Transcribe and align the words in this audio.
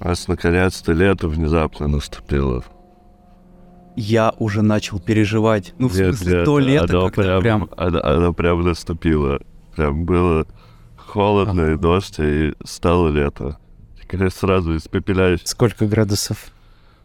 У 0.00 0.08
нас 0.08 0.28
наконец-то 0.28 0.92
лето 0.92 1.28
внезапно 1.28 1.88
наступило. 1.88 2.64
Я 3.94 4.32
уже 4.38 4.62
начал 4.62 4.98
переживать. 4.98 5.74
Ну, 5.78 5.88
в 5.88 5.96
Нет, 5.96 6.16
смысле, 6.16 6.36
нет, 6.36 6.44
то 6.44 6.58
лето 6.58 6.98
оно 6.98 7.04
как-то 7.06 7.22
прям, 7.22 7.40
прям... 7.40 7.68
Оно, 7.76 8.00
оно 8.02 8.32
прям 8.32 8.62
наступило. 8.62 9.40
Прям 9.76 10.04
было 10.04 10.46
холодно 10.96 11.72
и 11.72 11.76
дождь, 11.76 12.18
и 12.18 12.54
стало 12.64 13.08
лето. 13.08 13.58
Теперь 14.00 14.30
сразу 14.30 14.76
испепеляюсь. 14.76 15.42
Сколько 15.44 15.86
градусов? 15.86 16.50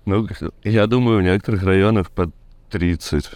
Ну, 0.05 0.27
я 0.63 0.87
думаю, 0.87 1.19
в 1.19 1.23
некоторых 1.23 1.63
районах 1.63 2.09
под 2.11 2.33
30. 2.69 3.29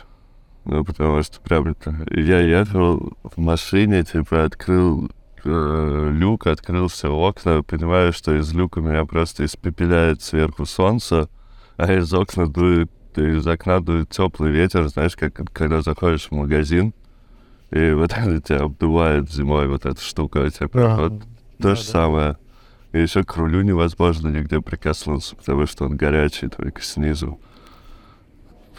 Ну, 0.65 0.83
потому 0.85 1.23
что 1.23 1.39
прям 1.41 1.67
это... 1.67 1.95
Я 2.11 2.39
ехал 2.39 3.13
в 3.23 3.37
машине, 3.37 4.03
типа, 4.03 4.43
открыл 4.43 5.09
э, 5.43 6.09
люк, 6.13 6.45
открыл 6.47 6.87
все 6.87 7.11
окна, 7.11 7.63
понимаю, 7.63 8.13
что 8.13 8.37
из 8.37 8.53
люка 8.53 8.79
меня 8.79 9.05
просто 9.05 9.45
испепеляет 9.45 10.21
сверху 10.21 10.65
солнце, 10.65 11.29
а 11.77 11.91
из 11.91 12.13
окна 12.13 12.45
дует, 12.47 12.91
из 13.15 13.45
окна 13.47 13.81
дует 13.81 14.09
теплый 14.09 14.51
ветер, 14.51 14.87
знаешь, 14.87 15.15
как 15.15 15.33
когда 15.51 15.81
заходишь 15.81 16.27
в 16.27 16.31
магазин, 16.31 16.93
и 17.71 17.91
вот 17.93 18.11
это 18.15 18.39
тебя 18.41 18.59
обдувает 18.61 19.31
зимой, 19.31 19.67
вот 19.67 19.85
эта 19.85 19.99
штука, 19.99 20.49
типа, 20.51 20.93
Ага. 20.93 21.01
вот 21.01 21.23
то 21.59 21.75
же 21.75 21.81
самое. 21.81 22.37
И 22.91 22.99
еще 22.99 23.23
к 23.23 23.35
рулю 23.37 23.61
невозможно 23.61 24.27
нигде 24.27 24.59
прикоснуться, 24.59 25.35
потому 25.35 25.65
что 25.65 25.85
он 25.85 25.95
горячий 25.95 26.49
только 26.49 26.81
снизу. 26.81 27.39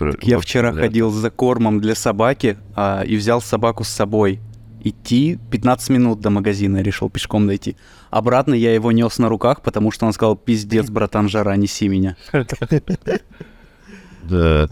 Про- 0.03 0.15
Я 0.23 0.39
вчера 0.39 0.73
бля. 0.73 0.83
ходил 0.83 1.11
за 1.11 1.31
кормом 1.31 1.81
для 1.81 1.95
собаки 1.95 2.57
а, 2.75 3.03
и 3.07 3.17
взял 3.17 3.41
собаку 3.41 3.85
с 3.85 3.89
собой. 3.89 4.41
Идти 4.85 5.39
15 5.51 5.91
минут 5.91 6.21
до 6.21 6.31
магазина, 6.31 6.83
решил 6.83 7.09
пешком 7.09 7.47
дойти. 7.47 7.77
Обратно 8.11 8.55
я 8.55 8.75
его 8.75 8.91
нес 8.91 9.19
на 9.19 9.29
руках, 9.29 9.63
потому 9.63 9.93
что 9.93 10.07
он 10.07 10.13
сказал, 10.13 10.35
пиздец, 10.37 10.91
братан, 10.91 11.29
жара, 11.29 11.55
неси 11.57 11.89
меня. 11.89 12.17
Да. 14.25 14.69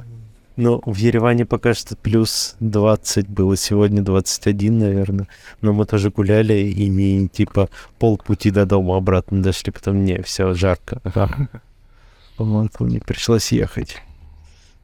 Ну, 0.57 0.83
в 0.85 0.97
Ереване 0.97 1.47
пока 1.47 1.75
что 1.75 1.97
плюс 1.97 2.57
20 2.61 3.29
было, 3.29 3.57
сегодня 3.57 4.03
21, 4.03 4.79
наверное. 4.79 5.29
Но 5.61 5.73
мы 5.73 5.87
тоже 5.87 6.11
гуляли 6.11 6.55
и 6.55 6.89
не 6.89 7.29
типа 7.29 7.69
полпути 7.99 8.51
до 8.51 8.67
дома 8.67 8.97
обратно 8.97 9.43
дошли, 9.43 9.73
потом 9.73 10.05
не, 10.05 10.21
все 10.23 10.53
жарко. 10.55 11.01
По-моему, 12.37 12.69
мне 12.81 13.01
пришлось 13.01 13.53
ехать. 13.53 14.03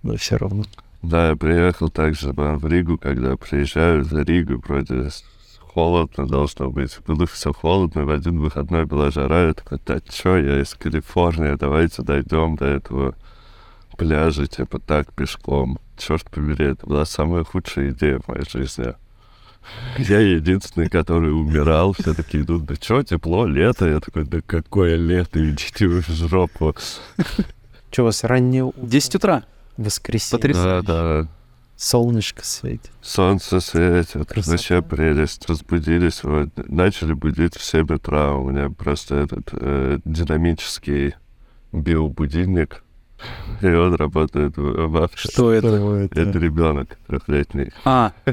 Но 0.06 0.16
все 0.16 0.36
равно. 0.36 0.62
Да, 1.02 1.30
я 1.30 1.36
приехал 1.36 1.90
также 1.90 2.32
в 2.32 2.66
Ригу, 2.66 2.96
когда 2.96 3.36
приезжаю 3.36 4.04
за 4.04 4.22
Ригу, 4.22 4.62
вроде 4.64 5.10
холодно 5.58 6.28
должно 6.28 6.70
быть. 6.70 6.96
Было 7.08 7.26
все 7.26 7.52
холодно, 7.52 8.04
в 8.04 8.10
один 8.10 8.38
выходной 8.38 8.86
была 8.86 9.10
жара, 9.10 9.48
я 9.48 9.54
такой, 9.54 9.80
да 9.84 9.98
чё, 10.08 10.36
я 10.36 10.62
из 10.62 10.74
Калифорнии, 10.74 11.56
давайте 11.56 12.02
дойдем 12.02 12.54
до 12.54 12.66
этого 12.66 13.16
пляжа, 13.96 14.46
типа 14.46 14.78
так, 14.78 15.12
пешком. 15.12 15.80
Черт 15.98 16.30
побери, 16.30 16.66
это 16.66 16.86
была 16.86 17.04
самая 17.04 17.42
худшая 17.42 17.90
идея 17.90 18.20
в 18.20 18.28
моей 18.28 18.48
жизни. 18.48 18.94
Я 19.98 20.20
единственный, 20.20 20.88
который 20.88 21.32
умирал, 21.32 21.94
все 21.94 22.14
таки 22.14 22.42
идут, 22.42 22.64
да 22.64 22.76
чё, 22.76 23.02
тепло, 23.02 23.44
лето? 23.44 23.88
Я 23.88 23.98
такой, 23.98 24.24
да 24.24 24.40
какое 24.46 24.94
лето, 24.94 25.44
идите 25.44 25.88
вы 25.88 26.00
в 26.00 26.08
жопу. 26.08 26.76
Что, 27.90 28.02
у 28.02 28.04
вас 28.04 28.22
раннее 28.22 28.72
10 28.76 29.16
утра. 29.16 29.42
Воскресенье? 29.76 30.40
Потрясающе. 30.40 30.86
Да, 30.86 31.22
да, 31.22 31.28
Солнышко 31.76 32.44
светит. 32.44 32.90
Солнце 33.02 33.60
светит, 33.60 34.26
Красота. 34.28 34.52
вообще 34.52 34.82
прелесть. 34.82 35.48
Разбудились, 35.48 36.22
вот, 36.24 36.48
начали 36.56 37.12
будить 37.12 37.56
в 37.56 37.62
7 37.62 37.86
утра. 37.94 38.34
У 38.34 38.50
меня 38.50 38.70
просто 38.70 39.16
этот 39.16 39.48
э, 39.52 39.98
динамический 40.04 41.14
биобудильник, 41.72 42.82
и 43.62 43.66
он 43.66 43.94
работает 43.94 44.56
в, 44.56 45.02
авто. 45.02 45.16
Что 45.16 45.52
это? 45.52 46.08
Это 46.10 46.38
ребенок 46.38 46.98
трехлетний. 47.06 47.72
А, 47.84 48.12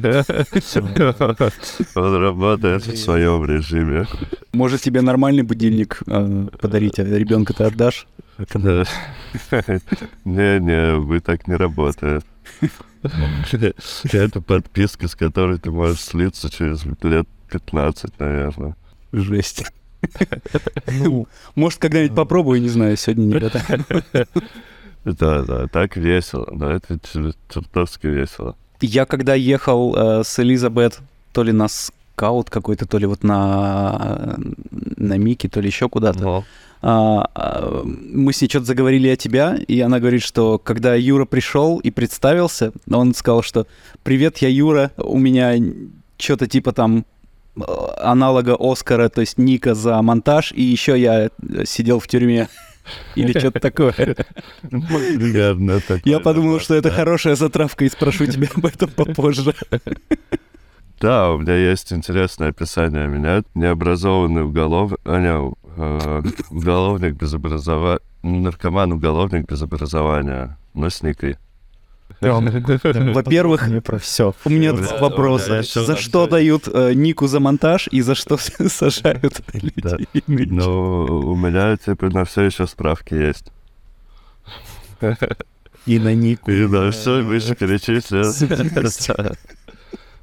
Он 1.96 2.16
работает 2.16 2.86
в 2.86 2.98
своем 2.98 3.46
режиме. 3.46 4.06
может 4.54 4.82
тебе 4.82 5.02
нормальный 5.02 5.44
будильник 5.44 6.02
э, 6.08 6.48
подарить, 6.60 7.00
а 7.00 7.04
ребенка 7.04 7.54
ты 7.54 7.64
отдашь? 7.64 8.08
Да. 8.54 8.84
Не-не, 10.26 10.96
вы 10.96 11.20
так 11.20 11.48
не 11.48 11.56
работает. 11.56 12.26
Это 14.12 14.42
подписка, 14.42 15.08
с 15.08 15.16
которой 15.16 15.60
ты 15.60 15.72
можешь 15.72 16.02
слиться 16.02 16.50
через 16.50 16.84
лет 17.04 17.28
15, 17.50 18.20
наверное. 18.20 18.76
Жесть. 19.12 19.66
Ну, 20.88 21.28
Может, 21.56 21.80
когда-нибудь 21.80 22.16
попробую, 22.16 22.62
не 22.62 22.70
знаю, 22.70 22.98
сегодня 22.98 23.26
не. 23.26 24.26
Да, 25.06 25.44
да, 25.44 25.68
так 25.68 25.98
весело. 25.98 26.48
Да, 26.52 26.74
это 26.74 26.96
чер- 26.96 27.36
чертовски 27.50 28.08
весело. 28.08 28.56
Я 28.82 29.06
когда 29.06 29.36
ехал 29.36 29.96
э, 29.96 30.24
с 30.24 30.40
Элизабет, 30.40 31.00
то 31.32 31.44
ли 31.44 31.52
на 31.52 31.68
скаут 31.68 32.50
какой-то, 32.50 32.86
то 32.86 32.98
ли 32.98 33.06
вот 33.06 33.24
на, 33.24 34.38
на 34.98 35.18
Мики, 35.18 35.48
то 35.50 35.60
ли 35.60 35.68
еще 35.68 35.90
куда-то, 35.90 36.44
а, 36.86 37.30
а, 37.34 37.82
мы 37.86 38.34
с 38.34 38.42
ней 38.42 38.50
что-то 38.50 38.66
заговорили 38.66 39.08
о 39.08 39.16
тебя, 39.16 39.58
и 39.68 39.80
она 39.80 40.00
говорит, 40.00 40.22
что 40.22 40.60
когда 40.60 40.96
Юра 40.96 41.24
пришел 41.24 41.80
и 41.80 41.92
представился, 41.92 42.74
он 42.92 43.14
сказал, 43.14 43.42
что 43.42 43.68
«Привет, 44.04 44.40
я 44.40 44.50
Юра, 44.50 44.92
у 44.98 45.18
меня 45.18 45.56
что-то 46.18 46.48
типа 46.48 46.74
там 46.74 47.06
э, 47.56 47.62
аналога 48.02 48.58
Оскара, 48.60 49.08
то 49.08 49.22
есть 49.22 49.38
Ника 49.38 49.76
за 49.76 50.02
монтаж, 50.02 50.52
и 50.52 50.62
еще 50.62 51.00
я 51.00 51.26
э, 51.28 51.30
сидел 51.66 52.00
в 52.00 52.08
тюрьме». 52.08 52.50
Или 53.16 53.32
что-то 53.40 53.60
такое. 53.60 53.94
Я 56.06 56.20
подумал, 56.20 56.60
что 56.60 56.76
это 56.76 56.92
хорошая 56.92 57.36
затравка, 57.36 57.86
и 57.86 57.90
спрошу 57.90 58.26
тебя 58.26 58.48
об 58.56 58.66
этом 58.66 58.90
попозже. 58.90 59.54
Да, 61.00 61.32
у 61.32 61.40
меня 61.40 61.56
есть 61.56 61.92
интересное 61.92 62.50
описание 62.50 63.08
меня. 63.08 63.44
Необразованный 63.56 64.44
уголов... 64.44 64.94
а, 65.04 65.20
не, 65.20 65.54
э, 65.76 66.22
уголовник 66.50 67.16
без 67.16 67.34
образования... 67.34 68.00
Наркоман-уголовник 68.22 69.50
без 69.50 69.62
образования. 69.62 70.58
Но 70.74 70.90
с 70.90 71.04
Никой. 71.04 71.36
Во-первых, 73.14 73.68
у 74.46 74.50
меня 74.50 74.72
Да, 74.74 74.98
вопрос. 75.00 75.48
да, 75.48 75.60
ещё 75.60 75.84
За 75.84 75.98
что 75.98 76.26
дают 76.28 76.68
э, 76.72 76.94
Нику 76.94 77.28
за 77.28 77.40
монтаж 77.40 77.88
и 77.92 78.02
за 78.02 78.16
что 78.16 78.38
сажают 78.70 79.42
людей? 79.54 80.08
Но 80.28 81.06
у 81.06 81.36
меня, 81.36 81.76
типа, 81.78 82.10
на 82.10 82.24
все 82.26 82.44
еще 82.44 82.66
справки 82.68 83.14
есть. 83.14 83.52
И 85.86 86.00
на 86.00 86.14
Нику. 86.16 86.50
И 86.50 86.66
на 86.66 86.92
все 86.92 87.22
выше 87.22 87.56
перечислил. 87.56 88.24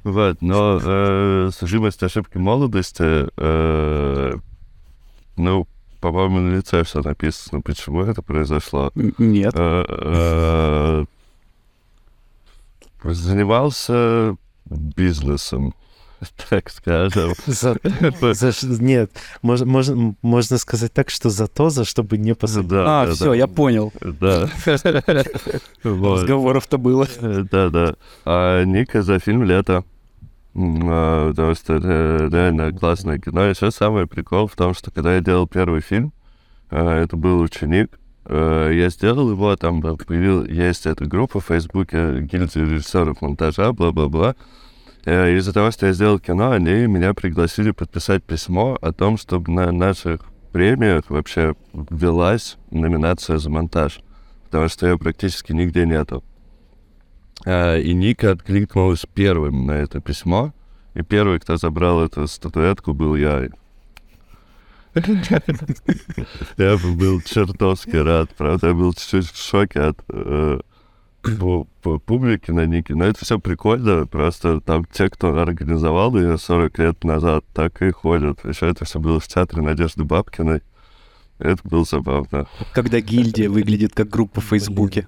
Вот, 0.03 0.41
но 0.41 0.79
э, 0.83 1.49
судимость 1.55 2.01
ошибки 2.01 2.37
молодости, 2.39 3.27
э, 3.37 4.33
ну, 5.37 5.67
по-моему, 5.99 6.39
на 6.39 6.55
лице 6.55 6.83
все 6.83 7.01
написано, 7.03 7.61
почему 7.61 8.01
это 8.01 8.23
произошло. 8.23 8.91
Нет. 8.95 9.53
Э, 9.55 9.85
э, 9.87 11.05
Занимался 13.03 14.35
бизнесом, 14.69 15.73
так 16.49 16.69
скажем. 16.69 17.33
За- 17.47 17.77
за 18.33 18.51
ш- 18.51 18.67
нет, 18.67 19.11
мож- 19.43 19.65
можно, 19.65 20.15
можно 20.21 20.57
сказать 20.57 20.93
так, 20.93 21.09
что 21.09 21.29
за 21.29 21.47
то, 21.47 21.69
за 21.69 21.83
что 21.85 22.03
бы 22.03 22.17
не 22.17 22.35
посадили. 22.35 22.69
Да, 22.69 23.01
А, 23.01 23.05
да, 23.07 23.13
все, 23.13 23.25
да. 23.31 23.35
я 23.35 23.47
понял. 23.47 23.91
Да. 24.01 24.47
Вот. 25.83 26.21
Разговоров-то 26.21 26.77
было. 26.77 27.07
Э, 27.19 27.43
Да, 27.51 27.69
да. 27.69 27.95
А 28.25 28.63
Ника 28.63 29.01
за 29.01 29.19
фильм 29.19 29.43
«Лето». 29.43 29.83
А, 30.55 31.29
Потому 31.29 31.55
что 31.55 31.75
это 31.75 32.29
реально 32.31 32.71
классное 32.71 33.17
кино. 33.19 33.45
Еще 33.45 33.71
самый 33.71 34.05
прикол 34.05 34.47
в 34.47 34.55
том, 34.55 34.73
что 34.73 34.91
когда 34.91 35.15
я 35.15 35.21
делал 35.21 35.47
первый 35.47 35.81
фильм, 35.81 36.13
а, 36.69 37.01
это 37.01 37.15
был 37.15 37.39
ученик, 37.39 37.89
э, 37.93 37.97
я 38.37 38.89
сделал 38.89 39.29
его, 39.31 39.55
там 39.55 39.81
был- 39.81 39.97
появил, 39.97 40.45
есть 40.45 40.85
эта 40.85 41.05
группа 41.05 41.39
в 41.39 41.45
Фейсбуке 41.45 42.21
гильдия 42.21 42.63
режиссеров 42.65 43.21
монтажа, 43.21 43.73
бла-бла-бла. 43.73 44.35
Э, 45.05 45.35
Из-за 45.37 45.51
того, 45.51 45.71
что 45.71 45.87
я 45.87 45.93
сделал 45.93 46.19
кино, 46.19 46.51
они 46.51 46.87
меня 46.87 47.13
пригласили 47.13 47.71
подписать 47.71 48.23
письмо 48.23 48.77
о 48.81 48.93
том, 48.93 49.17
чтобы 49.17 49.51
на 49.51 49.71
наших 49.71 50.21
премиях 50.51 51.09
вообще 51.09 51.55
ввелась 51.73 52.57
номинация 52.69 53.37
за 53.37 53.49
монтаж, 53.49 53.99
потому 54.45 54.67
что 54.69 54.87
ее 54.87 54.97
практически 54.97 55.53
нигде 55.53 55.85
нету. 55.85 56.23
А, 57.45 57.77
И 57.77 57.93
Ника 57.93 58.31
откликнулась 58.31 59.05
первым 59.13 59.65
на 59.65 59.71
это 59.71 59.99
письмо, 59.99 60.53
и 60.93 61.01
первый, 61.01 61.39
кто 61.39 61.57
забрал 61.57 62.03
эту 62.03 62.27
статуэтку, 62.27 62.93
был 62.93 63.15
я. 63.15 63.49
Я 66.57 66.77
был 66.77 67.21
чертовски 67.21 67.95
рад, 67.95 68.29
правда, 68.35 68.67
я 68.67 68.73
был 68.73 68.93
чуть-чуть 68.93 69.31
в 69.31 69.37
шоке 69.41 69.79
от, 69.79 69.99
э, 70.09 70.59
пу- 71.23 71.67
пу- 71.81 71.99
публики 71.99 72.51
на 72.51 72.65
Нике. 72.65 72.95
Но 72.95 73.05
это 73.05 73.23
все 73.23 73.39
прикольно, 73.39 74.05
просто 74.05 74.59
там 74.61 74.85
те, 74.85 75.09
кто 75.09 75.37
организовал 75.37 76.15
ее 76.17 76.37
40 76.37 76.77
лет 76.79 77.03
назад, 77.03 77.45
так 77.53 77.81
и 77.81 77.91
ходят. 77.91 78.43
Еще 78.45 78.67
это 78.67 78.85
все 78.85 78.99
было 78.99 79.19
в 79.19 79.27
театре 79.27 79.61
Надежды 79.61 80.03
Бабкиной. 80.03 80.61
Это 81.39 81.59
было 81.63 81.83
забавно. 81.85 82.47
Когда 82.73 82.99
гильдия 82.99 83.49
выглядит 83.49 83.95
как 83.95 84.09
группа 84.09 84.41
в 84.41 84.45
Фейсбуке. 84.45 85.07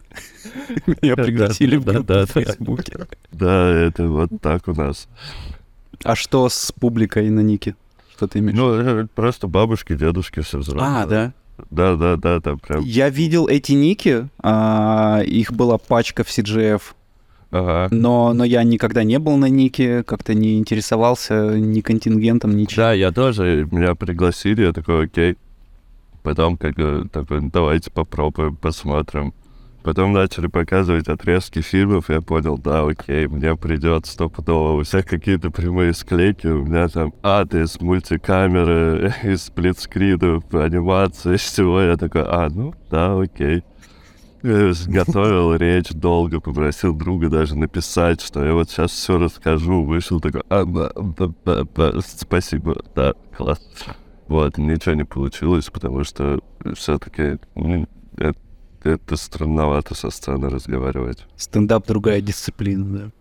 Меня 1.01 1.15
пригласили 1.15 1.75
в 1.75 1.85
группу 1.85 2.03
да, 2.03 2.25
в. 2.25 2.31
Фейсбуке. 2.31 3.07
Да, 3.31 3.69
это 3.69 4.07
вот 4.07 4.29
так 4.41 4.67
у 4.67 4.73
нас. 4.73 5.07
А 6.03 6.15
что 6.15 6.49
с 6.49 6.71
публикой 6.71 7.29
на 7.29 7.41
Нике? 7.41 7.75
Что 8.15 8.27
ты 8.27 8.39
имеешь? 8.39 8.57
Ну, 8.57 8.73
э, 8.73 9.07
просто 9.13 9.47
бабушки, 9.47 9.95
дедушки, 9.95 10.41
все 10.41 10.59
взрослые. 10.59 11.03
А, 11.03 11.05
да. 11.05 11.33
Да, 11.69 11.95
да, 11.95 12.15
да, 12.15 12.39
там 12.39 12.59
прям. 12.59 12.83
Я 12.83 13.09
видел 13.09 13.47
эти 13.47 13.73
ники, 13.73 14.27
а, 14.39 15.21
их 15.25 15.51
была 15.53 15.77
пачка 15.77 16.23
в 16.23 16.27
CGF, 16.27 16.81
Ага. 17.51 17.93
но, 17.95 18.33
но 18.33 18.43
я 18.43 18.63
никогда 18.63 19.03
не 19.03 19.19
был 19.19 19.37
на 19.37 19.45
нике, 19.45 20.03
как-то 20.03 20.33
не 20.33 20.57
интересовался 20.57 21.57
ни 21.57 21.81
контингентом, 21.81 22.55
ничем. 22.55 22.77
Да, 22.77 22.93
я 22.93 23.11
тоже, 23.11 23.67
меня 23.71 23.93
пригласили, 23.95 24.63
я 24.63 24.73
такой, 24.73 25.05
окей. 25.05 25.37
Потом 26.23 26.57
как 26.57 26.75
такой, 27.11 27.41
«Ну, 27.41 27.49
давайте 27.51 27.91
попробуем, 27.91 28.55
посмотрим. 28.55 29.33
Потом 29.83 30.13
начали 30.13 30.47
показывать 30.47 31.09
отрезки 31.09 31.59
фильмов, 31.59 32.09
я 32.09 32.21
понял, 32.21 32.57
да, 32.57 32.87
окей, 32.87 33.27
мне 33.27 33.57
придет 33.57 34.05
стопудово. 34.05 34.79
У 34.79 34.83
всех 34.83 35.05
какие-то 35.05 35.51
прямые 35.51 35.93
склейки, 35.93 36.47
у 36.47 36.63
меня 36.63 36.87
там 36.87 37.13
ад 37.21 37.53
из 37.53 37.81
мультикамеры, 37.81 39.13
из 39.23 39.43
сплитскринов, 39.43 40.45
анимации, 40.53 41.35
всего. 41.37 41.81
Я 41.81 41.97
такой, 41.97 42.23
а, 42.23 42.49
ну, 42.49 42.73
да, 42.89 43.19
окей. 43.19 43.63
Готовил 44.41 45.53
речь 45.57 45.89
долго, 45.89 46.39
попросил 46.39 46.95
друга 46.95 47.29
даже 47.29 47.57
написать, 47.57 48.21
что 48.21 48.43
я 48.45 48.53
вот 48.53 48.69
сейчас 48.69 48.91
все 48.91 49.17
расскажу. 49.17 49.83
Вышел 49.83 50.21
такой, 50.21 50.43
а, 50.47 50.63
да, 50.63 50.91
да, 51.43 51.63
да, 51.75 51.93
спасибо, 52.05 52.81
да, 52.95 53.15
класс. 53.35 53.59
Вот, 54.27 54.57
ничего 54.57 54.95
не 54.95 55.03
получилось, 55.03 55.69
потому 55.69 56.05
что 56.05 56.39
все-таки 56.73 57.37
это, 58.17 58.37
это 58.83 59.15
странновато 59.15 59.95
со 59.95 60.09
сцены 60.09 60.49
разговаривать. 60.49 61.25
Стендап 61.37 61.87
другая 61.87 62.21
дисциплина, 62.21 62.85
да. 62.85 63.11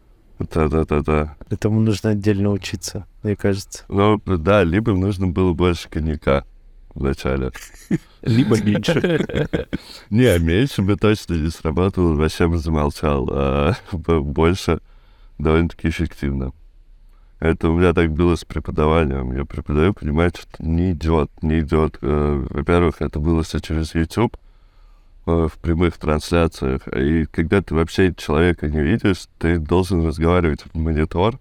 Да-да-да-да. 0.53 1.37
Этому 1.51 1.81
нужно 1.81 2.11
отдельно 2.11 2.51
учиться, 2.51 3.07
мне 3.23 3.37
кажется. 3.37 3.85
Ну, 3.89 4.21
да, 4.25 4.65
либо 4.65 4.93
нужно 4.93 5.29
было 5.29 5.53
больше 5.53 5.89
коньяка 5.89 6.45
вначале. 6.95 7.53
Либо 8.23 8.61
меньше. 8.63 9.27
Не, 10.11 10.39
меньше 10.39 10.83
бы 10.83 10.97
точно 10.97 11.35
не 11.35 11.51
срабатывал, 11.51 12.17
вообще 12.17 12.49
бы 12.49 12.59
замолчал. 12.59 13.29
А 13.33 13.75
больше 13.93 14.81
довольно-таки 15.39 15.89
эффективно. 15.89 16.53
Это 17.41 17.71
у 17.71 17.77
меня 17.77 17.93
так 17.93 18.13
было 18.13 18.37
с 18.37 18.45
преподаванием. 18.45 19.33
Я 19.33 19.45
преподаю, 19.45 19.95
понимаю, 19.95 20.31
что 20.31 20.65
не 20.65 20.93
идет, 20.93 21.31
не 21.43 21.61
идет. 21.61 21.99
Э, 22.01 22.47
Во-первых, 22.51 23.03
это 23.03 23.19
было 23.19 23.43
все 23.43 23.59
через 23.59 23.95
YouTube 23.95 24.37
в 25.25 25.53
прямых 25.61 25.99
трансляциях. 25.99 26.89
И 26.89 27.27
когда 27.27 27.63
ты 27.63 27.75
вообще 27.75 28.13
человека 28.15 28.69
не 28.69 28.81
видишь, 28.83 29.29
ты 29.39 29.59
должен 29.59 30.05
разговаривать 30.07 30.63
в 30.63 30.77
монитор. 30.77 31.39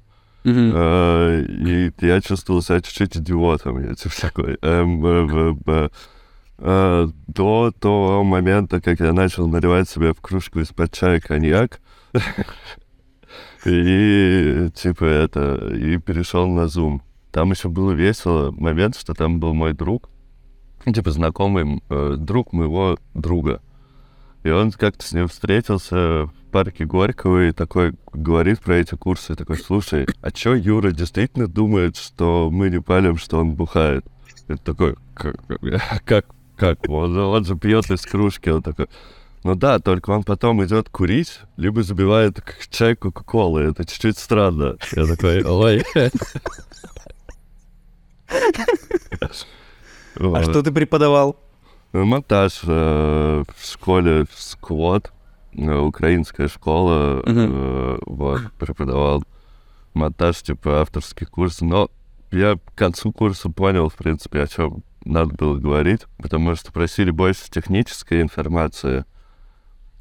Э, 0.73 1.43
И 1.47 1.91
я 2.01 2.21
чувствовал 2.21 2.61
себя 2.61 2.81
чуть-чуть 2.81 3.17
идиотом. 3.17 3.79
Я 3.83 3.95
типа 3.95 4.15
такой... 4.21 4.57
эм, 4.61 5.05
э, 5.67 5.89
э, 6.59 7.07
До 7.27 7.71
того 7.79 8.23
момента, 8.23 8.81
как 8.81 8.99
я 8.99 9.13
начал 9.13 9.47
наливать 9.47 9.89
себе 9.89 10.13
в 10.13 10.21
кружку 10.21 10.59
из-под 10.59 10.91
чая 10.93 11.19
коньяк, 11.19 11.79
и 13.65 14.69
типа 14.75 15.05
это, 15.05 15.55
и 15.73 15.97
перешел 15.97 16.47
на 16.47 16.61
Zoom. 16.61 17.01
Там 17.31 17.51
еще 17.51 17.69
было 17.69 17.91
весело 17.91 18.51
момент, 18.51 18.97
что 18.97 19.13
там 19.13 19.39
был 19.39 19.53
мой 19.53 19.73
друг, 19.73 20.09
типа 20.85 21.11
знакомый 21.11 21.81
э, 21.89 22.15
друг 22.17 22.53
моего 22.53 22.97
друга. 23.13 23.61
И 24.43 24.49
он 24.49 24.71
как-то 24.71 25.05
с 25.05 25.11
ним 25.11 25.27
встретился 25.27 26.25
в 26.25 26.33
парке 26.51 26.85
Горького 26.85 27.47
и 27.47 27.51
такой 27.51 27.93
говорит 28.11 28.59
про 28.59 28.77
эти 28.77 28.95
курсы, 28.95 29.35
такой, 29.35 29.57
слушай, 29.57 30.07
а 30.21 30.31
чё 30.31 30.55
Юра 30.55 30.91
действительно 30.91 31.47
думает, 31.47 31.95
что 31.95 32.49
мы 32.51 32.69
не 32.69 32.81
палим, 32.81 33.17
что 33.17 33.39
он 33.39 33.53
бухает? 33.53 34.05
Это 34.47 34.61
такой, 34.61 34.95
как, 35.13 35.35
как, 36.05 36.25
как? 36.57 36.79
Он, 36.89 37.15
он 37.17 37.45
же 37.45 37.55
пьет 37.55 37.89
из 37.91 38.01
кружки, 38.01 38.49
он 38.49 38.63
такой, 38.63 38.87
ну 39.43 39.55
да, 39.55 39.79
только 39.79 40.11
он 40.11 40.23
потом 40.23 40.63
идет 40.63 40.89
курить, 40.89 41.39
либо 41.57 41.83
забивает 41.83 42.43
чай 42.69 42.95
Кока-Колы. 42.95 43.61
Это 43.61 43.85
чуть-чуть 43.85 44.17
странно. 44.17 44.77
Я 44.91 45.05
такой, 45.07 45.43
ой. 45.43 45.83
А 50.15 50.43
что 50.43 50.61
ты 50.61 50.71
преподавал? 50.71 51.37
Ну, 51.93 52.05
Монтаж 52.05 52.61
э, 52.63 53.43
в 53.55 53.65
школе 53.65 54.25
Сквот, 54.35 55.11
э, 55.53 55.75
украинская 55.77 56.47
школа, 56.47 57.21
Мгм. 57.25 57.49
э, 57.53 57.97
вот, 58.05 58.41
преподавал 58.57 59.23
монтаж, 59.93 60.41
типа 60.41 60.81
авторский 60.81 61.27
курс, 61.27 61.59
но 61.59 61.89
я 62.31 62.55
к 62.55 62.75
концу 62.75 63.11
курса 63.11 63.49
понял, 63.49 63.89
в 63.89 63.95
принципе, 63.95 64.41
о 64.41 64.47
чем 64.47 64.83
надо 65.03 65.33
было 65.35 65.57
говорить, 65.57 66.01
потому 66.17 66.55
что 66.55 66.71
просили 66.71 67.11
больше 67.11 67.49
технической 67.49 68.21
информации. 68.21 69.03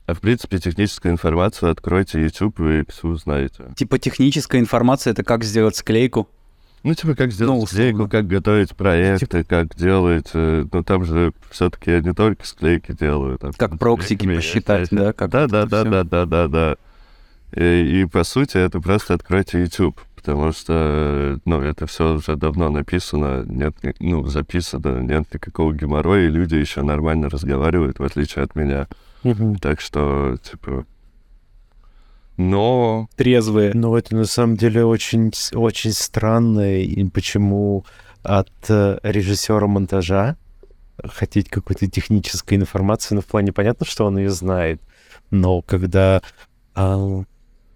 А 0.06 0.14
в 0.14 0.20
принципе, 0.20 0.58
техническую 0.58 1.12
информацию 1.12 1.70
откройте 1.72 2.22
YouTube 2.22 2.60
и 2.60 2.84
все 2.88 3.08
узнаете. 3.08 3.64
Типа 3.76 3.98
техническая 3.98 4.60
информация, 4.60 5.12
это 5.12 5.24
как 5.24 5.42
сделать 5.44 5.76
склейку. 5.76 6.28
Ну, 6.82 6.94
типа, 6.94 7.14
как 7.14 7.26
Ну, 7.26 7.32
сделать 7.32 7.62
условно. 7.64 7.66
склейку, 7.66 8.08
как 8.08 8.26
готовить 8.26 8.74
проекты, 8.74 9.44
как 9.44 9.74
делать... 9.76 10.30
Ну, 10.32 10.82
там 10.82 11.04
же 11.04 11.32
все-таки 11.50 11.90
я 11.90 12.00
не 12.00 12.14
только 12.14 12.46
склейки 12.46 12.92
делаю. 12.92 13.38
Там, 13.38 13.52
Как 13.52 13.78
проксики 13.78 14.26
посчитать, 14.26 14.90
я- 14.90 14.98
да? 14.98 15.12
Как 15.12 15.30
Да, 15.30 15.46
да, 15.46 15.66
да, 15.66 15.84
да, 15.84 16.04
да, 16.04 16.26
да, 16.26 16.48
да. 16.48 16.76
И, 17.54 18.00
и, 18.00 18.04
по 18.06 18.24
сути, 18.24 18.56
это 18.56 18.80
просто 18.80 19.14
откройте 19.14 19.60
YouTube, 19.60 20.00
потому 20.16 20.52
что, 20.52 20.72
э, 20.76 21.38
ну, 21.44 21.60
это 21.60 21.86
все 21.86 22.14
уже 22.14 22.36
давно 22.36 22.70
написано, 22.70 23.44
нет, 23.44 23.74
ну, 23.98 24.24
записано, 24.26 25.00
нет 25.00 25.24
никакого 25.34 25.74
геморроя, 25.74 26.26
и 26.26 26.30
люди 26.30 26.54
еще 26.54 26.82
нормально 26.82 27.28
разговаривают, 27.28 27.98
в 27.98 28.04
отличие 28.04 28.44
от 28.44 28.54
меня. 28.54 28.86
Так 29.60 29.80
что, 29.80 30.36
типа... 30.42 30.86
Но 32.40 33.06
Трезвые. 33.16 33.72
Ну, 33.74 33.94
это 33.96 34.16
на 34.16 34.24
самом 34.24 34.56
деле 34.56 34.82
очень, 34.82 35.30
очень 35.52 35.92
странно, 35.92 36.80
и 36.80 37.04
почему 37.04 37.84
от 38.22 38.50
э, 38.70 38.98
режиссера 39.02 39.66
монтажа 39.66 40.36
хотеть 41.04 41.50
какой-то 41.50 41.86
технической 41.86 42.56
информации, 42.56 43.14
ну, 43.14 43.20
в 43.20 43.26
плане 43.26 43.52
понятно, 43.52 43.84
что 43.84 44.06
он 44.06 44.16
ее 44.16 44.30
знает, 44.30 44.80
но 45.30 45.60
когда, 45.60 46.22
а, 46.74 47.24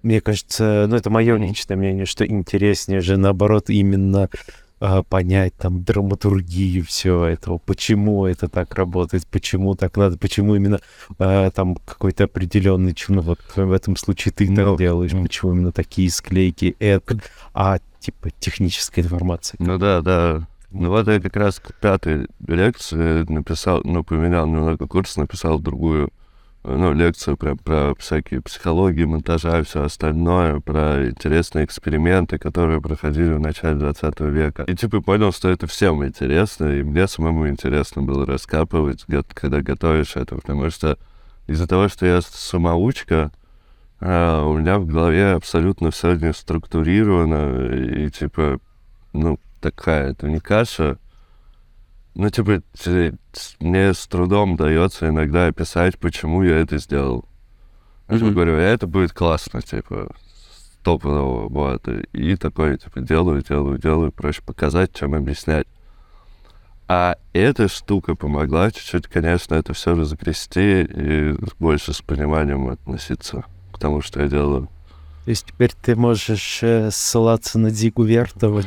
мне 0.03 0.21
кажется, 0.23 0.87
ну, 0.89 0.97
это 0.97 1.11
мое 1.11 1.37
личное 1.37 1.77
мнение, 1.77 2.07
что 2.07 2.27
интереснее 2.27 3.03
же, 3.03 3.19
наоборот, 3.19 3.69
именно 3.69 4.31
понять 5.03 5.55
там 5.57 5.83
драматургию 5.83 6.85
всего 6.85 7.25
этого, 7.25 7.59
почему 7.59 8.27
это 8.27 8.49
так 8.49 8.75
работает, 8.75 9.27
почему 9.27 9.75
так 9.75 9.97
надо, 9.97 10.19
почему 10.19 10.55
именно 10.57 10.81
а, 11.19 11.51
там 11.51 11.77
какой-то 11.77 12.25
определенный, 12.25 12.95
ну 13.09 13.21
вот 13.23 13.41
в 13.57 13.73
этом 13.73 13.97
случае 13.97 14.33
ты 14.33 14.49
Ну, 14.49 14.57
так 14.57 14.79
делаешь, 14.79 15.13
м. 15.13 15.23
почему 15.23 15.53
именно 15.53 15.73
такие 15.73 16.11
склейки, 16.11 16.77
это, 16.79 17.19
а 17.55 17.79
типа 18.01 18.31
техническая 18.39 19.05
информация. 19.05 19.57
Ну 19.61 19.79
да, 19.79 20.01
да. 20.03 20.47
Ну 20.71 20.89
вот 20.91 21.07
я 21.09 21.21
как 21.21 21.37
раз 21.37 21.61
к 21.61 21.73
пятой 21.75 22.27
лекции 22.47 23.23
написал, 23.31 23.81
ну, 23.85 24.03
поменял 24.03 24.47
немного 24.47 24.87
курс, 24.89 25.17
написал 25.17 25.61
другую, 25.61 26.09
э, 26.09 26.11
ну, 26.65 26.93
лекцию 26.95 27.37
про, 27.37 27.57
про 27.57 27.95
всякие 27.99 28.41
психологии, 28.41 29.05
монтажа 29.05 29.61
и 29.61 29.65
все 29.65 29.83
остальное, 29.83 30.61
про 30.61 31.09
интересные 31.09 31.67
эксперименты, 31.67 32.39
которые 32.39 32.81
проходили 32.81 33.35
в 33.35 33.41
начале 33.41 33.79
20 33.79 34.21
века. 34.21 34.65
И 34.65 34.75
типа 34.75 35.03
понял, 35.03 35.31
что 35.33 35.51
это 35.51 35.67
всем 35.67 36.05
интересно, 36.05 36.67
и 36.67 36.83
мне 36.83 37.07
самому 37.07 37.49
интересно 37.49 38.03
было 38.03 38.25
раскапывать, 38.25 39.05
когда 39.35 39.61
готовишь 39.61 40.17
это, 40.17 40.37
потому 40.37 40.71
что 40.71 40.99
из-за 41.47 41.67
того, 41.67 41.89
что 41.89 42.07
я 42.07 42.23
самоучка, 42.23 43.31
а, 44.01 44.45
у 44.45 44.57
меня 44.59 44.79
в 44.79 44.87
голове 44.87 45.33
абсолютно 45.33 45.91
все 45.91 46.15
не 46.15 46.33
структурировано, 46.33 47.75
и 47.75 48.11
типа, 48.11 48.59
ну, 49.13 49.39
такая, 49.61 50.13
это 50.13 50.29
не 50.29 50.41
каша. 50.41 50.99
Ну, 52.15 52.31
типа, 52.31 52.63
мне 53.61 53.93
с 53.95 54.07
трудом 54.07 54.57
дается 54.57 55.09
иногда 55.09 55.47
описать, 55.47 55.99
почему 55.99 56.43
я 56.43 56.59
это 56.59 56.79
сделал. 56.79 57.25
Я 58.09 58.17
типа 58.17 58.27
Мгм. 58.27 58.35
говорю, 58.35 58.55
это 58.55 58.87
будет 58.87 59.13
классно, 59.13 59.63
типа, 59.63 60.15
стопудово, 60.81 61.49
вот. 61.49 61.89
И, 62.13 62.37
такой, 62.37 62.79
типа, 62.79 63.01
делаю, 63.01 63.43
делаю, 63.43 63.79
делаю, 63.79 64.13
проще 64.13 64.43
показать, 64.43 64.93
чем 64.95 65.15
объяснять. 65.15 65.67
А 66.87 67.17
эта 67.33 67.67
штука 67.69 68.15
помогла 68.15 68.71
чуть-чуть, 68.71 69.09
конечно, 69.09 69.55
это 69.55 69.73
все 69.73 69.97
разгрести 69.97 70.83
и 70.83 71.35
больше 71.59 71.93
с 71.95 72.03
пониманием 72.03 72.69
относиться. 72.69 73.45
тому, 73.81 74.01
что 74.03 74.23
я 74.23 74.29
делаю. 74.29 74.69
То 75.25 75.31
есть 75.31 75.47
теперь 75.47 75.71
ты 75.81 75.97
можешь 75.97 76.59
э, 76.61 76.91
ссылаться 76.91 77.59
на 77.59 77.71
Дигу 77.71 78.03
Вертова. 78.05 78.63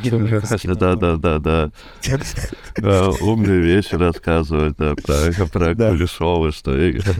Да-да-да-да. 0.63 1.71
Да, 2.77 3.09
Умные 3.21 3.61
вещи 3.61 3.93
рассказывать, 3.93 4.75
да, 4.77 4.95
про, 4.95 5.75
Да. 5.75 5.91
Кулешова, 5.91 6.51
что... 6.51 6.75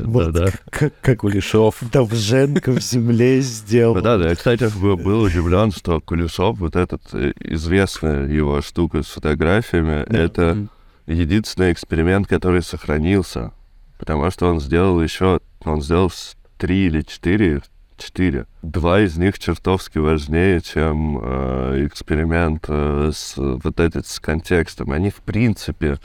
Да-да. 0.06 0.52
Как, 1.02 1.20
Кулешов. 1.20 1.84
Довженко 1.92 2.72
в 2.72 2.80
земле 2.80 3.42
сделал. 3.42 3.94
Ну 3.94 4.02
Да, 4.02 4.18
да, 4.18 4.34
кстати, 4.34 4.72
был, 4.76 5.22
удивлен, 5.22 5.72
что 5.72 6.02
Кулешов, 6.02 6.58
вот 6.58 6.76
этот 6.76 7.04
э, 7.14 7.34
известная 7.40 8.28
его 8.28 8.64
штука 8.64 9.04
с 9.04 9.08
фотографиями, 9.08 10.04
это 10.10 10.68
единственный 11.06 11.72
эксперимент, 11.74 12.28
который 12.28 12.64
сохранился. 12.64 13.52
Потому 14.00 14.32
что 14.32 14.48
он 14.48 14.60
сделал 14.60 15.00
еще, 15.02 15.40
он 15.64 15.84
сделал 15.84 16.12
три 16.58 16.88
или 16.88 17.02
четыре, 17.02 17.62
четыре. 17.98 18.46
Два 18.62 19.02
из 19.02 19.18
них 19.18 19.40
чертовски 19.40 19.98
важнее, 19.98 20.62
чем 20.62 21.20
э, 21.22 21.86
эксперимент 21.88 22.66
э, 22.68 23.12
с 23.14 23.36
вот 23.38 23.80
этот 23.80 24.08
с 24.08 24.20
контекстом. 24.20 24.92
Они, 24.92 25.10
в 25.10 25.18
принципе, 25.18 26.00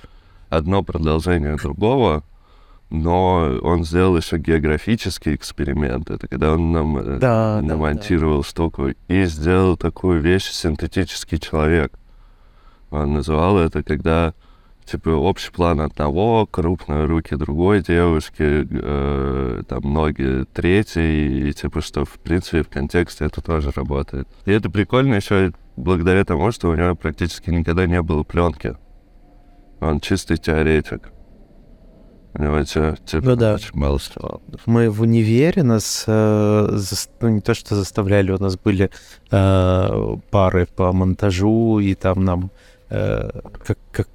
одно 0.48 0.82
продолжение 0.82 1.56
другого, 1.56 2.24
но 2.90 3.58
он 3.62 3.84
сделал 3.84 4.16
еще 4.16 4.38
географический 4.38 5.34
эксперимент. 5.34 6.10
Это 6.10 6.28
когда 6.28 6.52
он 6.52 6.72
нам 6.72 6.98
э, 6.98 7.18
Да, 7.18 7.60
да, 7.60 7.62
намонтировал 7.62 8.42
штуку 8.42 8.88
и 9.08 9.24
сделал 9.24 9.76
такую 9.76 10.20
вещь 10.20 10.50
синтетический 10.50 11.38
человек. 11.38 11.92
Он 12.90 13.14
называл 13.14 13.58
это, 13.58 13.82
когда 13.82 14.34
типа 14.84 15.10
общий 15.10 15.50
план 15.50 15.80
одного, 15.80 16.46
крупные 16.46 17.04
руки 17.04 17.34
другой 17.36 17.82
девушки, 17.82 18.66
э, 18.70 19.62
там 19.68 19.92
ноги 19.92 20.44
третьей, 20.52 21.48
и 21.48 21.52
типа 21.52 21.80
что 21.80 22.04
в 22.04 22.18
принципе 22.18 22.62
в 22.62 22.68
контексте 22.68 23.24
это 23.26 23.40
тоже 23.40 23.70
работает. 23.74 24.28
И 24.44 24.50
это 24.52 24.70
прикольно 24.70 25.14
еще 25.14 25.52
благодаря 25.76 26.24
тому, 26.24 26.50
что 26.52 26.68
у 26.70 26.74
него 26.74 26.94
практически 26.94 27.50
никогда 27.50 27.86
не 27.86 28.02
было 28.02 28.22
пленки. 28.22 28.76
Он 29.80 30.00
чистый 30.00 30.36
теоретик. 30.36 31.10
У 32.34 32.42
него 32.42 32.62
те- 32.64 32.96
типа 33.04 33.26
Ну 33.26 33.36
да. 33.36 33.54
очень 33.54 33.74
мало 33.78 33.98
стало. 33.98 34.40
Мы 34.64 34.88
в 34.90 35.02
универе 35.02 35.62
нас, 35.62 36.04
э, 36.06 36.10
зас- 36.72 37.10
ну 37.20 37.28
не 37.28 37.40
то 37.40 37.52
что 37.54 37.74
заставляли, 37.74 38.32
у 38.32 38.38
нас 38.38 38.56
были 38.56 38.90
э, 39.30 40.16
пары 40.30 40.66
по 40.66 40.92
монтажу, 40.92 41.78
и 41.80 41.94
там 41.94 42.24
нам 42.24 42.50
э, 42.90 43.28
как, 43.66 43.78
как 43.90 44.08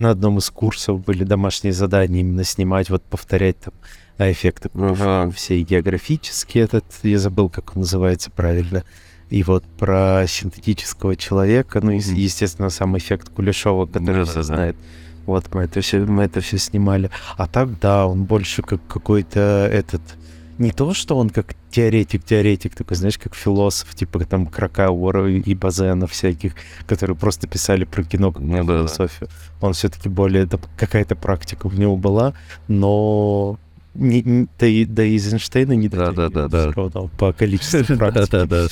на 0.00 0.10
одном 0.10 0.38
из 0.38 0.50
курсов 0.50 1.04
были 1.04 1.24
домашние 1.24 1.72
задания 1.72 2.20
именно 2.20 2.44
снимать, 2.44 2.90
вот 2.90 3.02
повторять 3.02 3.58
там 3.60 3.74
а, 4.18 4.30
эффекты 4.30 4.70
Ага. 4.74 5.30
все 5.32 5.58
и 5.58 5.64
географические 5.64 6.64
этот, 6.64 6.84
я 7.02 7.18
забыл, 7.18 7.48
как 7.48 7.74
он 7.76 7.80
называется 7.82 8.30
правильно, 8.30 8.84
и 9.30 9.42
вот 9.42 9.64
про 9.78 10.24
синтетического 10.28 11.16
человека, 11.16 11.80
ну 11.82 11.90
и, 11.92 11.98
естественно, 11.98 12.70
сам 12.70 12.96
эффект 12.96 13.30
Кулешова, 13.30 13.86
который 13.86 14.24
Да, 14.24 14.24
все 14.24 14.34
да. 14.36 14.42
знает. 14.42 14.76
Вот 15.26 15.52
мы 15.54 15.62
это 15.62 15.80
все, 15.80 16.00
мы 16.00 16.24
это 16.24 16.40
все 16.42 16.58
снимали. 16.58 17.10
А 17.36 17.46
так, 17.48 17.80
да, 17.80 18.06
он 18.06 18.24
больше 18.24 18.62
как 18.62 18.86
какой-то 18.86 19.68
этот... 19.72 20.02
Не 20.58 20.70
то, 20.70 20.94
что 20.94 21.16
он 21.16 21.30
как 21.30 21.54
теоретик-теоретик, 21.70 22.74
такой, 22.74 22.96
знаешь, 22.96 23.18
как 23.18 23.34
философ, 23.34 23.94
типа 23.94 24.24
там 24.24 24.46
Кракауэра 24.46 25.28
и 25.30 25.54
Базена 25.54 26.06
всяких, 26.06 26.54
которые 26.86 27.16
просто 27.16 27.48
писали 27.48 27.84
про 27.84 28.04
кино, 28.04 28.30
как 28.32 28.42
Ну 28.42 28.58
да, 28.58 28.62
да. 28.62 28.78
философию. 28.78 29.28
Он 29.60 29.72
все-таки 29.72 30.08
более... 30.08 30.46
да, 30.46 30.58
какая-то 30.76 31.16
практика 31.16 31.66
у 31.66 31.72
него 31.72 31.96
была, 31.96 32.34
но... 32.68 33.58
Не, 33.94 34.22
не- 34.22 34.48
да, 34.58 34.66
и, 34.66 34.84
да 34.84 35.04
и 35.04 35.12
Эйзенштейна 35.12 35.72
не 35.72 35.88
Да, 35.88 36.10
да, 36.10 36.28
да, 36.48 36.48
да. 36.48 36.72
по 37.16 37.32
количеству 37.32 37.96
практики. 37.96 38.30
Да-да-да. 38.30 38.66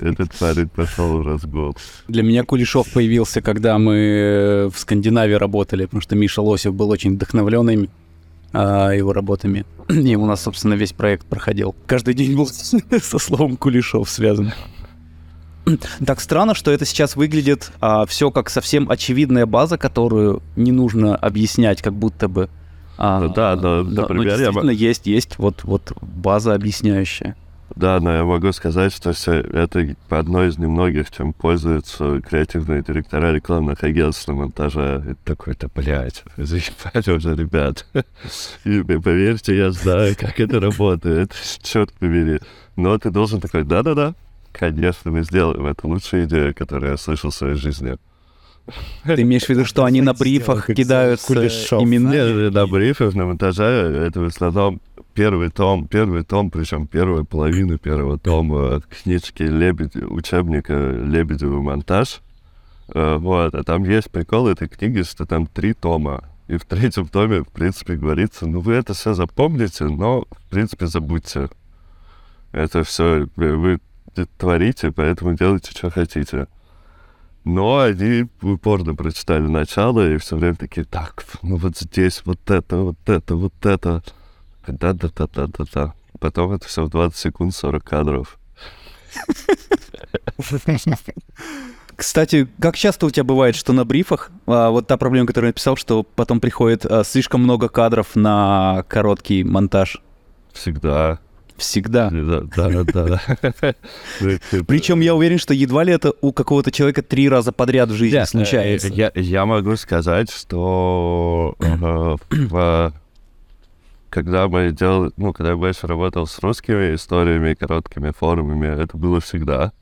Этот 0.00 0.32
парень 0.38 0.68
пошел 0.68 1.18
в 1.18 1.26
разгон. 1.26 1.74
Для 2.06 2.22
меня 2.22 2.44
Кулешов 2.44 2.88
появился, 2.92 3.42
когда 3.42 3.76
мы 3.78 3.94
э, 3.94 4.70
в 4.72 4.78
Скандинавии 4.78 5.34
работали, 5.34 5.84
потому 5.86 6.00
что 6.00 6.14
Миша 6.14 6.42
Лосев 6.42 6.74
был 6.74 6.90
очень 6.90 7.14
вдохновлен 7.14 7.70
ими, 7.70 7.90
а, 8.52 8.90
его 8.90 9.12
работами. 9.12 9.64
И 10.04 10.16
у 10.16 10.26
нас, 10.26 10.42
собственно, 10.42 10.74
весь 10.74 10.92
проект 10.92 11.26
проходил. 11.26 11.74
Каждый 11.86 12.14
день 12.14 12.36
был 12.36 12.46
со 13.02 13.18
словом 13.18 13.56
Кулешов 13.56 14.08
связан. 14.08 14.52
Так 16.04 16.20
странно, 16.20 16.56
что 16.56 16.72
это 16.72 16.84
сейчас 16.84 17.14
выглядит 17.14 17.70
все 18.08 18.32
как 18.32 18.50
совсем 18.50 18.90
очевидная 18.90 19.46
база, 19.46 19.78
которую 19.78 20.42
не 20.56 20.72
нужно 20.72 21.14
объяснять, 21.14 21.80
как 21.80 21.94
будто 21.94 22.26
бы. 22.26 22.50
А, 22.98 23.20
Ну 23.20 23.32
да, 23.32 23.54
но, 23.54 23.84
например, 23.84 24.10
но 24.10 24.22
я 24.22 24.36
действительно 24.38 24.70
есть, 24.70 25.06
есть 25.06 25.38
вот, 25.38 25.62
вот 25.62 25.92
база 26.00 26.54
объясняющая. 26.54 27.36
Да, 27.76 28.00
но 28.00 28.14
я 28.14 28.24
могу 28.24 28.52
сказать, 28.52 28.92
что 28.92 29.12
всё 29.12 29.34
это 29.34 29.94
одно 30.08 30.44
из 30.44 30.58
немногих, 30.58 31.10
чем 31.10 31.32
пользуются 31.32 32.20
креативные 32.20 32.82
директора 32.82 33.32
рекламных 33.32 33.82
агентств 33.82 34.28
на 34.28 34.34
монтаже. 34.34 35.02
И 35.10 35.14
такой-то, 35.24 35.68
блядь, 35.74 36.24
заебали 36.36 37.16
уже, 37.16 37.34
ребят. 37.34 37.86
И 38.64 38.82
поверьте, 38.82 39.56
я 39.56 39.70
знаю, 39.70 40.14
как 40.18 40.38
это 40.40 40.60
работает. 40.60 41.32
Черт 41.62 41.92
побери. 41.94 42.40
Но 42.76 42.96
ты 42.98 43.10
должен 43.10 43.40
такой, 43.40 43.64
да-да-да, 43.64 44.14
конечно, 44.52 45.10
мы 45.10 45.22
сделаем. 45.22 45.66
Это 45.66 45.86
лучшая 45.86 46.24
идея, 46.24 46.52
которую 46.52 46.92
я 46.92 46.96
слышал 46.96 47.30
в 47.30 47.34
своей 47.34 47.56
жизни. 47.56 47.96
Ты 49.04 49.22
имеешь 49.22 49.46
в 49.46 49.48
виду, 49.48 49.64
что 49.64 49.84
они 49.84 50.00
на 50.02 50.14
брифах 50.14 50.66
кидаются 50.66 51.34
имена? 51.34 52.12
Нет, 52.12 52.54
на 52.54 52.66
брифах, 52.68 53.14
на 53.14 53.26
монтаже, 53.26 53.64
это 53.64 54.20
в 54.20 54.26
основном 54.26 54.80
первый 55.14 55.50
том, 55.50 55.86
первый 55.86 56.22
том, 56.24 56.50
причем 56.50 56.86
первая 56.86 57.24
половина 57.24 57.78
первого 57.78 58.18
тома 58.18 58.80
книжки 58.80 59.42
Лебедь, 59.42 59.96
учебника 59.96 60.74
«Лебедевый 60.74 61.60
монтаж». 61.60 62.20
Э, 62.94 63.16
Вот, 63.16 63.54
а 63.54 63.62
там 63.62 63.84
есть 63.84 64.10
прикол 64.10 64.48
этой 64.48 64.68
книги, 64.68 65.02
что 65.02 65.26
там 65.26 65.46
три 65.46 65.72
тома. 65.74 66.24
И 66.48 66.56
в 66.56 66.64
третьем 66.64 67.06
томе, 67.06 67.42
в 67.42 67.48
принципе, 67.48 67.94
говорится, 67.94 68.46
ну 68.46 68.60
вы 68.60 68.74
это 68.74 68.94
все 68.94 69.14
запомните, 69.14 69.84
но, 69.84 70.26
в 70.30 70.50
принципе, 70.50 70.86
забудьте. 70.86 71.48
Это 72.52 72.84
все 72.84 73.28
вы 73.36 73.80
творите, 74.36 74.92
поэтому 74.92 75.34
делайте, 75.34 75.70
что 75.70 75.90
хотите. 75.90 76.48
Но 77.44 77.78
они 77.78 78.26
упорно 78.40 78.94
прочитали 78.94 79.46
начало 79.46 80.12
и 80.12 80.18
все 80.18 80.36
время 80.36 80.54
такие, 80.54 80.84
так, 80.84 81.24
ну 81.42 81.56
вот 81.56 81.76
здесь 81.76 82.22
вот 82.24 82.50
это, 82.50 82.76
вот 82.76 83.08
это, 83.08 83.34
вот 83.34 83.66
это. 83.66 84.02
Да-да-да-да-да-да. 84.66 85.94
Потом 86.20 86.52
это 86.52 86.66
все 86.68 86.84
в 86.84 86.88
20 86.90 87.16
секунд 87.18 87.54
40 87.54 87.82
кадров. 87.84 88.38
Кстати, 91.96 92.48
как 92.60 92.76
часто 92.76 93.06
у 93.06 93.10
тебя 93.10 93.24
бывает, 93.24 93.54
что 93.54 93.72
на 93.72 93.84
брифах, 93.84 94.30
а, 94.46 94.70
вот 94.70 94.86
та 94.86 94.96
проблема, 94.96 95.26
которую 95.26 95.48
я 95.48 95.50
написал, 95.50 95.76
что 95.76 96.02
потом 96.02 96.40
приходит 96.40 96.84
а, 96.86 97.04
слишком 97.04 97.42
много 97.42 97.68
кадров 97.68 98.16
на 98.16 98.84
короткий 98.88 99.44
монтаж? 99.44 100.00
Всегда. 100.52 101.18
Всегда. 101.56 102.10
Да, 102.10 102.40
да, 102.68 102.82
да. 102.84 103.20
Причем 104.66 105.00
я 105.00 105.14
уверен, 105.14 105.38
что 105.38 105.54
едва 105.54 105.84
ли 105.84 105.92
это 105.92 106.12
у 106.20 106.32
какого-то 106.32 106.72
человека 106.72 107.02
три 107.02 107.28
раза 107.28 107.52
подряд 107.52 107.90
в 107.90 107.94
жизни 107.94 108.16
Я- 108.16 108.26
случается. 108.26 108.88
э, 108.88 109.10
Я, 109.20 109.44
могу 109.46 109.76
сказать, 109.76 110.30
что 110.30 111.54
э, 111.60 112.16
в- 112.30 112.92
когда 114.12 114.46
мы 114.46 114.72
делали, 114.72 115.10
ну, 115.16 115.32
когда 115.32 115.52
я 115.52 115.56
больше 115.56 115.86
работал 115.86 116.26
с 116.26 116.38
русскими 116.40 116.94
историями, 116.94 117.54
короткими 117.54 118.10
форумами, 118.10 118.66
это 118.66 118.94
было 118.98 119.20
всегда. 119.20 119.72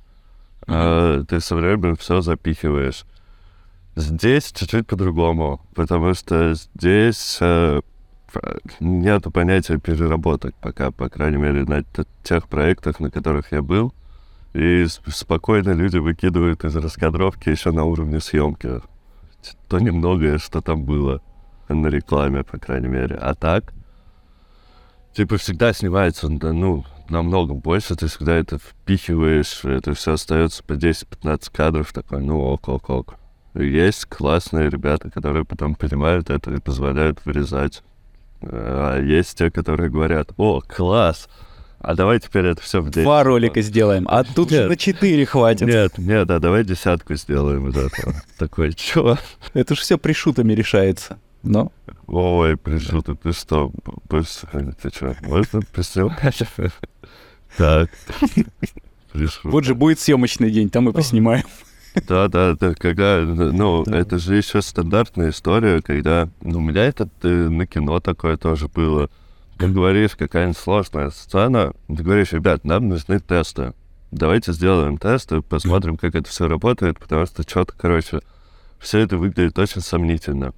Э, 0.68 1.24
ты 1.28 1.40
все 1.40 1.56
время 1.56 1.96
все 1.96 2.20
запихиваешь. 2.20 3.04
Здесь 3.96 4.52
чуть-чуть 4.52 4.86
по-другому, 4.86 5.60
потому 5.74 6.14
что 6.14 6.54
здесь 6.54 7.38
э, 7.40 7.80
нету 8.78 9.32
понятия 9.32 9.78
переработок 9.78 10.54
пока, 10.60 10.92
по 10.92 11.08
крайней 11.08 11.38
мере, 11.38 11.64
на 11.64 11.82
тех 12.22 12.46
проектах, 12.46 13.00
на 13.00 13.10
которых 13.10 13.50
я 13.50 13.62
был. 13.62 13.92
И 14.54 14.86
спокойно 15.08 15.70
люди 15.70 15.98
выкидывают 15.98 16.64
из 16.64 16.76
раскадровки 16.76 17.48
еще 17.48 17.72
на 17.72 17.82
уровне 17.82 18.20
съемки. 18.20 18.80
То 19.68 19.80
немногое, 19.80 20.38
что 20.38 20.60
там 20.60 20.84
было 20.84 21.20
на 21.68 21.88
рекламе, 21.88 22.44
по 22.44 22.58
крайней 22.58 22.88
мере. 22.88 23.16
А 23.16 23.34
так, 23.34 23.72
типа, 25.14 25.36
всегда 25.36 25.72
снимается, 25.72 26.28
да, 26.28 26.52
ну, 26.52 26.84
намного 27.08 27.54
больше, 27.54 27.96
ты 27.96 28.06
всегда 28.06 28.36
это 28.36 28.58
впихиваешь, 28.58 29.64
это 29.64 29.94
все 29.94 30.12
остается 30.12 30.62
по 30.62 30.74
10-15 30.74 31.50
кадров, 31.52 31.92
такой, 31.92 32.22
ну, 32.22 32.40
ок, 32.40 32.68
ок, 32.68 32.90
ок. 32.90 33.14
И 33.54 33.66
Есть 33.66 34.06
классные 34.06 34.70
ребята, 34.70 35.10
которые 35.10 35.44
потом 35.44 35.74
понимают 35.74 36.30
это 36.30 36.52
и 36.52 36.60
позволяют 36.60 37.18
вырезать. 37.24 37.82
А 38.42 38.98
есть 38.98 39.36
те, 39.36 39.50
которые 39.50 39.90
говорят, 39.90 40.30
о, 40.36 40.60
класс, 40.60 41.28
а 41.80 41.94
давай 41.94 42.20
теперь 42.20 42.46
это 42.46 42.62
все 42.62 42.80
в 42.80 42.90
10. 42.90 43.02
Два 43.02 43.24
ролика 43.24 43.60
сделаем, 43.62 44.06
а 44.08 44.22
тут 44.22 44.50
Нет. 44.50 44.68
на 44.68 44.76
четыре 44.76 45.24
хватит. 45.26 45.66
Нет, 45.66 45.96
нет, 45.98 46.30
а 46.30 46.38
давай 46.38 46.62
десятку 46.62 47.14
сделаем 47.14 47.68
из 47.68 47.76
этого. 47.76 48.14
Такой, 48.38 48.72
чё? 48.74 49.16
Это 49.54 49.74
же 49.74 49.80
все 49.80 49.98
пришутами 49.98 50.52
решается. 50.52 51.18
Но 51.42 51.72
Ой, 52.06 52.56
пришел 52.56 53.02
ты, 53.02 53.14
ты 53.14 53.32
что? 53.32 53.72
Ты 54.08 54.22
что, 54.90 55.16
можно 55.22 55.60
поснимать? 55.72 56.36
Так. 57.56 57.90
Вот 59.42 59.64
же 59.64 59.74
будет 59.74 59.98
съемочный 59.98 60.50
день, 60.50 60.70
там 60.70 60.84
мы 60.84 60.92
поснимаем. 60.92 61.44
Да, 62.06 62.28
да, 62.28 62.54
да, 62.54 62.74
когда, 62.74 63.20
ну, 63.20 63.82
это 63.82 64.18
же 64.18 64.36
еще 64.36 64.62
стандартная 64.62 65.30
история, 65.30 65.82
когда, 65.82 66.28
ну, 66.40 66.58
у 66.58 66.62
меня 66.62 66.84
это 66.84 67.08
э, 67.22 67.28
на 67.28 67.66
кино 67.66 67.98
такое 67.98 68.36
тоже 68.36 68.68
было. 68.68 69.10
Ты 69.58 69.66
говоришь, 69.66 70.14
какая-нибудь 70.16 70.56
сложная 70.56 71.10
сцена, 71.10 71.72
ты 71.88 72.02
говоришь, 72.02 72.32
ребят, 72.32 72.64
нам 72.64 72.88
нужны 72.88 73.18
тесты. 73.18 73.74
Давайте 74.12 74.52
сделаем 74.52 74.98
тесты, 74.98 75.42
посмотрим, 75.42 75.96
как 75.96 76.14
это 76.14 76.28
все 76.28 76.46
работает, 76.46 76.98
потому 76.98 77.26
что 77.26 77.42
что-то, 77.42 77.74
короче, 77.76 78.20
все 78.78 79.00
это 79.00 79.16
выглядит 79.16 79.58
очень 79.58 79.80
сомнительно. 79.80 80.54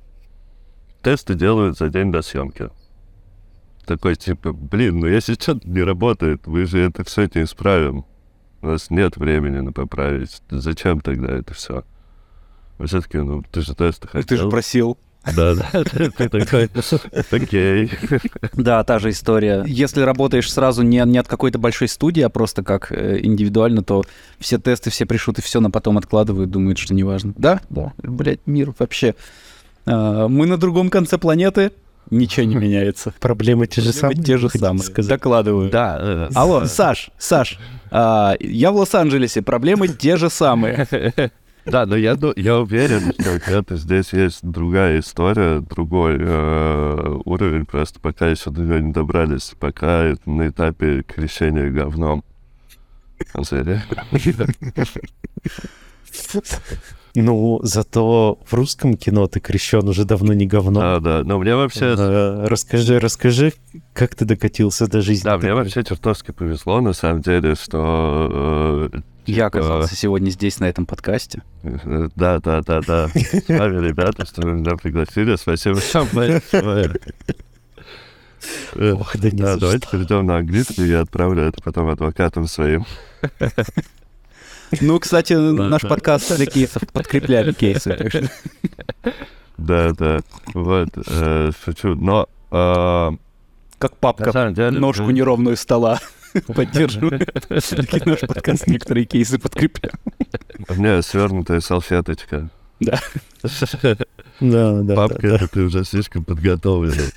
Тесты 1.03 1.35
делают 1.35 1.79
за 1.79 1.89
день 1.89 2.13
до 2.13 2.23
съемки. 2.23 2.71
Такой, 3.87 4.15
типа, 4.15 4.53
блин, 4.53 5.01
ну 5.01 5.07
если 5.07 5.35
что-то 5.35 5.69
не 5.69 5.83
работает, 5.83 6.47
вы 6.47 6.67
же 6.67 6.79
это 6.79 7.05
все 7.05 7.29
не 7.35 7.43
исправим. 7.43 8.05
У 8.61 8.69
нас 8.69 8.91
нет 8.91 9.17
времени 9.17 9.59
на 9.59 9.73
поправить. 9.73 10.41
Зачем 10.51 11.01
тогда 11.01 11.33
это 11.33 11.53
все? 11.55 11.85
Все-таки, 12.85 13.19
ну, 13.19 13.43
ты 13.51 13.61
же 13.61 13.75
тесты 13.75 14.07
хотел. 14.07 14.27
Ты 14.27 14.37
же 14.37 14.49
просил. 14.49 14.99
Да, 15.37 15.55
да, 15.55 15.85
ты 15.85 16.11
такой, 16.11 16.69
окей. 17.31 17.91
Да, 18.55 18.83
та 18.83 18.99
же 18.99 19.11
история. 19.11 19.65
Если 19.67 20.01
работаешь 20.01 20.53
сразу 20.53 20.83
не, 20.83 21.03
не 21.05 21.19
от 21.19 21.29
какой-то 21.29 21.59
большой 21.59 21.89
студии, 21.89 22.23
а 22.23 22.29
просто 22.29 22.65
как 22.65 22.91
э, 22.91 23.21
индивидуально, 23.23 23.83
то 23.83 24.03
все 24.39 24.59
тесты, 24.59 24.91
все 24.91 25.07
пришут 25.07 25.39
и 25.39 25.43
все 25.43 25.61
на 25.61 25.71
потом 25.71 25.99
откладывают, 25.99 26.51
думают, 26.51 26.79
что 26.79 26.93
неважно. 26.95 27.35
Да? 27.37 27.61
Да. 27.71 27.93
Блять, 27.99 28.41
мир 28.47 28.75
вообще. 28.79 29.15
А, 29.87 30.29
мы 30.29 30.47
на 30.47 30.57
другом 30.57 30.91
конце 30.91 31.19
планеты, 31.19 31.73
ничего 32.11 32.47
не 32.47 32.57
меняется. 32.57 33.13
Проблемы 33.21 33.67
те 33.67 33.81
же 33.81 33.93
самые. 33.93 34.23
Те 34.23 34.39
же 34.39 34.49
самые. 34.49 34.89
Докладываю. 34.89 35.71
Да. 35.71 35.99
э, 36.01 36.29
Алло, 36.35 36.65
Саш, 36.67 37.11
Саш, 37.19 37.59
а, 37.91 38.35
я 38.41 38.71
в 38.71 38.77
Лос-Анджелесе, 38.77 39.43
проблемы 39.43 39.89
те 39.89 40.17
же 40.17 40.31
самые. 40.31 40.87
Да, 41.65 41.87
но 41.87 41.97
я, 41.97 42.19
я 42.35 42.59
уверен, 42.59 43.13
что 43.13 43.39
где-то 43.39 43.77
здесь 43.77 44.13
есть 44.13 44.41
другая 44.43 44.99
история, 44.99 45.61
другой 45.61 46.17
э, 46.19 47.17
уровень, 47.25 47.67
просто 47.67 48.01
пока 48.01 48.27
еще 48.27 48.51
до 48.51 48.63
нее 48.63 48.83
не 48.83 48.93
добрались, 48.93 49.53
пока 49.61 50.03
это 50.03 50.29
на 50.29 50.49
этапе 50.49 51.03
крещения 51.03 51.71
говном. 51.71 52.25
Ну, 57.15 57.61
зато 57.63 58.39
в 58.47 58.55
русском 58.55 58.97
кино 58.97 59.27
ты 59.27 59.39
крещен 59.39 59.87
уже 59.87 60.05
давно 60.07 60.33
не 60.33 60.47
говно. 60.47 60.81
Да, 60.81 61.01
да, 61.01 61.23
но 61.25 61.39
мне 61.39 61.55
вообще... 61.55 61.95
Э, 61.99 62.47
Расскажи, 62.49 62.99
расскажи, 62.99 63.53
как 63.93 64.15
ты 64.15 64.25
докатился 64.25 64.87
до 64.87 65.03
жизни. 65.03 65.25
Да, 65.25 65.37
мне 65.37 65.53
вообще 65.53 65.85
чертовски 65.85 66.31
повезло, 66.31 66.81
на 66.81 66.95
самом 66.95 67.21
деле, 67.21 67.55
что... 67.55 68.89
э, 68.95 69.01
Я 69.27 69.47
оказался 69.47 69.95
сегодня 69.95 70.31
здесь, 70.31 70.59
на 70.59 70.65
этом 70.71 70.87
подкасте. 70.87 71.43
Да, 71.63 72.39
да, 72.41 72.63
да, 72.63 72.81
да. 72.81 73.09
С 73.09 73.49
вами, 73.49 73.87
ребята, 73.87 74.25
что 74.25 74.41
вы 74.43 74.53
меня 74.53 74.77
пригласили. 74.77 75.37
Спасибо 75.37 75.79
вам 75.93 76.09
большое. 76.15 76.95
Ох, 78.95 79.17
да 79.19 79.31
не 79.31 79.37
Да, 79.43 79.55
за 79.55 79.61
давайте 79.61 79.87
что. 79.87 79.97
перейдем 79.99 80.27
на 80.27 80.39
английский, 80.39 80.89
я 80.89 81.03
отправлю 81.03 81.43
это 81.45 81.63
потом 81.63 81.89
адвокатам 81.89 82.47
своим. 82.47 82.85
Ну, 84.81 84.99
кстати, 84.99 85.35
наш 85.35 85.83
подкаст 85.83 86.37
для 86.37 86.47
кейсов 86.47 86.83
подкрепляли 86.93 87.53
кейсы. 87.53 88.31
Да, 89.59 89.93
да. 89.93 90.21
Вот, 90.55 90.89
э, 91.07 91.51
шучу. 91.65 91.95
Но, 91.95 92.29
э, 92.51 93.11
Как 93.79 93.97
папка 93.97 94.51
ножку 94.71 95.11
неровную 95.11 95.57
стола 95.57 96.01
поддерживает. 96.47 97.31
Все-таки 97.63 98.09
наш 98.09 98.21
подкаст 98.21 98.67
некоторые 98.67 99.05
кейсы 99.05 99.39
подкреплял. 99.39 99.93
У 100.69 100.75
меня 100.75 101.03
свернутая 101.03 101.61
салфеточка. 101.61 102.51
Да. 102.81 102.99
Да, 104.41 104.83
да, 104.83 104.97
Папка, 104.97 105.47
ты 105.53 105.61
уже 105.63 105.85
слишком 105.85 106.25
подготовленный. 106.25 107.13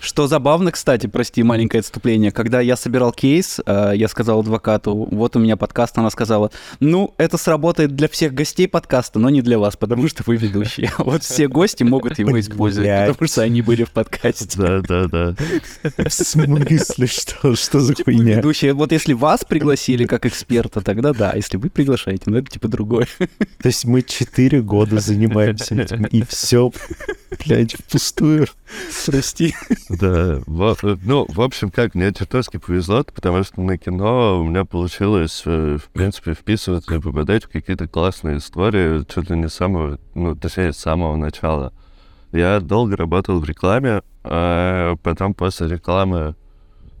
Что 0.00 0.26
забавно, 0.26 0.72
кстати, 0.72 1.06
прости, 1.06 1.42
маленькое 1.42 1.80
отступление. 1.80 2.30
Когда 2.30 2.60
я 2.60 2.76
собирал 2.76 3.12
кейс, 3.12 3.60
э, 3.66 3.92
я 3.94 4.08
сказал 4.08 4.40
адвокату, 4.40 4.94
вот 4.94 5.36
у 5.36 5.38
меня 5.38 5.56
подкаст, 5.56 5.98
она 5.98 6.10
сказала, 6.10 6.50
ну, 6.80 7.14
это 7.18 7.36
сработает 7.36 7.94
для 7.94 8.08
всех 8.08 8.32
гостей 8.32 8.68
подкаста, 8.68 9.18
но 9.18 9.28
не 9.30 9.42
для 9.42 9.58
вас, 9.58 9.76
потому 9.76 10.08
что 10.08 10.22
вы 10.26 10.36
ведущие. 10.36 10.92
А 10.96 11.04
Вот 11.08 11.24
все 11.24 11.48
гости 11.48 11.82
могут 11.82 12.18
его 12.18 12.38
использовать, 12.38 12.88
потому 13.08 13.28
что 13.28 13.42
они 13.42 13.62
были 13.62 13.84
в 13.84 13.90
подкасте. 13.90 14.48
Да, 14.56 14.80
да, 14.80 15.06
да. 15.06 15.34
В 15.82 16.10
смысле, 16.10 17.06
что, 17.06 17.56
что 17.56 17.80
за 17.80 17.94
Вы 17.98 18.04
хуйня? 18.04 18.36
ведущие, 18.36 18.72
вот 18.72 18.92
если 18.92 19.12
вас 19.12 19.44
пригласили 19.44 20.04
как 20.04 20.26
эксперта, 20.26 20.80
тогда 20.80 21.12
да, 21.12 21.32
если 21.34 21.56
вы 21.56 21.70
приглашаете, 21.70 22.24
ну 22.26 22.38
это 22.38 22.50
типа 22.50 22.68
другое. 22.68 23.08
То 23.18 23.66
есть 23.66 23.84
мы 23.84 24.02
четыре 24.02 24.62
года 24.62 25.00
занимаемся 25.00 25.74
этим, 25.74 26.04
и 26.04 26.22
все, 26.22 26.70
блядь, 27.44 27.74
впустую. 27.74 28.46
Прости. 29.06 29.54
Да, 29.88 30.40
ну, 30.46 31.26
в 31.28 31.40
общем, 31.40 31.70
как, 31.70 31.94
мне 31.94 32.12
чертовски 32.12 32.58
повезло, 32.58 33.04
потому 33.04 33.42
что 33.42 33.60
на 33.62 33.78
кино 33.78 34.40
у 34.40 34.44
меня 34.44 34.64
получилось, 34.64 35.42
э, 35.46 35.78
в 35.82 35.88
принципе, 35.90 36.34
вписываться 36.34 36.94
и 36.94 37.00
попадать 37.00 37.44
в 37.44 37.48
какие-то 37.48 37.88
классные 37.88 38.38
истории, 38.38 39.04
чуть 39.12 39.30
ли 39.30 39.36
не 39.38 39.48
с 39.48 39.54
самого, 39.54 39.98
ну, 40.14 40.34
точнее, 40.36 40.72
с 40.72 40.78
самого 40.78 41.16
начала. 41.16 41.72
Я 42.32 42.60
долго 42.60 42.96
работал 42.96 43.40
в 43.40 43.44
рекламе, 43.44 44.02
а 44.22 44.96
потом 45.02 45.34
после 45.34 45.68
рекламы, 45.68 46.34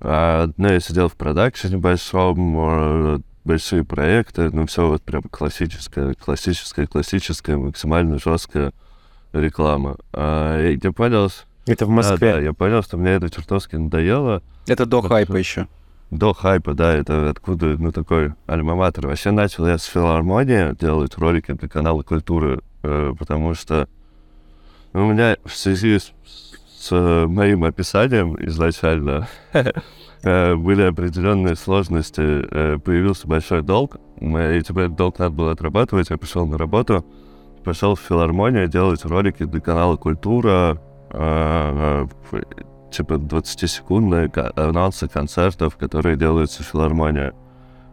а, 0.00 0.48
ну, 0.56 0.68
я 0.68 0.80
сидел 0.80 1.08
в 1.08 1.16
продакшене 1.16 1.76
большом, 1.76 2.56
э, 2.58 3.18
большие 3.44 3.84
проекты, 3.84 4.50
ну, 4.50 4.66
все 4.66 4.86
вот 4.86 5.02
прям 5.02 5.22
классическая, 5.22 6.14
классическая, 6.14 6.86
классическая, 6.86 7.56
максимально 7.56 8.18
жесткая 8.18 8.72
реклама. 9.32 9.96
А, 10.12 10.70
я 10.70 10.92
понял, 10.92 11.30
Это 11.68 11.86
в 11.86 11.88
да, 11.88 12.02
да, 12.02 12.10
Москве. 12.10 12.44
я 12.44 12.52
понял, 12.52 12.82
что 12.82 12.96
мне 12.96 13.10
это 13.12 13.30
чертовски 13.30 13.76
надоело. 13.76 14.42
Это 14.66 14.86
до 14.86 15.02
Хорошо. 15.02 15.14
хайпа 15.14 15.36
еще. 15.36 15.66
До 16.10 16.32
хайпа, 16.32 16.72
да, 16.74 16.94
это 16.94 17.28
откуда, 17.30 17.76
ну, 17.78 17.92
такой 17.92 18.32
альма-матер. 18.46 19.06
Вообще 19.06 19.30
начал 19.30 19.66
я 19.66 19.76
с 19.76 19.84
филармонии 19.84 20.74
делать 20.80 21.16
ролики 21.18 21.52
для 21.52 21.68
канала 21.68 22.02
культуры, 22.02 22.60
э, 22.82 23.12
потому 23.18 23.54
что 23.54 23.88
у 24.94 25.00
меня 25.00 25.36
в 25.44 25.54
связи 25.54 25.98
с, 25.98 26.12
с, 26.80 26.88
э, 26.92 27.26
моим 27.26 27.64
описанием 27.64 28.36
изначально 28.46 29.28
э, 30.22 30.54
были 30.54 30.82
определенные 30.82 31.56
сложности. 31.56 32.78
Появился 32.78 33.28
большой 33.28 33.62
долг, 33.62 33.96
мы- 34.20 34.56
и 34.56 34.62
теперь 34.62 34.88
долг 34.88 35.18
надо 35.18 35.34
было 35.34 35.52
отрабатывать. 35.52 36.08
Я 36.08 36.16
пришел 36.16 36.46
на 36.46 36.56
работу, 36.56 37.04
пошел 37.64 37.94
в 37.96 38.00
филармонию 38.00 38.66
делать 38.68 39.04
ролики 39.04 39.44
для 39.44 39.60
канала 39.60 39.96
культура, 39.96 40.80
типа 42.90 43.14
20-секундные 43.14 44.28
ка- 44.28 44.52
анонсы 44.56 45.08
концертов, 45.08 45.76
которые 45.76 46.16
делаются 46.16 46.62
в 46.62 46.66
филармонии. 46.66 47.32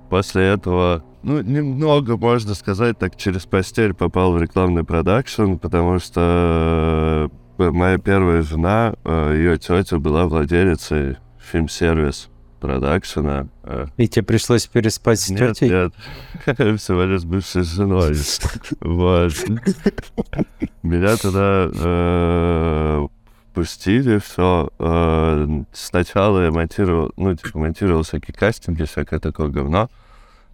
После 0.09 0.43
этого, 0.43 1.03
ну, 1.23 1.41
немного, 1.41 2.15
можно 2.17 2.53
сказать, 2.53 2.97
так 2.99 3.15
через 3.15 3.45
постель 3.45 3.93
попал 3.93 4.33
в 4.33 4.41
рекламный 4.41 4.83
продакшн, 4.83 5.55
потому 5.55 5.99
что 5.99 7.29
э, 7.57 7.69
моя 7.71 7.97
первая 7.97 8.41
жена, 8.43 8.93
ее 9.05 9.57
тетя 9.57 9.97
была 9.97 10.25
владелицей 10.27 11.17
фильм-сервис 11.39 12.29
продакшена. 12.65 13.47
э, 13.63 13.87
И 13.97 14.07
тебе 14.07 14.23
пришлось 14.23 14.65
переспать 14.67 15.19
с 15.19 15.29
нет, 15.29 15.55
тетей? 15.57 15.69
нет. 15.69 15.93
Всего 16.79 17.03
лишь 17.03 17.23
бывшей 17.23 17.63
женой. 17.63 18.15
Вот. 18.81 19.33
Меня 20.83 21.17
туда 21.17 21.69
э, 21.73 23.07
пустили, 23.53 24.19
все. 24.19 24.69
Сначала 25.73 26.43
я 26.45 26.51
монтировал, 26.51 27.11
ну, 27.17 27.35
типа, 27.35 27.57
монтировал 27.59 28.03
всякие 28.03 28.33
кастинги, 28.35 28.83
всякое 28.83 29.19
такое 29.19 29.47
говно. 29.49 29.89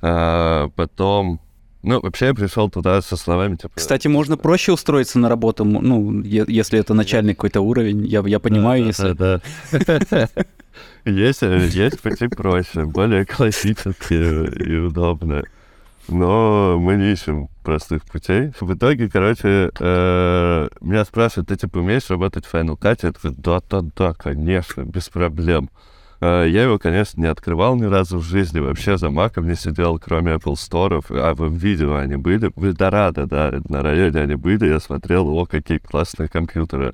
А 0.01 0.69
Потом... 0.75 1.39
Ну, 1.83 1.99
вообще 1.99 2.27
я 2.27 2.33
пришел 2.35 2.69
туда 2.69 3.01
со 3.01 3.17
словами, 3.17 3.55
типа... 3.55 3.71
Кстати, 3.73 4.07
можно 4.07 4.37
проще 4.37 4.71
устроиться 4.71 5.17
на 5.17 5.29
работу, 5.29 5.65
ну, 5.65 6.21
е- 6.21 6.45
если 6.47 6.77
это 6.79 6.93
начальный 6.93 7.33
какой-то 7.33 7.61
уровень. 7.61 8.05
Я, 8.05 8.21
я 8.27 8.39
понимаю, 8.39 8.83
Да, 8.83 8.87
если... 8.87 9.13
да, 9.13 9.41
да. 10.11 10.29
Есть, 11.05 11.43
э, 11.43 11.67
есть 11.71 11.99
пути 12.01 12.27
проще, 12.27 12.85
более 12.85 13.25
классические 13.25 14.47
и 14.49 14.77
удобные. 14.77 15.45
Но 16.07 16.77
мы 16.79 16.95
не 16.95 17.11
ищем 17.11 17.47
простых 17.63 18.03
путей. 18.05 18.51
В 18.59 18.73
итоге, 18.73 19.09
короче, 19.09 19.71
э, 19.79 20.69
меня 20.81 21.05
спрашивают, 21.05 21.49
ты 21.49 21.55
типа 21.55 21.77
умеешь 21.79 22.09
работать 22.09 22.45
в 22.45 22.53
Final 22.53 22.77
Cut? 22.77 22.99
Я 23.03 23.11
такой, 23.11 23.31
да-да-да, 23.37 24.13
конечно, 24.13 24.81
без 24.81 25.09
проблем. 25.09 25.69
Э, 26.19 26.45
Я 26.47 26.63
его, 26.63 26.79
конечно, 26.79 27.21
не 27.21 27.27
открывал 27.27 27.75
ни 27.75 27.85
разу 27.85 28.17
в 28.17 28.23
жизни, 28.23 28.59
вообще 28.59 28.97
за 28.97 29.09
маком 29.09 29.47
не 29.47 29.55
сидел, 29.55 29.99
кроме 29.99 30.33
Apple 30.33 30.53
Store, 30.53 31.03
а 31.09 31.33
в 31.33 31.51
видео 31.53 31.95
они 31.95 32.15
были, 32.15 32.51
в 32.55 32.63
Эльдорадо, 32.65 33.25
да, 33.25 33.53
на 33.69 33.81
районе 33.81 34.21
они 34.21 34.35
были, 34.35 34.67
я 34.67 34.79
смотрел, 34.79 35.29
о, 35.29 35.45
какие 35.45 35.77
классные 35.77 36.29
компьютеры. 36.29 36.93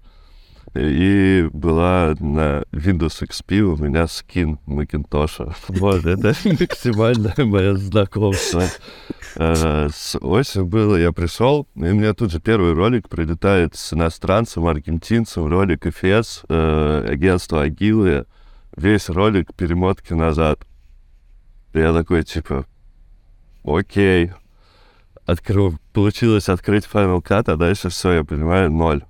И 0.79 1.49
была 1.53 2.13
на 2.19 2.63
Windows 2.71 3.27
XP 3.27 3.61
у 3.61 3.77
меня 3.77 4.07
скин 4.07 4.59
Макинтоша. 4.65 5.55
Вот, 5.69 6.05
это 6.05 6.35
максимальное 6.45 7.33
мое 7.37 7.75
знакомство. 7.77 8.63
Э, 9.35 9.89
с 9.91 10.17
осью 10.19 10.65
было, 10.65 10.95
я 10.95 11.11
пришел, 11.11 11.67
и 11.75 11.79
у 11.79 11.95
меня 11.95 12.13
тут 12.13 12.31
же 12.31 12.39
первый 12.39 12.73
ролик 12.73 13.09
прилетает 13.09 13.75
с 13.75 13.93
иностранцем, 13.93 14.67
аргентинцем, 14.67 15.47
ролик 15.47 15.87
ФС, 15.87 16.43
э, 16.47 17.07
агентство 17.09 17.63
Агилы, 17.63 18.25
весь 18.75 19.09
ролик 19.09 19.55
перемотки 19.55 20.13
назад. 20.13 20.59
Я 21.73 21.91
такой, 21.91 22.23
типа, 22.23 22.65
окей. 23.63 24.31
Открыл, 25.25 25.77
получилось 25.91 26.49
открыть 26.49 26.85
Final 26.85 27.21
Cut, 27.21 27.51
а 27.51 27.57
дальше 27.57 27.89
все, 27.89 28.11
я 28.13 28.23
понимаю, 28.23 28.71
ноль. 28.71 29.03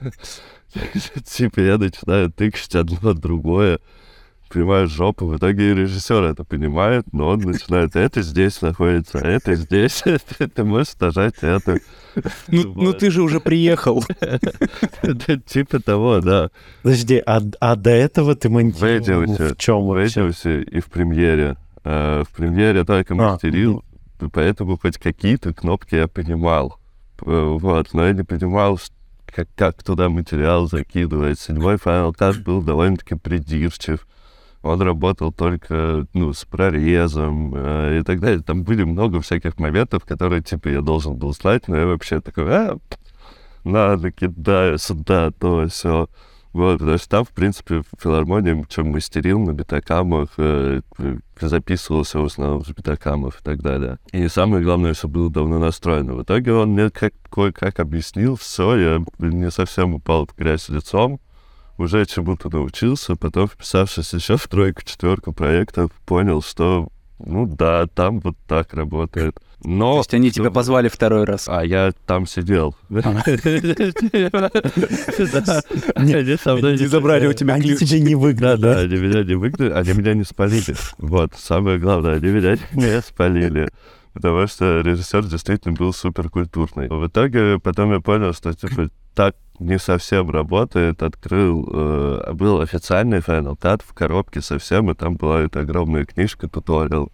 Типа 1.24 1.60
я 1.60 1.78
начинаю 1.78 2.30
тыкать 2.30 2.74
одно 2.74 3.12
другое, 3.12 3.78
понимаю 4.52 4.86
жопу. 4.86 5.26
В 5.26 5.36
итоге 5.36 5.74
режиссер 5.74 6.22
это 6.24 6.44
понимает, 6.44 7.04
но 7.12 7.28
он 7.28 7.40
начинает, 7.40 7.96
это 7.96 8.22
здесь 8.22 8.60
находится, 8.62 9.18
это 9.18 9.54
здесь, 9.54 10.02
ты 10.54 10.64
можешь 10.64 10.94
нажать 11.00 11.36
это. 11.42 11.78
Ну, 12.48 12.72
ну 12.74 12.92
ты 12.92 13.10
же 13.10 13.22
уже 13.22 13.40
приехал. 13.40 14.04
Типа 15.46 15.80
того, 15.80 16.20
да. 16.20 16.50
Подожди, 16.82 17.22
а, 17.24 17.40
а 17.60 17.76
до 17.76 17.90
этого 17.90 18.34
ты 18.34 18.48
монтировал 18.48 19.24
в 19.26 19.56
чем 19.56 19.86
В 19.86 20.04
Эдиусе 20.04 20.62
и 20.62 20.80
в 20.80 20.86
премьере. 20.86 21.56
Э, 21.84 22.22
в 22.28 22.34
премьере 22.36 22.84
только 22.84 23.14
мастерил, 23.14 23.84
поэтому 24.32 24.78
хоть 24.78 24.98
какие-то 24.98 25.52
кнопки 25.52 25.96
я 25.96 26.08
понимал. 26.08 26.78
Э, 27.24 27.56
вот, 27.58 27.92
но 27.92 28.06
я 28.06 28.12
не 28.12 28.22
понимал, 28.22 28.78
как, 29.34 29.48
как 29.56 29.82
туда 29.82 30.08
материал 30.08 30.66
закидывать. 30.66 31.40
Седьмой 31.40 31.76
Final 31.76 32.14
Cut 32.14 32.42
был 32.42 32.62
довольно-таки 32.62 33.14
придирчив. 33.16 34.06
Он 34.62 34.80
работал 34.80 35.32
только, 35.32 36.06
ну, 36.12 36.32
с 36.32 36.44
прорезом 36.44 37.52
э, 37.54 37.98
и 38.00 38.02
так 38.04 38.20
далее. 38.20 38.42
Там 38.42 38.62
были 38.62 38.84
много 38.84 39.20
всяких 39.20 39.58
моментов, 39.58 40.04
которые, 40.04 40.42
типа, 40.42 40.68
я 40.68 40.82
должен 40.82 41.16
был 41.16 41.32
знать, 41.34 41.66
но 41.66 41.76
я 41.76 41.86
вообще 41.86 42.20
такой, 42.20 42.44
а, 42.48 42.78
надо, 43.64 44.12
кидаю 44.12 44.78
сюда, 44.78 45.32
то, 45.32 45.66
все. 45.68 46.08
Вот, 46.52 46.80
потому 46.80 46.98
что 46.98 47.08
там, 47.08 47.24
в 47.24 47.30
принципе, 47.30 47.80
в 47.80 47.86
филармонии, 48.02 48.66
чем 48.68 48.90
мастерил 48.90 49.40
на 49.40 49.52
битакамах, 49.52 50.30
э, 50.36 50.82
записывался 51.40 52.18
в 52.18 52.26
основном 52.26 52.64
с 52.64 52.68
битакамов 52.68 53.40
и 53.40 53.42
так 53.42 53.62
далее. 53.62 53.98
И 54.12 54.28
самое 54.28 54.62
главное, 54.62 54.94
что 54.94 55.08
было 55.08 55.30
давно 55.30 55.58
настроено. 55.58 56.14
В 56.14 56.22
итоге 56.22 56.52
он 56.52 56.72
мне 56.72 56.90
как, 56.90 57.14
кое-как 57.30 57.80
объяснил 57.80 58.36
все, 58.36 58.76
я 58.76 59.04
не 59.18 59.50
совсем 59.50 59.94
упал 59.94 60.26
в 60.26 60.36
грязь 60.36 60.68
лицом, 60.68 61.20
уже 61.78 62.04
чему-то 62.04 62.50
научился, 62.50 63.16
потом, 63.16 63.48
вписавшись 63.48 64.12
еще 64.12 64.36
в 64.36 64.46
тройку-четверку 64.46 65.32
проектов, 65.32 65.90
понял, 66.04 66.42
что 66.42 66.88
ну 67.24 67.46
да, 67.46 67.86
там 67.86 68.20
вот 68.20 68.36
так 68.46 68.74
работает. 68.74 69.40
Но... 69.64 69.92
То 69.92 69.98
есть 69.98 70.14
они 70.14 70.30
тебя 70.30 70.50
позвали 70.50 70.88
второй 70.88 71.24
раз? 71.24 71.48
А 71.48 71.64
я 71.64 71.92
там 72.06 72.26
сидел. 72.26 72.74
Не 72.88 72.98
забрали 76.86 77.26
у 77.26 77.32
тебя 77.32 77.54
Они 77.54 77.76
тебя 77.76 78.00
не 78.00 78.14
выгнали, 78.14 78.60
да? 78.60 78.78
Они 78.80 78.96
меня 78.96 79.22
не 79.22 79.34
выгнали, 79.34 79.70
они 79.70 79.92
меня 79.92 80.14
не 80.14 80.24
спалили. 80.24 80.74
Вот, 80.98 81.32
самое 81.36 81.78
главное, 81.78 82.16
они 82.16 82.28
меня 82.28 82.58
не 82.72 83.00
спалили 83.06 83.68
потому 84.14 84.46
что 84.46 84.80
режиссер 84.80 85.24
действительно 85.24 85.74
был 85.74 85.92
суперкультурный. 85.92 86.88
В 86.88 87.06
итоге 87.06 87.58
потом 87.58 87.92
я 87.92 88.00
понял, 88.00 88.32
что 88.34 88.52
типа 88.52 88.90
так 89.14 89.36
не 89.58 89.78
совсем 89.78 90.30
работает. 90.30 91.02
Открыл, 91.02 91.68
э, 91.72 92.32
был 92.32 92.60
официальный 92.60 93.18
Final 93.18 93.58
Cut 93.58 93.82
в 93.86 93.94
коробке 93.94 94.40
совсем, 94.40 94.90
и 94.90 94.94
там 94.94 95.16
была 95.16 95.40
эта 95.40 95.60
огромная 95.60 96.04
книжка, 96.04 96.48
туториал. 96.48 97.10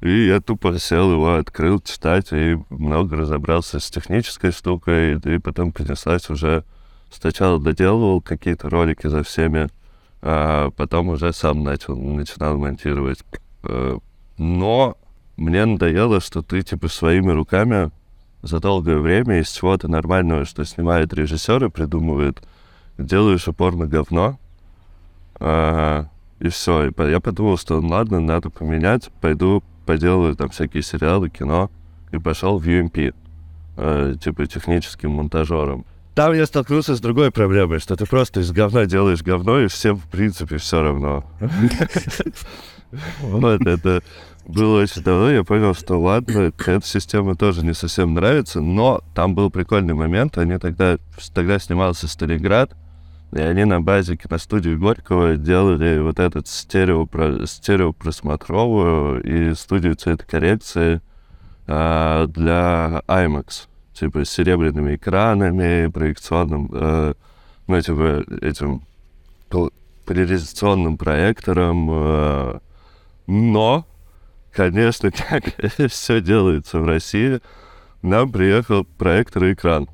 И 0.00 0.26
я 0.26 0.40
тупо 0.40 0.78
сел 0.78 1.12
его, 1.12 1.34
открыл 1.34 1.80
читать, 1.80 2.32
и 2.32 2.58
много 2.70 3.16
разобрался 3.16 3.80
с 3.80 3.90
технической 3.90 4.50
штукой, 4.50 5.18
и 5.18 5.38
потом 5.38 5.72
принеслась 5.72 6.28
уже... 6.30 6.64
Сначала 7.12 7.58
доделывал 7.58 8.20
какие-то 8.20 8.70
ролики 8.70 9.08
за 9.08 9.24
всеми, 9.24 9.68
а 10.22 10.70
потом 10.70 11.08
уже 11.08 11.32
сам 11.32 11.64
начал, 11.64 11.96
начинал 11.96 12.56
монтировать. 12.56 13.24
Э, 13.64 13.98
но 14.38 14.96
мне 15.36 15.64
надоело, 15.64 16.20
что 16.20 16.42
ты, 16.42 16.62
типа, 16.62 16.86
своими 16.86 17.32
руками 17.32 17.90
за 18.42 18.60
долгое 18.60 18.98
время 18.98 19.40
из 19.40 19.50
чего-то 19.50 19.88
нормального, 19.88 20.44
что 20.44 20.64
снимает 20.64 21.12
режиссер 21.12 21.64
и 21.64 21.68
придумывает, 21.68 22.42
делаешь 22.96 23.48
упор 23.48 23.74
на 23.74 23.86
говно, 23.86 24.38
а, 25.40 26.06
и 26.38 26.48
все. 26.48 26.88
И 26.88 26.92
я 27.10 27.20
подумал, 27.20 27.58
что 27.58 27.80
ладно, 27.80 28.20
надо 28.20 28.50
поменять, 28.50 29.10
пойду 29.20 29.62
поделаю 29.90 30.36
там 30.36 30.50
всякие 30.50 30.84
сериалы, 30.84 31.30
кино, 31.30 31.68
и 32.12 32.18
пошел 32.18 32.60
в 32.60 32.64
UMP, 32.64 33.12
а, 33.76 34.14
типа 34.14 34.46
техническим 34.46 35.10
монтажером. 35.10 35.84
Там 36.14 36.32
я 36.32 36.46
столкнулся 36.46 36.94
с 36.94 37.00
другой 37.00 37.32
проблемой, 37.32 37.80
что 37.80 37.96
ты 37.96 38.06
просто 38.06 38.38
из 38.38 38.52
говна 38.52 38.86
делаешь 38.86 39.20
говно, 39.20 39.58
и 39.58 39.66
всем, 39.66 39.96
в 39.96 40.06
принципе, 40.06 40.58
все 40.58 40.80
равно. 40.80 41.24
Вот 43.20 43.66
это 43.66 44.02
было 44.46 44.82
очень 44.82 45.02
давно, 45.02 45.30
я 45.30 45.44
понял, 45.44 45.74
что 45.74 46.00
ладно, 46.00 46.52
эта 46.56 46.80
система 46.84 47.34
тоже 47.34 47.64
не 47.64 47.74
совсем 47.74 48.14
нравится, 48.14 48.60
но 48.60 49.00
там 49.14 49.34
был 49.34 49.50
прикольный 49.50 49.94
момент, 49.94 50.38
они 50.38 50.58
тогда, 50.58 50.98
тогда 51.34 51.58
снимался 51.58 52.06
Сталинград, 52.06 52.76
и 53.32 53.40
они 53.40 53.64
на 53.64 53.80
базе 53.80 54.16
киностудии 54.16 54.74
Горького 54.74 55.36
делали 55.36 55.98
вот 56.00 56.18
этот 56.18 56.48
стерео, 56.48 57.08
стереопросмотровую 57.46 59.22
и 59.22 59.54
студию 59.54 59.94
цветокоррекции 59.94 61.00
а, 61.66 62.26
для 62.26 63.02
IMAX, 63.06 63.68
типа 63.92 64.24
с 64.24 64.30
серебряными 64.30 64.96
экранами, 64.96 65.88
проекционным, 65.88 66.70
а, 66.72 67.14
ну, 67.68 67.80
типа 67.80 68.24
этим 68.40 68.82
поляризационным 70.06 70.98
проектором, 70.98 71.88
а, 71.90 72.60
но 73.28 73.86
конечно, 74.52 75.10
как 75.28 75.44
все 75.88 76.20
делается 76.20 76.80
в 76.80 76.86
России, 76.86 77.40
нам 78.02 78.32
приехал 78.32 78.84
проектор 78.84 79.44
и 79.44 79.52
экран. 79.52 79.88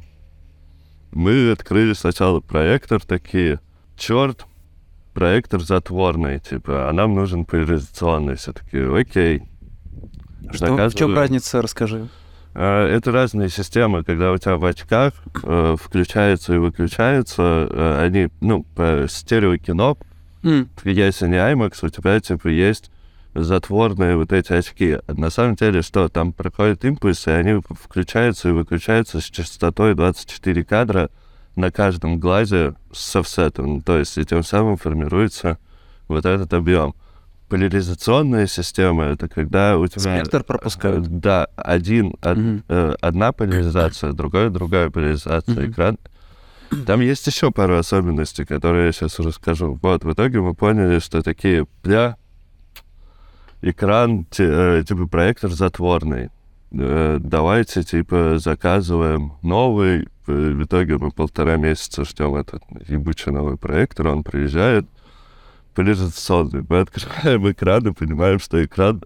Мы 1.16 1.50
открыли 1.50 1.94
сначала 1.94 2.40
проектор, 2.40 3.00
такие, 3.00 3.58
черт, 3.96 4.44
проектор 5.14 5.62
затворный, 5.62 6.40
типа, 6.40 6.90
а 6.90 6.92
нам 6.92 7.14
нужен 7.14 7.46
поляризационный. 7.46 8.34
Все 8.36 8.52
таки 8.52 8.78
окей. 8.80 9.44
Что? 10.52 10.90
В 10.90 10.94
чем 10.94 11.16
разница, 11.16 11.62
расскажи. 11.62 12.08
А, 12.52 12.86
это 12.86 13.12
разные 13.12 13.48
системы, 13.48 14.04
когда 14.04 14.30
у 14.30 14.36
тебя 14.36 14.58
в 14.58 14.64
очках 14.66 15.14
э, 15.42 15.76
включается 15.80 16.54
и 16.54 16.58
выключается, 16.58 17.66
э, 17.70 18.04
они, 18.04 18.28
ну, 18.42 18.64
по 18.64 19.06
стереокино, 19.08 19.96
mm. 20.42 20.68
если 20.84 21.28
не 21.28 21.36
IMAX, 21.36 21.78
у 21.80 21.88
тебя, 21.88 22.20
типа, 22.20 22.48
есть 22.48 22.90
затворные 23.42 24.16
вот 24.16 24.32
эти 24.32 24.52
очки. 24.52 24.98
На 25.08 25.30
самом 25.30 25.54
деле, 25.54 25.82
что 25.82 26.08
там 26.08 26.32
проходят 26.32 26.84
импульсы, 26.84 27.30
и 27.30 27.34
они 27.34 27.60
включаются 27.70 28.48
и 28.48 28.52
выключаются 28.52 29.20
с 29.20 29.24
частотой 29.24 29.94
24 29.94 30.64
кадра 30.64 31.10
на 31.54 31.70
каждом 31.70 32.18
глазе 32.18 32.74
с 32.92 33.16
офсетом. 33.16 33.82
То 33.82 33.98
есть 33.98 34.16
и 34.18 34.24
тем 34.24 34.42
самым 34.42 34.76
формируется 34.76 35.58
вот 36.08 36.24
этот 36.24 36.52
объем. 36.52 36.94
Поляризационная 37.48 38.48
система— 38.48 39.04
это 39.06 39.28
когда 39.28 39.78
у 39.78 39.86
тебя... 39.86 40.18
Спектр 40.18 40.42
пропускают. 40.42 41.06
Э, 41.06 41.10
да, 41.10 41.46
один, 41.54 42.14
mm-hmm. 42.20 42.64
э, 42.68 42.94
одна 43.00 43.30
поляризация, 43.30 44.12
другая 44.12 44.50
другая 44.50 44.90
поляризация. 44.90 45.54
Mm-hmm. 45.54 45.70
Экран 45.70 45.98
там 46.86 47.00
есть 47.00 47.26
еще 47.26 47.50
пару 47.50 47.76
особенностей, 47.76 48.44
которые 48.44 48.86
я 48.86 48.92
сейчас 48.92 49.18
расскажу. 49.18 49.78
Вот, 49.80 50.04
в 50.04 50.12
итоге 50.12 50.40
мы 50.40 50.54
поняли, 50.54 50.98
что 50.98 51.22
такие, 51.22 51.66
бля, 51.82 52.16
экран, 53.62 54.26
э, 54.38 54.82
типа 54.86 55.06
проектор 55.06 55.50
затворный. 55.50 56.30
Э, 56.72 57.18
давайте, 57.20 57.82
типа, 57.82 58.38
заказываем 58.38 59.34
новый. 59.42 60.08
В 60.26 60.64
итоге 60.64 60.98
мы 60.98 61.12
полтора 61.12 61.56
месяца 61.56 62.04
ждем 62.04 62.34
этот 62.34 62.62
ебучий 62.88 63.30
новый 63.30 63.56
проектор, 63.56 64.08
он 64.08 64.24
приезжает, 64.24 64.86
поляризационный. 65.74 66.64
Мы 66.68 66.80
открываем 66.80 67.48
экран 67.50 67.86
и 67.86 67.92
понимаем, 67.92 68.40
что 68.40 68.64
экран 68.64 69.02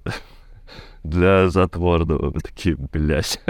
для 1.05 1.51
затворного. 1.51 2.31
Мы 2.33 2.41
такие, 2.41 2.77
блядь. 2.77 3.41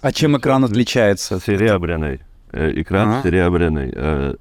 А 0.00 0.12
чем 0.12 0.36
экран 0.36 0.64
отличается? 0.64 1.40
Серебряный. 1.40 2.20
Э, 2.52 2.72
экран 2.74 3.08
а? 3.08 3.22
серебряный 3.22 3.90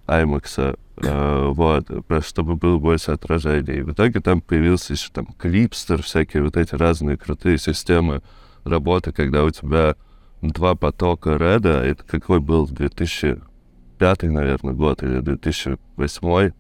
IMAX 0.08 0.58
Uh, 0.58 0.78
вот, 1.02 1.88
просто 2.08 2.30
чтобы 2.30 2.56
было 2.56 2.78
больше 2.78 3.12
отражений. 3.12 3.80
И 3.80 3.82
в 3.82 3.92
итоге 3.92 4.20
там 4.20 4.42
появился 4.42 4.94
еще 4.94 5.10
там 5.12 5.28
клипстер, 5.38 6.02
всякие 6.02 6.44
вот 6.44 6.58
эти 6.58 6.76
разные 6.76 7.18
крутые 7.18 7.58
системы 7.58 8.22
работы, 8.64 9.12
когда 9.12 9.44
у 9.44 9.50
тебя 9.50 9.96
два 10.42 10.76
потока 10.76 11.36
Реда. 11.36 11.84
Это 11.84 12.04
какой 12.04 12.40
был 12.40 12.68
2005, 12.68 14.24
наверное, 14.24 14.74
год 14.74 15.04
или 15.04 15.20
2008. 15.20 16.52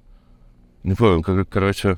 Не 0.84 0.94
помню, 0.94 1.22
как, 1.22 1.50
короче... 1.50 1.98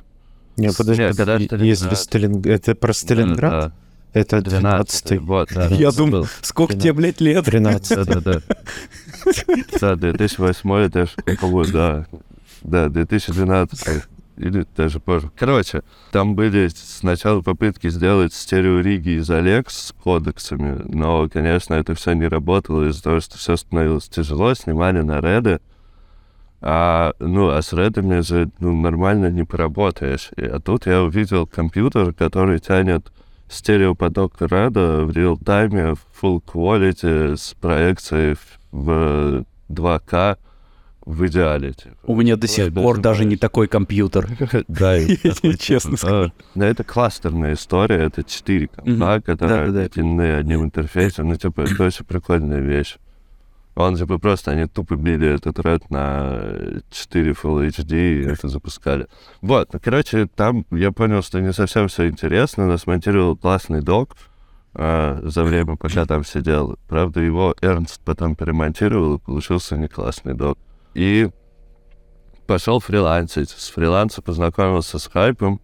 Не, 0.58 0.72
подожди, 0.74 1.04
Нет, 1.04 1.16
когда 1.16 1.38
если. 1.38 1.94
Сталин... 1.96 2.42
это 2.44 2.76
про 2.76 2.92
Сталинград? 2.92 3.52
Да, 3.52 3.72
Это 4.12 4.42
да, 4.42 4.60
12 4.60 5.06
12 5.06 5.22
Вот, 5.22 5.50
да. 5.54 5.68
Я 5.68 5.90
это 5.90 5.98
думал, 5.98 6.28
сколько 6.42 6.74
тебе, 6.76 6.92
блядь, 6.94 7.22
лет? 7.22 7.46
13 7.46 7.96
Да-да-да. 7.96 8.42
Да, 9.80 9.96
2008 9.96 10.74
это 10.74 11.08
какой, 11.24 11.72
да. 11.72 12.08
Да, 12.64 12.90
2012 12.90 14.04
или 14.38 14.66
даже 14.76 15.00
позже. 15.00 15.30
Короче, 15.38 15.84
там 16.12 16.36
были 16.36 16.70
сначала 16.74 17.42
попытки 17.42 17.90
сделать 17.90 18.34
стереориги 18.34 19.18
из 19.20 19.30
Alex 19.30 19.66
с 19.70 19.96
кодексами, 20.04 20.82
но, 20.88 21.28
конечно, 21.30 21.74
это 21.74 21.94
все 21.96 22.14
не 22.14 22.28
работало 22.28 22.88
из-за 22.90 23.04
того, 23.04 23.20
что 23.20 23.38
все 23.38 23.58
становилось 23.58 24.08
тяжело, 24.10 24.54
снимали 24.54 25.02
на 25.02 25.20
реды, 25.20 25.60
а, 26.62 27.14
ну, 27.20 27.50
а 27.50 27.62
с 27.62 27.72
редами 27.74 28.20
же 28.20 28.50
ну, 28.60 28.76
нормально 28.80 29.30
не 29.30 29.44
поработаешь. 29.46 30.32
И- 30.36 30.44
а 30.46 30.60
тут 30.60 30.88
я 30.88 31.02
увидел 31.04 31.48
компьютер, 31.48 32.14
который 32.14 32.60
тянет 32.60 33.12
стереопоток 33.48 34.34
реда 34.42 35.06
в 35.06 35.12
реал-тайме 35.12 35.96
в 35.96 36.00
full 36.22 36.44
quality 36.44 37.36
с 37.38 37.54
проекцией 37.60 38.36
в 38.72 39.46
2К 39.70 40.38
в 41.10 41.26
идеале. 41.28 41.74
типа. 41.74 41.98
У 42.04 42.16
меня 42.16 42.36
до 42.36 42.48
сих 42.48 42.72
да, 42.72 42.82
пор 42.82 43.00
даже 43.00 43.26
не 43.26 43.36
такой 43.36 43.68
компьютер. 43.68 44.28
Да, 44.68 45.00
тебе 45.00 45.58
честно 45.60 45.98
скажу. 45.98 46.32
Это 46.56 46.84
кластерная 46.84 47.54
история, 47.54 48.04
это 48.04 48.24
4 48.24 48.68
компа, 48.68 49.22
которые 49.22 49.70
объединены 49.70 50.36
одним 50.36 50.64
интерфейсом. 50.64 51.30
Ну, 51.30 51.36
типа, 51.36 51.62
это 51.62 51.84
очень 51.84 52.06
прикольная 52.06 52.60
вещь. 52.60 52.98
Он 53.76 53.96
типа 53.96 54.18
просто, 54.18 54.52
они 54.52 54.66
тупо 54.66 54.96
били 54.96 55.28
этот 55.28 55.60
ред 55.60 55.90
на 55.90 56.82
4 56.92 57.32
Full 57.32 57.70
HD 57.70 58.22
и 58.22 58.26
это 58.26 58.50
запускали. 58.50 59.08
Вот, 59.42 59.72
ну, 59.74 59.80
короче, 59.82 60.28
там 60.28 60.66
я 60.72 60.92
понял, 60.92 61.22
что 61.24 61.40
не 61.40 61.54
совсем 61.54 61.88
все 61.88 62.10
интересно, 62.10 62.68
но 62.68 62.78
смонтировал 62.78 63.38
классный 63.38 63.82
док 63.82 64.16
а, 64.74 65.20
за 65.24 65.44
время, 65.44 65.78
пока 65.78 66.06
там 66.06 66.26
сидел. 66.26 66.78
Правда, 66.88 67.22
его 67.22 67.56
Эрнст 67.62 68.02
потом 68.04 68.36
перемонтировал, 68.36 69.16
и 69.16 69.20
получился 69.20 69.78
не 69.78 69.88
классный 69.88 70.34
док. 70.34 70.58
И 70.94 71.30
пошел 72.48 72.80
фрилансить. 72.80 73.52
С 73.52 73.70
фриланса 73.70 74.22
познакомился 74.22 74.98
с 74.98 75.08
Хайпом, 75.08 75.62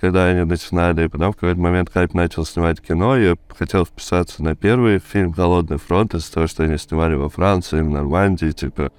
когда 0.00 0.26
они 0.26 0.44
начинали, 0.44 1.04
и 1.04 1.08
потом 1.08 1.32
в 1.32 1.36
какой-то 1.36 1.60
момент 1.60 1.90
Хайп 1.92 2.14
начал 2.14 2.44
снимать 2.44 2.80
кино, 2.80 3.16
я 3.16 3.36
хотел 3.56 3.84
вписаться 3.84 4.42
на 4.44 4.54
первый 4.54 5.00
фильм 5.00 5.32
«Холодный 5.32 5.78
фронт» 5.78 6.14
из-за 6.14 6.32
того, 6.32 6.46
что 6.46 6.62
они 6.62 6.78
снимали 6.78 7.14
во 7.14 7.28
Франции, 7.28 7.80
в 7.80 7.90
Нормандии, 7.90 8.52
типа, 8.52 8.92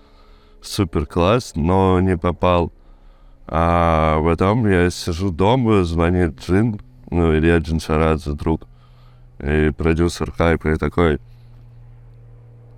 супер 0.62 1.06
класс, 1.06 1.54
но 1.56 2.02
не 2.02 2.18
попал. 2.18 2.74
А 3.48 4.22
потом 4.22 4.68
я 4.68 4.90
сижу 4.90 5.32
дома, 5.32 5.86
звонит 5.86 6.40
Джин, 6.42 6.82
ну, 7.10 7.34
Илья 7.34 7.58
Джиншарадзе, 7.60 8.34
друг, 8.34 8.64
и 9.40 9.72
продюсер 9.76 10.32
Хайпа, 10.32 10.74
и 10.74 10.76
такой, 10.76 11.20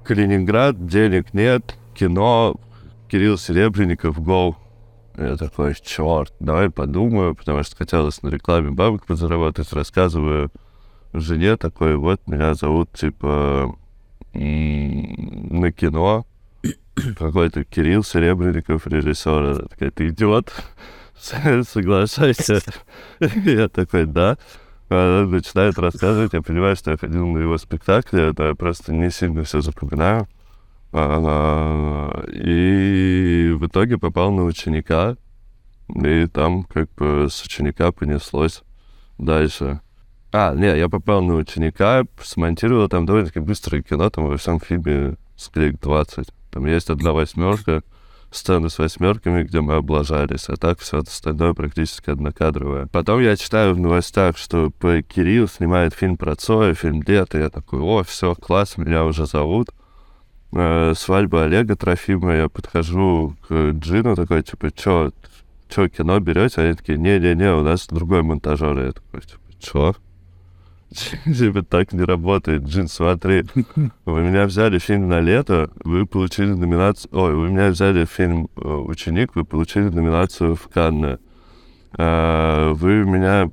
Калининград, 0.04 0.86
денег 0.86 1.34
нет, 1.34 1.76
кино, 1.96 2.56
Кирилл 3.12 3.38
Серебренников, 3.38 4.24
гоу. 4.24 4.56
Я 5.18 5.36
такой, 5.36 5.76
черт, 5.76 6.34
давай 6.40 6.70
подумаю, 6.70 7.36
потому 7.36 7.62
что 7.62 7.76
хотелось 7.76 8.24
на 8.24 8.30
рекламе 8.30 8.72
бабок 8.72 9.06
подзаработать, 9.06 9.74
рассказываю 9.74 10.50
жене 11.12 11.58
такой, 11.58 11.98
вот 11.98 12.26
меня 12.26 12.54
зовут, 12.54 12.94
типа, 12.94 13.76
на 14.34 15.72
кино, 15.74 16.26
какой-то 17.18 17.66
Кирилл 17.66 18.06
Серебренников, 18.06 18.88
режиссер. 18.88 19.44
Она 19.44 19.68
такая, 19.68 19.92
ты 19.92 20.08
идиот, 20.08 20.54
соглашайся. 21.68 22.62
Я 23.20 23.68
такой, 23.68 24.06
да. 24.06 24.38
Она 24.88 25.26
начинает 25.26 25.78
рассказывать, 25.78 26.32
я 26.32 26.42
понимаю, 26.42 26.76
что 26.78 26.92
я 26.92 26.98
ходил 26.98 27.26
на 27.28 27.38
его 27.40 27.58
спектакли, 27.58 28.34
но 28.38 28.48
я 28.48 28.56
просто 28.56 28.94
не 28.94 29.10
сильно 29.10 29.44
все 29.44 29.62
запоминаю. 29.62 30.28
И 30.94 30.98
в 33.56 33.66
итоге 33.68 33.98
попал 33.98 34.32
на 34.32 34.44
ученика, 34.44 35.16
и 35.88 36.28
там 36.28 36.64
как 36.64 36.94
бы 36.96 37.28
с 37.30 37.42
ученика 37.44 37.92
понеслось 37.92 38.62
дальше. 39.18 39.80
А, 40.34 40.54
не, 40.56 40.78
я 40.78 40.88
попал 40.90 41.22
на 41.22 41.36
ученика, 41.36 42.04
смонтировал 42.22 42.88
там 42.88 43.06
довольно-таки 43.06 43.40
быстрое 43.40 43.82
кино, 43.82 44.10
там 44.10 44.28
во 44.28 44.38
всем 44.38 44.60
фильме 44.60 45.18
склик 45.36 45.80
20. 45.80 46.28
Там 46.52 46.66
есть 46.66 46.90
одна 46.90 47.12
восьмерка, 47.12 47.84
сцены 48.32 48.70
с 48.70 48.78
восьмерками, 48.78 49.44
где 49.44 49.60
мы 49.62 49.76
облажались, 49.76 50.48
а 50.48 50.56
так 50.56 50.80
все 50.80 51.00
остальное 51.00 51.54
практически 51.54 52.10
однокадровое. 52.10 52.88
Потом 52.88 53.20
я 53.22 53.36
читаю 53.36 53.76
в 53.76 53.80
новостях, 53.80 54.38
что. 54.38 54.72
Кирилл 54.80 55.48
снимает 55.48 55.94
фильм 55.94 56.18
про 56.18 56.36
Цоя, 56.36 56.74
фильм 56.74 57.04
«Лето», 57.06 57.38
я 57.38 57.50
такой, 57.50 57.82
о, 57.82 58.04
все, 58.04 58.36
класс, 58.36 58.78
меня 58.78 59.04
уже 59.04 59.26
зовут. 59.26 59.70
Э, 60.54 60.94
свадьба 60.96 61.46
Олега 61.46 61.76
Трофима, 61.76 62.36
я 62.36 62.50
подхожу 62.50 63.36
к 63.48 63.72
Джину, 63.72 64.16
такой, 64.16 64.44
типа, 64.44 64.72
чё, 64.72 65.12
чё, 65.70 65.88
кино 65.88 66.20
берете? 66.20 66.62
Они 66.62 66.74
такие, 66.74 66.98
не-не-не, 66.98 67.54
у 67.54 67.64
нас 67.64 67.88
другой 67.88 68.22
монтажер. 68.22 68.78
Я 68.78 68.92
такой, 68.92 69.22
типа, 69.22 69.42
чё? 69.60 69.96
Типа, 71.26 71.64
так 71.64 71.94
не 71.94 72.04
работает. 72.04 72.64
Джин, 72.64 72.90
смотри, 72.90 73.46
вы 74.06 74.22
меня 74.22 74.46
взяли 74.46 74.78
фильм 74.78 75.08
на 75.08 75.22
лето, 75.22 75.72
вы 75.86 76.06
получили 76.06 76.52
номинацию... 76.52 77.10
Ой, 77.14 77.34
вы 77.34 77.50
меня 77.50 77.70
взяли 77.70 78.04
фильм 78.04 78.50
э, 78.58 78.62
«Ученик», 78.62 79.36
вы 79.36 79.46
получили 79.46 79.86
номинацию 79.86 80.56
в 80.56 80.68
Канны. 80.68 81.18
Э, 81.98 82.74
Вы 82.74 83.06
меня 83.06 83.50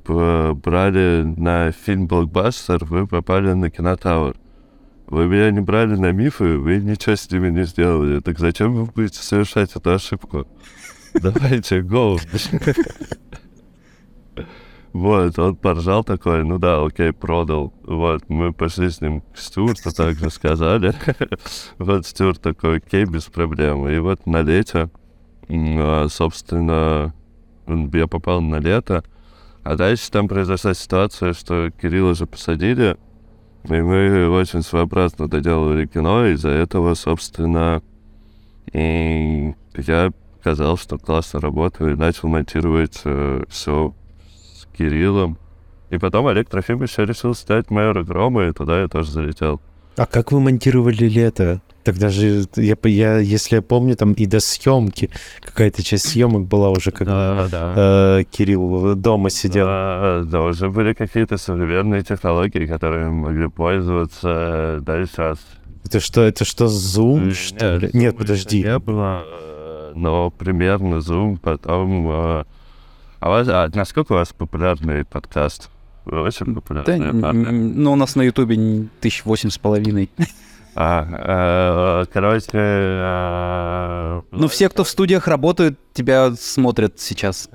брали 0.54 1.22
на 1.36 1.70
фильм 1.70 2.08
«Блокбастер», 2.08 2.84
вы 2.84 3.06
попали 3.06 3.52
на 3.52 3.70
«Кинотавр». 3.70 4.34
Вы 5.10 5.26
меня 5.26 5.50
не 5.50 5.60
брали 5.60 5.96
на 5.96 6.12
мифы, 6.12 6.58
вы 6.58 6.78
ничего 6.78 7.16
с 7.16 7.30
ними 7.30 7.48
не 7.48 7.64
сделали. 7.64 8.20
Так 8.20 8.38
зачем 8.38 8.74
вы 8.74 8.84
будете 8.84 9.22
совершать 9.22 9.74
эту 9.74 9.94
ошибку? 9.94 10.46
Давайте, 11.14 11.80
go. 11.80 12.20
Вот, 14.92 15.38
он 15.38 15.56
поржал 15.56 16.04
такой, 16.04 16.44
ну 16.44 16.58
да, 16.58 16.84
окей, 16.84 17.12
продал. 17.12 17.72
Вот, 17.84 18.28
мы 18.28 18.52
пошли 18.52 18.90
с 18.90 19.00
ним 19.00 19.20
к 19.20 19.38
Стюарту, 19.38 19.94
также 19.94 20.30
сказали. 20.30 20.94
Вот 21.78 22.06
Стюарт 22.06 22.42
такой, 22.42 22.78
окей, 22.78 23.04
без 23.04 23.24
проблем. 23.24 23.88
И 23.88 23.98
вот 23.98 24.26
на 24.26 24.42
лете, 24.42 24.90
м, 25.48 25.78
а, 25.80 26.06
собственно, 26.10 27.14
я 27.66 28.06
попал 28.06 28.42
на 28.42 28.56
лето. 28.56 29.04
А 29.62 29.76
дальше 29.76 30.10
там 30.10 30.28
произошла 30.28 30.74
ситуация, 30.74 31.32
что 31.32 31.70
Кирилла 31.70 32.14
же 32.14 32.26
посадили, 32.26 32.96
и 33.68 33.80
мы 33.80 34.28
очень 34.28 34.62
своеобразно 34.62 35.28
доделывали 35.28 35.86
кино, 35.86 36.26
из-за 36.26 36.50
этого, 36.50 36.94
собственно, 36.94 37.82
и 38.72 39.54
я 39.76 40.10
сказал, 40.40 40.76
что 40.76 40.98
классно 40.98 41.40
работаю, 41.40 41.92
и 41.92 41.96
начал 41.96 42.28
монтировать 42.28 43.02
все 43.48 43.94
с 44.54 44.66
Кириллом. 44.76 45.38
И 45.90 45.98
потом 45.98 46.26
Олег 46.26 46.48
Трофимович 46.48 46.98
решил 46.98 47.34
снять 47.34 47.70
майора 47.70 48.02
Грома, 48.02 48.46
и 48.46 48.52
туда 48.52 48.82
я 48.82 48.88
тоже 48.88 49.10
залетел. 49.10 49.60
А 49.98 50.06
как 50.06 50.32
вы 50.32 50.40
монтировали 50.40 51.04
лето? 51.08 51.60
Тогда 51.82 52.08
же, 52.08 52.44
я, 52.56 52.76
я, 52.84 53.18
если 53.18 53.56
я 53.56 53.62
помню, 53.62 53.96
там 53.96 54.12
и 54.12 54.26
до 54.26 54.40
съемки, 54.40 55.10
какая-то 55.40 55.82
часть 55.82 56.08
съемок 56.08 56.46
была 56.46 56.70
уже, 56.70 56.90
как 56.90 57.08
да. 57.08 57.48
э, 58.20 58.24
Кирилл 58.30 58.94
дома 58.94 59.30
сидел. 59.30 59.66
Да, 59.66 60.22
да, 60.24 60.42
уже 60.42 60.68
были 60.70 60.92
какие-то 60.92 61.36
современные 61.38 62.02
технологии, 62.02 62.66
которыми 62.66 63.08
могли 63.08 63.48
пользоваться. 63.48 64.78
Да, 64.82 65.00
и 65.00 65.06
сейчас. 65.06 65.38
Это 65.84 66.00
что, 66.00 66.22
это 66.22 66.44
что, 66.44 66.66
Zoom, 66.66 67.32
что 67.32 67.76
ли? 67.76 67.90
Нет, 67.92 68.16
подожди. 68.16 68.62
Не 68.62 68.78
было, 68.78 69.24
э, 69.24 69.92
но 69.94 70.30
примерно 70.30 70.96
Zoom, 70.96 71.38
потом... 71.40 72.08
э, 72.10 72.44
А, 73.20 73.28
вас, 73.30 73.48
а 73.48 73.68
насколько 73.74 74.12
у 74.12 74.16
вас 74.16 74.32
популярный 74.32 75.04
подкаст? 75.04 75.70
Очень 76.08 76.54
Да, 76.54 76.60
популярный. 76.60 76.98
м, 77.08 77.24
м, 77.24 77.82
ну, 77.82 77.92
у 77.92 77.96
нас 77.96 78.16
на 78.16 78.22
Ютубе 78.22 78.88
тысяч 79.00 79.24
восемь 79.24 79.50
с 79.50 79.58
половиной. 79.58 80.10
А, 80.74 82.02
э, 82.02 82.12
короче... 82.12 82.50
э, 82.54 84.22
Ну, 84.30 84.48
все, 84.48 84.68
кто 84.68 84.84
в 84.84 84.88
студиях 84.88 85.26
работают, 85.26 85.78
тебя 85.92 86.32
смотрят 86.32 87.00
сейчас. 87.00 87.50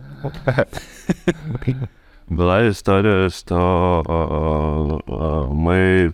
Была 2.27 2.69
история, 2.69 3.29
что 3.29 5.01
э, 5.07 5.53
мы... 5.53 6.13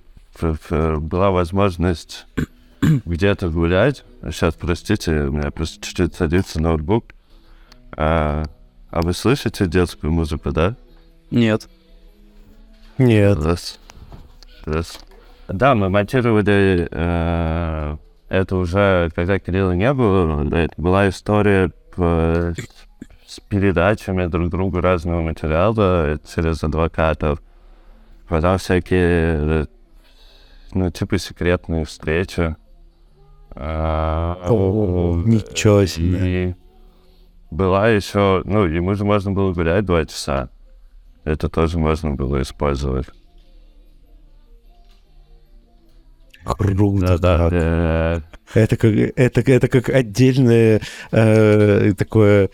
Была 0.99 1.32
возможность 1.32 2.25
где-то 2.82 3.49
гулять. 3.49 4.04
Сейчас, 4.23 4.54
простите, 4.54 5.12
у 5.23 5.32
меня 5.32 5.52
просто 5.52 5.84
чуть-чуть 5.86 6.15
садится 6.15 6.62
ноутбук. 6.62 7.06
А, 7.97 8.45
а 8.89 9.02
вы 9.02 9.13
слышите 9.13 9.65
детскую 9.67 10.13
музыку, 10.13 10.52
да? 10.52 10.75
Нет. 11.32 11.67
Нет. 13.00 13.44
Раз. 13.44 13.80
Раз. 14.66 15.00
Да, 15.48 15.74
мы 15.74 15.90
монтировали 15.90 16.88
э, 16.92 17.98
это 18.30 18.56
уже, 18.56 19.10
когда 19.16 19.40
Кирилла 19.40 19.72
не 19.72 19.92
было, 19.92 20.48
это 20.56 20.74
была 20.78 21.10
история 21.10 21.72
по, 21.96 22.54
с 23.26 23.40
передачами 23.40 24.28
друг 24.28 24.50
другу 24.50 24.82
разного 24.82 25.22
материала 25.22 26.20
через 26.32 26.64
адвокатов. 26.64 27.42
Потом 28.28 28.60
всякие, 28.60 29.68
ну, 30.74 30.92
типа 30.92 31.18
секретные 31.18 31.86
встречи. 31.86 32.56
А, 33.56 34.38
О, 34.48 35.24
ничего 35.26 35.86
себе. 35.88 36.52
И 36.52 36.56
была 37.50 37.90
еще, 37.90 38.44
ну, 38.46 38.66
ему 38.66 38.94
же 38.94 39.06
можно 39.06 39.32
было 39.32 39.52
гулять 39.54 39.86
два 39.86 40.06
часа. 40.06 40.50
Это 41.24 41.50
тоже 41.50 41.78
можно 41.78 42.12
было 42.12 42.42
использовать. 42.42 43.08
Круто. 46.44 47.18
Да, 47.18 47.50
да. 47.50 48.24
Это 48.54 48.78
как, 48.78 48.92
это, 48.94 49.42
это 49.42 49.68
как 49.68 49.90
отдельное 49.90 50.82
э, 51.12 51.94
такое 51.98 52.50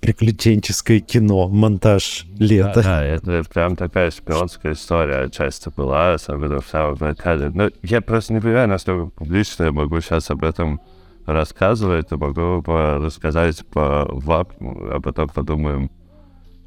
приключенческое 0.00 1.00
кино, 1.00 1.48
монтаж 1.48 2.26
лета. 2.38 2.82
Да, 2.82 2.82
да, 2.82 3.04
это 3.04 3.42
прям 3.52 3.76
такая 3.76 4.10
шпионская 4.10 4.72
история 4.72 5.30
часто 5.30 5.70
была, 5.70 6.14
особенно 6.14 6.60
в 6.60 6.66
самом 6.66 6.98
начале. 7.00 7.48
Но 7.48 7.70
я 7.82 8.00
просто 8.00 8.34
не 8.34 8.40
понимаю, 8.40 8.68
насколько 8.68 9.10
публично 9.10 9.64
я 9.64 9.72
могу 9.72 10.00
сейчас 10.00 10.30
об 10.30 10.44
этом 10.44 10.80
рассказывать, 11.24 12.08
я 12.10 12.16
могу 12.16 12.62
рассказать 12.66 13.64
по 13.66 14.06
вам, 14.10 14.48
а 14.60 15.00
потом 15.00 15.28
подумаем, 15.28 15.90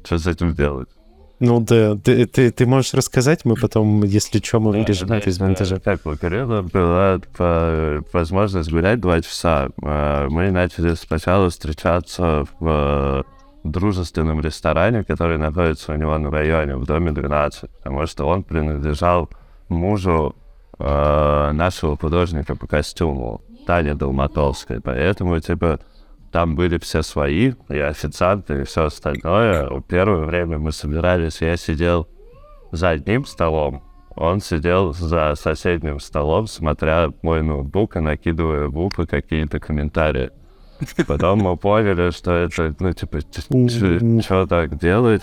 что 0.04 0.18
с 0.18 0.26
этим 0.26 0.54
делать. 0.54 0.88
Ну 1.44 1.58
да, 1.60 1.96
ты, 1.96 2.24
ты, 2.26 2.52
ты 2.52 2.66
можешь 2.66 2.94
рассказать, 2.94 3.44
мы 3.44 3.56
потом, 3.56 4.04
если 4.04 4.38
что, 4.38 4.60
мы 4.60 4.70
вырежем 4.70 5.08
да, 5.08 5.16
это 5.16 5.28
из 5.28 5.40
монтажа. 5.40 5.80
Как 5.80 6.06
у 6.06 6.14
Кирилла 6.14 6.62
была 6.62 7.20
возможность 8.12 8.70
гулять 8.70 9.00
два 9.00 9.20
часа. 9.20 9.70
Мы 9.76 10.52
начали 10.52 10.94
сначала 10.94 11.50
встречаться 11.50 12.44
в 12.60 13.24
дружественном 13.64 14.40
ресторане, 14.40 15.02
который 15.02 15.36
находится 15.36 15.92
у 15.92 15.96
него 15.96 16.16
на 16.16 16.30
районе, 16.30 16.76
в 16.76 16.86
доме 16.86 17.10
12, 17.10 17.68
потому 17.70 18.06
что 18.06 18.28
он 18.28 18.44
принадлежал 18.44 19.28
мужу 19.68 20.36
э, 20.78 21.50
нашего 21.52 21.96
художника 21.96 22.54
по 22.54 22.68
костюму, 22.68 23.42
Таня 23.66 23.96
Долматовской. 23.96 24.80
Поэтому, 24.80 25.40
типа, 25.40 25.80
там 26.32 26.56
были 26.56 26.78
все 26.78 27.02
свои, 27.02 27.52
и 27.68 27.78
официанты, 27.78 28.62
и 28.62 28.64
все 28.64 28.86
остальное. 28.86 29.68
Первое 29.86 30.24
время 30.24 30.58
мы 30.58 30.72
собирались, 30.72 31.42
я 31.42 31.56
сидел 31.56 32.08
за 32.72 32.90
одним 32.90 33.26
столом, 33.26 33.82
он 34.16 34.40
сидел 34.40 34.94
за 34.94 35.34
соседним 35.36 36.00
столом, 36.00 36.46
смотря 36.46 37.10
мой 37.22 37.42
ноутбук 37.42 37.96
и 37.96 38.00
накидывая 38.00 38.68
в 38.68 38.78
ухо 38.78 39.06
какие-то 39.06 39.60
комментарии. 39.60 40.30
Потом 41.06 41.40
мы 41.40 41.56
поняли, 41.56 42.10
что 42.10 42.32
это, 42.32 42.74
ну, 42.80 42.92
типа, 42.92 43.20
что 44.22 44.46
так 44.46 44.78
делать. 44.78 45.22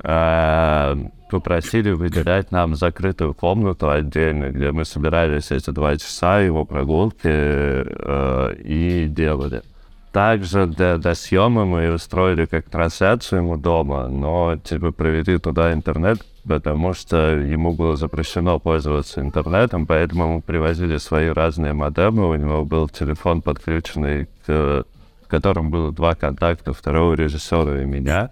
А, 0.00 0.96
попросили 1.30 1.90
выделять 1.90 2.52
нам 2.52 2.74
закрытую 2.74 3.34
комнату 3.34 3.90
отдельно, 3.90 4.50
где 4.50 4.72
мы 4.72 4.84
собирались 4.84 5.50
эти 5.50 5.70
два 5.70 5.96
часа 5.96 6.40
его 6.40 6.64
прогулки 6.64 7.26
э, 7.26 8.54
и 8.62 9.06
делали. 9.08 9.62
Также 10.12 10.66
для, 10.66 10.96
для 10.96 11.14
съема 11.14 11.64
мы 11.66 11.92
устроили 11.92 12.46
как 12.46 12.70
трансляцию 12.70 13.42
ему 13.42 13.56
дома, 13.58 14.08
но 14.08 14.56
типа 14.56 14.90
провели 14.90 15.38
туда 15.38 15.72
интернет, 15.72 16.24
потому 16.46 16.94
что 16.94 17.36
ему 17.36 17.74
было 17.74 17.94
запрещено 17.96 18.58
пользоваться 18.58 19.20
интернетом, 19.20 19.86
поэтому 19.86 20.36
мы 20.36 20.40
привозили 20.40 20.96
свои 20.96 21.28
разные 21.28 21.74
модемы, 21.74 22.30
у 22.30 22.34
него 22.34 22.64
был 22.64 22.88
телефон 22.88 23.42
подключенный, 23.42 24.28
к, 24.46 24.84
в 25.24 25.28
котором 25.28 25.70
было 25.70 25.92
два 25.92 26.14
контакта 26.14 26.72
второго 26.72 27.12
режиссера 27.12 27.82
и 27.82 27.84
меня. 27.84 28.30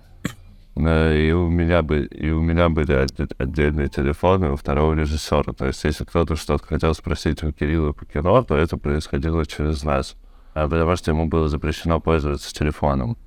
Э, 0.76 1.14
и 1.14 1.32
у 1.32 1.48
меня, 1.48 1.80
и 1.80 2.30
у 2.30 2.40
меня 2.40 2.68
были 2.68 3.06
отдельные 3.38 3.88
телефоны 3.88 4.50
у 4.50 4.56
второго 4.56 4.94
режиссера. 4.94 5.52
То 5.52 5.66
есть, 5.66 5.84
если 5.84 6.04
кто-то 6.04 6.36
что-то 6.36 6.66
хотел 6.66 6.94
спросить 6.94 7.42
у 7.42 7.52
Кирилла 7.52 7.92
по 7.92 8.04
кино, 8.04 8.42
то 8.42 8.56
это 8.56 8.76
происходило 8.76 9.44
через 9.44 9.82
нас. 9.84 10.16
А, 10.56 10.66
потому 10.66 10.96
что 10.96 11.10
ему 11.10 11.26
было 11.26 11.48
запрещено 11.48 12.00
пользоваться 12.00 12.50
телефоном, 12.54 13.18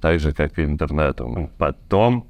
так 0.00 0.20
же, 0.20 0.32
как 0.32 0.56
и 0.56 0.62
интернетом. 0.64 1.50
Потом 1.58 2.28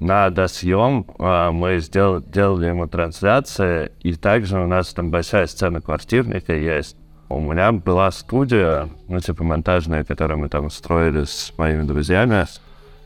на 0.00 0.28
досъем 0.30 1.06
а, 1.20 1.52
мы 1.52 1.78
сделали, 1.78 2.24
делали 2.26 2.66
ему 2.66 2.88
трансляции, 2.88 3.92
и 4.00 4.14
также 4.14 4.58
у 4.58 4.66
нас 4.66 4.92
там 4.92 5.12
большая 5.12 5.46
сцена 5.46 5.80
квартирника 5.80 6.52
есть. 6.52 6.96
У 7.28 7.38
меня 7.38 7.70
была 7.70 8.10
студия, 8.10 8.88
ну, 9.06 9.20
типа 9.20 9.44
монтажная, 9.44 10.02
которую 10.02 10.40
мы 10.40 10.48
там 10.48 10.68
строили 10.68 11.22
с 11.22 11.52
моими 11.56 11.84
друзьями, 11.84 12.46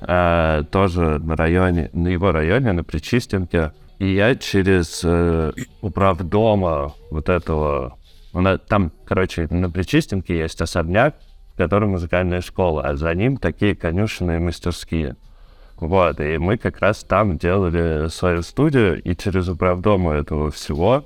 а, 0.00 0.62
тоже 0.62 1.18
на 1.18 1.36
районе, 1.36 1.90
на 1.92 2.08
его 2.08 2.32
районе, 2.32 2.72
на 2.72 2.84
Причистенке. 2.84 3.72
И 3.98 4.14
я 4.14 4.34
через 4.34 5.02
э, 5.04 5.52
управдома 5.82 6.94
вот 7.10 7.28
этого 7.28 7.98
там, 8.68 8.92
короче, 9.04 9.46
на 9.50 9.70
Причистенке 9.70 10.38
есть 10.38 10.60
особняк, 10.60 11.16
в 11.54 11.56
котором 11.56 11.90
музыкальная 11.90 12.42
школа, 12.42 12.82
а 12.82 12.96
за 12.96 13.14
ним 13.14 13.38
такие 13.38 13.74
конюшенные 13.74 14.38
мастерские. 14.38 15.16
Вот, 15.76 16.20
и 16.20 16.38
мы 16.38 16.56
как 16.56 16.80
раз 16.80 17.04
там 17.04 17.36
делали 17.38 18.08
свою 18.08 18.42
студию, 18.42 19.00
и 19.02 19.14
через 19.14 19.48
управдому 19.48 20.10
этого 20.10 20.50
всего 20.50 21.04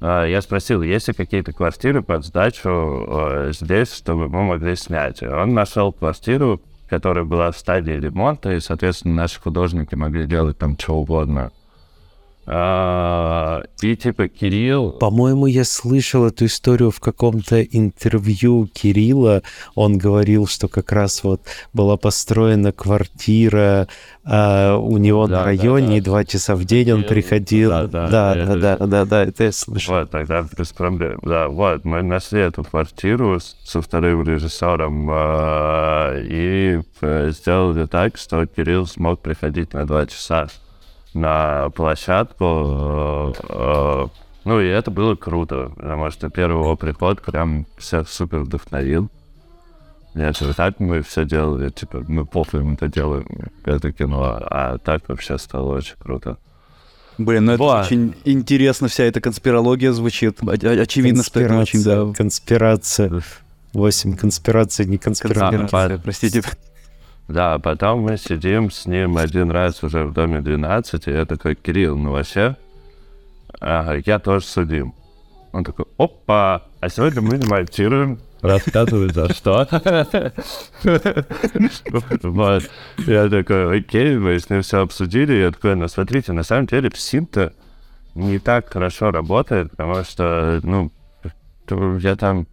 э, 0.00 0.26
я 0.28 0.40
спросил, 0.40 0.82
есть 0.82 1.08
ли 1.08 1.14
какие-то 1.14 1.52
квартиры 1.52 2.02
под 2.02 2.24
сдачу 2.24 2.68
э, 2.68 3.52
здесь, 3.52 3.92
чтобы 3.92 4.28
мы 4.28 4.42
могли 4.44 4.76
снять. 4.76 5.22
И 5.22 5.26
он 5.26 5.54
нашел 5.54 5.92
квартиру, 5.92 6.60
которая 6.88 7.24
была 7.24 7.50
в 7.50 7.58
стадии 7.58 7.92
ремонта, 7.92 8.52
и, 8.52 8.60
соответственно, 8.60 9.14
наши 9.14 9.40
художники 9.40 9.96
могли 9.96 10.26
делать 10.26 10.58
там 10.58 10.78
что 10.78 10.94
угодно. 10.94 11.50
А, 12.48 13.62
и 13.82 13.96
типа 13.96 14.28
Кирилл... 14.28 14.92
По-моему, 14.92 15.46
я 15.46 15.64
слышал 15.64 16.26
эту 16.26 16.46
историю 16.46 16.92
в 16.92 17.00
каком-то 17.00 17.60
интервью 17.60 18.68
Кирилла. 18.72 19.42
Он 19.74 19.98
говорил, 19.98 20.46
что 20.46 20.68
как 20.68 20.92
раз 20.92 21.24
вот 21.24 21.40
была 21.72 21.96
построена 21.96 22.70
квартира 22.70 23.88
а, 24.24 24.76
у 24.76 24.96
него 24.98 25.26
да, 25.26 25.38
на 25.38 25.44
районе, 25.44 25.86
да, 25.86 25.92
да. 25.92 25.96
и 25.96 26.00
два 26.00 26.24
часа 26.24 26.54
в 26.54 26.64
день 26.64 26.92
он 26.92 27.02
приходил. 27.02 27.70
Да, 27.70 27.86
да, 27.86 28.08
да, 28.08 28.34
да, 28.34 28.44
да, 28.44 28.76
да, 28.76 28.86
да, 28.86 29.04
да, 29.04 29.22
это 29.24 29.44
я 29.44 29.52
слышал. 29.52 29.96
Вот, 29.96 30.10
тогда 30.10 30.46
без 30.56 30.68
проблем. 30.68 31.18
Да, 31.22 31.48
вот, 31.48 31.84
мы 31.84 32.02
нашли 32.02 32.40
эту 32.40 32.62
квартиру 32.62 33.40
со 33.40 33.82
вторым 33.82 34.22
режиссером 34.22 35.08
а, 35.10 36.14
и 36.16 36.80
э, 37.00 37.30
сделали 37.30 37.86
так, 37.86 38.16
что 38.16 38.46
Кирилл 38.46 38.86
смог 38.86 39.20
приходить 39.20 39.72
на 39.72 39.84
два 39.84 40.06
часа 40.06 40.46
на 41.16 41.70
площадку. 41.70 42.44
Э, 42.44 43.32
э, 43.48 44.06
ну 44.44 44.60
и 44.60 44.66
это 44.66 44.90
было 44.90 45.16
круто, 45.16 45.72
потому 45.76 46.10
что 46.10 46.30
первый 46.30 46.60
его 46.62 46.76
приход 46.76 47.22
прям 47.22 47.66
всех 47.78 48.08
супер 48.08 48.40
вдохновил. 48.40 49.10
Нет, 50.14 50.40
так 50.56 50.80
мы 50.80 51.02
все 51.02 51.24
делали, 51.26 51.68
типа, 51.68 52.02
мы 52.08 52.24
похуй 52.24 52.62
мы 52.62 52.74
это 52.74 52.88
делаем, 52.88 53.26
это 53.64 53.92
кино, 53.92 54.38
а 54.40 54.78
так 54.78 55.08
вообще 55.08 55.36
стало 55.36 55.76
очень 55.76 55.96
круто. 55.98 56.38
Блин, 57.18 57.46
ну 57.46 57.52
это 57.52 57.62
Во. 57.62 57.80
очень 57.80 58.14
интересно, 58.24 58.88
вся 58.88 59.04
эта 59.04 59.20
конспирология 59.20 59.92
звучит. 59.92 60.38
Очевидно, 60.42 61.22
что 61.22 61.40
это 61.40 61.58
очень, 61.58 61.82
да. 61.82 62.06
Конспирация. 62.16 63.22
Восемь 63.72 64.16
конспираций, 64.16 64.86
не 64.86 64.96
конспирация. 64.96 65.58
конспирация 65.58 65.98
простите. 65.98 66.42
Да, 67.28 67.58
потом 67.58 68.00
мы 68.02 68.16
сидим 68.18 68.70
с 68.70 68.86
ним 68.86 69.16
один 69.16 69.50
раз 69.50 69.82
уже 69.82 70.04
в 70.04 70.12
доме 70.12 70.40
12, 70.40 71.08
и 71.08 71.10
я 71.10 71.24
такой, 71.26 71.56
Кирилл, 71.56 71.98
ну 71.98 72.12
вообще, 72.12 72.56
ага, 73.58 74.00
я 74.06 74.18
тоже 74.20 74.46
судим. 74.46 74.94
Он 75.52 75.64
такой, 75.64 75.86
опа, 75.98 76.62
а 76.80 76.88
сегодня 76.88 77.22
мы 77.22 77.36
не 77.38 77.46
монтируем, 77.46 78.20
рассказывай 78.42 79.10
за 79.12 79.32
что. 79.32 79.66
Вот. 82.22 82.70
Я 82.98 83.28
такой, 83.28 83.78
окей, 83.78 84.16
мы 84.18 84.38
с 84.38 84.48
ним 84.48 84.62
все 84.62 84.82
обсудили. 84.82 85.32
Я 85.32 85.50
такой, 85.50 85.74
ну 85.74 85.88
смотрите, 85.88 86.32
на 86.32 86.44
самом 86.44 86.66
деле 86.66 86.90
псим-то 86.90 87.52
не 88.14 88.38
так 88.38 88.72
хорошо 88.72 89.10
работает, 89.10 89.70
потому 89.72 90.04
что, 90.04 90.60
ну, 90.62 90.92
я 91.98 92.14
там 92.14 92.46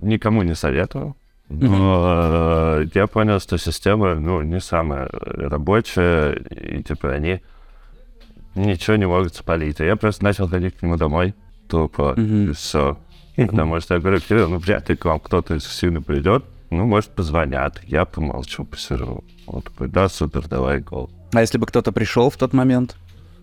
никому 0.00 0.42
не 0.42 0.54
советую. 0.54 1.16
Но 1.48 2.78
э, 2.80 2.86
я 2.94 3.06
понял, 3.06 3.38
что 3.38 3.58
система, 3.58 4.14
ну, 4.14 4.42
не 4.42 4.60
самая 4.60 5.08
рабочая, 5.12 6.32
и, 6.32 6.82
типа, 6.82 7.12
они 7.12 7.42
ничего 8.54 8.96
не 8.96 9.06
могут 9.06 9.34
спалить. 9.34 9.80
И 9.80 9.84
я 9.84 9.96
просто 9.96 10.24
начал 10.24 10.48
ходить 10.48 10.76
к 10.76 10.82
нему 10.82 10.96
домой, 10.96 11.34
тупо, 11.68 12.14
и 12.16 12.52
все. 12.52 12.98
Потому 13.36 13.80
что 13.80 13.94
я 13.94 14.00
говорю, 14.00 14.20
Кирилл, 14.20 14.48
ну, 14.48 14.58
вряд 14.58 14.88
ли 14.88 14.96
к 14.96 15.04
вам 15.04 15.20
кто-то 15.20 15.54
из 15.54 15.66
сильно 15.66 16.00
придет, 16.00 16.44
ну, 16.70 16.86
может, 16.86 17.10
позвонят. 17.10 17.80
Я 17.84 18.04
помолчу, 18.04 18.64
посижу. 18.64 19.22
Он 19.46 19.62
такой, 19.62 19.88
да, 19.88 20.08
супер, 20.08 20.48
давай, 20.48 20.80
гол. 20.80 21.10
А 21.32 21.40
если 21.40 21.58
бы 21.58 21.66
кто-то 21.66 21.92
пришел 21.92 22.30
в 22.30 22.36
тот 22.36 22.52
момент? 22.52 22.96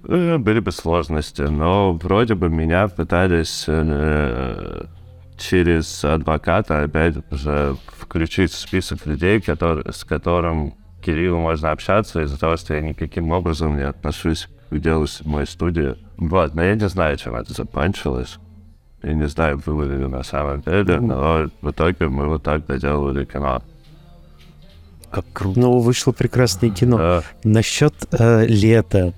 э, 0.07 0.37
были 0.37 0.59
бы 0.59 0.71
сложности, 0.71 1.41
но 1.43 1.93
вроде 1.93 2.35
бы 2.35 2.49
меня 2.49 2.87
пытались 2.87 3.65
э, 3.67 4.85
через 5.41 6.03
адвоката 6.03 6.83
опять 6.83 7.15
же 7.31 7.75
включить 7.97 8.51
в 8.51 8.57
список 8.57 9.05
людей, 9.05 9.41
который, 9.41 9.91
с 9.91 10.03
которым 10.03 10.73
Кириллу 11.01 11.39
можно 11.39 11.71
общаться 11.71 12.21
из-за 12.21 12.39
того, 12.39 12.57
что 12.57 12.75
я 12.75 12.81
никаким 12.81 13.31
образом 13.31 13.75
не 13.75 13.83
отношусь 13.83 14.47
к 14.69 14.77
делу 14.77 15.07
седьмой 15.07 15.47
студии. 15.47 15.95
Вот, 16.17 16.53
но 16.53 16.63
я 16.63 16.75
не 16.75 16.87
знаю, 16.87 17.17
чем 17.17 17.35
это 17.35 17.53
закончилось. 17.53 18.37
Я 19.03 19.13
не 19.13 19.27
знаю, 19.27 19.61
было 19.65 19.83
ли 19.83 20.07
на 20.07 20.23
самом 20.23 20.61
деле, 20.61 20.99
но 20.99 21.49
в 21.61 21.71
итоге 21.71 22.07
мы 22.07 22.27
вот 22.27 22.43
так 22.43 22.65
доделали 22.67 23.25
кино. 23.25 23.63
Как 25.09 25.25
круто. 25.33 25.59
Ну, 25.59 25.79
вышло 25.79 26.11
прекрасное 26.11 26.69
кино. 26.69 26.97
Да. 26.97 27.23
Насчет 27.43 27.93
э, 28.11 28.45
лета. 28.45 29.13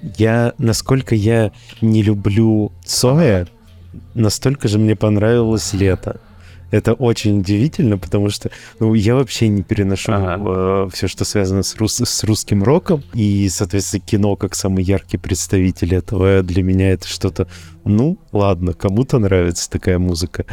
Я, 0.00 0.54
насколько 0.58 1.14
я 1.14 1.52
не 1.80 2.02
люблю 2.02 2.72
Цоя, 2.84 3.46
настолько 4.14 4.68
же 4.68 4.78
мне 4.78 4.96
понравилось 4.96 5.72
лето. 5.72 6.20
Это 6.72 6.94
очень 6.94 7.40
удивительно, 7.40 7.96
потому 7.96 8.28
что 8.28 8.50
ну, 8.80 8.92
я 8.94 9.14
вообще 9.14 9.46
не 9.48 9.62
переношу 9.62 10.12
ага. 10.12 10.36
э, 10.44 10.88
все, 10.92 11.06
что 11.06 11.24
связано 11.24 11.62
с, 11.62 11.76
рус 11.76 12.00
с 12.00 12.24
русским 12.24 12.64
роком. 12.64 13.04
И, 13.14 13.48
соответственно, 13.48 14.02
кино 14.04 14.36
как 14.36 14.56
самый 14.56 14.82
яркий 14.82 15.16
представитель 15.16 15.94
этого. 15.94 16.42
Для 16.42 16.62
меня 16.62 16.90
это 16.90 17.06
что-то... 17.06 17.46
Ну, 17.84 18.18
ладно, 18.32 18.72
кому-то 18.72 19.18
нравится 19.18 19.70
такая 19.70 19.98
музыка. 20.00 20.44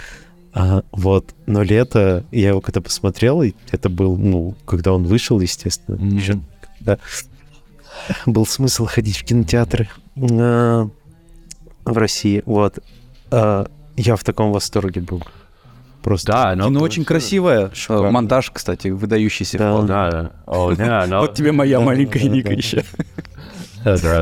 А, 0.54 0.84
вот. 0.92 1.34
Но 1.48 1.64
лето, 1.64 2.26
я 2.32 2.50
его 2.50 2.62
когда 2.62 2.80
посмотрел, 2.80 3.42
и 3.42 3.54
это 3.72 3.90
был, 3.90 4.16
ну, 4.16 4.56
когда 4.66 4.94
он 4.94 5.06
вышел, 5.06 5.40
естественно, 5.40 5.96
mm-hmm. 5.96 6.16
еще, 6.16 6.40
был 8.28 8.46
смысл 8.46 8.86
ходить 8.86 9.18
в 9.18 9.24
кинотеатры 9.24 9.90
а, 10.16 10.90
в 11.86 11.98
России. 11.98 12.44
Вот. 12.46 12.80
А, 13.34 13.66
я 13.96 14.16
в 14.16 14.24
таком 14.24 14.52
восторге 14.52 15.02
был. 15.02 15.24
Просто. 16.04 16.32
Да, 16.32 16.56
но 16.56 16.68
Кино 16.68 16.82
очень 16.82 17.06
красивое. 17.06 17.72
Шикарно. 17.74 18.12
Монтаж, 18.12 18.52
кстати, 18.52 18.90
выдающийся. 18.90 19.58
Да, 19.58 19.82
да. 19.82 20.32
О, 20.46 20.76
да, 20.76 21.06
но... 21.08 21.22
Вот 21.22 21.34
тебе 21.34 21.52
моя 21.52 21.80
маленькая 21.80 22.24
Ника 22.30 22.54
еще. 22.54 22.84
Да. 23.84 24.22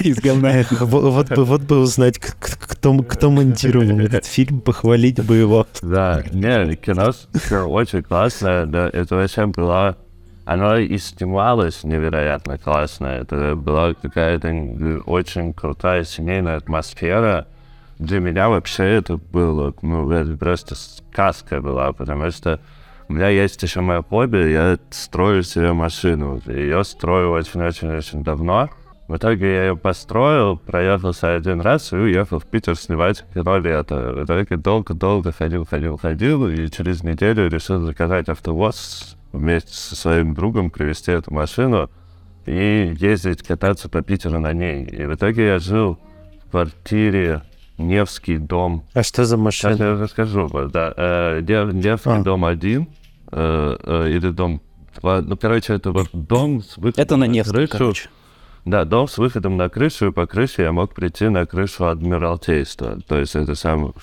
Из 0.00 0.20
говна. 0.20 0.64
Вот 0.80 1.28
бы, 1.28 1.44
вот 1.44 1.62
бы 1.62 1.78
узнать, 1.78 2.18
кто, 2.18 2.94
кто 3.02 3.30
монтировал 3.30 4.00
этот 4.00 4.24
фильм, 4.24 4.60
похвалить 4.60 5.24
бы 5.24 5.36
его. 5.36 5.66
Да, 5.82 6.22
не, 6.32 6.76
кино 6.76 7.12
очень 7.66 8.02
классное, 8.02 8.66
да, 8.66 8.88
это 8.92 9.16
вообще 9.16 9.46
было... 9.46 9.96
Оно 10.44 10.76
и 10.76 10.96
снималось 10.98 11.84
невероятно 11.84 12.56
классно. 12.56 13.06
Это 13.06 13.54
была 13.56 13.94
какая-то 13.94 15.02
очень 15.06 15.52
крутая 15.52 16.04
семейная 16.04 16.56
атмосфера 16.56 17.46
для 17.98 18.20
меня 18.20 18.48
вообще 18.48 18.84
это 18.84 19.16
было, 19.16 19.74
ну, 19.82 20.10
это 20.10 20.36
просто 20.36 20.74
сказка 20.74 21.60
была, 21.60 21.92
потому 21.92 22.30
что 22.30 22.60
у 23.08 23.12
меня 23.12 23.28
есть 23.28 23.62
еще 23.62 23.80
мое 23.80 24.02
хобби, 24.02 24.50
я 24.50 24.78
строю 24.90 25.42
себе 25.42 25.72
машину. 25.72 26.40
Ее 26.46 26.82
строю 26.82 27.30
очень-очень-очень 27.30 28.24
давно. 28.24 28.68
В 29.06 29.16
итоге 29.16 29.46
я 29.46 29.64
ее 29.66 29.76
построил, 29.76 30.56
проехался 30.56 31.36
один 31.36 31.60
раз 31.60 31.92
и 31.92 31.96
уехал 31.96 32.40
в 32.40 32.46
Питер 32.46 32.74
снимать 32.74 33.24
кино 33.32 33.58
лето. 33.58 34.12
В 34.12 34.24
итоге 34.24 34.56
долго-долго 34.56 35.30
ходил, 35.30 35.64
ходил, 35.64 35.96
ходил, 35.96 36.48
и 36.48 36.68
через 36.68 37.04
неделю 37.04 37.48
решил 37.48 37.80
заказать 37.82 38.28
автовоз 38.28 39.16
вместе 39.32 39.72
со 39.72 39.94
своим 39.94 40.34
другом, 40.34 40.70
привезти 40.70 41.12
эту 41.12 41.32
машину 41.32 41.88
и 42.46 42.92
ездить 42.98 43.42
кататься 43.42 43.88
по 43.88 44.02
Питеру 44.02 44.40
на 44.40 44.52
ней. 44.52 44.84
И 44.84 45.06
в 45.06 45.14
итоге 45.14 45.46
я 45.46 45.58
жил 45.60 46.00
в 46.44 46.50
квартире 46.50 47.42
Невский 47.78 48.38
дом. 48.38 48.84
А 48.94 49.02
что 49.02 49.24
за 49.24 49.36
машина? 49.36 49.74
Сейчас 49.74 49.80
я 49.80 49.94
расскажу. 49.94 50.48
Да. 50.68 50.94
Э, 50.96 51.40
Невский 51.40 52.10
а. 52.10 52.22
дом 52.22 52.44
один 52.44 52.88
э, 53.32 53.76
э, 53.82 54.10
или 54.10 54.30
дом... 54.30 54.62
Ну, 55.02 55.36
короче, 55.36 55.74
это 55.74 55.92
вот 55.92 56.08
дом 56.12 56.62
с 56.62 56.78
выходом 56.78 57.02
Это 57.02 57.16
на 57.16 57.24
Невский, 57.24 57.66
короче. 57.66 58.08
Да, 58.64 58.84
дом 58.84 59.06
с 59.06 59.18
выходом 59.18 59.56
на 59.56 59.68
крышу, 59.68 60.08
и 60.08 60.12
по 60.12 60.26
крыше 60.26 60.62
я 60.62 60.72
мог 60.72 60.94
прийти 60.94 61.28
на 61.28 61.46
крышу 61.46 61.86
Адмиралтейства. 61.86 62.98
То 63.06 63.18
есть 63.18 63.36
это 63.36 63.54
сам 63.54 63.94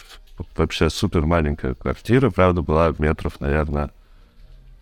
вообще 0.56 0.90
супер 0.90 1.26
маленькая 1.26 1.74
квартира, 1.74 2.30
правда, 2.30 2.62
была 2.62 2.94
метров, 2.98 3.40
наверное, 3.42 3.92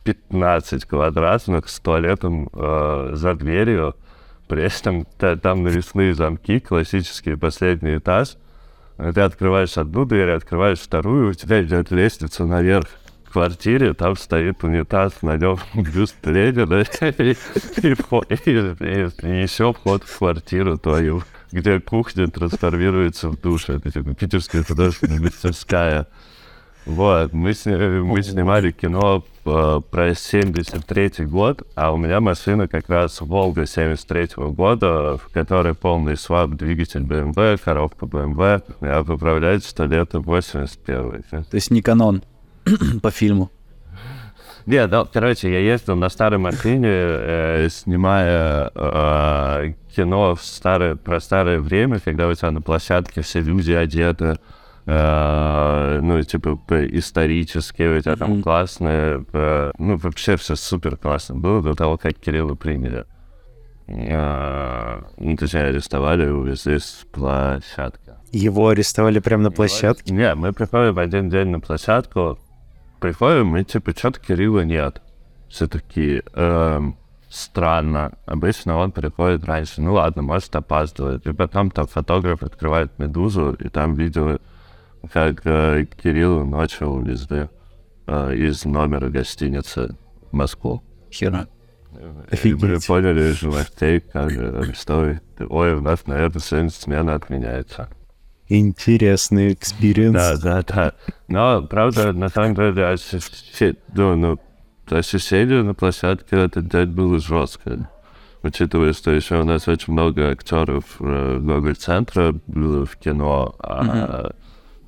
15 0.03 0.85
квадратных 0.85 1.69
с 1.69 1.79
туалетом 1.79 2.49
э, 2.53 3.11
за 3.13 3.35
дверью. 3.35 3.95
При 4.47 4.63
этом 4.63 5.05
там 5.41 5.63
навесные 5.63 6.13
замки, 6.13 6.59
классический 6.59 7.35
последний 7.35 7.97
этаж. 7.97 8.35
Ты 9.01 9.21
открываешь 9.21 9.77
одну 9.77 10.05
дверь, 10.05 10.29
открываешь 10.29 10.79
вторую, 10.79 11.31
у 11.31 11.33
тебя 11.33 11.63
идет 11.63 11.89
лестница 11.89 12.45
наверх 12.45 12.85
в 13.25 13.33
квартире, 13.33 13.95
там 13.95 14.15
стоит 14.15 14.63
унитаз, 14.63 15.23
на 15.23 15.37
нем 15.37 15.57
бюст 15.73 16.17
Ленина, 16.23 16.83
и, 17.17 17.35
еще 19.41 19.73
вход 19.73 20.03
в 20.03 20.17
квартиру 20.19 20.77
твою, 20.77 21.23
где 21.51 21.79
кухня 21.79 22.27
трансформируется 22.27 23.29
в 23.29 23.41
душ. 23.41 23.69
Это 23.69 23.89
типа 23.89 24.13
питерская 24.13 24.63
художественная 24.63 25.19
мастерская. 25.19 26.07
Вот, 26.85 27.33
мы, 27.33 27.53
сни- 27.55 27.75
мы 27.75 28.21
снимали 28.21 28.69
кино 28.69 29.25
э, 29.45 29.81
про 29.89 30.09
73-й 30.09 31.25
год, 31.25 31.63
а 31.75 31.91
у 31.93 31.97
меня 31.97 32.19
машина 32.19 32.67
как 32.67 32.89
раз 32.89 33.21
Волга 33.21 33.63
73-го 33.63 34.51
года, 34.51 35.17
в 35.17 35.31
которой 35.33 35.73
полный 35.73 36.17
свап 36.17 36.51
двигатель 36.51 37.01
BMW, 37.01 37.59
коробка 37.63 38.05
BMW, 38.05 38.63
а 38.81 39.03
поправлять 39.03 39.65
что 39.65 39.85
лето 39.85 40.19
81-й. 40.19 41.43
То 41.43 41.55
есть 41.55 41.71
не 41.71 41.81
канон 41.81 42.23
по 43.01 43.11
фильму? 43.11 43.51
Нет, 44.65 44.89
да, 44.89 45.05
короче, 45.11 45.51
я 45.51 45.59
ездил 45.59 45.95
на 45.95 46.09
старой 46.09 46.37
машине, 46.37 46.87
э, 46.87 47.67
снимая 47.71 48.71
э, 48.73 49.73
кино 49.95 50.35
в 50.35 50.43
старое, 50.43 50.95
про 50.95 51.19
старое 51.19 51.59
время, 51.59 51.99
когда 51.99 52.27
у 52.27 52.33
тебя 52.33 52.51
на 52.51 52.61
площадке 52.61 53.21
все 53.21 53.41
люди 53.41 53.71
одеты 53.71 54.37
ну, 54.85 56.21
типа, 56.23 56.59
исторические, 56.69 57.97
у 57.97 58.01
тебя 58.01 58.15
там 58.15 58.41
классные, 58.41 59.25
ну, 59.77 59.97
вообще 59.97 60.37
все 60.37 60.55
супер 60.55 60.97
классно 60.97 61.35
было 61.35 61.61
до 61.61 61.73
того, 61.73 61.97
как 61.97 62.15
Кирилла 62.15 62.55
приняли. 62.55 63.05
Э, 63.93 65.01
ну, 65.17 65.35
точнее, 65.35 65.65
арестовали 65.65 66.25
и 66.25 66.29
увезли 66.29 66.79
с 66.79 67.05
площадки. 67.11 68.13
Его 68.31 68.69
арестовали 68.69 69.19
прямо 69.19 69.43
на 69.43 69.51
площадке? 69.51 70.13
Нет, 70.13 70.35
мы 70.35 70.53
приходим 70.53 70.93
в 70.93 70.99
один 70.99 71.29
день 71.29 71.49
на 71.49 71.59
площадку, 71.59 72.39
приходим, 72.99 73.57
и 73.57 73.63
типа, 73.63 73.91
что-то 73.91 74.19
Кирилла 74.19 74.61
нет. 74.61 75.01
Все 75.49 75.67
таки 75.67 76.21
эм, 76.33 76.97
странно. 77.29 78.13
Обычно 78.25 78.77
он 78.77 78.91
приходит 78.91 79.43
раньше. 79.43 79.81
Ну 79.81 79.93
ладно, 79.93 80.21
может 80.21 80.55
опаздывает. 80.55 81.27
И 81.27 81.33
потом 81.33 81.71
там 81.71 81.87
фотограф 81.87 82.41
открывает 82.41 82.97
«Медузу», 82.97 83.53
и 83.53 83.67
там 83.67 83.95
видео 83.95 84.39
как 85.11 85.41
э, 85.45 85.85
Кирилл 86.01 86.45
начал 86.45 86.95
увезли 86.95 87.49
э, 88.07 88.35
из 88.35 88.65
номера 88.65 89.09
гостиницы 89.09 89.95
в 90.31 90.33
Москву. 90.33 90.83
Хера. 91.11 91.47
И 92.43 92.53
мы 92.53 92.79
поняли 92.79 93.31
из 93.31 93.41
новостей, 93.41 93.99
как 93.99 94.31
арестовый. 94.31 95.19
Ой, 95.39 95.73
у 95.73 95.81
нас, 95.81 96.07
наверное, 96.07 96.39
сегодня 96.39 96.69
смена 96.69 97.15
отменяется. 97.15 97.89
Интересный 98.47 99.53
experience. 99.53 100.13
Да, 100.13 100.37
да, 100.37 100.63
да. 100.63 100.93
Но, 101.27 101.61
правда, 101.63 102.11
на 102.13 102.29
самом 102.29 102.55
деле, 102.55 102.97
ну, 103.93 104.15
ну, 104.15 104.39
ощущение 104.89 105.63
на 105.63 105.73
площадке 105.73 106.37
этот 106.37 106.67
день 106.67 106.87
было 106.87 107.19
жестко. 107.19 107.89
Учитывая, 108.43 108.93
что 108.93 109.11
еще 109.11 109.41
у 109.41 109.45
нас 109.45 109.67
очень 109.67 109.93
много 109.93 110.31
актеров 110.31 110.83
э, 110.99 111.39
Гоголь-центра 111.39 112.33
было 112.47 112.85
в 112.85 112.97
кино, 112.97 113.55
а 113.59 114.31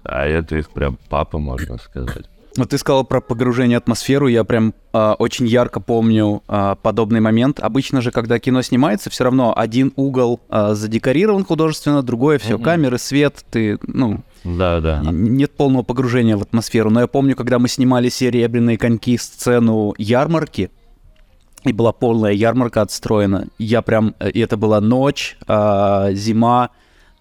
а 0.04 0.26
это 0.26 0.58
их 0.58 0.70
прям 0.70 0.98
папа, 1.10 1.38
можно 1.38 1.78
сказать. 1.78 2.26
Вот 2.56 2.70
ты 2.70 2.78
сказал 2.78 3.04
про 3.04 3.20
погружение 3.20 3.80
в 3.80 3.82
атмосферу, 3.82 4.28
я 4.28 4.44
прям 4.44 4.76
э, 4.94 5.14
очень 5.18 5.48
ярко 5.48 5.80
помню 5.80 6.44
э, 6.48 6.76
подобный 6.80 7.20
момент. 7.20 7.60
Обычно 7.60 8.00
же, 8.02 8.12
когда 8.12 8.38
кино 8.38 8.62
снимается, 8.62 9.10
все 9.10 9.24
равно 9.24 9.58
один 9.58 9.92
угол 9.96 10.40
э, 10.50 10.74
задекорирован 10.76 11.46
художественно, 11.46 12.04
другое 12.04 12.38
все, 12.38 12.58
mm-hmm. 12.58 12.64
камеры, 12.64 13.00
свет, 13.00 13.44
ты, 13.50 13.80
ну... 13.88 14.22
Да, 14.44 14.82
да. 14.82 15.02
Нет 15.12 15.56
полного 15.56 15.82
погружения 15.82 16.38
в 16.38 16.44
атмосферу. 16.44 16.92
Но 16.92 17.00
я 17.00 17.08
помню, 17.08 17.36
когда 17.36 17.58
мы 17.58 17.68
снимали 17.70 18.10
«Серебряные 18.10 18.78
коньки» 18.78 19.18
сцену 19.18 19.96
ярмарки, 19.98 20.70
и 21.64 21.74
была 21.74 21.92
полная 21.92 22.34
ярмарка 22.34 22.82
отстроена, 22.82 23.48
я 23.58 23.82
прям... 23.82 24.14
И 24.32 24.40
это 24.40 24.58
была 24.58 24.80
ночь, 24.80 25.38
э, 25.48 26.10
зима, 26.12 26.70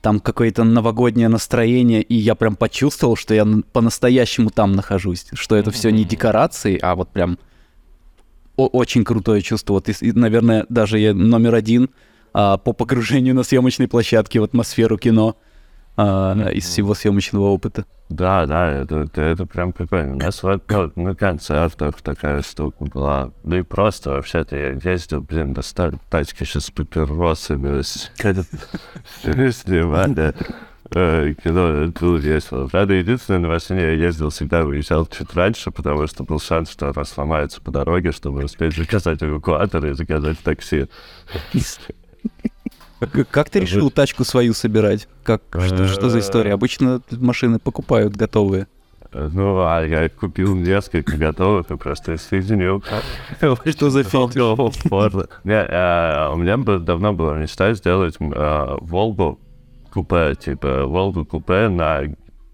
там 0.03 0.19
какое-то 0.19 0.65
новогоднее 0.65 1.29
настроение, 1.29 2.03
и 2.03 2.15
я 2.15 2.35
прям 2.35 2.57
почувствовал, 2.57 3.17
что 3.17 3.35
я 3.35 3.47
по-настоящему 3.73 4.51
там 4.51 4.73
нахожусь, 4.73 5.27
что 5.33 5.57
это 5.57 5.71
все 5.71 5.91
не 5.91 6.05
декорации, 6.05 6.79
а 6.83 6.97
вот 6.97 7.11
прям 7.11 7.39
очень 8.57 9.05
крутое 9.05 9.41
чувство. 9.43 9.75
Вот, 9.75 9.89
и, 9.89 10.13
наверное, 10.13 10.67
даже 10.69 10.99
я 10.99 11.15
номер 11.15 11.55
один 11.55 11.89
а, 12.35 12.59
по 12.59 12.73
погружению 12.73 13.35
на 13.35 13.45
съемочной 13.45 13.87
площадке 13.87 14.41
в 14.41 14.45
атмосферу 14.45 14.99
кино 14.99 15.37
а, 15.97 16.49
из 16.51 16.65
всего 16.65 16.95
съемочного 16.95 17.45
опыта. 17.45 17.85
Да, 18.09 18.47
да, 18.47 18.71
это, 18.71 19.01
это, 19.01 19.23
это 19.23 19.47
прям 19.47 19.73
прикольно. 19.73 20.15
У 20.15 20.19
нас 20.19 20.43
вот 20.43 20.63
ну, 20.69 20.93
на 20.97 21.15
концертах 21.15 22.01
такая 22.03 22.43
штука 22.43 22.85
была. 22.85 23.31
Ну 23.45 23.57
и 23.57 23.63
просто 23.63 24.11
вообще-то 24.11 24.57
я 24.57 24.73
ездил, 24.73 25.23
блин, 25.23 25.55
достали 25.55 25.99
тачки 26.11 26.45
сейчас 26.45 26.67
с 26.67 26.71
папиросами. 26.71 27.83
Снимали. 29.53 30.35
Э, 30.95 31.33
кино 31.43 31.91
было 31.99 32.17
весело. 32.17 32.69
Правда, 32.69 32.95
единственное, 32.95 33.41
на 33.41 33.49
машине 33.49 33.81
я 33.81 33.93
ездил 33.93 34.29
всегда, 34.29 34.65
выезжал 34.65 35.07
чуть 35.07 35.35
раньше, 35.35 35.71
потому 35.71 36.07
что 36.07 36.25
был 36.25 36.39
шанс, 36.39 36.71
что 36.71 36.91
она 36.91 37.05
сломается 37.05 37.63
по 37.63 37.71
дороге, 37.71 38.13
чтобы 38.13 38.45
успеть 38.45 38.77
заказать 38.77 39.23
эвакуатор 39.23 39.87
и 39.87 39.95
заказать 39.95 40.39
такси. 40.41 40.89
Как- 43.31 43.51
ты 43.51 43.61
решил 43.61 43.91
тачку 43.91 44.25
свою 44.25 44.55
собирать? 44.55 45.09
Как, 45.25 45.43
что, 45.67 45.87
что 45.89 46.09
за 46.09 46.19
история? 46.21 46.53
Обычно 46.55 47.01
машины 47.11 47.59
покупают 47.59 48.15
готовые. 48.17 48.67
Э, 49.13 49.29
Ну, 49.33 49.59
а 49.61 49.83
я 49.85 50.09
купил 50.09 50.55
несколько 50.55 51.17
готовых 51.17 51.71
и 51.71 51.77
просто 51.77 52.17
соединил. 52.17 52.83
Что 53.67 53.91
за? 53.91 54.05
Не, 55.45 55.53
э, 55.63 56.33
у 56.33 56.37
меня 56.37 56.57
давно 56.79 57.13
была 57.13 57.37
мечта 57.37 57.75
сделать 57.75 58.17
э, 58.21 58.77
Волгу 58.81 59.39
купе, 59.93 60.35
типа 60.35 60.85
Волгу 60.87 61.25
купе 61.27 61.69
на 61.69 62.03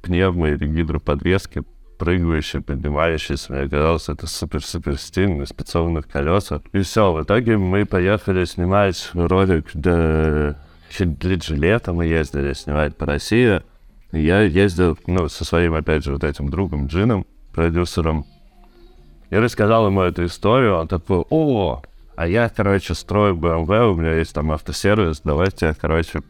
пневмо 0.03 0.49
или 0.49 0.67
гидроподвеске, 0.67 1.63
прыгающей, 1.99 2.61
поднимающейся. 2.61 3.53
Мне 3.53 3.69
казалось, 3.69 4.09
это 4.09 4.27
супер-супер 4.27 4.97
стильно, 4.99 5.39
на 5.39 5.47
спецованных 5.47 6.09
колесах. 6.09 6.63
И 6.73 6.81
все, 6.81 7.13
в 7.13 7.23
итоге 7.23 7.59
мы 7.59 7.85
поехали 7.85 8.45
снимать 8.45 9.11
ролик 9.15 9.71
для, 9.75 10.57
для 10.99 11.35
Джилета, 11.37 11.93
мы 11.93 12.07
ездили 12.07 12.53
снимать 12.55 12.97
по 12.97 13.07
России. 13.07 13.61
Я 14.13 14.41
ездил, 14.43 14.99
ну, 15.07 15.29
со 15.29 15.45
своим, 15.45 15.75
опять 15.75 16.05
же, 16.05 16.13
вот 16.13 16.25
этим 16.25 16.49
другом 16.49 16.87
Джином, 16.87 17.27
продюсером, 17.53 18.25
я 19.31 19.41
рассказал 19.41 19.87
ему 19.87 20.01
эту 20.01 20.25
историю, 20.25 20.77
он 20.77 20.89
такой, 20.89 21.23
о, 21.29 21.83
а 22.17 22.27
я, 22.27 22.49
короче, 22.49 22.95
строю 22.95 23.37
BMW, 23.37 23.91
у 23.91 23.95
меня 23.95 24.15
есть 24.15 24.33
там 24.33 24.51
автосервис, 24.51 25.21
давайте, 25.23 25.75
короче, 25.79 26.23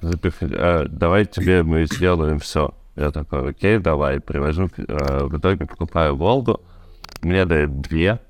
запих- 0.00 0.40
э, 0.40 0.86
давай 0.88 1.26
тебе 1.26 1.62
мы 1.62 1.84
сделаем 1.84 2.38
все. 2.38 2.72
Я 2.96 3.10
такой, 3.10 3.50
окей, 3.50 3.78
давай, 3.78 4.20
привожу, 4.20 4.70
э, 4.78 5.24
в 5.24 5.36
итоге 5.36 5.66
покупаю 5.66 6.16
Волгу, 6.16 6.62
мне 7.20 7.44
дают 7.44 7.82
две, 7.82 8.20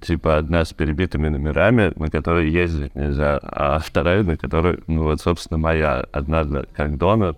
типа 0.00 0.36
одна 0.36 0.64
с 0.64 0.72
перебитыми 0.72 1.28
номерами, 1.28 1.92
на 1.96 2.08
которые 2.08 2.52
ездить 2.52 2.94
нельзя, 2.94 3.40
а 3.42 3.80
вторая, 3.80 4.22
на 4.22 4.36
которой, 4.36 4.78
ну 4.86 5.02
вот, 5.02 5.20
собственно, 5.20 5.58
моя, 5.58 6.06
одна 6.12 6.44
как 6.74 6.96
донор, 6.96 7.34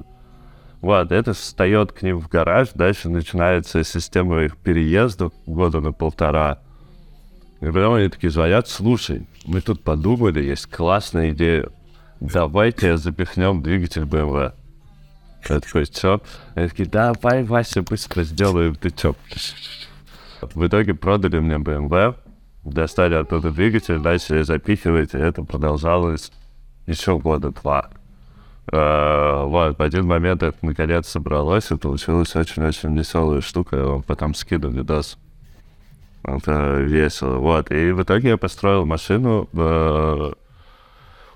вот, 0.82 1.12
это 1.12 1.32
встает 1.32 1.92
к 1.92 2.02
ним 2.02 2.18
в 2.18 2.28
гараж, 2.28 2.68
дальше 2.74 3.08
начинается 3.08 3.82
система 3.82 4.42
их 4.42 4.58
переездов 4.58 5.32
года 5.46 5.80
на 5.80 5.92
полтора. 5.92 6.60
И 7.62 7.66
потом 7.66 7.94
они 7.94 8.10
такие 8.10 8.30
звонят, 8.30 8.68
слушай, 8.68 9.26
мы 9.46 9.62
тут 9.62 9.82
подумали, 9.82 10.42
есть 10.42 10.66
классная 10.66 11.30
идея, 11.30 11.70
давайте 12.20 12.98
запихнем 12.98 13.62
двигатель 13.62 14.02
BMW. 14.02 14.52
Я 15.48 15.60
такой, 15.60 15.86
чё? 15.86 16.20
Они 16.54 16.68
такие, 16.68 16.88
давай, 16.88 17.44
Вася, 17.44 17.82
быстро 17.82 18.22
сделаем, 18.24 18.74
ты 18.74 18.90
чё? 18.90 19.14
В 20.54 20.66
итоге 20.66 20.94
продали 20.94 21.38
мне 21.38 21.56
BMW, 21.56 22.14
достали 22.64 23.14
оттуда 23.14 23.50
двигатель, 23.50 23.98
начали 23.98 24.42
запихивать, 24.42 25.14
и 25.14 25.18
это 25.18 25.42
продолжалось 25.42 26.30
еще 26.86 27.18
года 27.18 27.50
два. 27.50 27.90
Э, 28.72 29.44
Вот, 29.44 29.78
в 29.78 29.82
один 29.82 30.06
момент 30.06 30.42
это 30.42 30.56
наконец 30.62 31.08
собралось, 31.08 31.70
и 31.70 31.76
получилась 31.76 32.34
очень-очень 32.36 32.96
веселая 32.96 33.40
штука, 33.40 33.76
я 33.76 33.84
вам 33.84 34.02
потом 34.02 34.34
скину 34.34 34.68
видос. 34.70 35.18
Это 36.24 36.80
весело, 36.80 37.36
вот. 37.38 37.70
И 37.70 37.92
в 37.92 38.02
итоге 38.02 38.30
я 38.30 38.36
построил 38.36 38.84
машину. 38.84 39.48
э, 39.52 40.32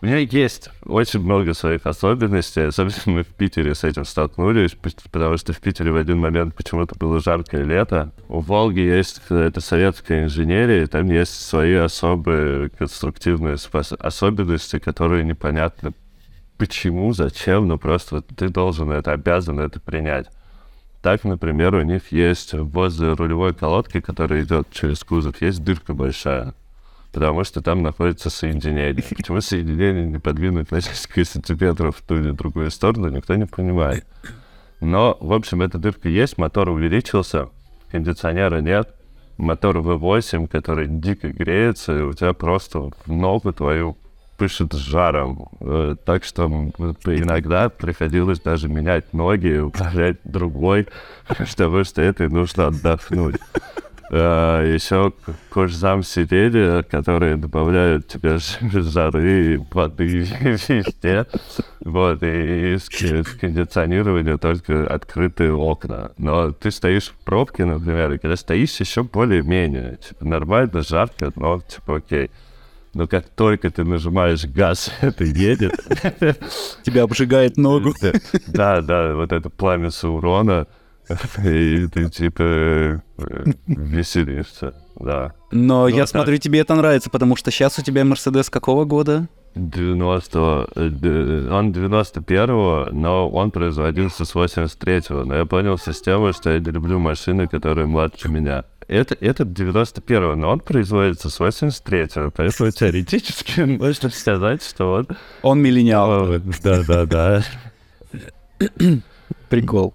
У 0.02 0.06
меня 0.06 0.16
есть 0.16 0.70
очень 0.86 1.20
много 1.20 1.52
своих 1.52 1.84
особенностей, 1.84 2.62
особенно 2.62 2.96
мы 3.04 3.22
в 3.22 3.28
Питере 3.28 3.74
с 3.74 3.84
этим 3.84 4.06
столкнулись, 4.06 4.74
потому 5.10 5.36
что 5.36 5.52
в 5.52 5.60
Питере 5.60 5.92
в 5.92 5.96
один 5.96 6.18
момент 6.18 6.54
почему-то 6.54 6.94
было 6.98 7.20
жаркое 7.20 7.64
лето. 7.64 8.10
У 8.28 8.40
Волги 8.40 8.80
есть 8.80 9.20
это 9.28 9.60
советская 9.60 10.24
инженерия, 10.24 10.86
там 10.86 11.06
есть 11.06 11.34
свои 11.34 11.74
особые 11.74 12.70
конструктивные 12.70 13.56
особенности, 13.98 14.78
которые 14.78 15.22
непонятно 15.22 15.92
почему, 16.56 17.12
зачем, 17.12 17.68
но 17.68 17.76
просто 17.76 18.22
ты 18.22 18.48
должен 18.48 18.90
это, 18.90 19.12
обязан 19.12 19.60
это 19.60 19.80
принять. 19.80 20.28
Так, 21.02 21.24
например, 21.24 21.74
у 21.74 21.82
них 21.82 22.12
есть 22.12 22.54
возле 22.54 23.12
рулевой 23.12 23.54
колодки, 23.54 24.00
которая 24.00 24.42
идет 24.42 24.68
через 24.70 25.04
кузов, 25.04 25.40
есть 25.42 25.64
дырка 25.64 25.92
большая, 25.94 26.54
потому 27.12 27.44
что 27.44 27.60
там 27.60 27.82
находится 27.82 28.30
соединение. 28.30 28.94
Почему 29.16 29.40
соединение 29.40 30.06
не 30.06 30.18
подвинуть 30.18 30.70
на 30.70 30.76
несколько 30.76 31.24
сантиметров 31.24 31.96
в 31.96 32.02
ту 32.02 32.16
или 32.16 32.30
другую 32.30 32.70
сторону, 32.70 33.08
никто 33.08 33.34
не 33.34 33.46
понимает. 33.46 34.04
Но, 34.80 35.16
в 35.20 35.32
общем, 35.32 35.62
эта 35.62 35.78
дырка 35.78 36.08
есть, 36.08 36.38
мотор 36.38 36.70
увеличился, 36.70 37.48
кондиционера 37.90 38.60
нет, 38.60 38.94
мотор 39.36 39.78
V8, 39.78 40.48
который 40.48 40.86
дико 40.88 41.28
греется, 41.28 41.98
и 41.98 42.02
у 42.02 42.12
тебя 42.12 42.32
просто 42.32 42.90
ногу 43.06 43.52
твою 43.52 43.96
пышет 44.38 44.72
жаром. 44.72 45.48
Э, 45.60 45.96
Так 46.06 46.24
что 46.24 46.46
иногда 46.46 47.68
приходилось 47.68 48.40
даже 48.40 48.68
менять 48.68 49.12
ноги 49.12 49.48
и 49.48 49.58
управлять 49.58 50.16
другой, 50.24 50.88
потому 51.28 51.84
что 51.84 52.00
этой 52.00 52.28
нужно 52.28 52.68
отдохнуть. 52.68 53.36
Еще 54.10 55.12
кожзам 55.50 56.02
сидели, 56.02 56.82
которые 56.90 57.36
добавляют 57.36 58.08
тебе 58.08 58.38
жары, 58.38 59.64
воды 59.70 60.04
везде. 60.40 61.26
Вот, 61.84 62.22
и 62.22 62.74
из 62.74 62.88
из 62.88 63.26
кондиционирования 63.36 64.36
только 64.36 64.86
открытые 64.86 65.54
окна. 65.54 66.12
Но 66.18 66.50
ты 66.50 66.70
стоишь 66.70 67.10
в 67.10 67.24
пробке, 67.24 67.64
например, 67.64 68.12
и 68.12 68.18
когда 68.18 68.36
стоишь 68.36 68.80
еще 68.80 69.04
более-менее, 69.04 69.98
типа, 70.06 70.24
нормально, 70.24 70.82
жарко, 70.82 71.32
но 71.36 71.60
типа 71.60 71.98
окей. 71.98 72.30
Но 72.92 73.06
как 73.06 73.28
только 73.28 73.70
ты 73.70 73.84
нажимаешь 73.84 74.44
газ, 74.44 74.92
это 75.00 75.24
едет. 75.24 75.72
Тебя 76.82 77.04
обжигает 77.04 77.56
ногу. 77.56 77.94
Да, 78.48 78.80
да, 78.80 79.14
вот 79.14 79.32
это 79.32 79.48
пламя 79.48 79.90
Саурона. 79.90 80.66
И 81.44 81.86
ты 81.86 82.08
типа 82.08 82.42
э, 82.42 82.98
веселишься, 83.66 84.74
да. 84.98 85.32
Но 85.50 85.88
я 85.88 86.02
да. 86.02 86.06
смотрю, 86.06 86.38
тебе 86.38 86.60
это 86.60 86.74
нравится, 86.74 87.10
потому 87.10 87.36
что 87.36 87.50
сейчас 87.50 87.78
у 87.78 87.82
тебя 87.82 88.04
Мерседес 88.04 88.50
какого 88.50 88.84
года? 88.84 89.28
90 89.54 90.68
э, 90.76 91.48
он 91.50 91.72
91-го, 91.72 92.88
но 92.92 93.28
он 93.28 93.50
производился 93.50 94.24
с 94.24 94.34
83-го. 94.34 95.24
Но 95.24 95.36
я 95.36 95.44
понял 95.44 95.76
систему, 95.76 96.32
что 96.32 96.50
я 96.50 96.60
не 96.60 96.70
люблю 96.70 96.98
машины, 96.98 97.48
которые 97.48 97.86
младше 97.86 98.28
меня. 98.28 98.64
Это, 98.86 99.16
это 99.20 99.44
91-го, 99.44 100.34
но 100.36 100.50
он 100.50 100.60
производится 100.60 101.30
с 101.30 101.40
83-го, 101.40 102.32
поэтому 102.36 102.70
теоретически 102.70 103.60
можно 103.78 104.10
сказать, 104.10 104.64
что 104.64 104.92
он... 104.92 105.08
Он 105.42 105.60
миллениал. 105.60 106.40
Да-да-да. 106.62 107.42
Прикол. 109.48 109.94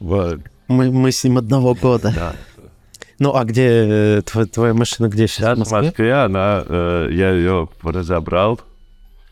Вот, 0.00 0.40
Мы, 0.68 0.90
мы 0.90 1.12
с 1.12 1.22
ним 1.24 1.38
одного 1.38 1.74
года. 1.74 2.12
да. 2.14 2.34
Ну, 3.18 3.34
а 3.36 3.44
где 3.44 3.66
э, 3.66 4.18
тво- 4.20 4.46
твоя 4.46 4.72
машина, 4.72 5.08
где 5.08 5.28
сейчас? 5.28 5.36
Сейчас 5.36 5.52
В 5.52 5.56
в 5.56 5.58
Москве? 5.60 5.80
Москве 5.88 6.14
она, 6.14 6.64
э, 6.66 7.08
я 7.12 7.30
ее 7.32 7.68
разобрал 7.82 8.60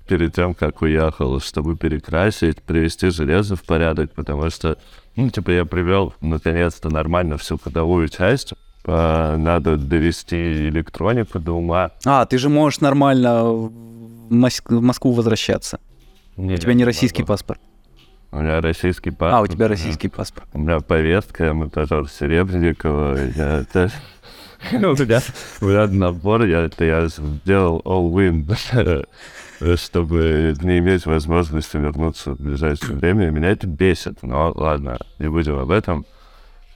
перед 0.07 0.35
тем, 0.35 0.53
как 0.55 0.83
уехал, 0.83 1.41
чтобы 1.41 1.75
перекрасить, 1.77 2.61
привести 2.62 3.09
железо 3.09 3.57
в 3.57 3.62
порядок, 3.62 4.12
потому 4.14 4.51
что, 4.51 4.77
ну, 5.16 5.31
типа, 5.31 5.51
я 5.53 5.64
привел 5.64 6.12
наконец-то 6.21 6.91
нормально 6.91 7.39
всю 7.39 7.59
ходовую 7.59 8.09
часть. 8.09 8.53
Э, 8.85 9.37
Надо 9.39 9.77
довести 9.79 10.69
электронику 10.69 11.39
до 11.39 11.53
ума. 11.53 11.91
А, 12.05 12.27
ты 12.27 12.37
же 12.37 12.51
можешь 12.51 12.81
нормально 12.81 13.45
в 13.45 13.73
Мос- 14.31 14.61
в 14.69 14.83
Москву 14.83 15.12
возвращаться. 15.12 15.81
У 16.37 16.55
тебя 16.57 16.75
не 16.75 16.85
российский 16.85 17.23
паспорт. 17.25 17.61
У 18.31 18.39
меня 18.41 18.61
российский 18.61 19.11
паспорт. 19.11 19.35
А, 19.35 19.41
у 19.41 19.47
тебя 19.47 19.68
российский 19.68 20.09
паспорт. 20.09 20.49
У 20.53 20.59
меня 20.59 20.81
повестка, 20.81 21.55
монтажер 21.55 22.09
Серебренникова. 22.09 23.16
Я, 23.35 23.64
у 24.72 24.76
меня, 24.76 25.20
у 25.61 25.64
меня 25.64 25.87
набор, 25.87 26.45
я, 26.45 26.66
это 26.66 26.85
я 26.85 27.09
сделал 27.09 27.81
all-win, 27.85 29.07
чтобы 29.76 30.55
не 30.61 30.79
иметь 30.79 31.07
возможности 31.07 31.79
вернуться 31.79 32.33
в 32.33 32.41
ближайшее 32.41 32.97
время. 32.97 33.31
Меня 33.31 33.49
это 33.49 33.66
бесит, 33.66 34.22
но 34.22 34.53
ладно, 34.55 34.99
не 35.18 35.29
будем 35.29 35.59
об 35.59 35.70
этом. 35.70 36.05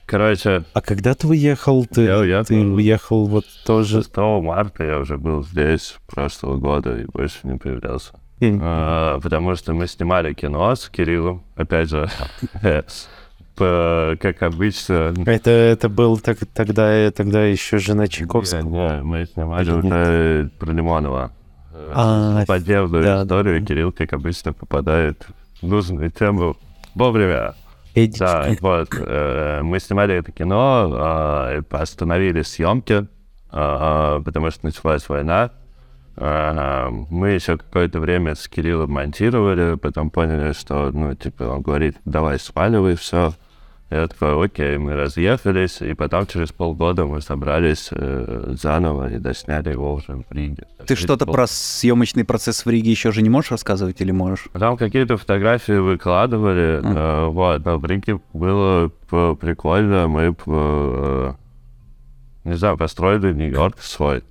Короче, 0.05 0.63
А 0.73 0.81
когда 0.81 1.13
ты 1.13 1.27
уехал? 1.27 1.85
Ты, 1.85 2.01
Я 2.01 2.19
уехал. 2.19 2.45
ты 2.45 2.55
уехал 2.55 3.25
вот 3.25 3.45
тоже... 3.65 4.01
6 4.03 4.17
марта 4.17 4.83
я 4.83 4.99
уже 4.99 5.17
был 5.17 5.43
здесь 5.45 5.95
прошлого 6.07 6.57
года 6.57 6.97
и 6.99 7.05
больше 7.05 7.39
не 7.43 7.57
появлялся. 7.57 8.11
Э, 8.51 9.19
потому 9.21 9.55
что 9.55 9.73
мы 9.73 9.87
снимали 9.87 10.33
кино 10.33 10.75
с 10.75 10.89
Кириллом, 10.89 11.43
опять 11.55 11.89
же, 11.89 12.09
как 13.55 14.41
обычно. 14.41 15.13
Это, 15.25 15.51
это 15.51 15.89
был 15.89 16.17
так- 16.19 16.39
тогда, 16.53 17.11
тогда 17.11 17.43
еще 17.45 17.77
жена 17.77 18.07
Чайковского. 18.07 18.61
Не, 18.61 18.97
не, 18.97 19.03
мы 19.03 19.25
снимали 19.25 19.69
уже 19.71 20.49
про 20.59 20.71
Лимонова. 20.71 21.31
Э, 21.73 21.91
А, 21.93 22.45
Поддерживаю 22.45 23.03
да, 23.03 23.23
историю, 23.23 23.65
Кирилл, 23.65 23.91
как 23.91 24.13
обычно, 24.13 24.53
попадает 24.53 25.25
в 25.61 25.67
нужную 25.67 26.11
тему 26.11 26.55
вовремя. 26.95 27.53
Эдичка. 27.95 28.25
Да, 28.25 28.55
вот. 28.61 28.89
э, 28.99 29.61
Мы 29.61 29.79
снимали 29.79 30.15
это 30.15 30.31
кино, 30.31 30.89
э, 30.91 31.61
остановили 31.69 32.41
съемки, 32.41 33.05
э, 33.51 34.21
потому 34.25 34.49
что 34.49 34.65
началась 34.65 35.07
война. 35.07 35.51
Э, 36.15 36.89
Мы 37.09 37.29
еще 37.29 37.57
какое-то 37.57 37.99
время 37.99 38.35
с 38.35 38.47
Кириллом 38.47 38.91
монтировали, 38.91 39.75
потом 39.75 40.09
поняли, 40.09 40.53
что, 40.53 40.91
ну, 40.91 41.15
типа, 41.15 41.43
он 41.43 41.61
говорит, 41.61 41.97
давай 42.05 42.39
сваливай, 42.39 42.95
все. 42.95 43.33
Я 43.89 44.07
такой, 44.07 44.45
окей, 44.45 44.77
мы 44.77 44.95
разъехались, 44.95 45.79
и 45.81 45.93
потом 45.93 46.25
через 46.25 46.51
полгода 46.51 47.05
мы 47.05 47.21
собрались 47.21 47.89
э, 47.91 48.55
заново 48.59 49.13
и 49.13 49.19
досняли 49.19 49.69
его 49.69 49.93
уже 49.93 50.23
в 50.27 50.31
Риге. 50.31 50.65
Ты 50.87 50.95
что-то 50.95 51.27
про 51.27 51.45
съемочный 51.45 52.23
процесс 52.25 52.65
в 52.65 52.69
Риге 52.69 52.89
еще 52.89 53.11
же 53.11 53.21
не 53.21 53.29
можешь 53.29 53.51
рассказывать 53.51 54.01
или 54.01 54.09
можешь? 54.09 54.47
Там 54.53 54.77
какие-то 54.77 55.17
фотографии 55.17 55.73
выкладывали, 55.73 56.81
э, 56.83 57.25
вот, 57.27 57.63
но 57.65 57.77
в 57.77 57.85
Риге 57.85 58.19
было 58.33 58.89
прикольно, 59.35 60.07
мы, 60.07 60.35
э, 60.47 61.33
не 62.45 62.55
знаю, 62.55 62.77
построили 62.77 63.31
Нью-Йорк 63.31 63.79
свой. 63.79 64.23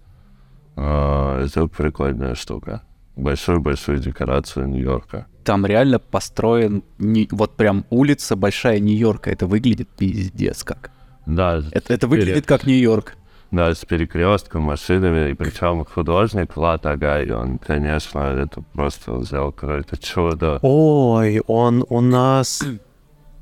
Э, 0.77 1.45
это 1.45 1.66
прикольная 1.66 2.35
штука. 2.35 2.83
Большую-большую 3.16 3.99
декорацию 3.99 4.68
Нью-Йорка. 4.68 5.27
Там 5.45 5.66
реально 5.66 5.99
построен 5.99 6.83
не- 6.99 7.29
вот 7.31 7.57
прям 7.57 7.85
улица 7.91 8.37
большая 8.37 8.79
Нью-Йорка. 8.81 9.31
Это 9.31 9.47
выглядит 9.47 9.89
пиздец 9.89 10.64
как. 10.64 10.91
Да, 11.27 11.62
Это, 11.73 11.93
это 11.95 12.09
выглядит 12.09 12.47
как 12.47 12.64
Нью-Йорк. 12.66 13.16
да, 13.51 13.75
с 13.75 13.85
перекрестком, 13.85 14.62
машинами, 14.62 15.31
и 15.31 15.35
причем 15.35 15.85
художник 15.85 16.57
Влад 16.57 16.87
Агай, 16.87 17.31
он, 17.31 17.59
конечно, 17.59 18.18
это 18.20 18.62
просто 18.73 19.23
сделал 19.23 19.53
какое-то 19.53 19.97
чудо. 19.99 20.59
Ой, 20.62 21.41
он 21.47 21.85
у 21.89 22.01
нас... 22.01 22.62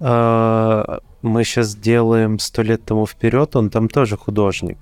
а, 0.00 0.98
мы 1.22 1.44
сейчас 1.44 1.76
делаем 1.76 2.38
сто 2.38 2.62
лет 2.62 2.84
тому 2.84 3.06
вперед, 3.06 3.54
он 3.56 3.70
там 3.70 3.88
тоже 3.88 4.16
художник. 4.16 4.78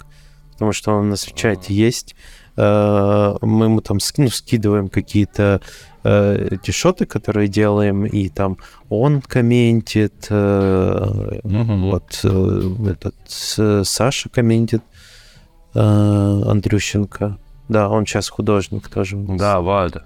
Потому 0.53 0.73
что 0.73 0.93
он 0.93 1.07
у 1.07 1.11
нас 1.11 1.25
в 1.25 1.35
чате 1.35 1.75
есть. 1.75 2.17
Мы 2.59 3.65
ему 3.65 3.81
там 3.81 3.99
ну, 4.17 4.29
скидываем 4.29 4.89
какие-то 4.89 5.61
эти 6.05 6.71
шоты, 6.71 7.07
которые 7.07 7.49
делаем, 7.49 8.05
и 8.07 8.29
там 8.29 8.57
он 8.89 9.21
комментит, 9.21 10.27
э, 10.31 11.41
вот 11.43 12.21
э, 12.25 12.61
этот 12.91 13.15
э, 13.59 13.83
Саша 13.85 14.29
комментит, 14.29 14.83
э, 15.75 15.81
Андрющенко. 15.81 17.39
Да, 17.69 17.89
он 17.89 18.07
сейчас 18.07 18.29
художник 18.29 18.89
тоже. 18.89 19.17
Да, 19.17 19.61
вот. 19.61 20.03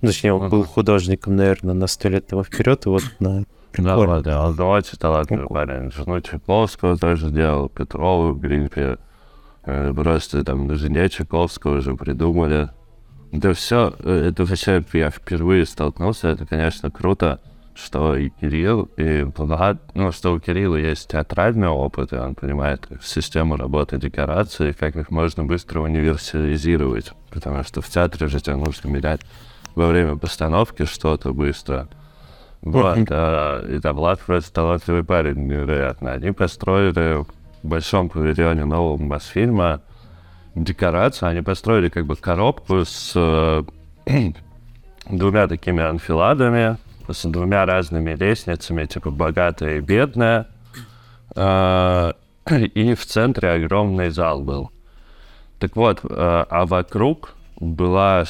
Точнее, 0.00 0.34
он 0.34 0.50
был 0.50 0.64
художником, 0.64 1.36
наверное, 1.36 1.74
на 1.74 1.86
сто 1.86 2.08
лет 2.08 2.26
тому 2.26 2.44
вперед, 2.44 2.86
и 2.86 2.88
вот 2.88 3.02
на... 3.18 3.44
Да, 3.76 3.96
ладно, 3.96 4.46
он 4.46 4.60
очень 4.60 4.98
талантливый 4.98 5.48
парень. 5.48 5.90
Жену 5.90 6.20
Чайковского 6.20 6.96
тоже 6.96 7.30
делал, 7.30 7.68
Петрову. 7.68 8.38
Э, 8.42 8.96
Просто 9.66 10.44
там 10.44 10.68
на 10.68 10.76
жене 10.76 11.08
Чайковского 11.08 11.78
уже 11.78 11.96
придумали. 11.96 12.70
Это 13.32 13.52
все, 13.52 13.92
это 14.04 14.44
вообще 14.44 14.84
я 14.92 15.10
впервые 15.10 15.66
столкнулся, 15.66 16.28
это, 16.28 16.46
конечно, 16.46 16.90
круто, 16.90 17.40
что 17.74 18.16
и 18.16 18.30
Кирилл, 18.30 18.88
и 18.96 19.24
Влад, 19.36 19.78
ну, 19.94 20.12
что 20.12 20.32
у 20.34 20.40
Кирилла 20.40 20.76
есть 20.76 21.08
театральный 21.08 21.68
опыт, 21.68 22.12
и 22.12 22.16
он 22.16 22.36
понимает 22.36 22.86
как 22.86 23.02
систему 23.02 23.56
работы 23.56 23.98
декораций, 23.98 24.72
как 24.72 24.94
их 24.94 25.10
можно 25.10 25.44
быстро 25.44 25.80
универсализировать, 25.80 27.12
потому 27.30 27.64
что 27.64 27.82
в 27.82 27.88
театре 27.88 28.28
же 28.28 28.40
тебе 28.40 28.56
нужно 28.56 28.88
менять 28.88 29.20
во 29.74 29.88
время 29.88 30.16
постановки 30.16 30.84
что-то 30.84 31.34
быстро. 31.34 31.88
Вот, 32.62 32.98
а, 33.10 33.66
и 33.68 33.78
там 33.80 33.96
Влад 33.96 34.20
просто 34.20 34.52
талантливый 34.52 35.04
парень, 35.04 35.46
невероятно. 35.46 36.12
Они 36.12 36.32
построили 36.32 37.24
в 37.66 37.68
большом 37.68 38.08
павильоне 38.08 38.64
нового 38.64 38.96
Мосфильма 38.96 39.82
декорацию, 40.54 41.30
они 41.30 41.42
построили 41.42 41.88
как 41.88 42.06
бы 42.06 42.14
коробку 42.14 42.84
с 42.84 43.12
э, 43.16 43.64
двумя 45.10 45.48
такими 45.48 45.82
анфиладами, 45.82 46.78
с 47.08 47.28
двумя 47.28 47.66
разными 47.66 48.14
лестницами, 48.14 48.86
типа 48.86 49.10
богатая 49.10 49.78
и 49.78 49.80
бедная. 49.80 50.46
А, 51.34 52.14
И 52.74 52.94
в 52.94 53.04
центре 53.04 53.50
огромный 53.50 54.10
зал 54.10 54.40
был. 54.42 54.70
Так 55.58 55.74
вот, 55.74 56.00
э, 56.04 56.08
а 56.08 56.66
вокруг 56.66 57.34
была 57.58 58.24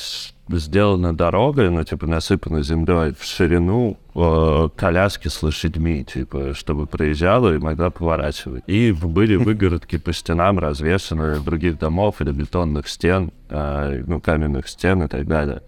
сделана 0.48 1.16
дорога, 1.16 1.70
ну, 1.70 1.84
типа, 1.84 2.06
насыпана 2.06 2.62
землей 2.62 3.12
в 3.18 3.24
ширину 3.24 3.98
э, 4.14 4.68
коляски 4.76 5.28
с 5.28 5.42
лошадьми, 5.42 6.04
типа, 6.04 6.54
чтобы 6.54 6.86
проезжала 6.86 7.54
и 7.54 7.58
могла 7.58 7.90
поворачивать. 7.90 8.64
И 8.66 8.92
были 8.92 9.36
выгородки 9.44 9.98
по 9.98 10.12
стенам 10.12 10.58
развешаны 10.58 11.40
других 11.40 11.78
домов 11.78 12.20
или 12.20 12.30
бетонных 12.30 12.88
стен, 12.88 13.32
э, 13.48 14.04
ну, 14.06 14.20
каменных 14.20 14.68
стен 14.68 15.02
и 15.02 15.08
так 15.08 15.26
далее. 15.26 15.62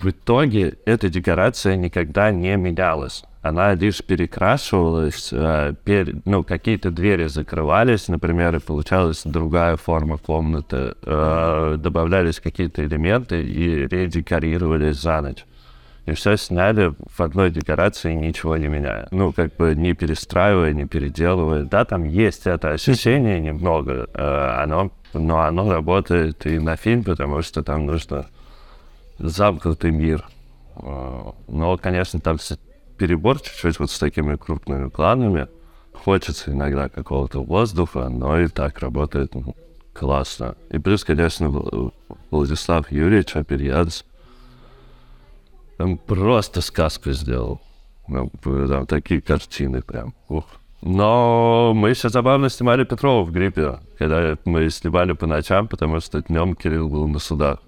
В 0.00 0.08
итоге 0.08 0.78
эта 0.84 1.08
декорация 1.08 1.76
никогда 1.76 2.30
не 2.30 2.56
менялась. 2.56 3.24
Она 3.42 3.74
лишь 3.74 4.04
перекрашивалась, 4.04 5.30
э, 5.32 5.74
пер- 5.84 6.22
ну, 6.24 6.44
какие-то 6.44 6.92
двери 6.92 7.26
закрывались, 7.26 8.06
например, 8.06 8.54
и 8.54 8.60
получалась 8.60 9.22
другая 9.24 9.76
форма 9.76 10.16
комнаты, 10.16 10.94
э, 11.02 11.76
добавлялись 11.76 12.38
какие-то 12.38 12.84
элементы 12.84 13.42
и 13.42 13.88
редекорировались 13.88 15.00
за 15.00 15.20
ночь. 15.20 15.44
И 16.06 16.12
все 16.12 16.36
сняли 16.36 16.94
в 17.16 17.20
одной 17.20 17.50
декорации, 17.50 18.12
ничего 18.12 18.56
не 18.56 18.68
меняя. 18.68 19.08
Ну, 19.10 19.32
как 19.32 19.56
бы 19.56 19.74
не 19.74 19.92
перестраивая, 19.94 20.72
не 20.72 20.86
переделывая. 20.86 21.64
Да, 21.64 21.84
там 21.84 22.04
есть 22.04 22.46
это 22.46 22.70
ощущение 22.70 23.40
немного, 23.40 24.08
э, 24.14 24.62
оно, 24.62 24.92
но 25.14 25.40
оно 25.40 25.68
работает 25.68 26.46
и 26.46 26.60
на 26.60 26.76
фильм, 26.76 27.02
потому 27.02 27.42
что 27.42 27.64
там 27.64 27.86
нужно 27.86 28.26
замкнутый 29.18 29.90
мир. 29.90 30.24
Э, 30.76 31.32
Но, 31.48 31.76
конечно, 31.76 32.20
там 32.20 32.38
перебор 32.96 33.40
чуть-чуть 33.40 33.78
вот 33.78 33.90
с 33.90 33.98
такими 33.98 34.36
крупными 34.36 34.88
планами. 34.88 35.48
Хочется 35.92 36.52
иногда 36.52 36.88
какого-то 36.88 37.42
воздуха, 37.42 38.08
но 38.08 38.40
и 38.40 38.48
так 38.48 38.78
работает 38.78 39.34
ну, 39.34 39.54
классно. 39.92 40.56
И 40.70 40.78
плюс, 40.78 41.04
конечно, 41.04 41.46
Вл- 41.46 41.92
Владислав 42.30 42.90
Юрьевич 42.90 43.36
Аперьянц 43.36 44.02
там 45.76 45.98
просто 45.98 46.60
сказку 46.60 47.12
сделал. 47.12 47.60
Ну, 48.08 48.28
п- 48.28 48.68
Там 48.68 48.86
такие 48.86 49.20
картины 49.20 49.82
прям. 49.82 50.14
Ух. 50.28 50.44
Но 50.80 51.72
мы 51.74 51.90
еще 51.90 52.08
забавно 52.08 52.48
снимали 52.48 52.84
Петрова 52.84 53.24
в 53.24 53.30
гриппе, 53.30 53.78
когда 53.98 54.36
мы 54.44 54.68
снимали 54.70 55.12
по 55.12 55.26
ночам, 55.26 55.68
потому 55.68 56.00
что 56.00 56.22
днем 56.22 56.56
Кирилл 56.56 56.88
был 56.88 57.06
на 57.06 57.20
судах. 57.20 57.60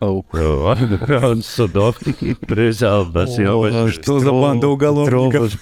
Он 0.00 1.42
судов 1.42 1.98
приезжал 2.46 3.06
на 3.06 3.26
съемочные. 3.26 3.92
Что 3.92 4.18
за 4.18 4.32
банда 4.32 4.68
уголовников? 4.68 5.52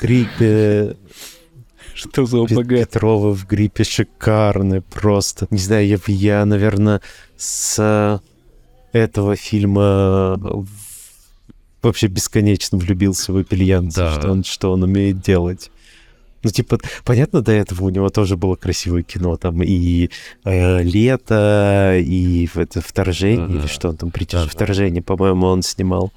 Что 1.94 2.26
за 2.26 2.42
ОПГ? 2.42 2.68
Петрова 2.68 3.34
в 3.34 3.46
гриппе 3.46 3.82
шикарный 3.82 4.80
просто. 4.82 5.48
Не 5.50 5.58
знаю, 5.58 5.86
я, 5.86 5.98
я 6.06 6.44
наверное, 6.44 7.00
с 7.36 8.22
этого 8.92 9.34
фильма 9.34 10.38
вообще 11.82 12.06
бесконечно 12.06 12.78
влюбился 12.78 13.32
в 13.32 13.36
Апельянца, 13.36 14.00
Да. 14.04 14.20
что, 14.20 14.30
он, 14.30 14.44
что 14.44 14.72
он 14.72 14.84
умеет 14.84 15.20
делать. 15.20 15.70
Ну, 16.44 16.50
типа, 16.50 16.78
понятно, 17.04 17.40
до 17.42 17.52
этого 17.52 17.84
у 17.84 17.88
него 17.90 18.08
тоже 18.10 18.36
было 18.36 18.54
красивое 18.54 19.02
кино, 19.02 19.36
там 19.36 19.62
и 19.62 20.08
э, 20.44 20.82
«Лето», 20.82 21.96
и 22.00 22.46
в- 22.46 22.56
это 22.58 22.80
«Вторжение», 22.80 23.46
Да-да. 23.46 23.58
или 23.58 23.66
что 23.66 23.88
он 23.88 23.96
там, 23.96 24.10
«Притяж- 24.10 24.40
Да-да. 24.44 24.50
«Вторжение», 24.50 25.02
по-моему, 25.02 25.46
он 25.46 25.62
снимал. 25.62 26.12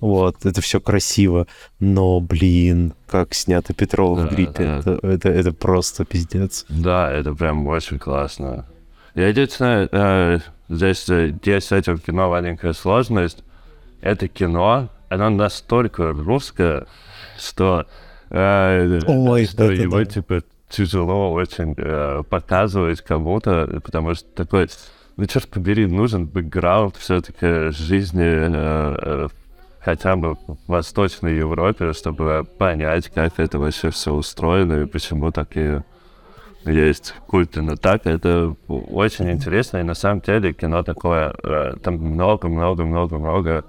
Вот, 0.00 0.44
это 0.44 0.60
все 0.60 0.80
красиво, 0.80 1.46
но, 1.78 2.18
блин, 2.20 2.92
как 3.06 3.34
снято 3.34 3.72
Петрова 3.72 4.20
в 4.20 4.24
Да, 4.24 4.34
гриппе, 4.34 4.64
да. 4.64 4.78
это, 4.80 4.98
это, 5.06 5.28
это 5.28 5.52
просто 5.52 6.04
пиздец. 6.04 6.64
Да, 6.68 7.10
это 7.12 7.32
прям 7.34 7.64
очень 7.68 7.98
классно. 8.00 8.66
Я 9.14 9.28
единственное, 9.28 9.88
э, 9.92 10.38
здесь 10.68 11.08
э, 11.08 11.32
есть 11.44 11.68
с 11.68 11.72
этим 11.72 11.98
кино 11.98 12.28
маленькая 12.30 12.72
сложность. 12.72 13.44
Это 14.00 14.26
кино, 14.26 14.88
оно 15.08 15.30
настолько 15.30 16.10
русское, 16.12 16.86
что, 17.38 17.86
э, 18.32 19.00
Ой, 19.06 19.46
что 19.46 19.64
это 19.64 19.82
его, 19.82 19.98
да. 19.98 20.04
типа, 20.04 20.42
тяжело 20.68 21.32
очень 21.32 21.74
э, 21.76 22.22
показывать 22.28 23.00
кому-то, 23.02 23.80
потому 23.84 24.14
что 24.14 24.28
такой, 24.34 24.68
ну, 25.16 25.26
черт 25.26 25.48
побери, 25.48 25.86
нужен 25.86 26.26
бэкграунд 26.26 26.96
все-таки 26.96 27.70
жизни 27.70 28.24
э, 28.24 28.96
э, 29.02 29.28
хотя 29.80 30.16
бы 30.16 30.34
в 30.34 30.56
Восточной 30.66 31.36
Европе, 31.36 31.92
чтобы 31.92 32.46
понять, 32.58 33.08
как 33.08 33.38
это 33.38 33.58
вообще 33.58 33.90
все 33.90 34.12
устроено 34.12 34.82
и 34.82 34.86
почему 34.86 35.30
такие 35.30 35.84
есть 36.64 37.14
культы. 37.26 37.62
Но 37.62 37.76
так 37.76 38.06
это 38.06 38.54
очень 38.68 39.30
интересно, 39.30 39.78
и 39.78 39.82
на 39.82 39.94
самом 39.94 40.20
деле 40.20 40.52
кино 40.52 40.82
такое, 40.82 41.34
э, 41.42 41.74
там 41.82 41.94
много-много-много-много 41.96 43.64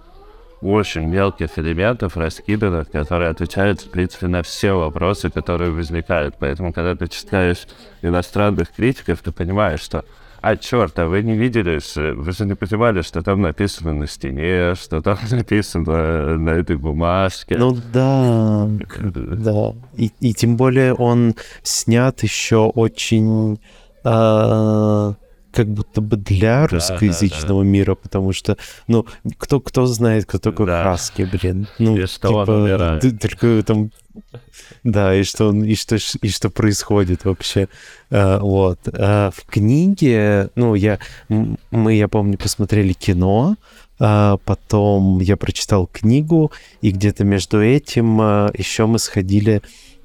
очень 0.63 1.07
мелких 1.07 1.57
элементов 1.59 2.17
раскиданных, 2.17 2.89
которые 2.91 3.29
отвечают, 3.29 3.81
в 3.81 3.89
принципе, 3.89 4.27
на 4.27 4.43
все 4.43 4.73
вопросы, 4.73 5.29
которые 5.29 5.71
возникают. 5.71 6.35
Поэтому, 6.39 6.73
когда 6.73 6.95
ты 6.95 7.07
читаешь 7.07 7.67
иностранных 8.01 8.71
критиков, 8.71 9.21
ты 9.21 9.31
понимаешь, 9.31 9.81
что 9.81 10.05
а, 10.41 10.57
черт, 10.57 10.99
а 10.99 11.07
вы 11.07 11.23
не 11.23 11.37
видели, 11.37 11.79
вы 12.15 12.31
же 12.33 12.45
не 12.45 12.55
понимали, 12.55 13.01
что 13.01 13.21
там 13.21 13.41
написано 13.41 13.93
на 13.93 14.07
стене, 14.07 14.75
что 14.75 15.01
там 15.01 15.17
написано 15.31 16.37
на 16.37 16.49
этой 16.49 16.75
бумажке. 16.75 17.55
Ну 17.57 17.77
да, 17.93 18.67
да. 18.99 19.73
И, 19.95 20.11
и 20.19 20.33
тем 20.33 20.57
более 20.57 20.93
он 20.93 21.35
снят 21.63 22.21
еще 22.23 22.57
очень... 22.57 23.59
А 24.03 25.13
как 25.53 25.67
будто 25.67 26.01
бы 26.01 26.17
для 26.17 26.67
русскоязычного 26.67 27.63
да, 27.63 27.65
да, 27.65 27.71
мира, 27.71 27.95
потому 27.95 28.33
что, 28.33 28.57
ну, 28.87 29.05
кто, 29.37 29.59
кто 29.59 29.85
знает, 29.85 30.25
кто 30.25 30.39
такой 30.39 30.65
да. 30.65 30.83
Хаски, 30.83 31.23
блин. 31.31 31.67
Ну, 31.77 31.95
и 31.95 32.05
что 32.07 32.27
типа, 32.27 32.51
он 32.51 33.17
только 33.19 33.63
там... 33.63 33.91
Да, 34.83 35.15
и 35.15 35.23
что, 35.23 35.53
и 35.53 35.75
что, 35.75 35.95
и 35.95 36.29
что 36.29 36.49
происходит 36.49 37.25
вообще. 37.25 37.67
А, 38.09 38.39
вот. 38.39 38.79
А 38.87 39.31
в 39.31 39.45
книге, 39.45 40.49
ну, 40.55 40.75
я, 40.75 40.99
мы, 41.29 41.93
я 41.93 42.07
помню, 42.07 42.37
посмотрели 42.37 42.93
кино, 42.93 43.55
а 43.99 44.37
потом 44.45 45.19
я 45.19 45.37
прочитал 45.37 45.87
книгу, 45.87 46.51
и 46.81 46.91
где-то 46.91 47.23
между 47.23 47.63
этим 47.63 48.19
еще 48.57 48.85
мы 48.85 48.99
сходили 48.99 49.61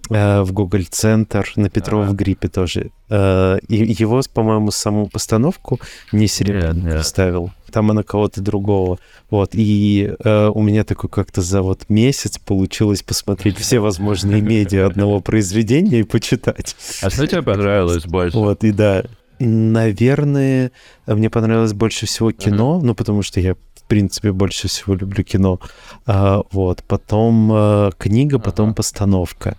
в 0.09 0.53
Google 0.53 0.85
Центр 0.91 1.51
на 1.57 1.69
Петрова 1.71 2.05
в 2.05 2.15
гриппе 2.15 2.49
тоже. 2.49 2.91
Э, 3.11 3.59
и 3.69 3.77
его, 3.77 4.21
по-моему, 4.33 4.71
саму 4.71 5.07
постановку 5.07 5.81
не 6.13 6.27
Серебряный 6.27 6.93
yeah. 6.93 7.51
Там 7.71 7.91
она 7.91 8.03
кого-то 8.03 8.41
другого. 8.41 8.99
Вот. 9.31 9.51
И 9.53 10.15
э, 10.25 10.51
у 10.55 10.63
меня 10.63 10.85
такой 10.85 11.11
как-то 11.11 11.43
за 11.43 11.63
вот 11.63 11.83
месяц 11.89 12.39
получилось 12.39 13.03
посмотреть 13.03 13.59
все 13.59 13.79
возможные 13.79 14.41
медиа 14.41 14.87
одного 14.87 15.21
произведения 15.21 16.01
и 16.01 16.05
почитать. 16.05 16.77
А 17.03 17.11
что 17.11 17.27
тебе 17.27 17.43
понравилось 17.43 18.05
больше? 18.05 18.37
Вот, 18.39 18.65
и 18.65 18.73
да. 18.73 19.05
Наверное, 19.39 20.73
мне 21.07 21.31
понравилось 21.31 21.73
больше 21.73 22.07
всего 22.07 22.33
кино, 22.33 22.79
uh-huh. 22.79 22.87
ну, 22.87 22.95
потому 22.97 23.23
что 23.23 23.39
я 23.39 23.55
в 23.55 23.89
принципе, 23.89 24.33
больше 24.33 24.69
всего 24.69 24.95
люблю 24.95 25.25
кино. 25.25 25.61
А, 26.05 26.43
вот. 26.53 26.83
Потом 26.87 27.51
а, 27.51 27.91
книга, 27.97 28.39
потом 28.39 28.67
ага. 28.67 28.75
постановка. 28.75 29.57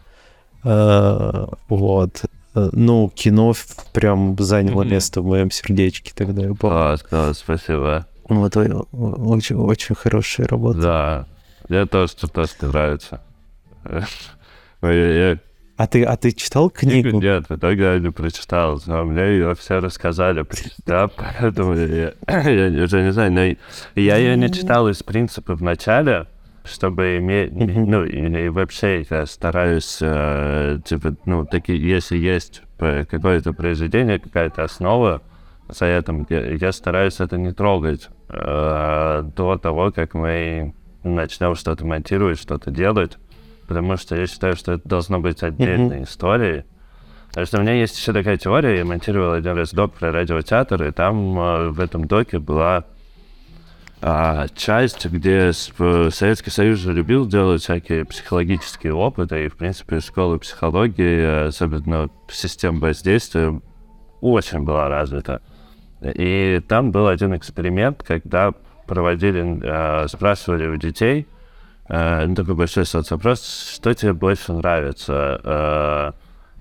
Э, 0.63 1.45
вот. 1.67 2.23
Э, 2.55 2.69
ну, 2.71 3.11
кино 3.13 3.53
прям 3.93 4.35
заняло 4.39 4.83
место 4.83 5.21
в 5.21 5.25
моем 5.25 5.51
сердечке 5.51 6.11
тогда, 6.15 6.41
я 6.43 6.53
помню. 6.53 6.97
Класс, 7.09 7.39
спасибо. 7.39 8.05
Вот 8.27 8.55
очень, 8.57 9.55
очень 9.55 9.95
хорошая 9.95 10.47
работа. 10.47 10.79
Да, 10.79 11.25
мне 11.67 11.85
тоже 11.85 12.13
тоже 12.31 12.51
нравится. 12.61 13.21
А 15.79 15.87
ты, 15.87 16.03
а 16.03 16.17
ты 16.17 16.33
читал 16.33 16.69
книгу? 16.69 17.21
Нет, 17.21 17.45
в 17.47 17.55
итоге 17.55 17.83
я 17.83 17.99
не 17.99 18.11
прочитал, 18.11 18.81
но 18.85 19.05
мне 19.05 19.21
ее 19.21 19.55
все 19.55 19.79
рассказали. 19.79 20.45
Да, 20.85 21.07
поэтому 21.39 21.73
я, 21.73 22.13
я 22.27 22.83
уже 22.83 23.01
не 23.01 23.13
знаю, 23.13 23.31
но 23.31 23.55
я 23.95 24.17
ее 24.17 24.35
не 24.35 24.51
читал 24.51 24.89
из 24.89 25.01
принципа 25.03 25.55
в 25.55 25.63
начале, 25.63 26.27
чтобы 26.69 27.17
иметь, 27.17 27.51
ну, 27.53 28.05
и, 28.05 28.45
и 28.45 28.49
вообще 28.49 29.05
я 29.09 29.25
стараюсь, 29.25 29.99
э, 30.01 30.79
типа, 30.85 31.15
ну, 31.25 31.45
такие, 31.45 31.79
если 31.79 32.17
есть 32.17 32.61
какое-то 32.77 33.53
произведение, 33.53 34.19
какая-то 34.19 34.63
основа, 34.63 35.21
за 35.67 35.85
этим, 35.85 36.25
я, 36.29 36.53
я 36.53 36.71
стараюсь 36.71 37.19
это 37.19 37.37
не 37.37 37.51
трогать 37.51 38.09
э, 38.29 39.23
до 39.35 39.57
того, 39.57 39.91
как 39.91 40.13
мы 40.13 40.73
начнем 41.03 41.55
что-то 41.55 41.85
монтировать, 41.85 42.39
что-то 42.39 42.71
делать, 42.71 43.17
потому 43.67 43.97
что 43.97 44.15
я 44.15 44.25
считаю, 44.25 44.55
что 44.55 44.73
это 44.73 44.87
должно 44.87 45.19
быть 45.19 45.43
отдельной 45.43 45.99
mm-hmm. 45.99 46.03
историей. 46.03 46.63
Потому 47.29 47.45
что 47.45 47.57
у 47.59 47.61
меня 47.61 47.73
есть 47.73 47.97
еще 47.97 48.11
такая 48.11 48.37
теория, 48.37 48.79
я 48.79 48.85
монтировал 48.85 49.33
один 49.33 49.55
раз 49.55 49.71
док 49.71 49.93
про 49.93 50.11
радиотеатр, 50.11 50.83
и 50.85 50.91
там 50.91 51.39
э, 51.39 51.69
в 51.69 51.79
этом 51.79 52.05
доке 52.05 52.39
была 52.39 52.85
а, 54.01 54.47
часть, 54.55 55.05
где 55.05 55.51
Советский 55.51 56.51
Союз 56.51 56.79
же 56.79 56.93
любил 56.93 57.27
делать 57.27 57.61
всякие 57.61 58.05
психологические 58.05 58.93
опыты, 58.93 59.45
и, 59.45 59.49
в 59.49 59.57
принципе, 59.57 59.99
школа 59.99 60.37
психологии, 60.37 61.47
особенно 61.47 62.09
система 62.29 62.79
воздействия, 62.79 63.59
очень 64.21 64.61
была 64.61 64.87
развита. 64.87 65.41
И 66.01 66.61
там 66.67 66.91
был 66.91 67.07
один 67.07 67.35
эксперимент, 67.35 68.03
когда 68.03 68.53
проводили, 68.87 69.59
э, 69.61 70.07
спрашивали 70.07 70.67
у 70.67 70.77
детей, 70.77 71.27
э, 71.89 72.25
ну, 72.25 72.35
такой 72.35 72.55
большой 72.55 72.85
соцопрос, 72.85 73.73
что 73.75 73.93
тебе 73.93 74.13
больше 74.13 74.53
нравится, 74.53 75.41
э, 75.43 76.11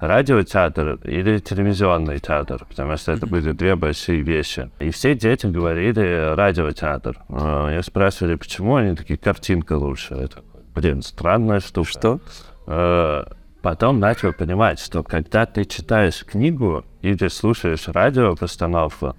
радиотеатр 0.01 1.01
или 1.05 1.39
телевизионный 1.39 2.19
театр, 2.19 2.65
потому 2.69 2.97
что 2.97 3.13
это 3.13 3.27
были 3.27 3.53
две 3.53 3.75
большие 3.77 4.23
вещи. 4.23 4.71
И 4.79 4.91
все 4.91 5.15
дети 5.15 5.47
говорили 5.47 6.35
радиотеатр. 6.35 7.19
А, 7.29 7.71
я 7.71 7.83
спрашивали, 7.83 8.37
почему, 8.37 8.77
они 8.77 8.95
такие, 8.95 9.19
картинка 9.19 9.75
лучше. 9.75 10.29
Такой, 10.29 10.63
блин, 10.75 11.03
странная 11.03 11.61
штука. 11.61 11.89
Что? 11.89 12.21
А, 12.67 13.33
потом 13.63 13.99
начал 13.99 14.33
понимать, 14.33 14.79
что 14.79 15.03
когда 15.03 15.47
ты 15.47 15.65
читаешь 15.65 16.25
книгу 16.25 16.85
или 17.03 17.29
слушаешь 17.29 17.89
радиопостановку, 17.89 19.17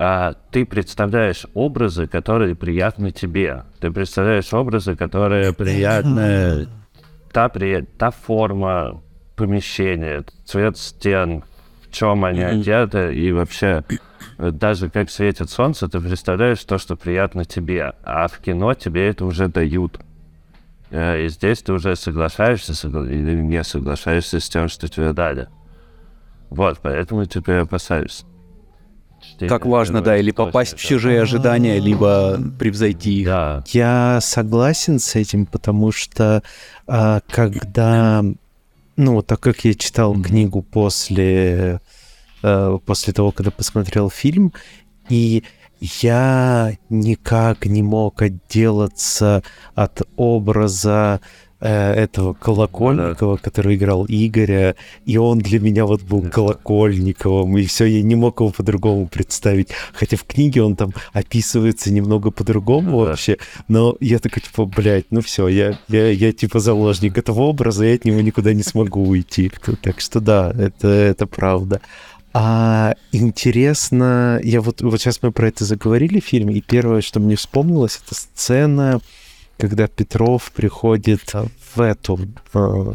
а 0.00 0.34
ты 0.52 0.64
представляешь 0.64 1.44
образы, 1.54 2.06
которые 2.06 2.54
приятны 2.54 3.10
тебе. 3.10 3.64
Ты 3.80 3.90
представляешь 3.90 4.54
образы, 4.54 4.94
которые 4.94 5.52
приятны. 5.52 6.68
Та, 7.32 7.48
при... 7.48 7.82
та 7.82 8.12
форма, 8.12 9.02
помещение, 9.38 10.24
цвет 10.44 10.76
стен, 10.76 11.44
в 11.88 11.92
чем 11.94 12.24
они 12.24 12.40
mm-hmm. 12.40 12.60
одеты, 12.60 13.14
и 13.14 13.32
вообще 13.32 13.84
э, 14.36 14.50
даже 14.50 14.90
как 14.90 15.10
светит 15.10 15.48
солнце, 15.48 15.88
ты 15.88 16.00
представляешь 16.00 16.62
то, 16.64 16.76
что 16.76 16.96
приятно 16.96 17.44
тебе, 17.44 17.94
а 18.02 18.28
в 18.28 18.38
кино 18.40 18.74
тебе 18.74 19.08
это 19.08 19.24
уже 19.24 19.48
дают. 19.48 20.00
Э, 20.90 21.24
и 21.24 21.28
здесь 21.28 21.62
ты 21.62 21.72
уже 21.72 21.96
соглашаешься 21.96 22.88
или 22.88 23.34
не 23.40 23.62
соглашаешься 23.64 24.40
с 24.40 24.48
тем, 24.48 24.68
что 24.68 24.88
тебе 24.88 25.12
дали. 25.12 25.48
Вот, 26.50 26.78
поэтому 26.82 27.24
теперь 27.24 27.58
опасаюсь. 27.58 28.24
Как 29.40 29.66
важно, 29.66 30.00
да, 30.00 30.16
или 30.16 30.30
попасть 30.30 30.76
в 30.76 30.80
чужие 30.80 31.22
ожидания, 31.22 31.78
либо 31.78 32.38
превзойти 32.58 33.20
их. 33.20 33.26
Да. 33.26 33.64
Я 33.68 34.20
согласен 34.20 34.98
с 34.98 35.14
этим, 35.16 35.46
потому 35.46 35.92
что 35.92 36.42
а, 36.86 37.20
когда 37.28 38.24
ну, 38.98 39.22
так 39.22 39.38
как 39.40 39.64
я 39.64 39.74
читал 39.74 40.12
mm-hmm. 40.12 40.22
книгу 40.24 40.60
после, 40.60 41.80
э, 42.42 42.78
после 42.84 43.12
того, 43.12 43.30
когда 43.30 43.52
посмотрел 43.52 44.10
фильм, 44.10 44.52
и 45.08 45.44
я 45.80 46.76
никак 46.90 47.66
не 47.66 47.82
мог 47.82 48.20
отделаться 48.20 49.44
от 49.76 50.02
образа 50.16 51.20
этого 51.60 52.34
Колокольникова, 52.34 53.36
да. 53.36 53.42
который 53.42 53.76
играл 53.76 54.06
Игоря, 54.08 54.76
и 55.04 55.16
он 55.16 55.38
для 55.38 55.58
меня 55.58 55.86
вот 55.86 56.02
был 56.02 56.22
Колокольниковым, 56.22 57.58
и 57.58 57.64
все, 57.66 57.84
я 57.86 58.02
не 58.02 58.14
мог 58.14 58.40
его 58.40 58.50
по-другому 58.50 59.08
представить. 59.08 59.68
Хотя 59.92 60.16
в 60.16 60.24
книге 60.24 60.62
он 60.62 60.76
там 60.76 60.92
описывается 61.12 61.92
немного 61.92 62.30
по-другому 62.30 63.04
да. 63.04 63.10
вообще, 63.10 63.38
но 63.66 63.96
я 64.00 64.18
такой, 64.18 64.42
типа, 64.42 64.66
блядь, 64.66 65.06
ну 65.10 65.20
все, 65.20 65.48
я, 65.48 65.78
я, 65.88 66.10
я 66.10 66.32
типа 66.32 66.60
заложник 66.60 67.18
этого 67.18 67.42
образа, 67.42 67.84
я 67.84 67.94
от 67.94 68.04
него 68.04 68.20
никуда 68.20 68.52
не 68.52 68.62
смогу 68.62 69.08
уйти. 69.08 69.50
Так 69.82 70.00
что 70.00 70.20
да, 70.20 70.54
это, 70.56 70.88
это 70.88 71.26
правда. 71.26 71.80
А 72.34 72.94
интересно, 73.10 74.38
я 74.44 74.60
вот, 74.60 74.82
вот 74.82 75.00
сейчас 75.00 75.20
мы 75.22 75.32
про 75.32 75.48
это 75.48 75.64
заговорили 75.64 76.20
в 76.20 76.24
фильме, 76.24 76.54
и 76.54 76.60
первое, 76.60 77.00
что 77.00 77.20
мне 77.20 77.36
вспомнилось, 77.36 78.00
это 78.04 78.14
сцена, 78.14 79.00
когда 79.58 79.88
Петров 79.88 80.52
приходит 80.52 81.34
в 81.74 81.80
эту... 81.80 82.18
В, 82.52 82.94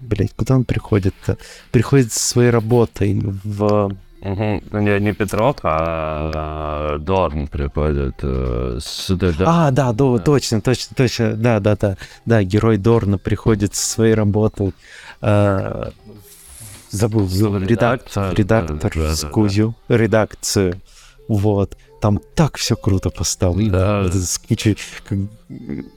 блять, 0.00 0.32
куда 0.34 0.54
он 0.54 0.64
приходит-то? 0.64 1.36
Приходит 1.72 2.12
со 2.12 2.20
своей 2.20 2.50
работой 2.50 3.20
в... 3.44 3.96
Угу. 4.22 4.62
Не, 4.80 5.00
не 5.00 5.14
Петров, 5.14 5.56
а, 5.62 6.30
а 6.34 6.98
Дорн 6.98 7.46
приходит. 7.48 8.16
Э, 8.22 8.78
с, 8.78 9.08
да, 9.16 9.32
а, 9.46 9.70
да, 9.70 9.92
да, 9.94 10.18
точно, 10.18 10.60
точно, 10.60 10.94
точно, 10.94 11.32
да, 11.36 11.58
да, 11.58 11.74
да. 11.74 11.96
Да, 12.26 12.42
герой 12.42 12.76
Дорна 12.76 13.16
приходит 13.16 13.74
со 13.74 13.92
своей 13.92 14.12
работой. 14.12 14.74
Э, 15.22 15.90
забыл, 16.90 17.26
редактор, 17.56 18.34
редактор, 18.34 18.34
редактор 18.36 18.92
да, 18.94 19.14
да, 19.14 19.74
да. 19.88 19.96
редакцию. 19.96 20.80
Вот 21.26 21.78
там 22.00 22.20
так 22.34 22.56
все 22.56 22.76
круто 22.76 23.10
поставлено. 23.10 23.70
Да. 23.72 24.02
Вот 24.02 24.14
с 24.14 24.38
кучей, 24.38 24.76
как, 25.08 25.18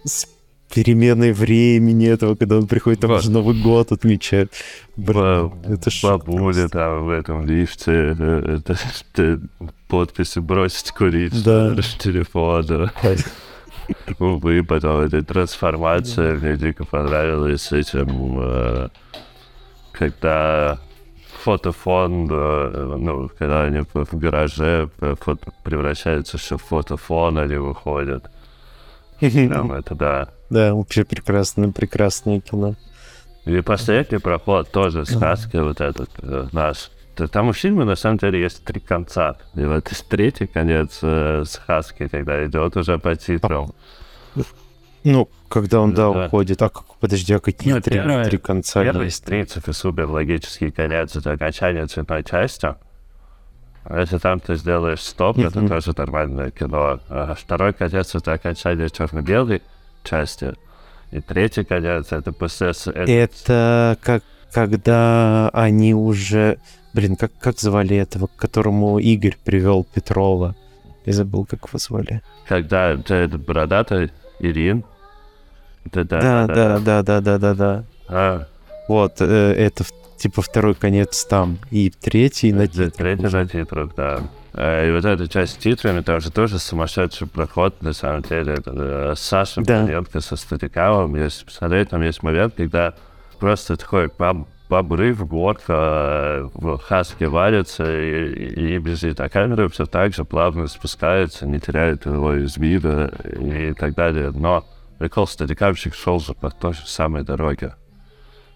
с 0.03 0.27
переменой 0.73 1.33
времени 1.33 2.07
этого, 2.07 2.35
когда 2.35 2.57
он 2.57 2.67
приходит, 2.67 2.99
там 3.01 3.11
уже 3.11 3.29
Новый 3.31 3.61
год 3.61 3.91
отмечает. 3.91 4.51
Блин, 4.97 5.51
это 5.65 5.89
Бабуля 6.01 6.67
там 6.67 7.05
в 7.05 7.09
этом 7.09 7.45
лифте, 7.45 8.15
э, 8.17 8.57
это, 8.57 8.77
это 9.13 9.41
подписи 9.87 10.39
бросить 10.39 10.91
курить 10.91 11.43
Да. 11.43 11.75
телефона. 11.99 12.91
Увы, 14.19 14.63
потом 14.63 15.01
эта 15.01 15.21
трансформация 15.23 16.35
мне 16.37 16.55
дико 16.57 16.85
понравилась 16.85 17.71
этим, 17.71 18.39
э, 18.39 18.89
когда 19.91 20.79
фотофон, 21.43 22.27
э, 22.31 22.95
ну, 22.97 23.29
когда 23.37 23.63
они 23.63 23.83
в 23.93 24.17
гараже 24.17 24.89
э, 25.01 25.15
фото 25.19 25.51
превращаются 25.63 26.37
все 26.37 26.57
в 26.57 26.63
фотофон, 26.63 27.37
они 27.37 27.55
выходят. 27.55 28.29
Там 29.19 29.71
это 29.71 29.95
да. 29.95 30.29
Да, 30.49 30.73
вообще 30.73 31.03
прекрасное, 31.03 31.71
прекрасное 31.71 32.39
кино. 32.39 32.75
И 33.45 33.61
последний 33.61 34.19
проход 34.19 34.71
тоже 34.71 35.05
сказки 35.05 35.57
вот 35.57 35.81
этот 35.81 36.09
э, 36.21 36.47
наш. 36.51 36.91
Там 37.31 37.49
у 37.49 37.53
фильма 37.53 37.85
на 37.85 37.95
самом 37.95 38.17
деле 38.17 38.41
есть 38.41 38.63
три 38.63 38.79
конца. 38.79 39.35
И 39.55 39.65
вот 39.65 39.83
третий 40.09 40.47
конец 40.47 40.99
э, 41.01 41.43
с 41.45 41.57
Хаски, 41.57 42.07
когда 42.07 42.45
идет 42.45 42.77
уже 42.77 42.97
по 42.97 43.15
титрам. 43.15 43.73
Ну, 45.03 45.29
когда 45.49 45.81
он, 45.81 45.93
да, 45.93 46.11
Да. 46.11 46.25
уходит. 46.25 46.57
Так, 46.59 46.83
подожди, 46.99 47.33
а 47.33 47.39
какие 47.39 47.73
Ну, 47.73 47.81
три, 47.81 47.95
первое- 47.95 48.25
три 48.25 48.37
конца 48.37 48.83
Первый, 48.83 49.05
есть? 49.05 49.21
в 49.21 49.25
принципе, 49.25 49.73
супер 49.73 50.05
логический 50.09 50.71
конец 50.71 51.15
это 51.15 51.31
окончание 51.33 51.85
цветной 51.87 52.23
части. 52.23 52.75
А 53.85 53.99
Если 53.99 54.17
там 54.17 54.39
ты 54.39 54.55
сделаешь 54.55 55.01
стоп, 55.01 55.37
это 55.39 55.59
Мгм. 55.59 55.67
тоже 55.67 55.91
нормальное 55.97 56.51
кино. 56.51 56.99
А 57.09 57.33
второй 57.35 57.73
конец 57.73 58.15
это 58.15 58.31
окончание 58.33 58.89
черно-белой 58.89 59.61
части. 60.03 60.53
И 61.11 61.19
третий 61.19 61.65
конец 61.65 62.11
это 62.13 62.31
после... 62.31 62.73
с- 62.73 62.87
это- 62.89 63.11
Это 63.11 63.97
как 64.01 64.23
когда 64.53 65.49
они 65.49 65.93
уже... 65.93 66.59
Блин, 66.93 67.15
как, 67.15 67.31
как 67.39 67.59
звали 67.59 67.97
этого, 67.97 68.27
к 68.27 68.35
которому 68.37 68.99
Игорь 68.99 69.35
привел 69.43 69.83
Петрова? 69.83 70.55
Я 71.05 71.13
забыл, 71.13 71.45
как 71.45 71.67
его 71.67 71.77
звали. 71.79 72.21
Когда 72.47 72.91
это 72.91 73.15
этот 73.15 73.41
бородатый 73.43 74.11
Ирин. 74.39 74.83
Да, 75.91 76.03
да, 76.03 76.47
Да, 76.47 76.79
да, 76.79 77.03
да, 77.03 77.21
да, 77.21 77.37
да, 77.37 77.53
да. 77.53 77.83
А, 78.07 78.47
Вот, 78.87 79.15
э, 79.19 79.53
это 79.53 79.83
типа 80.17 80.41
второй 80.41 80.75
конец 80.75 81.25
там. 81.25 81.57
И 81.71 81.89
третий 81.89 82.53
на 82.53 82.67
титрах 82.67 82.93
Третий 82.93 83.23
на 83.23 83.47
титрах, 83.47 83.89
да. 83.95 84.21
Э, 84.53 84.87
И 84.87 84.91
вот 84.91 85.05
эта 85.05 85.27
часть 85.27 85.53
с 85.53 85.57
титрами, 85.57 86.01
там 86.01 86.21
же 86.21 86.31
тоже 86.31 86.59
сумасшедший 86.59 87.27
проход, 87.27 87.81
на 87.81 87.93
самом 87.93 88.21
деле. 88.21 88.53
Это 88.53 88.71
э, 88.75 89.13
Саша 89.17 89.61
Да. 89.61 89.81
Паненко 89.81 90.21
со 90.21 90.35
Статикавом. 90.35 91.15
Если 91.15 91.45
посмотреть, 91.45 91.89
там 91.89 92.01
есть 92.01 92.23
момент, 92.23 92.53
когда 92.55 92.93
просто 93.39 93.75
такой 93.77 94.09
баб, 94.17 94.47
обрыв, 94.69 95.27
горка, 95.27 95.73
э, 95.73 96.49
в 96.53 96.77
хаске 96.79 97.27
валится, 97.27 97.83
и, 97.83 98.33
и, 98.33 98.75
и 98.75 98.77
бежит. 98.77 99.19
А 99.19 99.29
камера 99.29 99.67
все 99.69 99.85
так 99.85 100.13
же 100.13 100.23
плавно 100.23 100.67
спускается, 100.67 101.45
не 101.47 101.59
теряет 101.59 102.05
его 102.05 102.33
из 102.35 102.57
вида 102.57 103.11
и 103.39 103.73
так 103.73 103.95
далее. 103.95 104.31
Но 104.31 104.65
прикол, 105.03 105.27
Статикавщик 105.27 105.95
шел 105.95 106.21
же 106.21 106.33
по 106.33 106.49
той 106.49 106.71
же 106.71 106.87
самой 106.87 107.23
дороге. 107.23 107.75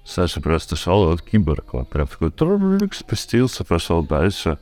Саша 0.06 0.40
просто 0.40 0.78
шел, 0.78 1.04
вот 1.04 1.22
киборг, 1.22 1.74
он 1.74 1.86
прям 1.86 2.08
такой 2.08 2.32
спустился, 2.94 3.66
пошел 3.66 4.02
дальше. 4.02 4.58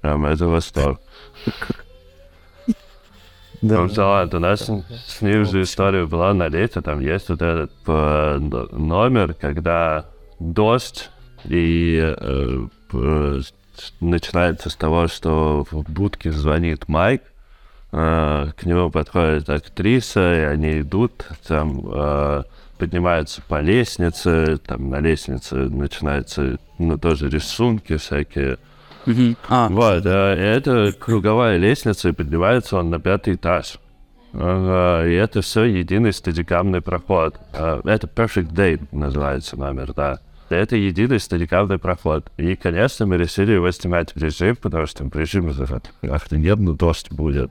Прям 0.00 0.26
это 0.26 0.48
восторг. 0.48 1.00
Да. 2.66 3.82
Ну, 3.82 3.88
да 3.88 4.08
ладно, 4.08 4.38
у 4.38 4.40
нас 4.40 4.68
с 5.06 5.20
ним 5.20 5.44
же 5.44 5.62
история 5.62 6.06
была 6.06 6.34
на 6.34 6.48
лете, 6.48 6.80
там 6.80 6.98
есть 6.98 7.28
вот 7.28 7.40
этот 7.40 7.70
э, 7.86 8.38
номер, 8.72 9.34
когда 9.34 10.06
дождь, 10.40 11.08
и 11.44 12.00
э, 12.02 12.66
начинается 14.00 14.70
с 14.70 14.74
того, 14.74 15.06
что 15.06 15.64
в 15.70 15.88
будке 15.88 16.32
звонит 16.32 16.88
Майк, 16.88 17.22
к 17.92 18.64
нему 18.64 18.90
подходит 18.90 19.50
актриса, 19.50 20.34
и 20.34 20.44
они 20.44 20.80
идут, 20.80 21.26
там 21.46 21.82
э, 21.92 22.42
поднимаются 22.78 23.42
по 23.46 23.60
лестнице, 23.60 24.56
там 24.66 24.88
на 24.88 24.98
лестнице 24.98 25.54
начинаются, 25.56 26.58
ну, 26.78 26.96
тоже 26.96 27.28
рисунки 27.28 27.96
всякие, 27.98 28.56
Мгм. 29.06 29.36
А, 29.48 29.68
вот, 29.68 30.06
э, 30.06 30.10
это 30.10 30.92
круговая 30.98 31.56
лестница, 31.58 32.10
и 32.10 32.12
поднимается 32.12 32.76
он 32.78 32.90
на 32.90 33.00
пятый 33.00 33.34
этаж. 33.34 33.78
Ага, 34.32 35.06
и 35.06 35.12
это 35.12 35.42
все 35.42 35.64
единый 35.64 36.12
стадикамный 36.12 36.80
проход. 36.80 37.36
Э, 37.52 37.80
Это 37.84 38.06
Perfect 38.06 38.52
Day 38.52 38.80
называется 38.92 39.56
номер, 39.58 39.92
да. 39.92 40.20
Это 40.48 40.76
единый 40.76 41.18
стадикамный 41.18 41.78
проход. 41.78 42.30
И, 42.36 42.54
конечно, 42.56 43.06
мы 43.06 43.16
решили 43.16 43.52
его 43.52 43.70
снимать 43.70 44.14
в 44.14 44.22
режим, 44.22 44.56
потому 44.56 44.86
что 44.86 45.04
в 45.04 45.16
режиме 45.16 45.52
охрененно 46.02 46.74
дождь 46.74 47.10
будет. 47.10 47.50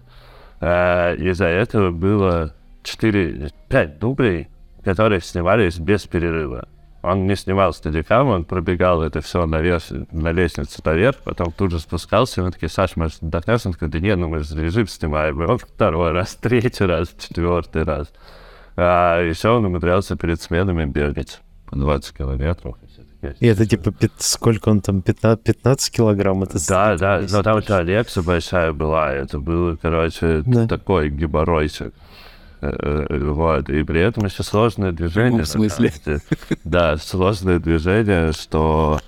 Э, 0.61 1.15
Из-за 1.17 1.45
этого 1.45 1.91
было 1.91 2.53
4-5 2.83 3.99
дублей, 3.99 4.47
которые 4.83 5.21
снимались 5.21 5.79
без 5.79 6.05
перерыва. 6.05 6.67
Он 7.03 7.25
не 7.25 7.35
снимал 7.35 7.73
стадикам, 7.73 8.27
он 8.27 8.45
пробегал 8.45 9.01
это 9.01 9.21
все 9.21 9.47
наверх, 9.47 9.83
на 10.11 10.31
лестницу 10.31 10.81
наверх, 10.85 11.17
потом 11.23 11.51
тут 11.51 11.71
же 11.71 11.79
спускался, 11.79 12.41
и 12.41 12.43
мы 12.43 12.51
такие, 12.51 12.69
Саш, 12.69 12.95
может, 12.95 13.23
отдохнешь? 13.23 13.65
Он 13.65 13.73
такой, 13.73 13.87
да 13.87 13.99
нет, 13.99 14.19
ну 14.19 14.29
мы 14.29 14.41
же 14.41 14.61
режим 14.61 14.87
снимаем. 14.87 15.41
И 15.41 15.45
он 15.47 15.57
второй 15.57 16.11
раз, 16.11 16.35
третий 16.35 16.85
раз, 16.85 17.11
четвертый 17.17 17.83
раз. 17.83 18.13
А 18.75 19.19
еще 19.19 19.49
он 19.49 19.65
умудрялся 19.65 20.15
перед 20.15 20.39
сменами 20.39 20.85
бегать 20.85 21.41
по 21.65 21.75
20 21.75 22.15
километров. 22.15 22.77
И 23.39 23.47
это 23.47 23.65
типа 23.65 23.91
пят- 23.91 24.11
сколько 24.19 24.69
он 24.69 24.81
там, 24.81 25.01
15, 25.01 25.43
15 25.43 25.93
килограмм? 25.95 26.43
Это 26.43 26.57
Да, 26.67 26.97
да, 26.97 27.21
но 27.29 27.43
там 27.43 27.59
еще 27.59 27.75
Алекса 27.75 28.21
большая 28.23 28.73
была, 28.73 29.11
это 29.13 29.39
был, 29.39 29.77
короче, 29.81 30.43
Да. 30.45 30.67
такой 30.67 31.09
геморройчик. 31.09 31.93
Э, 32.61 32.71
э, 33.09 33.29
Вот, 33.31 33.69
и 33.69 33.83
при 33.83 34.01
этом 34.01 34.25
еще 34.25 34.43
сложное 34.43 34.91
движение. 34.91 35.39
на 35.39 35.45
смысле? 35.45 35.91
Да, 36.63 36.97
сложное 36.97 37.59
движение, 37.59 38.33
что 38.33 38.99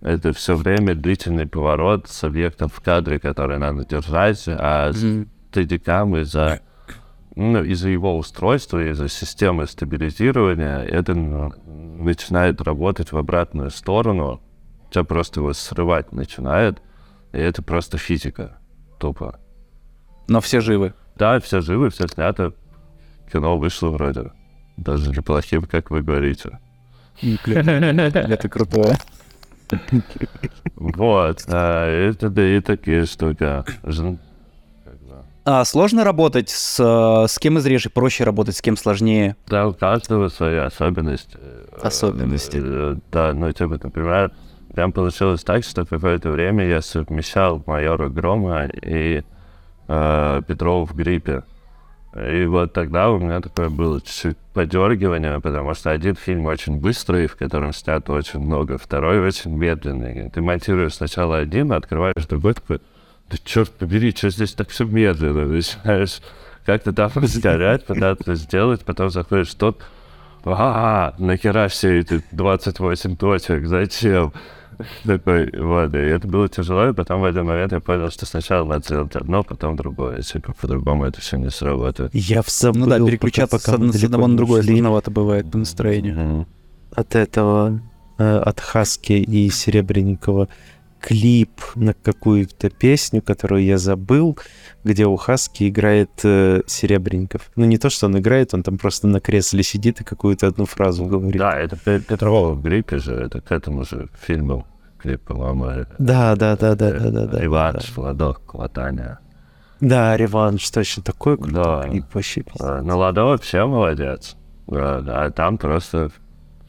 это 0.00 0.32
все 0.32 0.54
время 0.56 0.94
длительный 0.94 1.46
поворот 1.46 2.08
с 2.08 2.24
объектом 2.24 2.68
в 2.68 2.80
кадре, 2.80 3.18
который 3.18 3.58
надо 3.58 3.84
держать, 3.86 4.42
а 4.46 4.92
с 4.92 5.02
мгм. 5.02 5.28
стадикам 5.50 6.16
из-за 6.18 6.60
ну, 7.36 7.64
из-за 7.64 7.88
его 7.88 8.16
устройства, 8.16 8.90
из-за 8.90 9.08
системы 9.08 9.66
стабилизирования, 9.66 10.78
это 10.80 11.14
ну, 11.14 11.52
начинает 11.66 12.60
работать 12.60 13.12
в 13.12 13.16
обратную 13.16 13.70
сторону, 13.70 14.40
тебя 14.90 15.04
просто 15.04 15.40
его 15.40 15.52
срывать 15.52 16.12
начинает, 16.12 16.80
и 17.32 17.38
это 17.38 17.62
просто 17.62 17.98
физика, 17.98 18.58
тупо. 18.98 19.40
но 20.28 20.40
все 20.40 20.60
живы. 20.60 20.94
Да, 21.16 21.40
все 21.40 21.60
живы, 21.60 21.90
все 21.90 22.06
снято, 22.08 22.52
кино 23.32 23.58
вышло 23.58 23.88
вроде, 23.88 24.32
даже 24.76 25.10
неплохим, 25.10 25.62
как 25.62 25.90
вы 25.90 26.02
говорите. 26.02 26.58
Это 28.14 28.48
крутое. 28.48 28.96
Вот, 30.76 31.44
а, 31.48 31.88
это 31.88 32.28
да 32.28 32.46
и 32.46 32.60
такие 32.60 33.06
штуки. 33.06 33.64
А 35.46 35.64
сложно 35.64 36.04
работать 36.04 36.48
с... 36.48 36.80
э, 36.80 37.28
С 37.28 37.38
кем 37.38 37.58
из 37.58 37.66
режей 37.66 37.90
проще 37.90 38.24
работать, 38.24 38.56
с 38.56 38.62
кем 38.62 38.76
сложнее? 38.76 39.36
Да, 39.46 39.68
у 39.68 39.74
каждого 39.74 40.28
свои 40.28 40.56
особенности. 40.56 41.36
Особенности. 41.82 42.60
Э, 42.62 42.96
Да, 43.12 43.32
ну, 43.34 43.52
типа, 43.52 43.78
например, 43.82 44.32
прям 44.74 44.92
получилось 44.92 45.44
так, 45.44 45.64
что 45.64 45.84
какое-то 45.84 46.30
время 46.30 46.66
я 46.66 46.80
совмещал 46.80 47.62
майора 47.66 48.08
Грома 48.08 48.64
и 48.66 49.22
э, 49.88 50.42
Петрова 50.46 50.86
в 50.86 50.94
гриппе. 50.94 51.42
И 52.16 52.46
вот 52.46 52.72
тогда 52.72 53.10
у 53.10 53.18
меня 53.18 53.40
такое 53.40 53.68
было 53.68 54.00
чуть-чуть 54.00 54.36
подергивание, 54.54 55.40
потому 55.40 55.74
что 55.74 55.90
один 55.90 56.14
фильм 56.14 56.46
очень 56.46 56.78
быстрый, 56.80 57.26
в 57.26 57.36
котором 57.36 57.72
снято 57.74 58.12
очень 58.12 58.38
много, 58.38 58.78
второй 58.78 59.18
очень 59.20 59.50
медленный. 59.50 60.30
Ты 60.30 60.40
монтируешь 60.40 60.94
сначала 60.94 61.38
один, 61.38 61.72
открываешь 61.72 62.24
другой, 62.28 62.54
такой, 62.54 62.78
да 63.30 63.36
черт 63.44 63.70
побери, 63.70 64.12
что 64.12 64.30
здесь 64.30 64.52
так 64.54 64.68
все 64.70 64.84
медленно? 64.84 65.46
Начинаешь 65.46 66.20
как-то 66.66 66.92
там 66.92 67.10
разгорять, 67.14 67.84
пытаться 67.86 68.34
сделать, 68.34 68.84
потом 68.84 69.10
заходишь 69.10 69.50
в 69.50 69.54
тот, 69.56 69.82
а, 70.44 71.14
нахера 71.18 71.68
все 71.68 72.00
эти 72.00 72.22
28 72.32 73.16
точек, 73.16 73.66
зачем? 73.66 74.32
Такой, 75.04 75.50
вот, 75.56 75.94
и 75.94 75.98
это 75.98 76.26
было 76.26 76.48
тяжело, 76.48 76.88
и 76.88 76.92
потом 76.92 77.20
в 77.20 77.24
один 77.24 77.44
момент 77.46 77.70
я 77.72 77.78
понял, 77.78 78.10
что 78.10 78.26
сначала 78.26 78.66
надо 78.66 78.84
сделать 78.84 79.14
одно, 79.14 79.44
потом 79.44 79.76
другое, 79.76 80.16
если 80.16 80.40
по-другому 80.40 81.04
это 81.04 81.20
все 81.20 81.36
не 81.36 81.48
сработает. 81.50 82.10
Я 82.12 82.42
забыл, 82.44 82.80
Ну 82.80 82.86
да, 82.88 82.96
пока- 82.98 83.06
переключаться 83.06 83.56
пока 83.58 83.70
с, 83.70 83.74
од- 83.80 83.88
с 83.90 83.92
далеко 83.92 84.06
одного 84.06 84.26
на 84.26 84.36
другое 84.36 84.62
сложновато 84.62 85.10
бывает 85.12 85.50
по 85.50 85.58
настроению. 85.58 86.14
Мгм. 86.16 86.46
От 86.96 87.14
этого, 87.14 87.80
э, 88.18 88.36
от 88.38 88.58
Хаски 88.60 89.12
и 89.12 89.48
Серебренникова. 89.48 90.48
Клип 91.04 91.60
на 91.74 91.92
какую-то 91.92 92.70
песню, 92.70 93.20
которую 93.20 93.62
я 93.62 93.76
забыл, 93.76 94.38
где 94.84 95.04
у 95.04 95.16
Хаски 95.16 95.68
играет 95.68 96.10
э, 96.24 96.62
Серебренников. 96.66 97.50
Ну, 97.56 97.66
не 97.66 97.76
то, 97.76 97.90
что 97.90 98.06
он 98.06 98.18
играет, 98.18 98.54
он 98.54 98.62
там 98.62 98.78
просто 98.78 99.06
на 99.06 99.20
кресле 99.20 99.62
сидит 99.62 100.00
и 100.00 100.04
какую-то 100.04 100.46
одну 100.46 100.64
фразу 100.64 101.04
говорит. 101.04 101.38
Да, 101.38 101.58
это 101.58 101.76
Петрова 101.76 102.54
в 102.54 102.62
гриппе 102.62 102.98
же, 102.98 103.14
это 103.14 103.42
к 103.42 103.52
этому 103.52 103.84
же 103.84 104.08
фильму 104.18 104.66
клип, 104.98 105.20
по-моему. 105.20 105.84
Да, 105.98 106.36
да, 106.36 106.56
да, 106.56 106.74
да, 106.74 106.92
да, 106.92 107.10
да. 107.10 107.26
да 107.26 107.38
Реванш, 107.38 107.92
да. 107.94 108.02
Ладок, 108.02 108.54
Латаня. 108.54 109.18
Да, 109.80 110.16
реванш, 110.16 110.70
точно 110.70 111.02
такой 111.02 111.36
крутой 111.36 111.62
да. 111.62 111.82
клип 111.82 112.06
вообще. 112.14 112.44
Ну, 112.58 112.96
Ладо 112.96 113.24
вообще 113.24 113.66
молодец. 113.66 114.36
А 114.70 115.30
там 115.32 115.58
просто, 115.58 116.10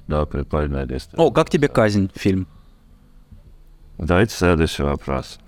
да, 0.10 0.26
прикольная 0.26 0.86
действие. 0.86 1.24
О, 1.24 1.32
как 1.32 1.50
тебе 1.50 1.70
«Казнь» 1.70 2.12
фильм? 2.16 2.50
Давайте 3.98 4.36
следующий 4.36 4.84
вопрос. 4.84 5.40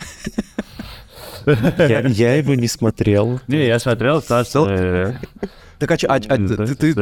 Я, 1.45 2.01
я 2.01 2.35
его 2.35 2.55
не 2.55 2.67
смотрел. 2.67 3.39
Не, 3.47 3.67
я 3.67 3.79
смотрел, 3.79 4.21
Саш. 4.21 4.47
Так 5.79 5.91
а, 5.91 5.95
а, 6.07 6.15
а 6.15 6.37
ты, 6.37 6.93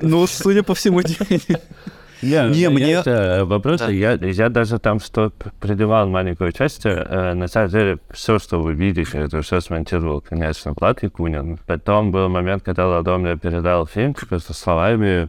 Ну, 0.00 0.26
судя 0.26 0.62
по 0.62 0.74
всему, 0.74 1.00
не, 2.22 2.48
не 2.50 2.68
мне... 2.70 3.02
Вопрос, 3.44 3.80
да. 3.80 3.90
я, 3.90 4.14
я 4.14 4.48
даже 4.48 4.78
там 4.78 4.98
что 4.98 5.30
придавал 5.60 6.08
маленькую 6.08 6.52
часть. 6.52 6.86
Э, 6.86 7.34
на 7.34 7.48
самом 7.48 7.68
деле, 7.68 7.98
все, 8.10 8.38
что 8.38 8.62
вы 8.62 8.72
видите, 8.72 9.18
это 9.18 9.42
все 9.42 9.60
смонтировал, 9.60 10.22
конечно, 10.22 10.72
Влад 10.74 11.02
Якунин. 11.02 11.58
Потом 11.66 12.12
был 12.12 12.30
момент, 12.30 12.62
когда 12.62 12.86
Ладо 12.86 13.18
мне 13.18 13.36
передал 13.36 13.86
фильм, 13.86 14.14
типа, 14.14 14.38
со 14.38 14.54
словами 14.54 15.28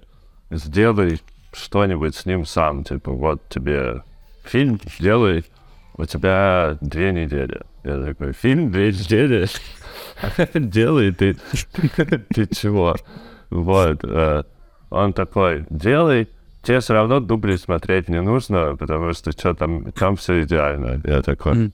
«Сделай 0.50 1.20
что-нибудь 1.52 2.16
с 2.16 2.26
ним 2.26 2.46
сам». 2.46 2.86
Типа, 2.86 3.12
вот 3.12 3.42
тебе 3.50 4.04
фильм, 4.44 4.80
сделай, 4.98 5.46
у 5.96 6.06
тебя 6.06 6.78
две 6.82 7.12
недели. 7.12 7.62
Я 7.84 8.04
такой, 8.04 8.34
фильм, 8.34 8.72
две 8.72 8.92
недели? 8.92 9.48
Делай, 10.54 11.12
ты, 11.12 11.36
ты 12.34 12.48
чего? 12.48 12.96
Вот. 13.50 14.04
Э, 14.04 14.44
он 14.90 15.14
такой, 15.14 15.66
делай, 15.70 16.30
тебе 16.64 16.80
все 16.80 16.94
равно 16.94 17.20
дубли 17.20 17.58
смотреть 17.58 18.10
не 18.10 18.22
нужно, 18.22 18.76
потому 18.78 19.14
что 19.14 19.32
что 19.32 19.54
там, 19.54 19.92
там 19.92 20.16
все 20.16 20.44
идеально. 20.44 21.02
Я 21.04 21.22
такой, 21.22 21.72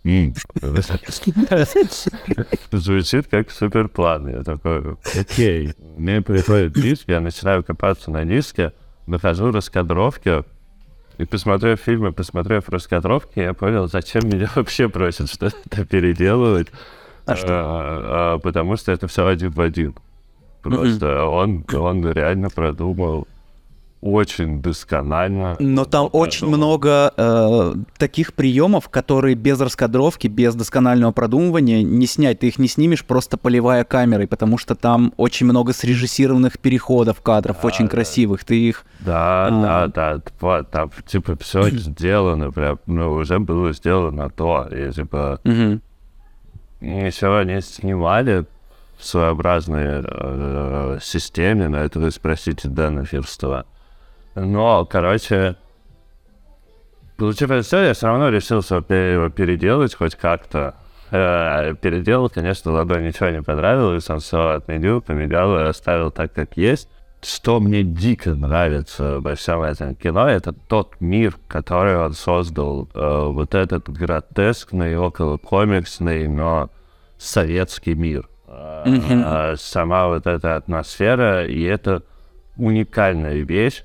звучит 2.72 3.28
как 3.28 3.52
супер 3.52 3.88
план. 3.88 4.28
Я 4.30 4.44
такой, 4.44 4.98
окей. 5.18 5.74
Мне 5.98 6.22
приходит 6.22 6.74
диск, 6.74 7.04
я 7.08 7.20
начинаю 7.20 7.64
копаться 7.64 8.12
на 8.12 8.26
диске, 8.26 8.74
нахожу 9.06 9.52
раскадровки, 9.52 10.44
и 11.20 11.26
посмотрев 11.26 11.82
фильмы, 11.82 12.14
посмотрев 12.14 12.70
раскадровки, 12.70 13.40
я 13.40 13.54
понял, 13.54 13.88
зачем 13.90 14.22
меня 14.28 14.50
вообще 14.56 14.88
просят 14.88 15.30
что-то 15.30 15.86
переделывать. 15.86 16.70
А 17.26 17.36
что? 17.36 17.48
А, 17.50 18.34
а, 18.36 18.40
потому 18.40 18.78
что 18.78 18.94
это 18.94 19.08
все 19.08 19.28
один 19.28 19.52
в 19.52 19.60
один. 19.60 19.96
Просто 20.62 21.06
mm-hmm. 21.06 21.26
он, 21.26 21.66
он 21.74 22.12
реально 22.12 22.50
продумал 22.50 23.28
очень 24.02 24.62
досконально. 24.62 25.58
Но 25.60 25.84
там 25.84 26.10
очень 26.14 26.48
много 26.48 27.14
э, 27.18 27.74
таких 27.98 28.34
приемов, 28.34 28.88
которые 28.88 29.36
без 29.36 29.60
раскадровки, 29.60 30.28
без 30.28 30.56
досконального 30.56 31.12
продумывания 31.12 31.84
не 31.84 32.08
снять. 32.08 32.40
Ты 32.40 32.48
их 32.48 32.60
не 32.60 32.70
снимешь 32.70 33.04
просто 33.04 33.38
поливая 33.38 33.84
камерой, 33.84 34.28
потому 34.28 34.58
что 34.58 34.76
там 34.76 35.14
очень 35.18 35.48
много 35.48 35.74
срежиссированных 35.74 36.60
переходов 36.60 37.22
кадров, 37.22 37.58
да, 37.62 37.68
очень 37.68 37.86
да. 37.86 37.92
красивых. 37.92 38.46
Ты 38.46 38.70
их... 38.70 38.86
Да, 39.02 39.48
а... 39.48 39.88
да, 39.88 39.88
да. 39.88 40.22
Вот, 40.40 40.72
там, 40.72 40.92
типа, 41.06 41.36
все 41.38 41.70
сделано, 41.70 42.52
прям, 42.52 42.80
ну, 42.86 43.12
уже 43.12 43.40
было 43.40 43.74
сделано 43.74 44.30
то. 44.30 44.68
И, 44.72 44.92
типа, 44.94 45.42
угу. 45.44 45.82
еще 46.80 47.38
они 47.38 47.60
снимали 47.60 48.46
в 48.98 49.06
своеобразной 49.06 50.04
э, 50.06 51.00
системе, 51.02 51.68
на 51.68 51.78
это 51.78 52.00
вы 52.00 52.12
спросите 52.12 52.70
Дэна 52.70 53.04
Фирстова. 53.04 53.66
Но, 54.36 54.86
короче, 54.86 55.56
получив 57.18 57.66
все, 57.66 57.80
я 57.80 57.94
все 57.94 58.08
равно 58.08 58.30
решился 58.30 58.76
его 58.76 59.30
переделать 59.30 59.96
хоть 59.96 60.16
как-то. 60.16 60.76
Э, 61.12 61.74
переделал, 61.82 62.30
конечно, 62.30 62.72
ладонь 62.72 63.08
ничего 63.08 63.30
не 63.30 63.42
понравилось, 63.42 64.10
он 64.10 64.20
все 64.20 64.50
отменил, 64.50 65.02
поменял 65.02 65.58
и 65.58 65.64
оставил 65.64 66.12
так, 66.12 66.34
как 66.34 66.56
есть. 66.56 66.88
Что 67.22 67.60
мне 67.60 67.84
дико 67.84 68.34
нравится 68.34 69.20
во 69.20 69.36
всем 69.36 69.62
этом 69.64 69.96
кино, 69.96 70.30
это 70.30 70.54
тот 70.54 71.02
мир, 71.02 71.36
который 71.48 71.98
он 71.98 72.14
создал. 72.14 72.88
Э, 72.94 73.26
вот 73.26 73.56
этот 73.56 73.90
гротескный, 73.90 74.98
около 74.98 75.38
комиксный, 75.38 76.28
но 76.28 76.70
советский 77.18 77.96
мир. 77.96 78.30
Mm-hmm. 78.48 79.58
Сама 79.58 80.08
вот 80.08 80.26
эта 80.26 80.56
атмосфера, 80.56 81.46
и 81.46 81.62
это 81.64 82.04
уникальная 82.58 83.44
вещь, 83.44 83.84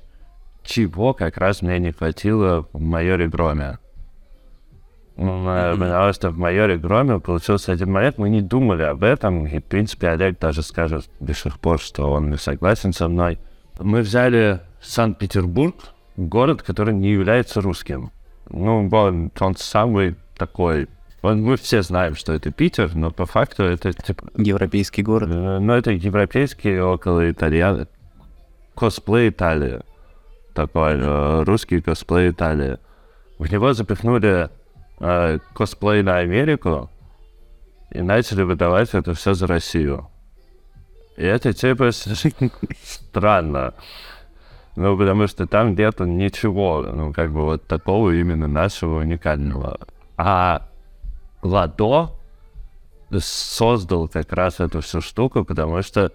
чего 0.65 1.13
как 1.13 1.37
раз 1.37 1.61
мне 1.61 1.79
не 1.79 1.91
хватило 1.91 2.67
в 2.73 2.81
майоре 2.81 3.27
Громе. 3.27 3.79
Потому 5.15 6.11
что 6.11 6.29
в 6.29 6.37
майоре 6.37 6.77
Громе 6.77 7.19
получился 7.19 7.71
один 7.71 7.91
момент, 7.91 8.17
мы 8.17 8.29
не 8.29 8.41
думали 8.41 8.83
об 8.83 9.03
этом, 9.03 9.47
и, 9.47 9.59
в 9.59 9.63
принципе, 9.63 10.09
Олег 10.09 10.39
даже 10.39 10.61
скажет 10.61 11.09
до 11.21 11.33
сих 11.33 11.59
пор, 11.59 11.79
что 11.79 12.11
он 12.11 12.31
не 12.31 12.37
согласен 12.37 12.91
со 12.91 13.07
мной. 13.07 13.39
Мы 13.79 14.01
взяли 14.01 14.59
Санкт-Петербург, 14.81 15.75
город, 16.17 16.63
который 16.63 16.93
не 16.93 17.11
является 17.11 17.61
русским. 17.61 18.11
Ну, 18.49 18.89
он, 18.89 19.31
он 19.39 19.55
самый 19.55 20.15
такой... 20.37 20.87
Он, 21.21 21.41
мы 21.41 21.55
все 21.55 21.81
знаем, 21.81 22.15
что 22.15 22.33
это 22.33 22.51
Питер, 22.51 22.93
но 22.93 23.09
по 23.09 23.25
факту 23.25 23.63
это 23.63 23.93
типа... 23.93 24.29
Европейский 24.37 25.01
город. 25.01 25.29
Ну, 25.29 25.73
это 25.73 25.91
европейский, 25.91 26.79
около 26.79 27.31
Италии. 27.31 27.87
Косплей 28.75 29.29
Италия 29.29 29.81
такой 30.55 30.93
э, 30.93 31.43
русский 31.43 31.81
косплей 31.81 32.31
Италии. 32.31 32.79
В 33.37 33.51
него 33.51 33.73
запихнули 33.73 34.49
э, 34.99 35.39
косплей 35.53 36.01
на 36.01 36.17
Америку 36.17 36.89
и 37.91 38.01
начали 38.01 38.41
выдавать 38.41 38.93
это 38.93 39.13
все 39.13 39.33
за 39.35 39.45
Россию. 39.45 40.09
И 41.17 41.23
это 41.23 41.53
типа 41.53 41.91
странно. 41.91 43.73
Ну, 44.75 44.97
потому 44.97 45.27
что 45.27 45.47
там 45.47 45.73
где-то 45.73 46.05
ничего, 46.05 46.81
ну, 46.81 47.13
как 47.13 47.31
бы 47.31 47.43
вот 47.43 47.65
такого 47.67 48.11
именно 48.11 48.47
нашего 48.47 48.99
уникального. 48.99 49.79
А 50.17 50.67
Ладо 51.41 52.11
создал 53.19 54.09
как 54.09 54.33
раз 54.33 54.59
эту 54.59 54.81
всю 54.81 54.99
штуку, 54.99 55.45
потому 55.45 55.81
что 55.81 56.11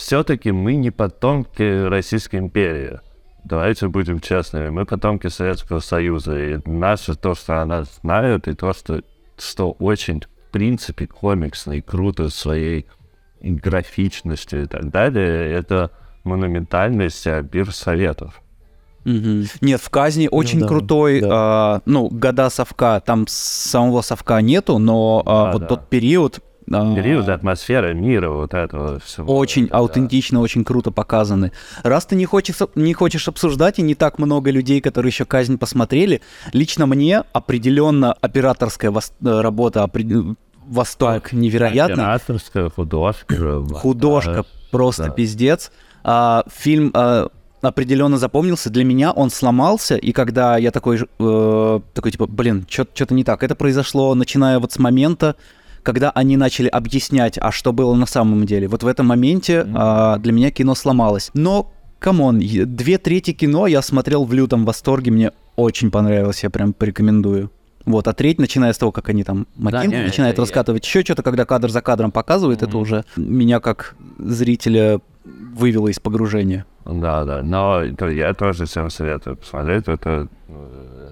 все-таки 0.00 0.50
мы 0.50 0.76
не 0.76 0.90
потомки 0.90 1.86
Российской 1.86 2.36
империи. 2.36 3.00
Давайте 3.44 3.88
будем 3.88 4.20
честными. 4.20 4.70
Мы 4.70 4.86
потомки 4.86 5.28
Советского 5.28 5.80
Союза. 5.80 6.38
И 6.38 6.58
наше 6.64 7.14
то, 7.14 7.34
что 7.34 7.60
она 7.60 7.84
знает, 7.84 8.48
и 8.48 8.54
то, 8.54 8.72
что, 8.72 9.02
что 9.38 9.72
очень, 9.72 10.22
в 10.22 10.52
принципе, 10.52 11.06
комиксно 11.06 11.72
и 11.72 11.80
круто 11.82 12.30
своей 12.30 12.86
графичностью 13.42 14.62
и 14.64 14.66
так 14.66 14.90
далее, 14.90 15.52
это 15.52 15.90
монументальность 16.24 17.26
Бир 17.52 17.70
Советов. 17.72 18.40
Угу. 19.04 19.44
Нет, 19.60 19.80
в 19.80 19.90
казни 19.90 20.28
ну 20.30 20.36
очень 20.36 20.60
ну, 20.60 20.64
да, 20.64 20.68
крутой, 20.68 21.20
да. 21.20 21.28
А, 21.30 21.80
ну, 21.84 22.08
года 22.08 22.48
совка, 22.50 23.00
там 23.00 23.26
самого 23.28 24.00
совка 24.00 24.40
нету, 24.40 24.78
но 24.78 25.22
а, 25.26 25.46
да, 25.46 25.52
вот 25.52 25.60
да. 25.62 25.66
тот 25.68 25.88
период 25.88 26.40
Период, 26.66 27.28
атмосфера 27.28 27.92
мира, 27.92 28.30
вот 28.30 28.54
этого 28.54 29.00
всего. 29.00 29.36
Очень 29.36 29.68
аутентично, 29.70 30.40
очень 30.40 30.64
круто 30.64 30.90
показаны. 30.90 31.52
Раз 31.82 32.06
ты 32.06 32.16
не 32.16 32.26
хочешь, 32.26 32.56
не 32.74 32.94
хочешь 32.94 33.28
обсуждать, 33.28 33.78
и 33.78 33.82
не 33.82 33.94
так 33.94 34.18
много 34.18 34.50
людей, 34.50 34.80
которые 34.80 35.10
еще 35.10 35.24
казнь 35.24 35.58
посмотрели, 35.58 36.20
лично 36.52 36.86
мне 36.86 37.24
определенно 37.32 38.12
операторская 38.12 38.92
э, 38.92 39.40
работа 39.40 39.82
опри- 39.82 40.36
восторг 40.66 41.32
невероятно. 41.32 42.14
Операторская, 42.14 42.70
художка. 42.70 43.64
Художка, 43.74 44.44
просто 44.70 45.04
да. 45.04 45.10
пиздец. 45.10 45.72
А, 46.02 46.44
фильм 46.48 46.92
а, 46.94 47.28
определенно 47.60 48.18
запомнился. 48.18 48.70
Для 48.70 48.84
меня 48.84 49.12
он 49.12 49.30
сломался, 49.30 49.96
и 49.96 50.12
когда 50.12 50.56
я 50.56 50.70
такой, 50.70 51.00
э, 51.18 51.80
такой 51.94 52.12
типа, 52.12 52.26
блин, 52.26 52.66
что-то 52.68 53.14
не 53.14 53.24
так. 53.24 53.42
Это 53.42 53.54
произошло, 53.54 54.14
начиная 54.14 54.58
вот 54.58 54.72
с 54.72 54.78
момента, 54.78 55.36
когда 55.82 56.10
они 56.10 56.36
начали 56.36 56.68
объяснять, 56.68 57.38
а 57.38 57.50
что 57.52 57.72
было 57.72 57.94
на 57.94 58.06
самом 58.06 58.46
деле. 58.46 58.68
Вот 58.68 58.82
в 58.82 58.86
этом 58.86 59.06
моменте 59.06 59.60
mm-hmm. 59.60 59.72
а, 59.74 60.18
для 60.18 60.32
меня 60.32 60.50
кино 60.50 60.74
сломалось. 60.74 61.30
Но, 61.34 61.72
come 61.98 62.21
on, 62.21 62.38
две 62.38 62.98
трети 62.98 63.32
кино 63.32 63.66
я 63.66 63.82
смотрел 63.82 64.24
в 64.24 64.32
лютом 64.32 64.64
восторге, 64.64 65.10
мне 65.10 65.32
очень 65.56 65.90
понравилось, 65.90 66.42
я 66.42 66.50
прям 66.50 66.72
порекомендую. 66.72 67.50
Вот, 67.86 68.08
а 68.08 68.12
треть, 68.12 68.38
начиная 68.38 68.72
с 68.72 68.78
того, 68.78 68.92
как 68.92 69.08
они 69.08 69.24
там 69.24 69.46
Макин 69.56 69.90
да, 69.90 70.02
начинает 70.02 70.34
это, 70.34 70.42
раскатывать 70.42 70.84
еще 70.84 71.02
что-то, 71.02 71.22
когда 71.22 71.46
кадр 71.46 71.70
за 71.70 71.80
кадром 71.80 72.12
показывает, 72.12 72.62
mm-hmm. 72.62 72.68
это 72.68 72.78
уже 72.78 73.04
меня 73.16 73.60
как 73.60 73.96
зрителя 74.18 75.00
вывело 75.24 75.88
из 75.88 75.98
погружения. 75.98 76.66
Да, 76.84 77.24
да, 77.24 77.42
но 77.42 77.82
я 77.82 78.34
тоже 78.34 78.66
всем 78.66 78.90
советую 78.90 79.36
посмотреть. 79.36 79.84
Это 79.86 80.28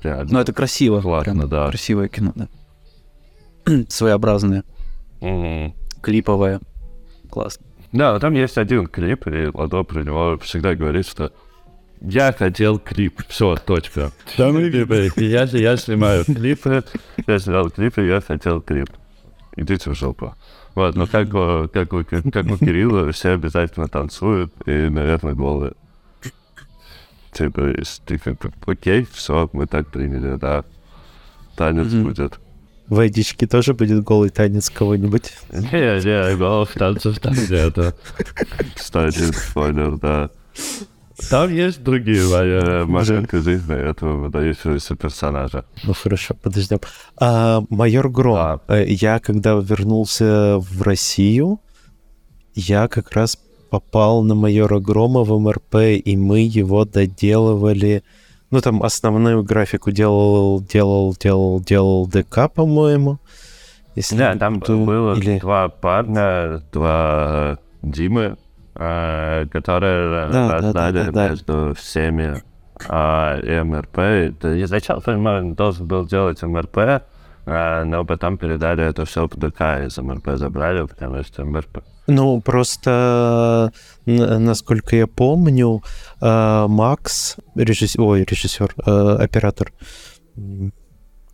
реально. 0.02 0.28
Ну, 0.30 0.38
это 0.40 0.52
красиво. 0.52 1.00
Классно, 1.00 1.34
прям 1.34 1.48
да. 1.48 1.68
Красивое 1.68 2.08
кино, 2.08 2.32
да. 2.34 2.48
Своеобразное, 3.88 4.64
Мгм. 5.20 5.74
клиповое. 6.02 6.60
Классно. 7.30 7.66
Да, 7.92 8.18
там 8.20 8.34
есть 8.34 8.58
один 8.58 8.86
клип, 8.86 9.26
и 9.26 9.50
Ладо 9.52 9.82
про 9.82 10.02
него 10.02 10.38
всегда 10.42 10.74
говорит, 10.74 11.06
что 11.06 11.32
я 12.00 12.32
хотел 12.32 12.78
клип, 12.78 13.22
все, 13.28 13.56
точка. 13.56 14.12
Там 14.36 14.56
типа, 14.70 15.20
я, 15.20 15.42
я 15.44 15.76
снимаю 15.76 16.24
клипы, 16.24 16.84
я 17.26 17.38
снял 17.38 17.70
клипы, 17.70 18.02
я 18.06 18.20
хотел 18.20 18.60
клип. 18.60 18.90
Идите 19.56 19.90
в 19.90 19.94
жопу. 19.94 20.34
Вот, 20.74 20.94
но 20.94 21.06
как, 21.08 21.34
у- 21.34 21.68
как, 21.68 21.92
у, 21.92 22.04
как 22.04 22.46
у 22.46 22.56
Кирилла 22.58 23.10
все 23.10 23.30
обязательно 23.30 23.88
танцуют, 23.88 24.52
и, 24.66 24.88
наверное, 24.88 25.34
голые. 25.34 25.72
Типа, 27.32 27.72
ты 28.06 28.18
как 28.18 28.36
окей, 28.66 29.06
все, 29.12 29.48
мы 29.52 29.66
так 29.66 29.88
приняли, 29.88 30.36
да. 30.36 30.64
Танец 31.56 31.92
Мгм. 31.92 32.04
будет. 32.04 32.38
В 32.88 32.94
водичке 32.96 33.46
тоже 33.46 33.74
будет 33.74 34.02
голый 34.02 34.30
танец 34.30 34.70
кого-нибудь. 34.70 35.32
Не, 35.52 36.00
не, 36.04 36.36
голов 36.36 36.70
танцев 36.72 37.18
там 37.20 37.34
нету. 37.34 37.92
Кстати, 38.74 39.30
спойлер, 39.32 39.96
да. 39.98 40.30
Там 41.30 41.52
есть 41.52 41.82
другие 41.82 42.22
э, 42.22 42.84
моменты 42.84 43.42
жизни 43.42 43.74
этого 43.74 44.16
выдающегося 44.16 44.94
персонажа. 44.94 45.64
Ну 45.84 45.92
хорошо, 45.92 46.34
подождем. 46.40 46.78
А, 47.20 47.62
майор 47.70 48.08
Гром. 48.08 48.60
Да. 48.68 48.78
э, 48.78 48.86
Я 48.88 49.18
когда 49.18 49.54
вернулся 49.54 50.58
в 50.58 50.80
Россию, 50.82 51.60
я 52.54 52.86
как 52.88 53.10
раз 53.12 53.36
попал 53.68 54.22
на 54.22 54.34
майора 54.34 54.78
Грома 54.78 55.24
в 55.24 55.38
МРП, 55.38 55.74
и 56.04 56.16
мы 56.16 56.40
его 56.40 56.84
доделывали. 56.84 58.02
Ну, 58.50 58.60
там 58.60 58.82
основную 58.82 59.42
графику 59.42 59.90
делал, 59.90 60.60
делал, 60.62 61.14
делал, 61.14 61.60
делал 61.60 62.06
ДК, 62.06 62.50
по-моему. 62.52 63.18
Если 63.94 64.16
Да, 64.16 64.34
там 64.36 64.60
путаю. 64.60 64.84
было 64.84 65.14
Или- 65.14 65.38
два 65.38 65.68
парня, 65.68 66.62
два 66.72 67.58
Димы, 67.82 68.36
э, 68.74 69.46
которые 69.52 70.30
Да, 70.30 70.48
да, 70.48 70.52
раздали 70.60 70.98
да, 70.98 71.04
да, 71.04 71.10
да. 71.12 71.28
между 71.30 71.74
всеми 71.74 72.42
а, 72.88 73.36
и 73.40 73.60
МРП. 73.60 73.98
Это 73.98 74.62
Изначально, 74.62 75.02
понимаю, 75.02 75.54
должен 75.54 75.86
был 75.86 76.06
делать 76.06 76.40
МРП, 76.42 77.02
а, 77.46 77.84
но 77.84 78.04
потом 78.04 78.38
передали 78.38 78.84
это 78.84 79.04
все 79.04 79.26
в 79.26 79.30
ДК, 79.36 79.84
из 79.84 79.98
МРП 79.98 80.36
забрали, 80.36 80.86
потому 80.86 81.22
что 81.24 81.44
МРП 81.44 81.82
Ну, 82.08 82.40
просто, 82.40 83.70
н- 84.06 84.42
насколько 84.44 84.96
я 84.96 85.06
помню, 85.06 85.82
э, 86.20 86.66
Макс, 86.68 87.36
режиссер, 87.54 88.00
ой, 88.00 88.24
режиссер, 88.24 88.74
э, 88.86 89.16
оператор, 89.20 89.72
м, 90.36 90.72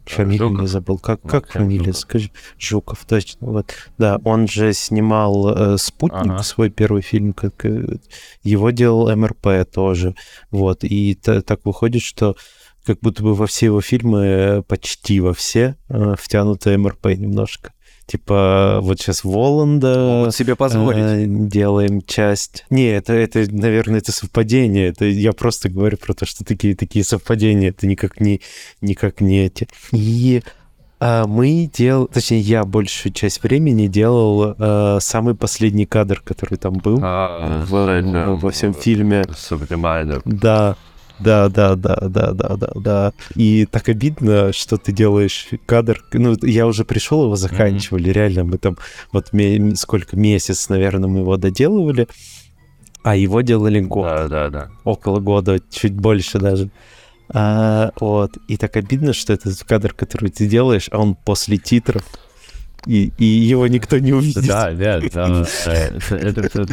фамилию 0.05 0.49
не 0.51 0.57
Жуков. 0.57 0.69
забыл. 0.69 0.99
Как, 0.99 1.21
Ну, 1.23 1.31
как 1.31 1.45
Жуков. 1.47 1.53
фамилия? 1.63 1.93
Скажи. 1.95 2.31
Жуков, 2.59 3.05
точно. 3.07 3.47
Вот. 3.47 3.73
Да, 3.99 4.19
он 4.25 4.49
же 4.49 4.73
снимал 4.75 5.49
э, 5.75 5.79
«Спутник», 5.79 6.33
Ага. 6.33 6.43
свой 6.43 6.71
первый 6.71 7.03
фильм, 7.03 7.33
как 7.35 7.65
э, 7.65 7.97
его 8.43 8.71
делал 8.71 9.09
МРП 9.15 9.65
тоже. 9.73 10.15
Вот. 10.51 10.83
И 10.85 11.15
та- 11.15 11.41
так 11.41 11.61
выходит, 11.65 12.03
что 12.03 12.37
как 12.85 12.99
будто 13.01 13.23
бы 13.23 13.35
во 13.35 13.47
все 13.47 13.67
его 13.67 13.81
фильмы, 13.81 14.19
э, 14.27 14.63
почти 14.63 15.21
во 15.21 15.33
все, 15.33 15.77
э, 15.89 16.15
втянуто 16.19 16.77
МРП 16.77 17.07
немножко. 17.17 17.73
Типа, 18.07 18.81
вот 18.83 19.01
сейчас 19.01 19.25
Воланда 19.25 19.97
Могут 20.19 20.35
себе 20.35 20.57
позволить. 20.57 20.99
э, 20.99 21.25
делаем 21.27 22.03
часть. 22.03 22.67
Не, 22.69 22.89
это, 22.89 23.15
это, 23.15 23.47
наверное, 23.51 23.99
это 23.99 24.13
совпадение. 24.13 24.89
Это 24.89 25.07
я 25.07 25.33
просто 25.33 25.71
говорю 25.71 25.97
про 25.97 26.13
то, 26.13 26.27
что 26.27 26.45
такие 26.45 26.77
такие 26.77 27.05
совпадения. 27.05 27.71
Это 27.71 27.87
никак 27.87 28.21
не 28.21 28.41
никак 28.83 29.21
не 29.23 29.47
эти. 29.47 29.69
И 29.93 30.43
а, 31.01 31.27
мы 31.27 31.69
делал, 31.73 32.07
точнее, 32.07 32.41
я 32.41 32.65
большую 32.65 33.13
часть 33.13 33.43
времени 33.43 33.87
делал 33.89 34.55
э, 34.59 34.99
самый 35.01 35.35
последний 35.35 35.87
кадр, 35.87 36.21
который 36.25 36.57
там 36.59 36.75
был 36.75 37.01
А, 37.03 37.65
в- 37.67 37.75
это, 37.91 38.33
во 38.33 38.51
всем 38.51 38.75
фильме. 38.75 39.25
Да, 40.25 40.77
да, 41.19 41.49
да, 41.49 41.75
да, 41.77 41.97
да, 42.09 42.33
да, 42.33 42.57
да, 42.57 42.69
да. 42.75 43.13
И 43.35 43.67
так 43.67 43.89
обидно, 43.89 44.53
что 44.53 44.77
ты 44.77 44.93
делаешь 44.93 45.49
кадр. 45.67 46.03
Ну, 46.13 46.37
я 46.43 46.67
уже 46.67 46.85
пришел, 46.85 47.25
его 47.25 47.37
заканчивали. 47.37 48.11
Реально, 48.11 48.45
мы 48.45 48.59
там 48.59 48.77
вот 49.13 49.33
ме- 49.33 49.75
сколько 49.77 50.17
месяц, 50.17 50.69
наверное, 50.69 51.09
мы 51.09 51.21
его 51.21 51.37
доделывали. 51.37 52.09
А 53.03 53.17
его 53.17 53.43
делали 53.43 53.81
год, 53.81 54.07
Да, 54.07 54.29
да, 54.29 54.49
да. 54.49 54.71
около 54.85 55.21
года, 55.21 55.59
чуть 55.71 55.95
больше 55.95 56.39
даже. 56.39 56.71
А, 57.33 57.93
вот. 58.01 58.33
И 58.49 58.57
так 58.57 58.77
обидно, 58.77 59.13
что 59.13 59.33
этот 59.33 59.63
кадр, 59.65 59.93
который 59.93 60.31
ты 60.31 60.47
делаешь, 60.47 60.89
а 60.91 60.99
он 60.99 61.15
после 61.15 61.59
титров. 61.59 62.03
И, 62.87 63.13
и 63.19 63.25
его 63.25 63.67
никто 63.67 63.99
не 63.99 64.13
увидит. 64.13 64.47
Да, 64.47 64.73
нет, 64.73 65.11
да, 65.15 65.45
это 66.11 66.43
это 66.43 66.71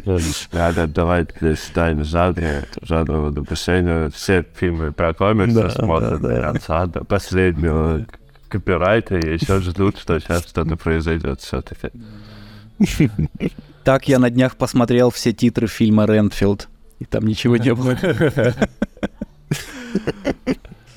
надо 0.52 0.88
давать 0.88 1.30
считаем 1.40 2.04
жанре, 2.04 2.66
жанрового 2.82 3.32
допущения. 3.32 4.10
Все 4.10 4.46
фильмы 4.56 4.92
про 4.92 5.14
комиксы 5.14 5.54
Да, 5.54 5.70
смотрят 5.70 6.22
да, 6.22 6.28
до 6.28 6.36
да. 6.36 6.42
конца, 6.42 6.86
до 6.88 7.04
последнего 7.06 8.06
копирайта, 8.50 9.18
и 9.18 9.34
еще 9.34 9.62
ждут, 9.62 9.98
что 9.98 10.20
сейчас 10.20 10.44
что-то 10.44 10.76
произойдет 10.76 11.40
все-таки. 11.40 11.92
Так 13.84 14.08
я 14.08 14.20
на 14.20 14.30
днях 14.30 14.58
посмотрел 14.58 15.10
все 15.10 15.34
титры 15.34 15.68
фильма 15.68 16.06
«Ренфилд», 16.06 16.68
и 17.00 17.06
там 17.06 17.26
ничего 17.26 17.58
не 17.58 17.74
было. 17.74 17.98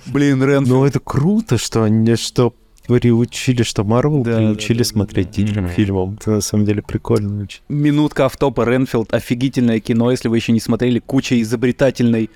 Блин, 0.06 0.42
Ренфилд. 0.42 0.68
Ну, 0.68 0.84
это 0.84 1.00
круто, 1.00 1.56
что 1.56 1.84
они 1.84 2.16
что 2.16 2.54
приучили, 2.86 3.62
что 3.62 3.84
Марвел 3.84 4.22
Да, 4.22 4.36
приучили 4.36 4.78
да, 4.78 4.84
да, 4.84 4.88
смотреть 4.88 5.54
да. 5.54 5.60
Мгм. 5.62 5.70
фильмам. 5.70 6.18
Это 6.20 6.30
на 6.32 6.40
самом 6.40 6.66
деле 6.66 6.82
прикольно 6.82 7.42
очень. 7.42 7.60
Минутка 7.68 8.26
автопа 8.26 8.64
Ренфилд. 8.64 9.12
Офигительное 9.12 9.80
кино, 9.80 10.10
если 10.10 10.28
вы 10.28 10.36
еще 10.36 10.52
не 10.52 10.60
смотрели. 10.60 10.98
Куча 10.98 11.40
изобретательной 11.40 12.30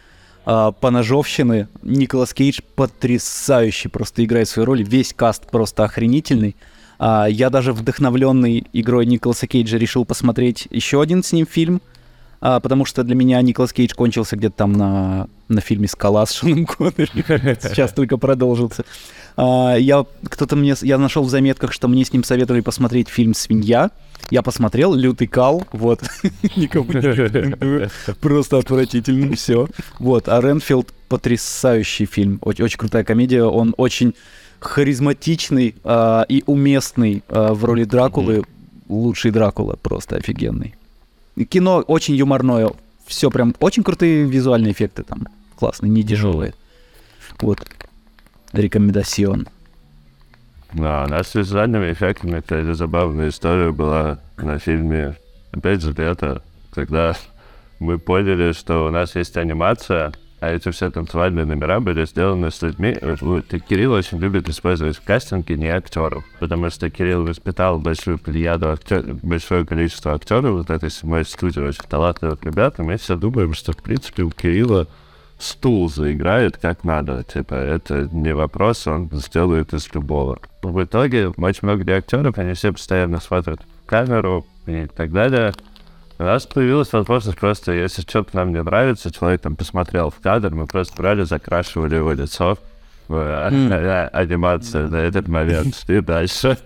а, 0.45 0.73
поножовщины. 0.73 1.69
Николас 1.83 2.33
Кейдж 2.33 2.61
потрясающий 2.75 3.89
просто 3.89 4.25
играет 4.25 4.49
свою 4.49 4.67
роль. 4.67 4.83
Весь 4.83 5.13
каст 5.13 5.51
просто 5.51 5.85
охренительный. 5.85 6.57
А, 6.99 7.27
я 7.27 7.51
даже 7.51 7.73
вдохновленный 7.73 8.67
игрой 8.73 9.07
Николаса 9.07 9.47
Кейджа 9.47 9.77
решил 9.77 10.05
посмотреть 10.05 10.67
еще 10.71 11.01
один 11.01 11.23
с 11.23 11.33
ним 11.33 11.47
фильм. 11.47 11.81
А, 12.41 12.61
потому 12.61 12.85
что 12.85 13.03
для 13.03 13.15
меня 13.15 13.41
Николас 13.43 13.73
Кейдж 13.73 13.95
кончился 13.95 14.37
где-то 14.37 14.57
там 14.57 14.73
на, 14.73 15.29
на 15.49 15.61
фильме 15.61 15.89
«Скала» 15.89 16.25
с 16.25 16.33
Шоном 16.33 16.67
Коннери. 16.67 17.59
Сейчас 17.61 17.93
только 17.93 18.17
продолжился. 18.17 18.85
А, 19.37 19.77
я 19.77 20.05
кто-то 20.25 20.57
мне, 20.57 20.75
я 20.83 20.99
нашел 20.99 21.25
в 21.25 21.31
заметках, 21.31 21.73
что 21.73 21.89
мне 21.89 22.05
с 22.05 22.13
ним 22.13 22.25
советовали 22.25 22.61
посмотреть 22.61 23.09
фильм 23.09 23.35
«Свинья». 23.35 23.91
Я 24.31 24.43
посмотрел, 24.43 24.95
лютый 24.95 25.27
кал, 25.27 25.65
вот. 25.73 26.03
Никому 26.57 26.93
не. 26.93 27.89
Просто 28.21 28.59
отвратительно 28.59 29.35
все. 29.37 29.69
Вот, 29.99 30.29
а 30.29 30.41
Ренфилд 30.41 30.93
потрясающий 31.09 32.05
фильм, 32.05 32.39
очень, 32.43 32.65
очень 32.65 32.79
крутая 32.79 33.05
комедия, 33.05 33.45
он 33.45 33.75
очень 33.79 34.15
харизматичный 34.61 35.77
а, 35.85 36.25
и 36.29 36.43
уместный 36.47 37.23
а, 37.29 37.55
в 37.55 37.65
роли 37.65 37.85
Дракулы, 37.85 38.45
лучший 38.89 39.31
Дракула, 39.31 39.77
просто 39.81 40.17
офигенный. 40.17 40.75
Кино 41.45 41.81
очень 41.81 42.15
юморное, 42.15 42.71
все 43.07 43.31
прям, 43.31 43.55
очень 43.61 43.83
крутые 43.83 44.25
визуальные 44.25 44.73
эффекты 44.73 45.03
там, 45.03 45.29
классные, 45.57 45.91
не 45.91 46.03
тяжелые. 46.03 46.55
Вот, 47.41 47.67
рекомендацион. 48.53 49.49
Да, 50.73 51.05
у 51.05 51.09
нас 51.09 51.29
с 51.29 51.35
визуальными 51.35 51.93
эффектами 51.93 52.41
какая-то 52.41 52.75
забавная 52.75 53.31
история 53.31 53.73
была 53.73 54.19
на 54.37 54.59
фильме 54.59 55.17
«Опять 55.53 55.83
же 55.83 55.93
лето», 55.93 56.43
когда 56.73 57.17
мы 57.79 57.99
поняли, 57.99 58.53
что 58.53 58.87
у 58.87 58.91
нас 58.91 59.15
есть 59.15 59.37
анимация, 59.37 60.13
а 60.41 60.51
эти 60.51 60.71
все 60.71 60.91
танцевальные 60.91 61.45
номера 61.45 61.81
были 61.81 62.05
сделаны 62.05 62.51
с 62.51 62.63
людьми. 62.63 62.95
Кирилл 63.69 63.93
очень 63.93 64.19
любит 64.19 64.49
использовать 64.49 64.97
в 64.97 65.03
кастинге 65.03 65.57
не 65.57 65.69
актеров, 65.69 66.25
потому 66.39 66.71
что 66.71 66.91
Кирилл 66.91 67.25
воспитал 67.25 67.79
большую 67.79 68.19
плеяду 68.19 68.71
актер, 68.71 69.03
большое 69.23 69.67
количество 69.67 70.15
актеров 70.15 70.53
вот 70.53 70.71
этой 70.71 70.91
самой 70.91 71.25
студии, 71.25 71.61
очень 71.61 71.85
талантливых 71.89 72.43
ребят, 72.45 72.79
и 72.79 72.83
мы 72.83 72.97
все 72.97 73.17
думаем, 73.17 73.55
что, 73.55 73.73
в 73.73 73.79
принципе, 73.79 74.23
у 74.23 74.31
Кирилла 74.31 74.87
стул 75.39 75.89
заиграет 75.89 76.57
как 76.57 76.85
надо. 76.85 77.23
Типа, 77.25 77.55
это 77.55 78.09
не 78.13 78.35
вопрос, 78.35 78.87
он 78.87 79.09
сделает 79.13 79.73
из 79.73 79.93
любого. 79.95 80.39
В 80.63 80.83
итоге, 80.83 81.29
очень 81.29 81.61
много 81.63 81.97
актеров, 81.97 82.39
они 82.39 82.55
все 82.55 82.73
постоянно 82.73 83.21
смотрят 83.21 83.61
в 83.85 83.87
камеру 83.87 84.47
и 84.67 84.87
так 84.87 85.13
далее. 85.13 85.55
У 86.21 86.25
нас 86.25 86.47
появилась 86.47 86.93
возможность 86.93 87.39
просто, 87.39 87.73
если 87.73 88.03
что-то 88.03 88.35
нам 88.37 88.53
не 88.53 88.61
нравится, 88.61 89.13
человек 89.13 89.41
там 89.41 89.55
посмотрел 89.55 90.11
в 90.11 90.17
кадр, 90.17 90.53
мы 90.53 90.67
просто 90.67 90.97
брали, 90.97 91.23
закрашивали 91.23 91.95
его 91.95 92.13
лицо 92.13 92.59
в 93.07 93.15
э, 93.15 94.09
анимацию 94.13 94.91
на 94.91 94.97
этот 94.97 95.29
момент 95.29 95.85
и 95.87 96.01
дальше. 96.01 96.59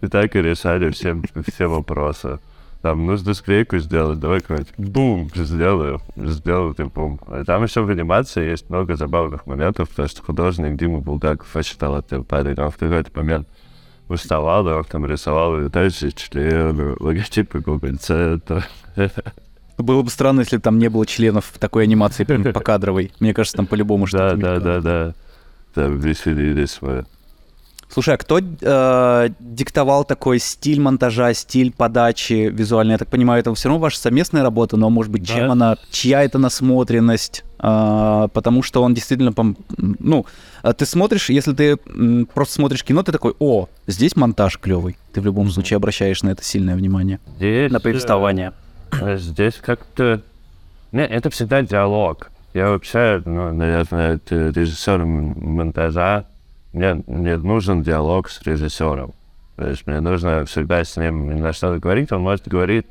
И 0.00 0.06
так 0.06 0.34
и 0.36 0.42
решали 0.42 0.90
все, 0.90 1.20
все 1.52 1.66
вопросы. 1.66 2.38
там 2.82 3.06
нужно 3.06 3.34
склейку 3.34 3.78
сделать, 3.78 4.20
давай 4.20 4.40
какой-нибудь 4.40 4.74
бум, 4.76 5.30
сделаю, 5.34 6.00
сделаю 6.16 6.74
ты 6.74 6.84
бум. 6.84 7.20
И 7.40 7.44
там 7.44 7.62
еще 7.62 7.82
в 7.82 7.90
анимации 7.90 8.50
есть 8.50 8.70
много 8.70 8.96
забавных 8.96 9.46
моментов, 9.46 9.88
потому 9.88 10.08
что 10.08 10.22
художник 10.22 10.76
Дима 10.76 10.98
Булгаков, 10.98 11.48
считал, 11.64 11.96
это 11.96 12.22
парень, 12.22 12.60
он 12.60 12.70
в 12.70 12.76
какой-то 12.76 13.10
момент 13.14 13.48
уставал, 14.08 14.66
он 14.66 14.84
там 14.84 15.06
рисовал 15.06 15.58
летающие 15.58 16.12
члены, 16.12 16.94
логотипы 16.98 17.60
Google 17.60 17.96
Центра. 18.00 18.64
Было 19.76 20.02
бы 20.02 20.10
странно, 20.10 20.40
если 20.40 20.58
там 20.58 20.78
не 20.78 20.88
было 20.88 21.06
членов 21.06 21.46
в 21.54 21.58
такой 21.58 21.84
анимации 21.84 22.24
по 22.24 22.60
кадровой. 22.60 23.12
Мне 23.20 23.32
кажется, 23.32 23.56
там 23.58 23.66
по-любому 23.66 24.06
Да, 24.06 24.08
что-то. 24.08 24.36
да, 24.36 24.54
мелькало. 24.54 24.60
да, 24.60 24.80
да. 24.80 25.14
Там 25.74 25.98
веселились 26.00 26.78
мы. 26.80 27.04
Слушай, 27.90 28.14
а 28.14 28.18
кто 28.18 28.38
э, 28.38 29.28
диктовал 29.40 30.04
такой 30.04 30.38
стиль 30.38 30.78
монтажа, 30.80 31.32
стиль 31.32 31.72
подачи 31.72 32.50
визуальной? 32.52 32.92
Я 32.92 32.98
так 32.98 33.08
понимаю, 33.08 33.40
это 33.40 33.54
все 33.54 33.68
равно 33.68 33.80
ваша 33.80 33.98
совместная 33.98 34.42
работа, 34.42 34.76
но, 34.76 34.90
может 34.90 35.10
быть, 35.10 35.26
Да. 35.26 35.34
чем 35.34 35.50
она, 35.50 35.76
чья 35.90 36.22
это 36.22 36.38
насмотренность? 36.38 37.44
А, 37.58 38.28
потому 38.28 38.62
что 38.62 38.82
он 38.82 38.94
действительно, 38.94 39.30
пом- 39.30 39.56
ну, 39.78 40.26
а 40.62 40.74
ты 40.74 40.84
смотришь, 40.86 41.30
если 41.30 41.54
ты 41.54 41.76
просто 42.34 42.54
смотришь 42.54 42.84
кино, 42.84 43.02
ты 43.02 43.10
такой, 43.10 43.34
о, 43.40 43.68
здесь 43.86 44.14
монтаж 44.16 44.58
клевый. 44.58 44.96
Ты 45.12 45.20
в 45.20 45.24
любом 45.24 45.48
случае 45.50 45.78
обращаешь 45.78 46.22
на 46.22 46.28
это 46.28 46.44
сильное 46.44 46.76
внимание. 46.76 47.18
Здесь, 47.36 47.72
На 47.72 47.80
повествование. 47.80 48.52
э, 49.00 49.16
Здесь 49.16 49.54
как-то... 49.60 50.20
Не, 50.92 51.04
это 51.06 51.30
всегда 51.30 51.62
диалог. 51.62 52.30
Я 52.54 52.68
вообще, 52.70 53.22
ну, 53.24 53.52
наверное, 53.52 54.16
это 54.16 54.50
режиссер 54.50 55.04
монтажа. 55.04 56.26
Мне, 56.72 57.02
мне 57.06 57.36
нужен 57.36 57.82
диалог 57.82 58.28
с 58.28 58.42
режиссером. 58.42 59.12
То 59.56 59.68
есть 59.68 59.86
мне 59.86 60.00
нужно 60.00 60.44
всегда 60.44 60.84
с 60.84 60.96
ним 60.96 61.40
на 61.40 61.52
что-то 61.52 61.80
говорить. 61.80 62.12
Он 62.12 62.20
может 62.20 62.46
говорить, 62.46 62.86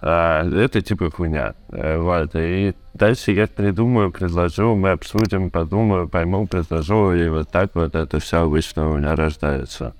а, 0.00 0.48
это 0.48 0.80
типа 0.80 1.10
хуйня. 1.10 1.54
Э, 1.70 1.98
Вот. 1.98 2.30
И 2.34 2.74
дальше 2.94 3.32
я 3.32 3.46
придумаю, 3.46 4.12
предложу, 4.12 4.76
мы 4.76 4.90
обсудим, 4.90 5.50
подумаю, 5.50 6.08
пойму, 6.08 6.46
предложу, 6.46 7.12
и 7.12 7.28
вот 7.28 7.50
так 7.50 7.74
вот 7.74 7.94
это 7.94 8.20
все 8.20 8.42
обычно 8.42 8.90
у 8.90 8.96
меня 8.98 9.16
рождается. 9.16 9.94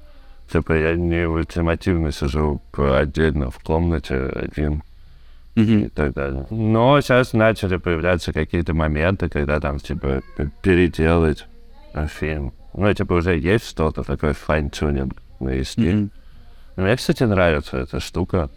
Типа 0.50 0.72
я 0.72 0.94
не 0.94 1.26
ультимативно 1.26 2.10
сижу 2.12 2.62
отдельно 2.72 3.50
в 3.50 3.58
комнате 3.58 4.14
один 4.14 4.82
и 5.56 5.88
так 5.88 6.14
далее. 6.14 6.46
Но 6.50 7.00
сейчас 7.00 7.32
начали 7.32 7.76
появляться 7.76 8.32
какие-то 8.32 8.74
моменты, 8.74 9.28
когда 9.28 9.60
там, 9.60 9.78
типа, 9.78 10.22
переделать 10.62 11.46
фильм. 12.06 12.52
Ну, 12.74 12.92
типа, 12.92 13.14
уже 13.14 13.36
есть 13.36 13.68
что-то, 13.68 14.02
такой 14.02 14.32
fine-tuning 14.32 15.14
навести. 15.40 15.92
Мгм. 15.92 16.10
Мне, 16.76 16.96
кстати, 16.96 17.24
нравится 17.24 17.76
эта 17.78 18.00
штука. 18.00 18.50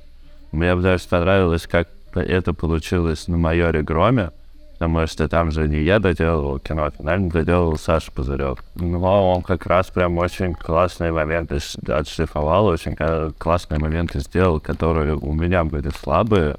Мне 0.51 0.75
бы 0.75 0.81
даже 0.81 1.07
понравилось, 1.07 1.65
как 1.65 1.87
это 2.13 2.53
получилось 2.53 3.27
на 3.27 3.37
майоре 3.37 3.81
Громе, 3.81 4.31
потому 4.73 5.07
что 5.07 5.27
там 5.27 5.51
же 5.51 5.67
не 5.67 5.81
я 5.81 5.99
доделывал 5.99 6.59
кино, 6.59 6.89
финально 6.91 7.29
доделал 7.29 7.77
Саша 7.77 8.11
Пузырев. 8.11 8.59
Но 8.75 9.31
он 9.31 9.41
как 9.41 9.65
раз 9.65 9.87
прям 9.87 10.17
очень 10.17 10.53
классные 10.53 11.11
моменты 11.11 11.59
отшлифовал, 11.87 12.65
очень 12.65 12.95
классные 13.37 13.79
моменты 13.79 14.19
сделал, 14.19 14.59
которые 14.59 15.15
у 15.15 15.33
меня 15.33 15.63
были 15.63 15.89
слабые. 15.89 16.57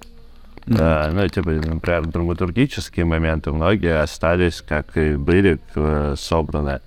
Да, 0.67 1.11
ну, 1.13 1.27
типа, 1.29 1.51
например, 1.51 2.07
драматургические 2.07 3.05
моменты 3.05 3.51
многие 3.51 4.01
остались, 4.01 4.63
как 4.63 4.97
и 4.97 5.17
были 5.17 5.59
э, 5.75 6.15
собраны. 6.17 6.81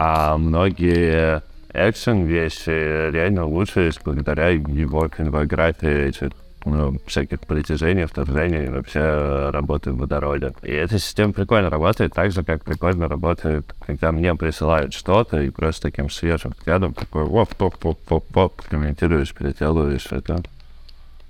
А 0.00 0.38
многие 0.38 1.42
экшен 1.74 2.24
вещи 2.24 3.10
реально 3.10 3.46
улучшились 3.46 3.98
благодаря 4.04 4.50
его 4.50 5.08
фильмографии 5.08 6.06
этих 6.06 6.30
ну, 6.64 6.96
всяких 7.04 7.40
притяжений, 7.40 8.04
вторжений 8.04 8.66
и 8.66 8.68
вообще 8.68 9.00
э, 9.00 9.50
работы 9.50 9.90
в 9.90 9.98
водороде. 9.98 10.52
И 10.62 10.70
эта 10.70 11.00
система 11.00 11.32
прикольно 11.32 11.68
работает, 11.68 12.14
так 12.14 12.30
же, 12.30 12.44
как 12.44 12.62
прикольно 12.62 13.08
работает, 13.08 13.74
когда 13.84 14.12
мне 14.12 14.36
присылают 14.36 14.94
что-то, 14.94 15.42
и 15.42 15.50
просто 15.50 15.90
таким 15.90 16.10
свежим 16.10 16.52
взглядом 16.56 16.94
такой 16.94 17.24
оп 17.24 17.52
поп 17.56 17.76
поп 17.76 17.98
поп 18.28 18.62
комментируешь, 18.70 19.34
переделываешь 19.34 20.12
это. 20.12 20.44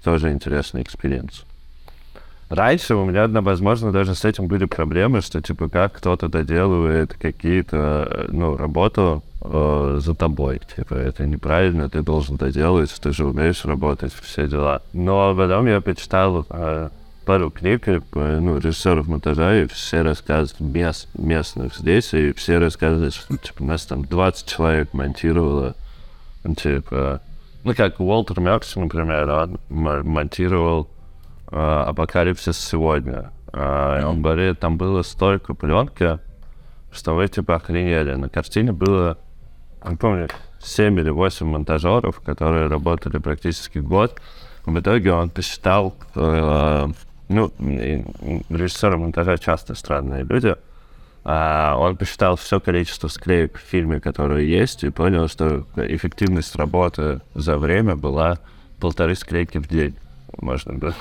Тоже 0.04 0.30
интересный 0.30 0.82
experience. 0.82 1.46
Раньше 2.50 2.94
у 2.94 3.04
меня, 3.04 3.28
возможно, 3.28 3.92
даже 3.92 4.14
с 4.14 4.24
этим 4.24 4.46
были 4.46 4.64
проблемы, 4.64 5.20
что, 5.20 5.42
типа, 5.42 5.68
как 5.68 5.92
кто-то 5.94 6.28
доделывает 6.28 7.12
какие-то, 7.12 8.08
э, 8.10 8.28
ну, 8.30 8.56
работу 8.56 9.22
э, 9.42 9.98
за 10.00 10.14
тобой. 10.14 10.62
Типа, 10.74 10.94
это 10.94 11.26
неправильно, 11.26 11.90
ты 11.90 12.02
должен 12.02 12.36
доделать, 12.36 12.90
ты 12.90 13.12
же 13.12 13.26
умеешь 13.26 13.66
работать, 13.66 14.14
все 14.14 14.48
дела. 14.48 14.80
Но 14.94 15.34
потом 15.36 15.66
я 15.66 15.82
почитал 15.82 16.46
э, 16.48 16.88
пару 17.26 17.50
книг, 17.50 17.86
э, 17.86 18.00
ну, 18.14 18.56
режиссеров 18.56 19.08
монтажа, 19.08 19.54
и 19.54 19.66
все 19.66 20.00
рассказывают 20.00 20.58
мест, 20.58 21.06
местных 21.18 21.76
здесь, 21.76 22.14
и 22.14 22.32
все 22.32 22.56
рассказывают, 22.56 23.12
что, 23.12 23.36
типа, 23.36 23.62
нас 23.62 23.84
там 23.84 24.06
20 24.06 24.46
человек 24.46 24.94
монтировало, 24.94 25.74
типа, 26.56 27.20
ну, 27.62 27.74
как 27.74 28.00
Уолтер 28.00 28.40
Меркс, 28.40 28.74
например, 28.76 29.28
он 29.28 29.58
монтировал 29.68 30.88
«Апокалипсис 31.50 32.58
сегодня». 32.58 33.32
Э, 33.52 34.00
и 34.00 34.04
он 34.04 34.22
говорит, 34.22 34.60
там 34.60 34.76
было 34.76 35.02
столько 35.02 35.54
пленки, 35.54 36.18
что 36.92 37.14
вы, 37.14 37.28
типа, 37.28 37.56
охренели. 37.56 38.14
На 38.14 38.28
картине 38.28 38.72
было, 38.72 39.18
не 39.86 39.96
помню, 39.96 40.28
7 40.60 40.98
или 40.98 41.10
8 41.10 41.46
монтажеров, 41.46 42.20
которые 42.20 42.66
работали 42.68 43.18
практически 43.18 43.78
год. 43.78 44.20
В 44.64 44.78
итоге 44.78 45.12
он 45.12 45.30
посчитал, 45.30 45.94
э, 46.14 46.86
ну, 47.28 47.52
режиссеры 48.48 48.98
монтажа 48.98 49.38
часто 49.38 49.74
странные 49.74 50.24
люди, 50.24 50.54
а, 51.24 51.76
он 51.76 51.96
посчитал 51.96 52.36
все 52.36 52.58
количество 52.58 53.08
склеек 53.08 53.58
в 53.58 53.60
фильме, 53.60 54.00
которые 54.00 54.50
есть, 54.50 54.82
и 54.84 54.88
понял, 54.88 55.28
что 55.28 55.66
эффективность 55.76 56.56
работы 56.56 57.20
за 57.34 57.58
время 57.58 57.96
была 57.96 58.38
полторы 58.80 59.14
склейки 59.14 59.58
в 59.58 59.68
день. 59.68 59.94
Можно 60.40 60.74
было. 60.74 60.94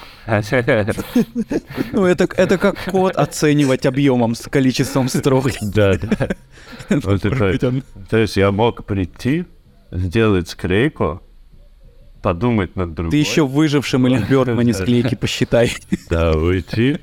Ну, 1.92 2.06
это, 2.06 2.28
это 2.36 2.58
как 2.58 2.84
код 2.92 3.16
оценивать 3.16 3.86
объемом 3.86 4.34
с 4.36 4.42
количеством 4.50 5.10
строк. 5.10 5.48
Да, 5.62 5.94
да. 5.96 6.30
Это- 6.90 7.82
То 8.10 8.18
есть 8.18 8.38
я 8.38 8.52
мог 8.52 8.86
прийти, 8.86 9.46
сделать 9.92 10.50
склейку, 10.50 11.22
подумать 12.22 12.76
над 12.76 12.94
другой. 12.94 13.12
Ты 13.12 13.18
еще 13.18 13.46
выжившим 13.46 14.08
или 14.08 14.18
Бёрдмане 14.28 14.74
склейки 14.74 15.16
посчитай. 15.16 15.72
Да, 16.10 16.32
уйти. 16.34 16.98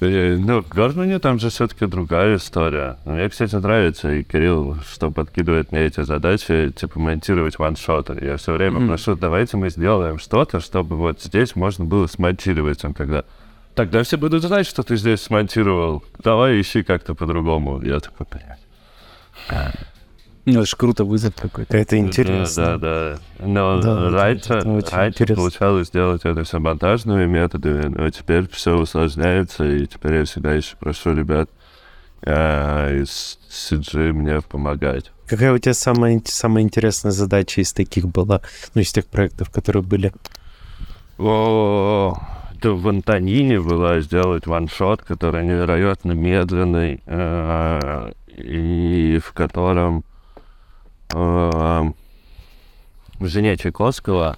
Э, 0.00 0.36
Ну, 0.38 0.62
в 0.62 0.68
Гордмане 0.68 1.18
там 1.18 1.38
же 1.38 1.48
все-таки 1.48 1.86
другая 1.86 2.36
история. 2.36 2.98
Но 3.04 3.12
Мне, 3.12 3.28
кстати, 3.28 3.54
нравится, 3.54 4.12
и 4.12 4.22
Кирилл, 4.22 4.76
что 4.90 5.10
подкидывает 5.10 5.72
мне 5.72 5.86
эти 5.86 6.02
задачи, 6.02 6.70
типа, 6.76 6.98
монтировать 6.98 7.58
ваншоты. 7.58 8.18
Я 8.20 8.36
все 8.36 8.52
время 8.52 8.78
Мгм. 8.80 8.88
прошу, 8.88 9.16
давайте 9.16 9.56
мы 9.56 9.70
сделаем 9.70 10.18
что-то, 10.18 10.60
чтобы 10.60 10.96
вот 10.96 11.22
здесь 11.22 11.56
можно 11.56 11.84
было 11.84 12.06
смонтировать. 12.06 12.84
Он 12.84 12.92
когда 12.94 13.24
Тогда 13.74 14.02
все 14.04 14.16
будут 14.16 14.42
знать, 14.42 14.66
что 14.66 14.82
ты 14.82 14.96
здесь 14.96 15.20
смонтировал. 15.20 16.02
Давай 16.24 16.58
ищи 16.58 16.82
как-то 16.82 17.14
по-другому. 17.14 17.82
Я 17.82 18.00
такой, 18.00 18.26
блядь. 18.30 19.76
Ну, 20.46 20.60
это 20.60 20.66
ж 20.66 20.74
круто, 20.76 21.04
вызов 21.04 21.34
какой-то. 21.34 21.76
Это 21.76 21.98
интересно. 21.98 22.78
Да, 22.78 22.78
да. 22.78 23.18
Но 23.44 23.80
Да, 23.82 23.90
это- 24.06 24.10
раньше, 24.10 24.52
это 24.54 24.96
раньше 24.96 25.08
интересно. 25.22 25.36
получалось 25.36 25.90
делать 25.90 26.20
это 26.24 26.44
все 26.44 26.60
монтажными 26.60 27.26
методами, 27.26 27.86
но 27.88 28.08
теперь 28.10 28.48
все 28.50 28.78
усложняется, 28.78 29.64
и 29.64 29.86
теперь 29.86 30.14
я 30.14 30.24
всегда 30.24 30.52
еще 30.54 30.76
прошу 30.78 31.14
ребят 31.14 31.50
э, 32.22 33.02
из 33.02 33.38
CG 33.50 34.12
мне 34.12 34.40
помогать. 34.40 35.10
Какая 35.26 35.52
у 35.52 35.58
тебя 35.58 35.74
самая, 35.74 36.22
самая 36.24 36.62
интересная 36.62 37.10
задача 37.12 37.60
из 37.60 37.72
таких 37.72 38.06
была? 38.08 38.40
Ну, 38.74 38.80
из 38.82 38.92
тех 38.92 39.06
проектов, 39.06 39.50
которые 39.50 39.82
были? 39.82 40.12
О, 41.18 42.16
да 42.62 42.70
в 42.70 42.86
Антонине 42.88 43.60
была 43.60 44.00
сделать 44.00 44.46
ваншот, 44.46 45.02
который 45.02 45.44
невероятно 45.44 46.12
медленный, 46.12 47.00
э, 47.06 48.12
и 48.36 49.18
в 49.24 49.32
котором 49.32 50.04
э, 51.14 51.82
жене 53.20 53.56
Чайковского 53.56 54.36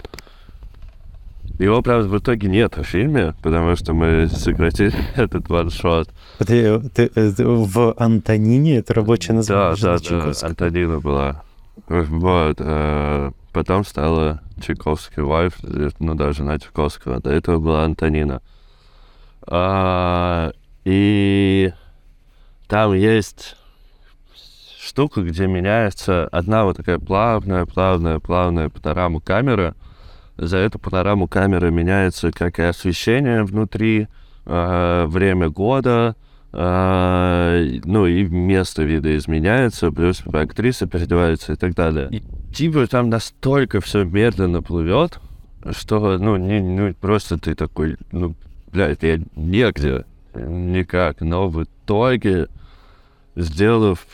его, 1.59 1.83
правда, 1.83 2.09
в 2.09 2.17
итоге 2.19 2.49
нет 2.49 2.77
в 2.77 2.85
фильме, 2.85 3.35
потому 3.43 3.75
что 3.75 3.93
мы 3.93 4.29
сократили 4.29 4.95
этот 5.17 5.49
ваншот. 5.49 6.09
Ты, 6.39 6.79
ты- 6.91 7.11
э, 7.15 7.33
ты 7.33 7.45
в 7.47 7.95
Антонине 7.97 8.77
это 8.79 8.95
рабочее 8.95 9.31
Да, 9.31 9.35
название? 9.71 9.77
да, 9.83 9.93
да, 9.95 9.99
Чайковского? 9.99 10.49
Антонина 10.51 11.01
была. 11.01 11.43
Вот. 11.89 12.57
э, 12.61 13.31
Потом 13.53 13.85
стала 13.85 14.41
Чайковский 14.61 15.23
вайф, 15.23 15.55
ну 15.99 16.15
да, 16.15 16.33
жена 16.33 16.59
Чайковского. 16.61 17.19
До 17.21 17.31
этого 17.31 17.59
была 17.59 17.85
Антонина. 17.85 18.41
А, 19.47 20.53
И 20.85 21.73
там 22.69 22.93
есть 22.95 23.57
штука, 24.89 25.23
где 25.23 25.47
меняется 25.47 26.27
одна 26.29 26.65
вот 26.65 26.79
такая 26.79 26.99
плавная, 26.99 27.67
плавная, 27.67 28.19
плавная 28.19 28.69
панорама 28.69 29.21
камеры, 29.21 29.75
за 30.37 30.57
эту 30.59 30.79
панораму 30.79 31.29
камеры 31.29 31.71
меняется 31.71 32.31
как 32.31 32.59
и 32.59 32.63
освещение 32.63 33.45
внутри, 33.45 34.09
э, 34.47 35.05
время 35.07 35.51
года, 35.51 36.17
э, 36.53 37.81
ну 37.85 38.07
и 38.07 38.25
место 38.25 38.83
вида 38.85 39.17
изменяется, 39.17 39.91
плюс 39.91 40.23
актриса 40.33 40.87
переодевается 40.87 41.53
и 41.53 41.57
так 41.57 41.75
далее. 41.75 42.09
И, 42.11 42.23
типа 42.55 42.87
там 42.87 43.11
настолько 43.11 43.81
все 43.81 44.05
медленно 44.05 44.63
плывет, 44.63 45.19
что, 45.73 46.19
ну, 46.19 46.37
не, 46.37 46.61
ну, 46.61 46.95
просто 46.95 47.37
ты 47.39 47.55
такой, 47.55 47.97
ну, 48.13 48.35
блядь, 48.73 49.03
я 49.03 49.19
негде, 49.35 50.05
никак. 50.35 51.21
Но 51.21 51.49
в 51.49 51.65
итоге, 51.65 52.47
сделав 53.35 54.07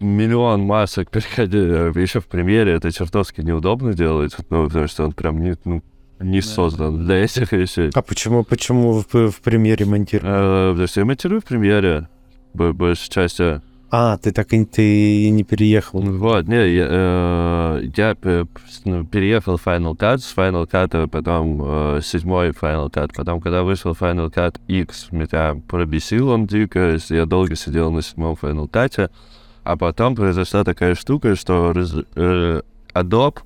миллион 0.00 0.62
масок, 0.62 1.10
переходя 1.10 1.58
еще 2.00 2.20
в 2.20 2.26
премьере, 2.26 2.72
это 2.72 2.90
чертовски 2.90 3.42
неудобно 3.42 3.92
делать, 3.92 4.34
ну, 4.48 4.66
потому 4.66 4.88
что 4.88 5.04
он 5.04 5.12
прям 5.12 5.40
не, 5.40 5.56
ну, 5.64 5.82
не 6.18 6.40
создан 6.40 7.04
для 7.04 7.24
этих 7.24 7.52
вещей. 7.52 7.90
А 7.94 8.02
почему, 8.02 8.44
почему 8.44 9.04
в, 9.08 9.30
в 9.30 9.40
премьере 9.40 9.86
монтируешь? 9.86 10.30
Э, 10.30 10.70
потому 10.70 10.86
что 10.88 11.00
я 11.00 11.06
монтирую 11.06 11.40
в 11.40 11.44
премьере 11.44 12.08
большей 12.54 13.10
части. 13.10 13.60
А, 13.92 14.18
ты 14.18 14.30
так 14.30 14.52
и 14.52 14.64
ты 14.64 15.30
не 15.30 15.42
переехал. 15.42 16.00
Вот, 16.00 16.46
не, 16.46 16.74
я, 16.74 16.86
э, 16.88 17.82
я 17.96 18.16
ну, 18.84 19.04
переехал 19.04 19.56
в 19.56 19.66
Final 19.66 19.96
Cut, 19.96 20.18
с 20.18 20.34
Final 20.36 20.70
Cut 20.70 21.08
потом 21.08 21.60
э, 21.62 22.00
седьмой 22.02 22.50
Final 22.50 22.88
Cut, 22.88 23.10
потом, 23.16 23.40
когда 23.40 23.64
вышел 23.64 23.92
Final 23.92 24.32
Cut 24.32 24.60
X, 24.68 25.08
меня 25.10 25.60
пробесил 25.66 26.28
он 26.28 26.46
дико, 26.46 26.98
я 27.08 27.26
долго 27.26 27.56
сидел 27.56 27.90
на 27.90 28.00
седьмом 28.00 28.36
Final 28.40 28.70
Cut, 28.70 29.10
а 29.64 29.76
потом 29.76 30.14
произошла 30.14 30.64
такая 30.64 30.94
штука, 30.94 31.36
что 31.36 31.72
раз, 31.72 31.94
э, 32.14 32.62
Adobe 32.94 33.38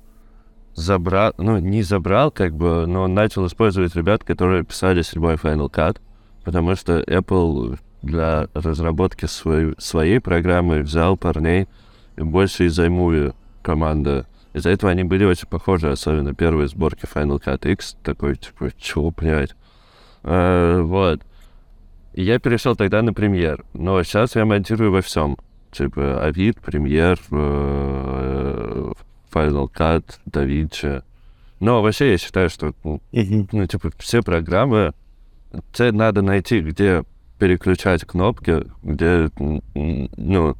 забрал, 0.73 1.33
ну, 1.37 1.57
не 1.57 1.83
забрал, 1.83 2.31
как 2.31 2.55
бы, 2.55 2.85
но 2.85 3.07
начал 3.07 3.45
использовать 3.47 3.95
ребят, 3.95 4.23
которые 4.23 4.63
писали 4.63 5.01
седьмой 5.01 5.35
Final 5.35 5.71
Cut, 5.71 5.97
потому 6.43 6.75
что 6.75 6.99
Apple 6.99 7.77
для 8.01 8.47
разработки 8.53 9.25
своей, 9.25 9.73
своей 9.77 10.19
программы 10.19 10.81
взял 10.81 11.17
парней 11.17 11.67
больше 12.15 12.65
из 12.65 12.79
iMovie 12.79 13.33
команда. 13.61 14.27
Из-за 14.53 14.69
этого 14.69 14.91
они 14.91 15.03
были 15.03 15.25
очень 15.25 15.49
похожи, 15.49 15.91
особенно 15.91 16.33
первые 16.33 16.67
сборки 16.69 17.05
Final 17.05 17.43
Cut 17.43 17.69
X. 17.69 17.97
Такой, 18.03 18.37
типа, 18.37 18.71
чего, 18.77 19.11
блядь? 19.11 19.53
А, 20.23 20.81
вот. 20.81 21.21
И 22.13 22.23
я 22.23 22.39
перешел 22.39 22.75
тогда 22.75 23.01
на 23.01 23.13
премьер. 23.13 23.65
Но 23.73 24.01
сейчас 24.03 24.35
я 24.35 24.45
монтирую 24.45 24.93
во 24.93 25.01
всем. 25.01 25.37
Типа, 25.75 26.23
Авид, 26.23 26.61
премьер, 26.61 27.19
э, 27.31 28.91
Final 29.33 29.69
Cut, 29.73 30.05
DaVinci. 30.25 31.03
Но 31.59 31.81
вообще 31.81 32.11
я 32.11 32.17
считаю, 32.17 32.49
что, 32.49 32.73
ну, 32.83 33.01
ну 33.11 33.65
типа, 33.65 33.91
все 33.97 34.21
программы, 34.21 34.93
тебе 35.73 35.91
надо 35.91 36.21
найти, 36.21 36.61
где 36.61 37.03
переключать 37.39 38.05
кнопки, 38.05 38.63
где, 38.83 39.29
ну, 39.35 40.55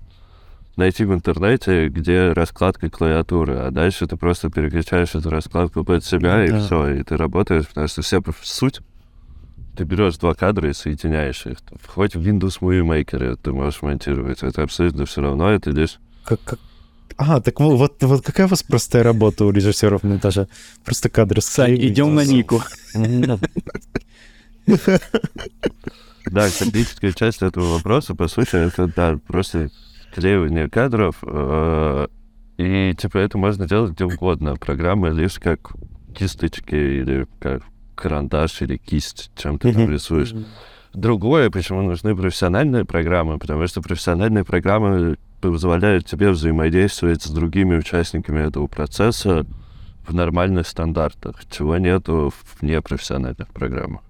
найти 0.76 1.06
в 1.06 1.14
интернете, 1.14 1.88
где 1.88 2.34
раскладка 2.34 2.90
клавиатуры, 2.90 3.56
а 3.56 3.72
дальше 3.72 4.08
ты 4.08 4.18
просто 4.18 4.50
переключаешь 4.50 5.16
эту 5.16 5.30
раскладку 5.30 5.86
под 5.86 6.04
себя, 6.04 6.44
и 6.44 6.50
да. 6.50 6.60
все, 6.60 6.88
и 6.90 7.04
ты 7.04 7.16
работаешь, 7.16 7.68
потому 7.68 7.88
что 7.88 8.02
вся 8.02 8.20
суть 8.44 8.82
ты 9.76 9.84
берешь 9.84 10.18
два 10.18 10.34
кадра 10.34 10.70
и 10.70 10.74
соединяешь 10.74 11.46
их. 11.46 11.58
Хоть 11.86 12.16
в 12.16 12.22
Windows 12.22 12.60
Movie 12.60 12.82
Maker 12.82 13.38
ты 13.42 13.52
можешь 13.52 13.82
монтировать. 13.82 14.44
Это 14.44 14.64
абсолютно 14.64 15.06
все 15.06 15.22
равно, 15.22 15.52
это 15.52 15.70
лишь... 15.72 16.00
Как, 16.24 16.42
как... 16.44 16.60
А, 17.18 17.40
так 17.40 17.60
вот, 17.60 17.78
вот, 17.78 18.04
вот 18.04 18.26
какая 18.26 18.48
у 18.48 18.50
вас 18.50 18.64
простая 18.64 19.04
работа 19.04 19.46
у 19.46 19.52
режиссеров 19.52 20.04
монтажа? 20.04 20.48
Просто 20.84 21.10
кадры 21.10 21.42
Сань, 21.42 21.76
идем 21.76 22.16
на 22.16 22.26
Нику. 22.26 22.62
Да, 26.32 26.50
критическая 26.50 27.14
часть 27.14 27.44
этого 27.44 27.76
вопроса, 27.76 28.16
по 28.16 28.28
сути, 28.28 28.56
это, 28.56 28.88
да, 28.88 29.20
просто 29.28 29.70
клеивание 30.16 30.68
кадров, 30.68 31.18
э, 31.22 32.08
и, 32.58 32.96
типа, 32.98 33.18
это 33.18 33.38
можно 33.38 33.68
делать 33.68 33.92
где 33.92 34.06
угодно. 34.06 34.56
Программа 34.56 35.10
лишь 35.10 35.40
как 35.40 35.74
кисточки 36.16 36.76
или 36.76 37.28
как 37.40 37.62
карандаш 37.96 38.62
или 38.62 38.78
кисть, 38.78 39.32
чем 39.36 39.58
ты 39.58 39.74
там 39.74 39.90
рисуешь. 39.90 40.34
Другое, 40.94 41.50
почему 41.50 41.82
нужны 41.82 42.16
профессиональные 42.16 42.86
программы, 42.86 43.38
потому 43.38 43.68
что 43.68 43.82
профессиональные 43.82 44.46
программы 44.46 45.18
позволяют 45.42 46.06
тебе 46.06 46.30
взаимодействовать 46.30 47.22
с 47.24 47.30
другими 47.30 47.76
участниками 47.76 48.48
этого 48.48 48.68
процесса 48.68 49.46
в 50.08 50.14
нормальных 50.14 50.68
стандартах, 50.68 51.42
чего 51.50 51.78
нету 51.78 52.32
в 52.32 52.64
непрофессиональных 52.64 53.50
программах. 53.50 54.02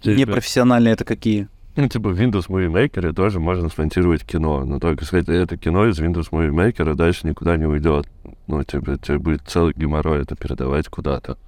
Типа... 0.00 0.18
Непрофессиональные 0.18 0.94
это 0.94 1.04
какие? 1.04 1.48
Ну, 1.76 1.88
типа 1.88 2.10
в 2.10 2.20
Windows 2.20 2.48
Movie 2.48 2.70
Maker 2.70 3.12
тоже 3.12 3.40
можно 3.40 3.68
смонтировать 3.68 4.24
кино, 4.24 4.64
но 4.64 4.78
только 4.78 5.04
сказать, 5.04 5.28
это 5.28 5.56
кино 5.56 5.86
из 5.86 5.98
Windows 5.98 6.30
Movie 6.30 6.50
Maker 6.50 6.94
дальше 6.94 7.26
никуда 7.26 7.56
не 7.56 7.66
уйдет. 7.66 8.06
Ну, 8.46 8.62
типа, 8.64 8.98
тебе 8.98 9.18
будет 9.18 9.42
целый 9.46 9.72
геморрой 9.74 10.22
это 10.22 10.36
передавать 10.36 10.88
куда-то. 10.88 11.38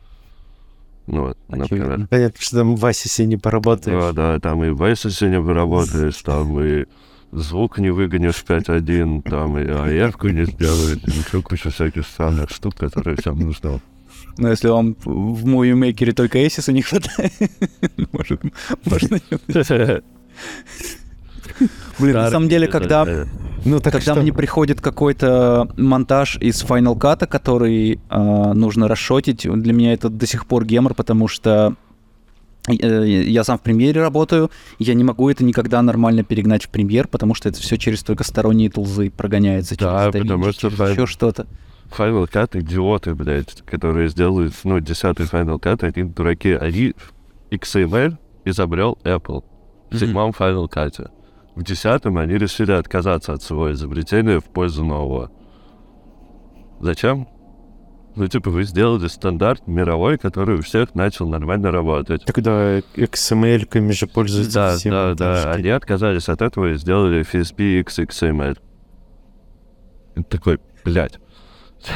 Ну, 1.07 1.29
вот, 1.29 1.39
например. 1.49 2.07
Понятно, 2.09 2.41
что 2.41 2.57
там 2.59 2.77
в 2.77 2.87
Асисе 2.87 3.27
не 3.27 3.37
поработаешь. 3.37 4.01
Да, 4.01 4.13
да, 4.13 4.41
там 4.41 4.65
и 4.65 4.71
в 4.71 4.83
Асисе 4.83 5.29
не 5.29 5.43
поработаешь, 5.43 6.17
там 6.23 6.61
и 6.61 6.85
звук 7.33 7.79
не 7.79 7.91
выгонишь 7.91 8.37
в 8.37 8.49
5.1, 8.49 9.23
там 9.29 9.59
и 9.59 9.67
АФ 9.67 10.23
не 10.25 10.45
сделаешь, 10.45 10.99
и 11.07 11.11
еще 11.11 11.43
куча 11.43 11.71
всяких 11.71 12.07
странных 12.07 12.51
штук, 12.51 12.77
которые 12.77 13.17
всем 13.17 13.39
нужны. 13.39 13.81
Но 14.39 14.51
если 14.51 14.69
вам 14.69 14.95
в 15.05 15.47
Movie 15.47 15.75
Maker 15.75 16.13
только 16.13 16.47
Эсиса 16.47 16.73
не 16.73 16.83
хватает, 16.83 17.33
может, 18.13 18.41
можно... 18.85 19.21
Блин, 21.99 22.15
на 22.15 22.31
самом 22.31 22.49
деле, 22.49 22.69
когда, 22.69 23.07
ну, 23.65 23.81
так 23.81 23.93
когда 23.93 24.13
что? 24.13 24.23
мне 24.23 24.33
приходит 24.33 24.81
какой-то 24.81 25.69
монтаж 25.77 26.37
из 26.39 26.63
Final 26.65 26.97
Cut, 26.97 27.27
который 27.27 28.01
э, 28.09 28.53
нужно 28.55 28.89
расшотить, 28.89 29.47
для 29.49 29.73
меня 29.73 29.93
это 29.93 30.09
до 30.09 30.27
сих 30.27 30.47
пор 30.47 30.65
гемор, 30.65 30.95
потому 30.95 31.29
что 31.29 31.75
э, 32.69 33.25
я 33.27 33.45
сам 33.45 33.59
в 33.59 33.63
премьере 33.63 34.01
работаю, 34.01 34.51
я 34.79 34.95
не 34.95 35.05
могу 35.05 35.29
это 35.31 35.45
никогда 35.45 35.83
нормально 35.83 36.25
перегнать 36.25 36.65
в 36.65 36.69
премьер, 36.69 37.09
потому 37.09 37.35
что 37.35 37.49
это 37.49 37.61
все 37.61 37.77
через 37.77 38.03
только 38.03 38.25
сторонние 38.25 38.71
тулзы 38.71 39.11
прогоняется. 39.11 39.77
Да, 39.77 40.11
через 40.11 40.23
потому 40.23 40.53
что 40.53 40.69
еще 40.69 41.07
что-то. 41.07 41.47
Final 41.97 42.29
Cut 42.31 42.59
идиоты, 42.59 43.15
блядь, 43.15 43.63
которые 43.63 44.09
сделают, 44.09 44.55
ну, 44.65 44.81
десятый 44.81 45.27
Final 45.27 45.61
Cut, 45.61 45.85
они 45.85 46.09
дураки. 46.09 46.53
Они 46.53 46.95
XML 47.51 48.17
изобрел 48.45 48.99
Apple 49.05 49.45
в 49.91 49.99
седьмом 49.99 50.31
mm-hmm. 50.31 50.39
Final 50.39 50.69
Cut. 50.69 51.11
В 51.55 51.63
десятом 51.63 52.17
они 52.19 52.35
решили 52.35 52.73
отказаться 52.73 53.35
от 53.35 53.43
своего 53.43 53.73
изобретения 53.73 54.41
в 54.41 54.45
пользу 54.45 54.85
нового. 54.85 55.31
Зачем? 56.81 57.29
Ну, 58.15 58.27
типа, 58.27 58.51
вы 58.51 58.65
сделали 58.65 59.09
стандарт 59.09 59.67
мировой, 59.67 60.19
который 60.19 60.59
у 60.59 60.63
всех 60.63 60.95
начал 60.95 61.29
нормально 61.29 61.71
работать. 61.71 62.25
Тогда 62.25 62.79
XML-ками 62.79 63.93
же 63.93 64.07
пользуются 64.07 64.53
Да, 64.53 64.77
все 64.77 64.91
да, 64.91 65.15
да. 65.15 65.53
Они 65.53 65.69
отказались 65.69 66.29
от 66.29 66.43
этого 66.43 66.73
и 66.73 66.75
сделали 66.75 67.23
FSP 67.23 67.81
X 67.81 68.01
XML. 68.01 68.59
Такой, 70.29 70.59
блядь. 70.85 71.19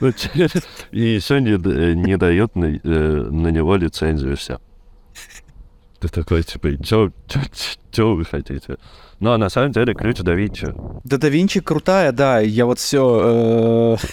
Ну, 0.00 0.08
и 0.90 1.00
еще 1.00 1.40
не, 1.40 1.56
не 1.94 2.16
дает 2.16 2.56
на, 2.56 2.64
э, 2.64 2.78
на 2.82 3.48
него 3.48 3.76
лицензию 3.76 4.36
все. 4.36 4.60
Ты 6.00 6.08
такой, 6.08 6.42
типа, 6.42 6.68
что 6.84 8.14
вы 8.14 8.24
хотите? 8.24 8.76
Но 9.20 9.36
на 9.36 9.48
самом 9.48 9.72
деле 9.72 9.94
ключ 9.94 10.18
да 10.18 10.34
Винчи. 10.34 10.72
Да 11.04 11.18
да 11.18 11.28
Винчи 11.28 11.60
крутая, 11.60 12.12
да. 12.12 12.38
Я 12.38 12.66
вот 12.66 12.78
все... 12.78 13.96
Э, 13.98 14.06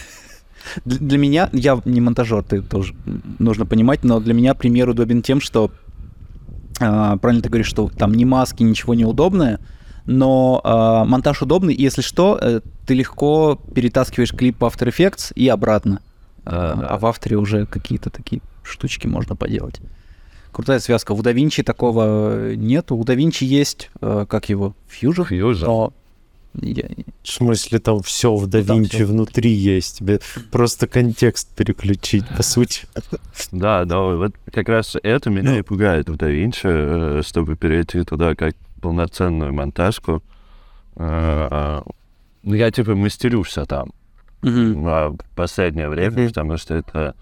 для 0.85 1.17
меня, 1.19 1.49
я 1.53 1.79
не 1.85 2.01
монтажер, 2.01 2.43
ты 2.43 2.61
тоже 2.61 2.95
нужно 3.37 3.67
понимать, 3.67 4.03
но 4.03 4.19
для 4.19 4.33
меня 4.33 4.55
пример 4.55 4.89
удобен 4.89 5.21
тем, 5.21 5.39
что 5.39 5.71
а, 6.79 7.17
правильно 7.17 7.43
ты 7.43 7.49
говоришь, 7.49 7.67
что 7.67 7.87
там 7.87 8.13
ни 8.13 8.25
маски, 8.25 8.63
ничего 8.63 8.95
неудобное, 8.95 9.59
но 10.05 10.61
э, 10.63 11.07
монтаж 11.07 11.41
удобный, 11.41 11.73
и 11.73 11.81
если 11.81 12.01
что, 12.01 12.37
э, 12.39 12.61
ты 12.85 12.93
легко 12.93 13.59
перетаскиваешь 13.73 14.31
клип 14.31 14.59
в 14.59 14.63
After 14.63 14.87
Effects 14.87 15.33
и 15.35 15.47
обратно. 15.47 16.01
А, 16.45 16.75
да. 16.75 16.87
а 16.87 16.97
в 16.97 17.05
After 17.05 17.33
уже 17.35 17.65
какие-то 17.65 18.09
такие 18.09 18.41
штучки 18.63 19.07
можно 19.07 19.35
поделать. 19.35 19.79
Крутая 20.55 20.79
связка. 20.79 21.11
У 21.11 21.19
DaVinci 21.19 21.63
такого 21.63 22.55
нету. 22.55 22.95
У 22.95 23.03
DaVinci 23.03 23.43
есть, 23.43 23.91
э, 23.99 24.25
как 24.25 24.47
его, 24.47 24.73
Fusion? 24.89 25.27
Fusion. 25.29 25.65
Но 25.65 25.93
я... 26.61 26.85
В 27.23 27.27
смысле, 27.27 27.79
там 27.79 28.01
все 28.01 28.33
в 28.33 28.47
DaVinci 28.47 28.99
да, 28.99 29.05
внутри 29.05 29.51
есть. 29.51 29.97
Тебе 29.97 30.21
просто 30.51 30.87
контекст 30.87 31.53
переключить, 31.53 32.25
по 32.37 32.41
сути. 32.41 32.87
Да, 33.51 33.83
да, 33.83 33.99
вот 33.99 34.35
как 34.49 34.69
раз 34.69 34.95
это 35.03 35.29
меня 35.29 35.59
и 35.59 35.61
пугает 35.61 36.07
в 36.07 36.13
DaVinci, 36.13 36.61
э, 36.63 37.21
чтобы 37.25 37.57
перейти 37.57 38.05
туда 38.05 38.33
как 38.33 38.55
полноценную 38.81 39.53
монтажку. 39.53 40.23
Э, 40.95 41.81
ну, 42.43 42.53
я 42.53 42.71
типа 42.71 42.95
мастерю 42.95 43.43
все 43.43 43.65
там. 43.65 43.91
Uh-huh. 44.41 45.17
в 45.21 45.35
последнее 45.35 45.89
время, 45.89 46.29
потому 46.29 46.55
что 46.55 46.75
это 46.75 47.13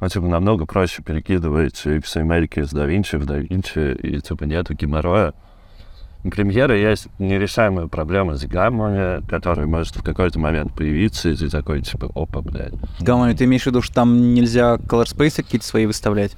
Ну, 0.00 0.08
типа, 0.08 0.26
намного 0.26 0.64
проще 0.66 1.02
перекидывать 1.02 1.82
XML 1.84 2.46
из 2.46 2.72
DaVinci 2.72 3.18
в 3.18 3.30
DaVinci, 3.30 4.00
и, 4.00 4.20
типа, 4.20 4.44
нету 4.44 4.74
геморроя. 4.74 5.34
У 6.24 6.30
премьеры 6.30 6.76
есть 6.78 7.08
нерешаемая 7.18 7.86
проблема 7.86 8.36
с 8.36 8.44
гаммами, 8.44 9.26
которая 9.26 9.66
может 9.66 9.96
в 9.96 10.02
какой-то 10.02 10.38
момент 10.38 10.74
появиться, 10.74 11.28
и 11.30 11.36
ты 11.36 11.48
такой, 11.48 11.82
типа, 11.82 12.10
опа, 12.14 12.40
блядь. 12.40 12.74
Гаммами, 13.00 13.34
ты 13.34 13.44
имеешь 13.44 13.62
в 13.62 13.66
виду, 13.66 13.82
что 13.82 13.94
там 13.94 14.34
нельзя 14.34 14.74
color 14.76 15.04
space 15.04 15.36
какие-то 15.36 15.66
свои 15.66 15.86
выставлять? 15.86 16.36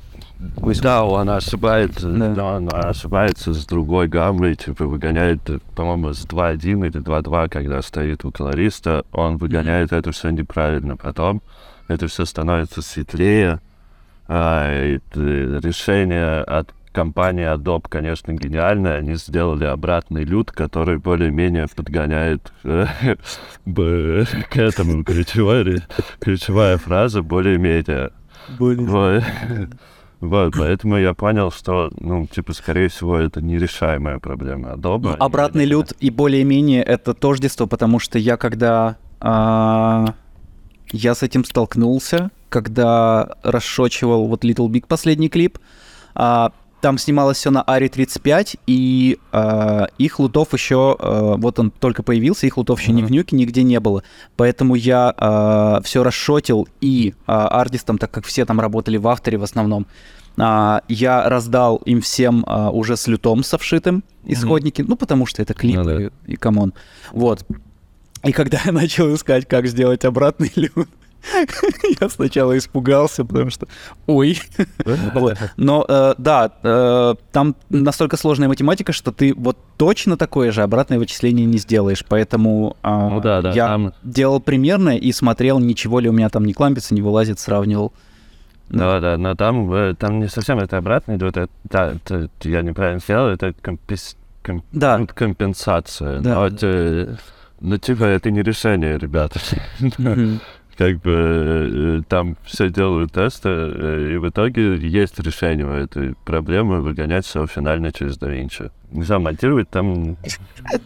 Да, 0.82 1.02
она 1.20 1.36
ошибается, 1.36 2.08
Да. 2.08 2.28
но 2.30 2.54
она 2.56 2.78
ошибается 2.80 3.54
с 3.54 3.64
другой 3.64 4.08
гаммой, 4.08 4.56
типа 4.56 4.86
выгоняет, 4.86 5.40
по-моему, 5.76 6.12
с 6.14 6.26
2.1 6.26 6.84
или 6.86 7.00
2.2, 7.00 7.48
когда 7.48 7.80
стоит 7.80 8.24
у 8.24 8.32
колориста, 8.32 9.04
он 9.12 9.36
выгоняет 9.36 9.92
это 9.92 10.10
все 10.10 10.30
неправильно. 10.30 10.96
Потом 10.96 11.42
это 11.92 12.08
все 12.08 12.24
становится 12.24 12.82
светлее. 12.82 13.60
А, 14.28 14.94
и, 14.94 14.98
э, 15.14 15.60
решение 15.62 16.42
от 16.42 16.72
компании 16.92 17.44
Adobe, 17.52 17.86
конечно, 17.88 18.32
гениальное. 18.32 18.98
Они 18.98 19.14
сделали 19.14 19.64
обратный 19.64 20.24
лют, 20.24 20.52
который 20.52 20.98
более-менее 20.98 21.66
подгоняет 21.74 22.52
э, 22.64 22.86
к 23.64 24.56
этому 24.56 25.02
ключевой, 25.04 25.62
ре- 25.62 25.82
ключевая 26.20 26.76
фраза 26.78 27.22
более-менее. 27.22 28.10
Вот. 28.58 29.24
Вот, 30.20 30.54
поэтому 30.56 30.98
я 30.98 31.14
понял, 31.14 31.50
что, 31.50 31.90
ну, 31.98 32.28
типа, 32.28 32.52
скорее 32.52 32.88
всего, 32.88 33.18
это 33.18 33.42
нерешаемая 33.42 34.20
проблема 34.20 34.68
Adobe. 34.74 35.08
Они 35.08 35.16
Обратный 35.18 35.64
лют 35.64 35.92
и 35.98 36.10
более-менее 36.10 36.84
это 36.84 37.12
тождество, 37.12 37.66
потому 37.66 37.98
что 37.98 38.20
я 38.20 38.36
когда 38.36 38.98
а, 39.18 40.14
я 40.90 41.14
с 41.14 41.22
этим 41.22 41.44
столкнулся, 41.44 42.30
когда 42.48 43.36
расшочивал 43.42 44.26
вот 44.26 44.44
Little 44.44 44.68
Big 44.68 44.86
последний 44.86 45.28
клип, 45.28 45.58
а, 46.14 46.52
там 46.80 46.98
снималось 46.98 47.38
все 47.38 47.50
на 47.50 47.62
Ари 47.62 47.88
35, 47.88 48.56
и 48.66 49.18
а, 49.30 49.86
их 49.98 50.18
лутов 50.18 50.52
еще, 50.52 50.96
а, 50.98 51.36
вот 51.36 51.58
он 51.58 51.70
только 51.70 52.02
появился, 52.02 52.46
их 52.46 52.56
лутов 52.56 52.80
еще 52.80 52.92
ни 52.92 53.02
в 53.02 53.10
нюке 53.10 53.36
нигде 53.36 53.62
не 53.62 53.80
было. 53.80 54.02
Поэтому 54.36 54.74
я 54.74 55.80
все 55.84 56.02
расшотил 56.02 56.68
и 56.80 57.14
а, 57.26 57.48
артистам, 57.48 57.98
так 57.98 58.10
как 58.10 58.26
все 58.26 58.44
там 58.44 58.60
работали 58.60 58.96
в 58.96 59.08
After 59.08 59.33
е 59.33 59.38
в 59.38 59.44
основном, 59.44 59.86
а, 60.38 60.82
я 60.88 61.28
раздал 61.28 61.76
им 61.76 62.00
всем 62.00 62.44
а, 62.46 62.70
уже 62.70 62.96
с 62.96 63.06
LUT 63.06 63.28
ом 63.28 63.42
со 63.44 63.58
вшитым 63.58 64.02
исходники, 64.24 64.82
ну 64.82 64.96
потому 64.96 65.26
что 65.26 65.42
это 65.42 65.54
клип 65.54 65.80
и, 66.26 66.32
и 66.32 66.36
come 66.36 66.57
on. 66.57 66.72
Вот. 67.12 67.44
И 68.24 68.32
когда 68.32 68.58
я 68.64 68.72
начал 68.72 69.12
искать, 69.14 69.46
как 69.48 69.66
сделать 69.66 70.04
обратный 70.04 70.50
LUT, 70.56 70.88
я 72.00 72.08
сначала 72.08 72.56
испугался, 72.58 73.24
потому 73.24 73.50
что, 73.50 73.66
ой. 74.06 74.40
Но 75.56 75.84
э, 75.88 76.14
да, 76.18 76.50
э, 76.62 77.14
там 77.30 77.54
настолько 77.70 78.16
сложная 78.16 78.48
математика, 78.48 78.92
что 78.92 79.12
ты 79.12 79.32
вот 79.34 79.56
точно 79.76 80.16
такое 80.16 80.50
же 80.52 80.62
обратное 80.62 80.98
вычисление 80.98 81.46
не 81.46 81.58
сделаешь, 81.58 82.04
поэтому 82.08 82.76
а, 82.82 83.08
Ну 83.08 83.20
да, 83.20 83.40
да, 83.42 83.52
я 83.52 83.68
там- 83.68 83.92
делал 84.02 84.40
примерно 84.40 84.96
и 84.96 85.12
смотрел, 85.12 85.58
ничего 85.60 86.00
ли 86.00 86.08
у 86.08 86.12
меня 86.12 86.28
там 86.28 86.44
не 86.44 86.52
clamp 86.54 86.73
ится, 86.73 86.94
не 86.94 87.02
вылазит, 87.02 87.38
сравнивал. 87.38 87.92
Да, 88.68 89.00
да, 89.00 89.16
но 89.18 89.34
там, 89.34 89.72
э, 89.72 89.94
там 89.94 90.20
не 90.20 90.28
совсем 90.28 90.58
это 90.58 90.78
обратно 90.78 91.16
идет, 91.16 91.36
это, 91.36 91.50
да, 91.64 91.92
это 91.92 92.30
я 92.44 92.62
неправильно 92.62 93.00
сделал, 93.00 93.28
это 93.28 93.52
компес- 93.62 94.16
ком- 94.42 94.64
Да. 94.72 94.96
ну, 94.98 95.06
компенсация. 95.06 96.20
Да. 96.20 96.34
Но 96.36 96.46
это, 96.46 96.66
э, 96.66 97.16
ну, 97.62 97.78
типа, 97.78 98.04
это 98.04 98.30
не 98.30 98.42
решение, 98.42 98.98
ребята. 98.98 99.40
Как 100.76 101.00
бы 101.00 101.12
э, 101.12 102.02
там 102.08 102.36
все 102.44 102.70
делают 102.70 103.12
тесты, 103.12 103.50
э, 103.50 104.12
и 104.14 104.16
в 104.16 104.28
итоге 104.28 104.76
есть 104.78 105.20
решение 105.20 105.66
у 105.66 105.70
этой 105.70 106.14
проблемы 106.24 106.80
выгонять 106.80 107.24
все 107.24 107.46
финально 107.46 107.92
через 107.92 108.18
DaVinci. 108.18 108.72
Не 108.90 109.04
знаю, 109.04 109.20
монтировать 109.20 109.70
там... 109.70 110.16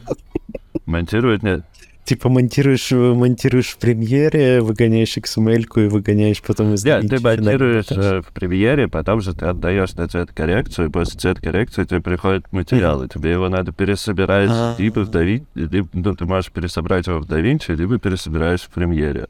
Монтировать 0.86 1.42
нет. 1.42 1.64
Типа 2.06 2.28
монтируешь, 2.28 2.92
монтируешь 2.92 3.70
в 3.70 3.78
премьере, 3.78 4.60
выгоняешь 4.60 5.16
XML-ку 5.16 5.80
и 5.80 5.88
выгоняешь 5.88 6.40
потом 6.40 6.72
из 6.74 6.84
Нет, 6.84 7.08
ты 7.08 7.18
монтируешь 7.18 7.86
э, 7.90 8.22
в 8.22 8.32
премьере, 8.32 8.86
потом 8.86 9.20
же 9.20 9.34
ты 9.34 9.46
отдаешь 9.46 9.92
на 9.94 10.06
цвет-коррекцию, 10.06 10.86
и 10.86 10.90
после 10.92 11.18
цвет-коррекции 11.18 11.82
тебе 11.82 12.00
приходит 12.00 12.52
материал, 12.52 13.02
и 13.02 13.08
тебе 13.08 13.32
его 13.32 13.48
надо 13.48 13.72
пересобирать 13.72 14.50
А. 14.52 14.76
либо 14.78 15.00
в 15.00 15.10
DaVinci, 15.10 15.46
либо, 15.56 15.88
ну, 15.92 16.14
ты 16.14 16.26
можешь 16.26 16.52
пересобрать 16.52 17.08
его 17.08 17.18
в 17.18 17.24
DaVinci, 17.24 17.74
либо 17.74 17.98
пересобираешь 17.98 18.60
в 18.60 18.68
премьере. 18.68 19.26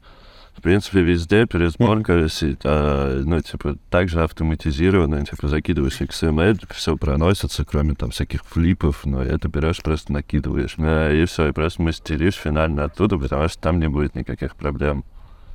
В 0.57 0.61
принципе, 0.61 1.01
везде 1.01 1.45
пересборка, 1.45 2.27
си- 2.29 2.57
а, 2.63 3.21
ну, 3.23 3.39
типа, 3.41 3.77
также 3.91 4.23
автоматизированно, 4.23 5.23
типа, 5.23 5.47
закидываешь 5.47 6.01
XML, 6.01 6.59
все 6.73 6.97
проносится, 6.97 7.63
кроме 7.63 7.93
там 7.93 8.09
всяких 8.09 8.43
флипов, 8.43 9.05
но 9.05 9.21
это 9.21 9.49
берешь, 9.49 9.83
просто 9.83 10.11
накидываешь, 10.13 10.73
э, 10.79 11.21
и 11.21 11.25
все, 11.25 11.49
и 11.49 11.51
просто 11.51 11.83
мастеришь 11.83 12.33
финально 12.33 12.85
оттуда, 12.85 13.19
потому 13.19 13.47
что 13.47 13.61
там 13.61 13.79
не 13.79 13.87
будет 13.87 14.15
никаких 14.15 14.55
проблем. 14.55 15.05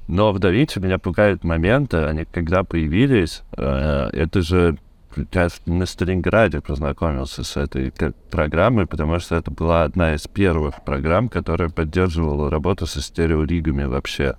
Но 0.06 0.32
в 0.32 0.36
DaVinci 0.36 0.80
меня 0.80 0.98
пугают 0.98 1.42
моменты, 1.42 1.96
они 1.96 2.24
когда 2.24 2.62
появились, 2.62 3.42
э, 3.56 4.08
это 4.12 4.40
же 4.42 4.78
я 5.32 5.48
на 5.66 5.84
Сталинграде 5.86 6.60
познакомился 6.60 7.42
с 7.42 7.56
этой 7.56 7.92
программой, 8.30 8.86
потому 8.86 9.18
что 9.18 9.34
это 9.34 9.50
была 9.50 9.82
одна 9.82 10.14
из 10.14 10.28
первых 10.28 10.84
программ, 10.84 11.28
которая 11.28 11.70
поддерживала 11.70 12.48
работу 12.50 12.86
со 12.86 13.02
стереоригами 13.02 13.84
вообще, 13.84 14.36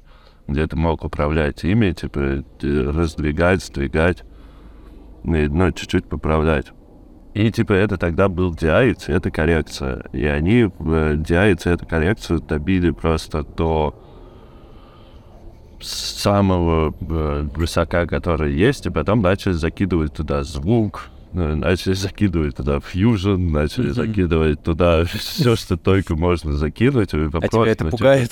где 0.47 0.67
ты 0.67 0.75
мог 0.75 1.03
управлять 1.03 1.63
ими, 1.63 1.91
типа 1.91 2.19
э, 2.19 2.43
раздвигать, 2.61 3.63
сдвигать, 3.63 4.23
и, 5.23 5.27
ну, 5.27 5.71
чуть-чуть 5.71 6.05
поправлять. 6.05 6.67
И 7.33 7.51
типа 7.51 7.73
это 7.73 7.97
тогда 7.97 8.29
был 8.29 8.53
DI 8.53 8.91
и 8.91 8.93
цветокоррекция. 8.93 10.05
И 10.13 10.23
они 10.25 10.65
в 10.65 10.93
э, 10.93 11.15
DI 11.15 11.53
и 11.53 11.55
цветокоррекцию 11.55 12.41
добили 12.41 12.91
просто 12.91 13.43
до 13.43 13.99
самого 15.81 16.93
э, 17.01 17.47
высока, 17.55 18.05
который 18.05 18.53
есть, 18.53 18.85
и 18.85 18.91
потом 18.91 19.21
начали 19.21 19.53
закидывать 19.53 20.13
туда 20.13 20.43
звук, 20.43 21.09
э, 21.33 21.55
начали 21.55 21.93
закидывать 21.93 22.55
туда 22.57 22.79
фьюжн, 22.79 23.51
начали 23.51 23.89
закидывать 23.89 24.61
туда 24.61 25.03
все, 25.05 25.55
что 25.55 25.75
только 25.75 26.15
можно 26.15 26.53
закинуть. 26.53 27.13
А 27.13 27.17
тебя 27.17 27.65
это 27.65 27.85
ну, 27.85 27.89
типа, 27.89 27.97
пугает? 27.97 28.31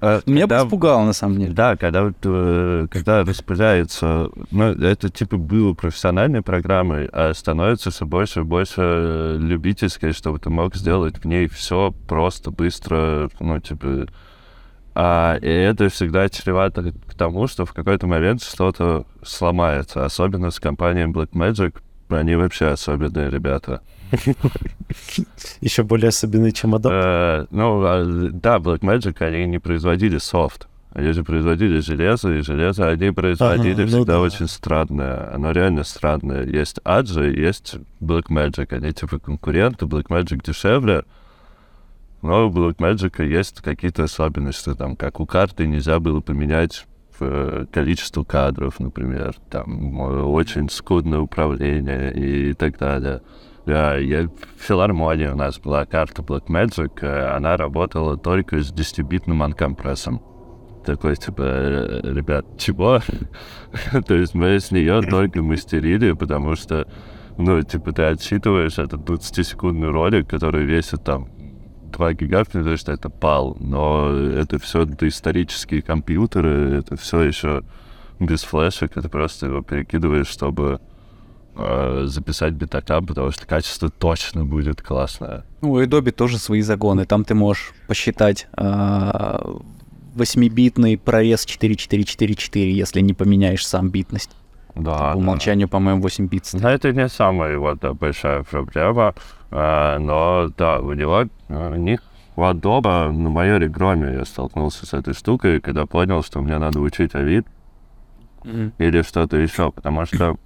А, 0.00 0.20
Меня 0.26 0.46
бы 0.46 0.54
испугало, 0.56 1.04
на 1.04 1.12
самом 1.12 1.38
деле. 1.38 1.52
да, 1.52 1.76
когда, 1.76 2.12
э, 2.22 2.86
когда 2.90 3.24
распыляется, 3.24 4.30
ну, 4.50 4.72
это 4.72 5.08
типа 5.10 5.36
было 5.36 5.74
профессиональной 5.74 6.42
программой, 6.42 7.08
а 7.12 7.32
становится 7.34 7.90
все 7.90 8.06
больше 8.06 8.40
и 8.40 8.44
больше 8.44 8.74
э, 8.78 9.36
любительской, 9.38 10.12
чтобы 10.12 10.38
ты 10.38 10.50
мог 10.50 10.74
сделать 10.76 11.18
в 11.18 11.24
ней 11.26 11.48
все 11.48 11.94
просто, 12.06 12.50
быстро, 12.50 13.30
ну, 13.40 13.60
типа... 13.60 14.06
А, 14.98 15.36
и 15.42 15.46
это 15.46 15.90
всегда 15.90 16.26
чревато 16.30 16.92
к 17.06 17.14
тому, 17.14 17.48
что 17.48 17.66
в 17.66 17.74
какой-то 17.74 18.06
момент 18.06 18.42
что-то 18.42 19.04
сломается, 19.22 20.06
особенно 20.06 20.50
с 20.50 20.58
компанией 20.58 21.06
Blackmagic. 21.06 21.74
Они 22.08 22.34
вообще 22.34 22.68
особенные 22.68 23.28
ребята. 23.28 23.82
Еще 25.60 25.82
более 25.82 26.08
особенный, 26.08 26.52
чем 26.52 26.74
Adobe. 26.74 26.92
Э, 26.92 27.46
ну, 27.50 27.82
а, 27.84 28.04
да, 28.32 28.56
Blackmagic, 28.58 29.22
они 29.22 29.46
не 29.46 29.58
производили 29.58 30.18
софт. 30.18 30.68
Они 30.96 31.12
же 31.12 31.24
производили 31.24 31.80
железо, 31.80 32.32
и 32.32 32.40
железо 32.40 32.88
они 32.88 33.10
производили 33.10 33.82
ну 33.82 33.86
всегда 33.86 34.14
да. 34.14 34.20
очень 34.20 34.48
странное. 34.48 35.34
Оно 35.34 35.50
реально 35.50 35.84
странное. 35.84 36.46
Есть 36.46 36.80
Аджи, 36.84 37.34
есть 37.34 37.76
Blackmagic. 38.00 38.72
Они 38.74 38.94
типа 38.94 39.18
конкуренты, 39.18 39.84
Blackmagic 39.84 40.42
дешевле. 40.42 41.04
Но 42.22 42.48
у 42.48 42.50
Blackmagic 42.50 43.22
есть 43.26 43.60
какие-то 43.60 44.04
особенности. 44.04 44.74
Там, 44.74 44.96
как 44.96 45.20
у 45.20 45.26
карты 45.26 45.66
нельзя 45.66 46.00
было 46.00 46.20
поменять 46.20 46.86
э, 47.20 47.66
количество 47.70 48.24
кадров, 48.24 48.80
например. 48.80 49.34
Там 49.50 50.00
э, 50.00 50.22
очень 50.22 50.70
скудное 50.70 51.18
управление 51.18 52.10
и 52.14 52.54
так 52.54 52.78
далее. 52.78 53.20
Да, 53.66 53.96
я, 53.96 54.28
в 54.28 54.62
филармонии 54.62 55.26
у 55.26 55.34
нас 55.34 55.58
была 55.58 55.84
карта 55.86 56.22
Blackmagic, 56.22 57.00
э, 57.00 57.34
она 57.34 57.56
работала 57.56 58.16
только 58.16 58.62
с 58.62 58.72
10-битным 58.72 59.42
анкомпрессом. 59.42 60.22
Такой, 60.84 61.16
типа, 61.16 61.42
э, 61.42 62.00
ребят, 62.04 62.46
чего? 62.58 63.00
То 64.06 64.14
есть 64.14 64.34
мы 64.34 64.60
с 64.60 64.70
нее 64.70 65.02
только 65.02 65.42
мастерили, 65.42 66.12
потому 66.12 66.54
что, 66.54 66.86
ну, 67.38 67.60
типа, 67.60 67.90
ты 67.90 68.04
отсчитываешь 68.04 68.78
этот 68.78 69.00
20-секундный 69.00 69.90
ролик, 69.90 70.30
который 70.30 70.64
весит 70.64 71.02
там 71.02 71.28
2 71.92 72.12
гигабайта, 72.14 72.58
потому 72.58 72.76
что 72.76 72.92
это 72.92 73.10
пал, 73.10 73.56
но 73.58 74.12
это 74.12 74.60
все 74.60 74.84
доисторические 74.84 75.82
компьютеры, 75.82 76.78
это 76.78 76.96
все 76.96 77.22
еще 77.22 77.64
без 78.20 78.44
флешек, 78.44 78.96
это 78.96 79.08
просто 79.08 79.46
его 79.46 79.62
перекидываешь, 79.62 80.28
чтобы 80.28 80.80
э, 81.56 82.04
записать 82.06 82.54
битакам, 82.54 83.06
потому 83.06 83.30
что 83.30 83.46
качество 83.46 83.90
точно 83.90 84.44
будет 84.44 84.82
классное. 84.82 85.44
Ну, 85.60 85.72
у 85.72 85.80
Adobe 85.80 86.12
тоже 86.12 86.38
свои 86.38 86.60
загоны. 86.60 87.04
Там 87.06 87.24
ты 87.24 87.34
можешь 87.34 87.72
посчитать 87.88 88.46
а, 88.52 89.58
8-битный 90.16 90.98
прорез 90.98 91.44
4444, 91.44 92.72
если 92.72 93.00
не 93.00 93.14
поменяешь 93.14 93.66
сам 93.66 93.90
битность. 93.90 94.30
Да, 94.74 95.12
По 95.12 95.16
умолчанию, 95.16 95.68
по-моему, 95.68 96.02
8 96.02 96.26
бит. 96.28 96.50
Но 96.52 96.68
это 96.68 96.92
не 96.92 97.08
самая 97.08 97.58
вот 97.58 97.80
да, 97.80 97.94
большая 97.94 98.42
проблема. 98.42 99.14
А, 99.50 99.98
но 99.98 100.50
да, 100.56 100.80
у 100.80 100.92
него 100.92 101.24
а, 101.48 101.70
у 101.70 101.76
них 101.76 102.02
у 102.36 102.42
Adobe 102.42 103.10
на 103.10 103.30
майоре 103.30 103.68
Громе 103.68 104.12
я 104.12 104.24
столкнулся 104.26 104.84
с 104.84 104.92
этой 104.92 105.14
штукой, 105.14 105.60
когда 105.60 105.86
понял, 105.86 106.22
что 106.22 106.42
мне 106.42 106.58
надо 106.58 106.80
учить 106.80 107.14
Авид 107.14 107.46
или 108.78 109.02
что-то 109.02 109.36
еще, 109.38 109.72
потому 109.72 110.06
что 110.06 110.36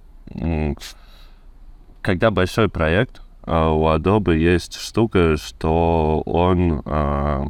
когда 2.01 2.31
большой 2.31 2.69
проект, 2.69 3.21
а, 3.43 3.71
у 3.71 3.87
Adobe 3.87 4.37
есть 4.37 4.79
штука, 4.79 5.37
что 5.37 6.21
он 6.25 6.81
а, 6.85 7.47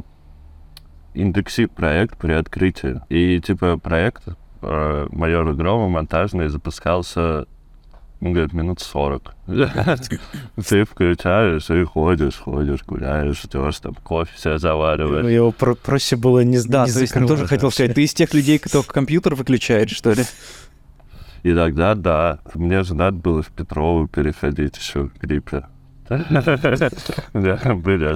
индексит 1.14 1.72
проект 1.72 2.16
при 2.16 2.32
открытии. 2.32 3.00
И 3.08 3.40
типа 3.40 3.78
проект 3.78 4.22
э, 4.62 5.08
майора 5.10 5.52
Грома 5.52 5.88
монтажный 5.88 6.48
запускался, 6.48 7.46
ну, 8.20 8.32
говорит, 8.32 8.52
минут 8.52 8.80
40. 8.80 9.34
Ты 10.68 10.84
включаешь 10.84 11.68
и 11.70 11.84
ходишь, 11.84 12.36
ходишь, 12.36 12.82
гуляешь, 12.84 13.42
ждешь, 13.42 13.78
там 13.80 13.94
кофе 13.94 14.38
себе 14.38 14.58
завариваешь. 14.58 15.26
Его 15.26 15.52
про- 15.52 15.74
проще 15.74 16.16
было 16.16 16.40
не 16.44 16.62
Да, 16.62 16.86
не 16.86 16.92
то 16.92 17.00
есть 17.00 17.16
он 17.16 17.26
тоже 17.26 17.46
хотел 17.46 17.70
сказать, 17.70 17.94
ты 17.94 18.04
из 18.04 18.14
тех 18.14 18.32
людей, 18.32 18.58
кто 18.58 18.82
компьютер 18.82 19.34
выключает, 19.34 19.90
что 19.90 20.12
ли? 20.12 20.24
И 21.42 21.54
тогда, 21.54 21.94
да, 21.94 22.38
мне 22.54 22.82
же 22.82 22.94
надо 22.94 23.16
было 23.16 23.42
в 23.42 23.48
Петрову 23.48 24.06
переходить 24.06 24.76
еще 24.76 25.08
в 25.08 25.18
гриппе. 25.18 25.64
Да, 27.32 27.74
были. 27.74 28.14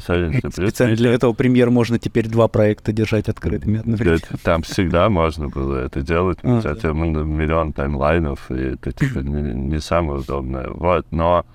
Специально 0.51 0.97
для 0.97 1.13
этого 1.13 1.33
премьер 1.33 1.71
можно 1.71 1.99
теперь 1.99 2.29
два 2.29 2.49
проекта 2.49 2.93
держать 2.93 3.29
открытыми 3.29 3.81
одновременно. 3.81 4.19
Там 4.43 4.63
всегда 4.63 5.09
можно 5.09 5.49
было 5.49 5.79
это 5.79 6.03
делать, 6.03 6.39
А, 6.43 6.59
кстати, 6.59 6.87
миллион 6.87 7.73
таймлайнов, 7.73 8.51
и 8.51 8.75
это 8.75 8.93
типа 8.93 9.21
не 9.21 9.81
самое 9.81 10.21
удобное. 10.21 10.69
Вот, 10.69 11.07
но 11.11 11.47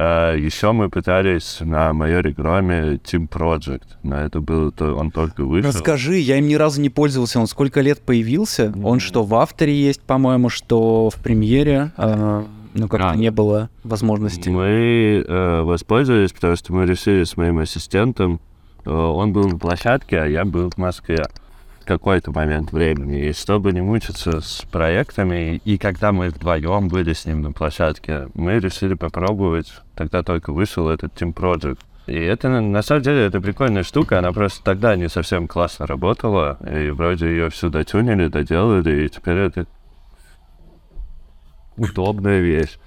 еще 0.00 0.72
мы 0.72 0.88
пытались 0.90 1.58
на 1.60 1.92
майоре 1.92 2.32
Громе 2.32 2.94
Team 2.96 3.28
Project, 3.28 3.82
но 4.02 4.16
это 4.20 4.40
был, 4.40 4.72
то- 4.72 4.94
он 4.94 5.10
только 5.12 5.44
вышел. 5.44 5.70
Расскажи, 5.70 6.16
я 6.16 6.38
им 6.38 6.48
ни 6.48 6.54
разу 6.54 6.80
не 6.80 6.90
пользовался. 6.90 7.38
Он 7.38 7.46
сколько 7.46 7.80
лет 7.80 8.00
появился? 8.00 8.72
Он 8.82 8.98
что, 8.98 9.22
в 9.22 9.34
авторе 9.36 9.72
есть, 9.74 10.00
по-моему, 10.02 10.48
что 10.48 11.10
в 11.10 11.16
премьере? 11.22 11.92
А, 11.96 12.44
ну, 12.74 12.88
как-то 12.88 13.10
А. 13.10 13.16
не 13.16 13.30
было 13.30 13.70
возможности. 13.84 14.48
Мы 14.48 15.24
э, 15.26 15.60
воспользовались, 15.62 16.32
потому 16.32 16.56
что 16.56 16.72
мы 16.72 16.86
решили 16.86 17.22
с 17.22 17.36
моим 17.36 17.58
ассистентом, 17.58 18.40
э, 18.84 18.90
он 18.90 19.32
был 19.32 19.48
на 19.48 19.58
площадке, 19.58 20.18
а 20.18 20.26
я 20.26 20.44
был 20.44 20.70
в 20.70 20.76
Москве 20.76 21.24
какой-то 21.84 22.32
момент 22.32 22.72
времени. 22.72 23.28
И 23.28 23.32
чтобы 23.32 23.72
не 23.72 23.80
мучиться 23.80 24.40
с 24.40 24.62
проектами, 24.70 25.60
и 25.64 25.78
когда 25.78 26.12
мы 26.12 26.28
вдвоем 26.30 26.88
были 26.88 27.12
с 27.12 27.24
ним 27.26 27.42
на 27.42 27.52
площадке, 27.52 28.28
мы 28.34 28.58
решили 28.58 28.94
попробовать, 28.94 29.72
тогда 29.94 30.22
только 30.22 30.52
вышел 30.52 30.88
этот 30.88 31.12
Team 31.14 31.32
Project. 31.34 31.78
И 32.06 32.14
это, 32.14 32.48
на- 32.48 32.82
самом 32.82 33.02
деле, 33.02 33.24
это 33.26 33.40
прикольная 33.40 33.82
штука, 33.82 34.18
она 34.18 34.32
просто 34.32 34.62
тогда 34.62 34.94
не 34.94 35.08
совсем 35.08 35.48
классно 35.48 35.86
работала, 35.86 36.58
и 36.70 36.90
вроде 36.90 37.28
ее 37.28 37.48
всю 37.48 37.70
дотюнили, 37.70 38.28
доделали, 38.28 39.04
и 39.04 39.08
теперь 39.08 39.38
это 39.38 39.66
удобная 41.76 42.40
вещь. 42.40 42.78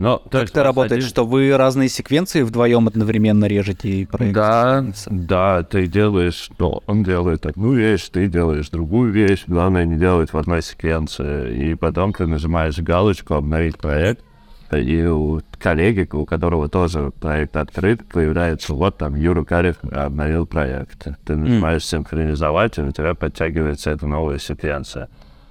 Но, 0.00 0.16
то 0.16 0.30
Как 0.30 0.40
есть 0.42 0.52
это 0.54 0.62
работает, 0.64 0.92
один- 0.92 1.08
что 1.08 1.26
вы 1.26 1.54
разные 1.54 1.90
секвенции 1.90 2.40
вдвоем 2.40 2.88
одновременно 2.88 3.44
режете 3.44 3.88
и 3.90 4.06
проект? 4.06 4.34
Да, 4.34 4.82
да, 5.10 5.62
ты 5.62 5.86
делаешь, 5.86 6.48
ну, 6.58 6.80
он 6.86 7.02
делает 7.04 7.44
одну 7.44 7.74
вещь, 7.74 8.08
ты 8.08 8.26
делаешь 8.26 8.70
другую 8.70 9.12
вещь. 9.12 9.44
Главное 9.46 9.84
не 9.84 9.98
делать 9.98 10.32
в 10.32 10.38
одной 10.38 10.62
секвенции. 10.62 11.54
И 11.72 11.74
потом 11.74 12.14
ты 12.14 12.26
нажимаешь 12.26 12.78
галочку 12.78 13.34
«Обновить 13.34 13.76
проект», 13.76 14.24
и 14.72 15.04
у 15.04 15.42
коллеги, 15.58 16.08
у 16.12 16.24
которого 16.24 16.70
тоже 16.70 17.10
проект 17.20 17.56
открыт, 17.56 18.00
появляется 18.08 18.72
вот 18.72 18.96
там 18.96 19.16
Юра 19.16 19.44
Карев 19.44 19.76
обновил 19.92 20.46
проект. 20.46 21.08
Ты 21.26 21.36
нажимаешь 21.36 21.84
синхронизовать, 21.84 22.78
и 22.78 22.80
у 22.80 22.90
тебя 22.90 23.14
подтягивается 23.14 23.90
эта 23.90 24.06
новая 24.06 24.38
секвенция. 24.38 25.10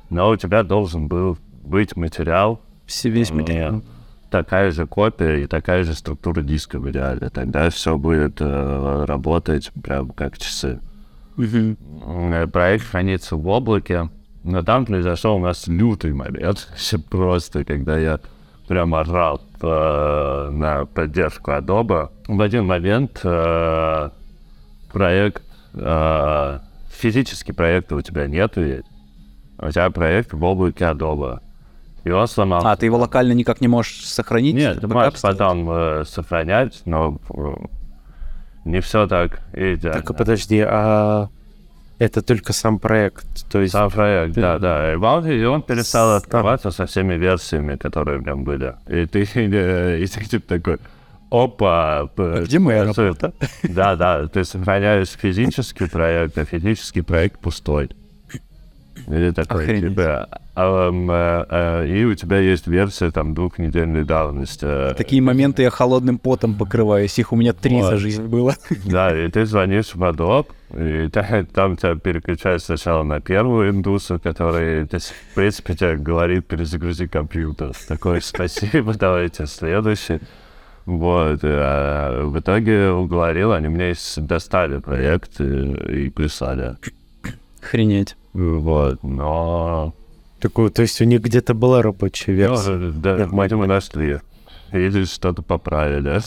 Но 0.10 0.30
у 0.32 0.36
тебя 0.38 0.64
должен 0.64 1.08
был 1.08 1.38
быть 1.64 1.96
материал, 1.96 2.62
Все 2.88 3.10
весь 3.12 3.30
материал. 3.30 3.74
нет. 3.74 3.84
Такая 4.30 4.72
же 4.72 4.86
копия 4.86 5.44
и 5.44 5.48
такая 5.48 5.84
же 5.84 5.94
структура 5.96 6.42
диска 6.42 6.80
в 6.80 6.90
идеале. 6.92 7.30
Тогда 7.30 7.70
все 7.70 7.98
будет 7.98 8.40
э, 8.40 9.06
работать 9.08 9.72
прям 9.84 10.10
как 10.10 10.38
часы. 10.38 10.80
Э, 11.38 12.48
Проект 12.48 12.86
хранится 12.86 13.36
в 13.36 13.48
облаке, 13.48 14.10
но 14.44 14.62
там 14.62 14.86
произошел 14.86 15.38
у 15.38 15.40
нас 15.40 15.68
лютый 15.68 16.14
момент. 16.14 16.68
Просто, 17.10 17.64
когда 17.64 17.98
я 17.98 18.20
прям 18.70 18.94
орал 18.94 19.42
э, 19.62 20.50
на 20.52 20.86
поддержку 20.86 21.52
Adobe. 21.52 22.10
В 22.28 22.40
один 22.40 22.66
момент 22.66 23.20
э, 23.24 24.10
проект, 24.94 25.42
э, 25.74 26.60
физический 26.92 27.52
проекта 27.52 27.96
у 27.96 28.02
тебя 28.02 28.28
нету 28.28 28.62
ведь. 28.62 28.86
У 29.58 29.72
тебя 29.72 29.90
проект 29.90 30.34
в 30.34 30.44
облаке 30.44 30.86
Adobe. 30.86 31.40
И 32.04 32.12
он 32.12 32.28
сломался. 32.28 32.72
А, 32.72 32.76
ты 32.76 32.86
его 32.86 32.98
локально 32.98 33.34
никак 33.34 33.62
не 33.62 33.68
можешь 33.68 34.06
сохранить? 34.06 34.56
Нет, 34.56 34.82
ты 34.82 34.88
можешь 34.88 35.22
потом 35.22 35.70
э, 35.70 36.04
сохранять, 36.06 36.82
но 36.86 37.20
э, 37.30 37.54
не 38.66 38.80
все 38.80 39.08
так 39.08 39.42
идеально. 39.54 40.02
Так, 40.02 40.10
а 40.10 40.14
подожди, 40.14 40.60
а 40.66 41.30
это 42.00 42.22
только 42.22 42.54
сам 42.54 42.80
проект, 42.80 43.50
то 43.52 43.60
есть... 43.60 43.74
Сам 43.74 43.92
проект, 43.92 44.36
Ты- 44.36 44.42
да, 44.42 44.58
да. 44.58 44.94
И 44.94 44.96
он, 44.96 45.28
и 45.28 45.44
он 45.44 45.62
перестал 45.62 46.16
открываться 46.16 46.72
со 46.72 46.86
всеми 46.86 47.16
версиями, 47.16 47.76
которые 47.76 48.20
в 48.20 48.26
нем 48.26 48.46
были. 48.46 48.76
И 48.88 49.06
ты, 49.06 49.28
э, 49.36 50.00
и 50.00 50.08
ты 50.08 50.26
типа 50.26 50.48
такой, 50.48 50.78
опа. 51.30 52.10
А 52.18 52.42
где 52.44 52.60
моя 52.60 52.86
работа? 52.86 53.34
Да, 53.64 53.96
да, 53.96 54.28
ты 54.28 54.46
сохраняешь 54.46 55.10
физический 55.10 55.88
проект, 55.88 56.38
а 56.38 56.46
физический 56.46 57.02
проект 57.02 57.40
пустой. 57.40 57.90
Или 59.08 59.32
такой, 59.32 59.64
Охренеть. 59.64 59.90
типа, 59.90 60.28
а, 60.56 60.90
э, 60.92 61.46
э, 61.50 61.88
и 61.88 62.06
у 62.06 62.16
тебя 62.16 62.38
есть 62.40 62.68
версия 62.68 63.12
там 63.12 63.34
двухнедельной 63.34 64.04
давности. 64.04 64.94
Такие 64.96 65.22
моменты 65.22 65.64
я 65.64 65.70
холодным 65.70 66.18
потом 66.18 66.56
покрываюсь. 66.56 67.18
Их 67.20 67.32
у 67.32 67.36
меня 67.36 67.54
три 67.54 67.76
Вот. 67.76 67.90
за 67.92 67.98
жизнь 67.98 68.24
было. 68.24 68.56
Да, 68.86 69.18
и 69.18 69.30
ты 69.30 69.46
звонишь 69.46 69.96
в 69.96 70.04
Adobe, 70.04 70.48
и 70.78 71.10
та- 71.10 71.46
там 71.54 71.78
тебя 71.78 71.96
переключают 71.96 72.62
сначала 72.64 73.04
на 73.04 73.20
первую 73.22 73.70
индусу, 73.72 74.20
который, 74.20 74.86
то 74.88 74.96
есть, 74.96 75.14
в 75.32 75.36
принципе, 75.36 75.76
тебе 75.76 75.96
говорит, 75.98 76.46
перезагрузи 76.48 77.08
компьютер. 77.08 77.72
Такой, 77.88 78.22
спасибо, 78.22 78.94
давайте 78.94 79.46
следующий. 79.48 80.20
Вот, 80.86 81.40
а 81.44 82.24
в 82.26 82.40
итоге 82.40 82.90
уговорил, 82.90 83.52
они 83.54 83.68
мне 83.68 83.94
достали 84.18 84.80
проект 84.80 85.40
и, 85.40 86.06
и 86.06 86.10
прислали. 86.10 86.78
Охренеть. 87.70 88.16
Вот, 88.34 89.04
но... 89.04 89.94
Такой, 90.40 90.72
то 90.72 90.82
есть 90.82 91.00
у 91.02 91.04
них 91.04 91.22
где-то 91.22 91.54
была 91.54 91.84
рабочая 91.84 92.32
версия. 92.32 92.72
Ну, 92.72 92.92
да, 92.94 93.16
Нормально. 93.18 93.58
мы 93.58 93.68
нашли. 93.68 94.20
Или 94.72 95.04
что-то 95.04 95.44
поправили. 95.44 96.20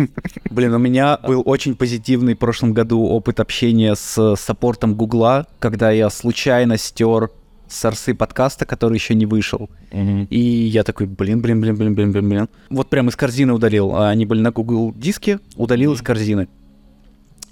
Блин, 0.50 0.74
у 0.74 0.78
меня 0.78 1.18
был 1.18 1.42
очень 1.44 1.76
позитивный 1.76 2.34
в 2.34 2.38
прошлом 2.38 2.72
году 2.72 3.04
опыт 3.04 3.38
общения 3.38 3.94
с 3.94 4.34
саппортом 4.36 4.94
Гугла, 4.94 5.46
когда 5.60 5.92
я 5.92 6.10
случайно 6.10 6.76
стер 6.78 7.30
сорсы 7.68 8.14
подкаста, 8.14 8.66
который 8.66 8.94
еще 8.94 9.14
не 9.14 9.26
вышел. 9.26 9.70
И 9.92 10.40
я 10.40 10.82
такой, 10.82 11.06
блин, 11.06 11.40
блин, 11.40 11.60
блин, 11.60 11.76
блин, 11.76 11.94
блин, 11.94 12.12
блин, 12.12 12.28
блин. 12.28 12.48
Вот 12.70 12.88
прям 12.88 13.08
из 13.08 13.14
корзины 13.14 13.52
удалил. 13.52 13.94
А 13.94 14.08
Они 14.08 14.26
были 14.26 14.40
на 14.40 14.50
Google 14.50 14.92
диске, 14.96 15.38
удалил 15.54 15.92
из 15.92 16.02
корзины. 16.02 16.48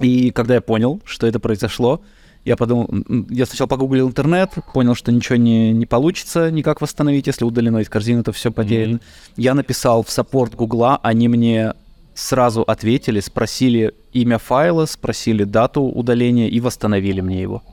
И 0.01 0.31
когда 0.31 0.55
я 0.55 0.61
понял, 0.61 1.01
что 1.05 1.27
это 1.27 1.39
произошло, 1.41 2.03
я 2.47 2.57
подумал, 2.57 2.89
я 3.29 3.45
сначала 3.45 3.67
погуглил 3.67 4.09
интернет, 4.09 4.53
понял, 4.73 4.95
что 4.95 5.11
ничего 5.11 5.35
не, 5.37 5.73
не 5.73 5.85
получится 5.85 6.49
никак 6.51 6.81
восстановить, 6.81 7.27
если 7.27 7.45
удалено 7.45 7.79
из 7.79 7.89
корзины, 7.89 8.23
то 8.23 8.31
все 8.31 8.53
потеряно. 8.53 9.01
Я 9.37 9.55
написал 9.55 10.05
в 10.05 10.11
саппорт 10.11 10.55
Гугла, 10.55 11.01
они 11.03 11.27
мне 11.27 11.75
сразу 12.15 12.63
ответили, 12.63 13.19
спросили 13.19 13.95
имя 14.13 14.39
файла, 14.39 14.87
спросили 14.87 15.43
дату 15.43 15.83
удаления 15.83 16.49
и 16.49 16.61
восстановили 16.61 17.21
мне 17.21 17.43
его. 17.43 17.65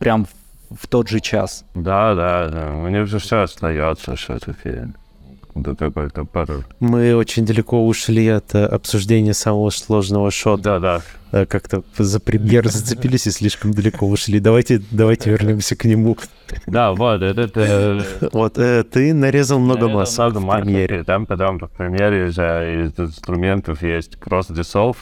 Прям 0.00 0.24
в, 0.24 0.30
в 0.74 0.88
тот 0.88 1.08
же 1.08 1.20
час. 1.20 1.64
Да, 1.74 2.16
да, 2.16 2.48
да. 2.48 2.74
У 2.74 2.88
них 2.88 3.06
же 3.06 3.20
все 3.20 3.42
остается, 3.42 4.16
что 4.16 4.34
это 4.34 4.52
какой-то. 5.54 6.26
Мы 6.80 7.14
очень 7.14 7.44
далеко 7.44 7.86
ушли 7.86 8.28
от 8.28 8.54
э, 8.54 8.64
обсуждения 8.64 9.34
самого 9.34 9.70
сложного 9.70 10.30
шота. 10.30 10.62
Да, 10.62 10.78
да. 10.80 11.02
Э, 11.32 11.46
Как-то 11.46 11.82
за 11.98 12.20
премьер 12.20 12.68
зацепились 12.70 13.26
и 13.26 13.30
слишком 13.30 13.72
далеко 13.72 14.06
ушли. 14.06 14.40
Давайте, 14.40 14.82
давайте 14.90 15.30
вернемся 15.30 15.76
к 15.76 15.84
нему. 15.84 16.16
Да, 16.66 16.92
вот, 16.92 17.22
это... 17.22 18.04
э, 18.20 18.28
Вот, 18.32 18.58
э, 18.58 18.84
ты 18.84 19.14
нарезал 19.14 19.58
много 19.58 19.86
это 19.86 19.94
масок 19.94 20.30
много 20.32 20.38
в 20.38 20.46
масок, 20.46 20.64
премьере. 20.64 21.04
Там 21.04 21.26
потом 21.26 21.58
в 21.58 21.68
премьере 21.68 22.30
же 22.30 22.86
из 22.86 22.98
инструментов 22.98 23.82
есть 23.82 24.16
Cross 24.20 24.50
Dissolve, 24.50 24.96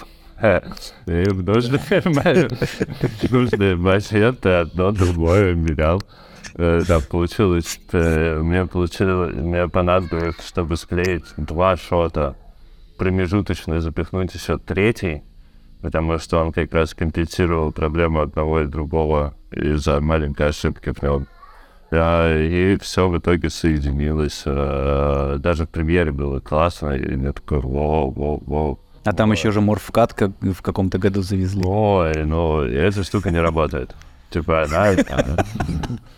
И 1.06 1.28
нужные, 1.30 2.48
нужные 3.30 3.76
моменты 3.76 4.48
одно 4.48 4.92
другое 4.92 5.54
менял. 5.54 6.02
Э, 6.59 6.82
Да, 6.86 7.01
получилось, 7.01 7.80
мне 7.93 8.66
получилось, 8.66 9.35
мне 9.35 9.68
понадобилось, 9.68 10.36
чтобы 10.47 10.76
склеить 10.76 11.24
два 11.36 11.76
шота, 11.76 12.35
промежуточно 12.98 13.80
запихнуть 13.80 14.35
еще 14.35 14.59
третий, 14.59 15.22
потому 15.82 16.18
что 16.18 16.39
он 16.43 16.52
как 16.52 16.72
раз 16.74 16.94
компенсировал 16.94 17.70
проблему 17.72 18.20
одного 18.20 18.60
и 18.62 18.66
другого 18.66 19.35
из-за 19.52 20.01
маленькой 20.01 20.48
ошибки 20.48 20.93
в 20.93 21.01
нем. 21.02 21.26
Да, 21.90 22.36
и 22.39 22.76
все 22.82 23.09
в 23.09 23.16
итоге 23.16 23.48
соединилось. 23.48 24.43
э, 24.44 25.36
Даже 25.39 25.64
в 25.64 25.68
премьере 25.70 26.10
было 26.12 26.40
классно, 26.40 26.90
и 26.90 27.16
я 27.18 27.32
такой, 27.32 27.60
воу, 27.60 28.10
воу, 28.10 28.43
воу. 28.44 28.78
А 29.05 29.12
там 29.14 29.32
еще 29.32 29.52
же 29.52 29.60
морфкат 29.62 30.12
как 30.12 30.32
в 30.43 30.60
каком-то 30.60 30.98
году 30.98 31.22
завезли. 31.22 31.62
Ой, 31.64 32.24
ну, 32.24 32.60
эта 32.60 33.05
штука 33.05 33.30
не 33.30 33.40
работает. 33.40 33.94
Типа, 34.28 34.64
она, 34.64 34.93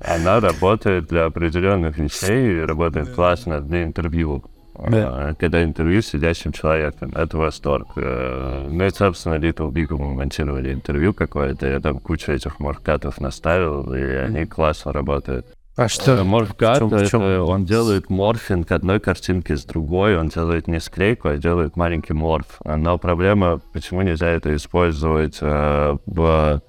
она 0.00 0.40
работает 0.40 1.06
для 1.06 1.26
определенных 1.26 1.98
вещей, 1.98 2.58
и 2.58 2.60
работает 2.60 3.10
классно 3.10 3.60
для 3.60 3.84
интервью. 3.84 4.44
Да. 4.88 5.28
А, 5.30 5.34
Когда 5.34 5.62
интервью 5.62 6.00
с 6.00 6.06
сидящим 6.06 6.52
человеком, 6.52 7.12
это 7.14 7.36
восторг. 7.36 7.88
Э, 7.96 8.68
Ну 8.70 8.84
и, 8.84 8.90
собственно, 8.90 9.34
Little 9.34 9.70
Big 9.70 9.88
мы 9.90 10.14
монтировали 10.14 10.72
интервью 10.72 11.12
какое-то, 11.12 11.66
я 11.66 11.80
там 11.80 11.98
кучу 11.98 12.32
этих 12.32 12.60
моркатов 12.60 13.20
наставил, 13.20 13.92
и 13.92 14.00
они 14.00 14.46
классно 14.46 14.92
работают. 14.92 15.46
А 15.76 15.88
что? 15.88 16.24
Морфкат, 16.24 16.78
чём? 16.78 16.92
это 16.94 17.42
он 17.42 17.64
делает 17.64 18.10
морфинг 18.10 18.70
одной 18.72 19.00
картинки 19.00 19.54
с 19.54 19.64
другой, 19.64 20.18
он 20.18 20.28
делает 20.28 20.66
не 20.66 20.80
склейку, 20.80 21.28
а 21.28 21.36
делает 21.36 21.76
маленький 21.76 22.12
морф. 22.12 22.60
Но 22.64 22.98
проблема, 22.98 23.60
почему 23.72 24.02
нельзя 24.02 24.28
это 24.28 24.54
использовать 24.54 25.38
э, 25.40 25.96
в 26.06 26.60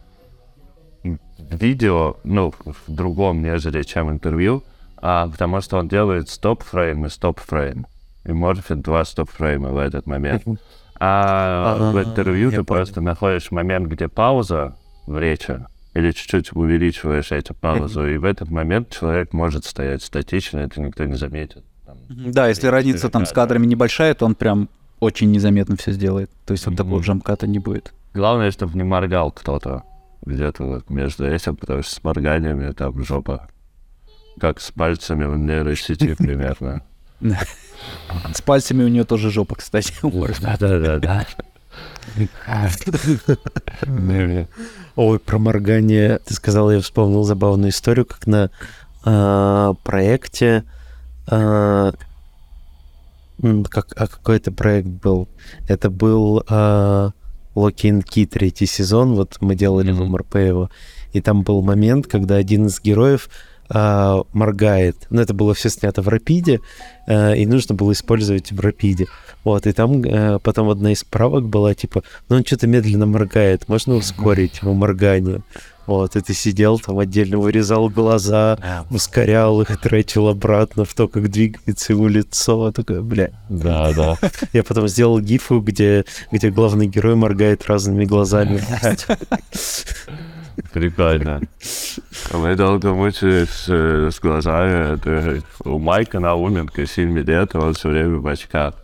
видео, 1.49 2.17
ну, 2.23 2.53
в 2.65 2.75
другом, 2.87 3.41
нежели 3.41 3.83
чем 3.83 4.09
интервью, 4.09 4.63
а 4.97 5.27
потому 5.27 5.61
что 5.61 5.77
он 5.77 5.87
делает 5.87 6.29
стоп-фрейм 6.29 7.05
и 7.05 7.09
стоп-фрейм. 7.09 7.85
И 8.25 8.31
морфит 8.31 8.81
два 8.81 9.03
стоп-фрейма 9.03 9.69
в 9.69 9.77
этот 9.77 10.05
момент. 10.05 10.43
А 10.99 11.91
в 11.91 11.97
интервью 11.97 12.51
ты 12.51 12.57
понял. 12.57 12.65
просто 12.65 13.01
находишь 13.01 13.49
момент, 13.49 13.87
где 13.87 14.07
пауза 14.07 14.75
в 15.07 15.17
речи, 15.17 15.65
или 15.95 16.11
чуть-чуть 16.11 16.53
увеличиваешь 16.53 17.31
эту 17.31 17.55
паузу, 17.55 18.07
и 18.07 18.17
в 18.17 18.25
этот 18.25 18.51
момент 18.51 18.91
человек 18.91 19.33
может 19.33 19.65
стоять 19.65 20.03
статично, 20.03 20.59
это 20.59 20.79
никто 20.79 21.03
не 21.05 21.15
заметит. 21.15 21.63
Там, 21.85 21.97
Да, 22.09 22.47
если 22.47 22.67
разница 22.67 23.09
там 23.09 23.25
с 23.25 23.31
кадрами 23.31 23.65
небольшая, 23.65 24.13
то 24.13 24.25
он 24.25 24.35
прям 24.35 24.69
очень 24.99 25.31
незаметно 25.31 25.75
все 25.75 25.91
сделает. 25.91 26.29
То 26.45 26.51
есть 26.51 26.67
вот 26.67 26.77
такого 26.77 27.01
джамката 27.01 27.47
не 27.47 27.57
будет. 27.57 27.91
Главное, 28.13 28.51
чтобы 28.51 28.77
не 28.77 28.83
моргал 28.83 29.31
кто-то 29.31 29.83
где-то 30.25 30.63
вот 30.63 30.89
между 30.89 31.27
этим, 31.27 31.55
потому 31.55 31.83
что 31.83 31.95
с 31.95 32.03
морганиями 32.03 32.71
там 32.71 33.03
жопа. 33.03 33.49
Как 34.39 34.61
с 34.61 34.71
пальцами 34.71 35.25
в 35.25 35.37
нейросети 35.37 36.13
примерно. 36.17 36.83
С 38.33 38.41
пальцами 38.41 38.83
у 38.83 38.87
нее 38.87 39.03
тоже 39.03 39.29
жопа, 39.29 39.55
кстати. 39.55 39.93
Да-да-да. 40.57 41.27
Ой, 44.95 45.19
про 45.19 45.37
моргание. 45.37 46.19
Ты 46.19 46.33
сказал, 46.33 46.71
я 46.71 46.81
вспомнил 46.81 47.23
забавную 47.23 47.71
историю, 47.71 48.05
как 48.05 48.27
на 48.27 48.49
а, 49.03 49.73
проекте... 49.83 50.63
а, 51.27 51.93
как, 53.69 53.93
а 53.95 54.07
какой 54.07 54.37
это 54.37 54.51
проект 54.51 54.87
был? 54.87 55.27
Это 55.67 55.89
был 55.89 56.43
а, 56.47 57.11
Lock 57.55 57.75
and 57.83 58.03
Key 58.03 58.25
третий 58.25 58.65
сезон, 58.65 59.15
вот 59.15 59.37
мы 59.41 59.55
делали 59.55 59.91
в 59.91 60.01
Мгм. 60.01 60.13
МРП 60.13 60.35
его, 60.35 60.69
и 61.13 61.21
там 61.21 61.43
был 61.43 61.61
момент, 61.61 62.07
когда 62.07 62.35
один 62.35 62.67
из 62.67 62.79
героев 62.81 63.29
а, 63.73 64.23
моргает. 64.33 65.07
Ну, 65.09 65.21
это 65.21 65.33
было 65.33 65.53
все 65.53 65.69
снято 65.69 66.01
в 66.01 66.09
Рапиде, 66.09 66.59
а, 67.07 67.33
и 67.33 67.45
нужно 67.45 67.73
было 67.73 67.93
использовать 67.93 68.51
в 68.51 68.59
Рапиде. 68.59 69.07
Вот, 69.43 69.65
и 69.65 69.71
там 69.71 70.03
э, 70.03 70.37
потом 70.39 70.69
одна 70.69 70.91
из 70.91 71.03
правок 71.03 71.47
была, 71.47 71.73
типа, 71.73 72.03
ну, 72.29 72.35
он 72.35 72.45
что-то 72.45 72.67
медленно 72.67 73.07
моргает, 73.07 73.67
можно 73.67 73.95
ускорить 73.95 74.59
его 74.61 74.73
моргание? 74.73 75.41
Вот, 75.87 76.15
и 76.15 76.21
ты 76.21 76.33
сидел 76.33 76.79
там 76.79 76.99
отдельно, 76.99 77.37
вырезал 77.37 77.89
глаза, 77.89 78.85
ускорял 78.89 79.61
их, 79.61 79.79
тратил 79.81 80.27
обратно 80.27 80.85
в 80.85 80.93
то, 80.93 81.07
как 81.07 81.29
двигается 81.29 81.93
его 81.93 82.07
лицо. 82.07 82.71
Такое, 82.71 83.01
бля. 83.01 83.31
Да, 83.49 83.91
да. 83.93 84.17
Я 84.53 84.63
потом 84.63 84.87
сделал 84.87 85.19
гифу, 85.19 85.59
где, 85.59 86.05
где 86.31 86.49
главный 86.49 86.87
герой 86.87 87.15
моргает 87.15 87.65
разными 87.67 88.05
глазами. 88.05 88.61
Прикольно. 90.73 91.41
Мы 92.33 92.55
долго 92.55 92.93
мучились 92.93 93.65
э, 93.67 94.09
с 94.11 94.19
глазами. 94.19 94.95
Это 94.95 95.43
у 95.65 95.79
Майка 95.79 96.19
Науменко 96.19 96.85
7 96.85 97.17
лет, 97.19 97.55
он 97.55 97.73
все 97.73 97.89
время 97.89 98.17
в 98.17 98.27
очках. 98.27 98.75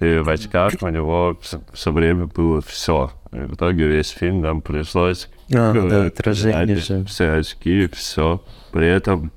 И 0.00 0.18
в 0.18 0.28
очках 0.28 0.74
у 0.80 0.88
него 0.88 1.38
все 1.72 1.92
время 1.92 2.26
было 2.26 2.60
все. 2.62 3.10
И 3.32 3.36
в 3.36 3.54
итоге 3.54 3.86
весь 3.86 4.08
фильм 4.10 4.40
нам 4.40 4.60
пришлось 4.62 5.28
А, 5.54 5.72
да, 5.72 6.06
отражение 6.06 6.76
же. 6.76 7.04
все 7.04 7.32
очки, 7.32 7.86
все. 7.88 8.42
При 8.72 8.86
этом 8.86 9.32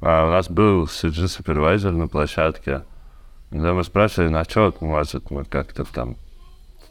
а, 0.00 0.26
у 0.26 0.30
нас 0.30 0.50
был 0.50 0.84
CG-супервайзер 0.84 1.92
на 1.92 2.08
площадке. 2.08 2.82
Когда 3.50 3.72
мы 3.72 3.84
спрашивали, 3.84 4.28
на 4.28 4.44
что, 4.44 4.74
может, 4.80 5.30
мы 5.30 5.44
как-то 5.44 5.84
там 5.84 6.16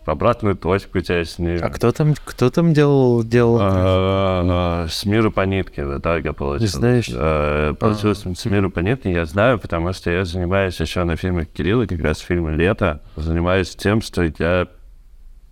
в 0.06 0.10
обратную 0.10 0.56
точку 0.56 1.02
тебя 1.02 1.26
снимем. 1.26 1.62
А 1.64 1.70
кто 1.70 1.92
там, 1.92 2.14
кто 2.24 2.50
там 2.52 2.74
делал, 2.74 3.24
делал? 3.24 3.58
А, 3.60 4.86
С 4.90 5.04
миру 5.06 5.32
по 5.32 5.42
нитке 5.42 5.84
в 5.84 5.98
итоге 5.98 6.32
получилось. 6.32 6.72
знаешь? 6.74 7.10
Э, 7.12 7.74
Получилось 7.80 8.24
с 8.24 8.46
миру 8.46 8.70
по 8.70 8.80
нитке, 8.80 9.12
я 9.12 9.26
знаю, 9.26 9.60
потому 9.60 9.94
что 9.94 10.12
я 10.12 10.24
занимаюсь 10.24 10.80
еще 10.80 11.04
на 11.04 11.16
фильме 11.16 11.46
Кирилла, 11.46 11.86
как 11.88 12.00
раз 12.02 12.20
фильме 12.20 12.56
«Лето». 12.56 13.02
Занимаюсь 13.16 13.76
тем, 13.76 14.02
что 14.02 14.24
я 14.38 14.68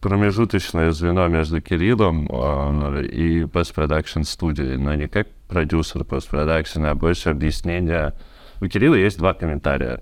промежуточное 0.04 0.92
звено 0.92 1.28
между 1.30 1.62
Кириллом 1.62 2.28
э, 2.30 3.06
и 3.06 3.46
постпродакшн 3.46 4.24
студией, 4.24 4.76
но 4.76 4.94
не 4.96 5.08
как 5.08 5.30
продюсер 5.48 6.04
постпродакшена, 6.04 6.92
а 6.92 6.96
больше 6.96 7.30
объяснения. 7.30 8.14
У 8.60 8.68
Кирилла 8.68 8.96
есть 8.96 9.18
два 9.18 9.34
комментария. 9.34 10.02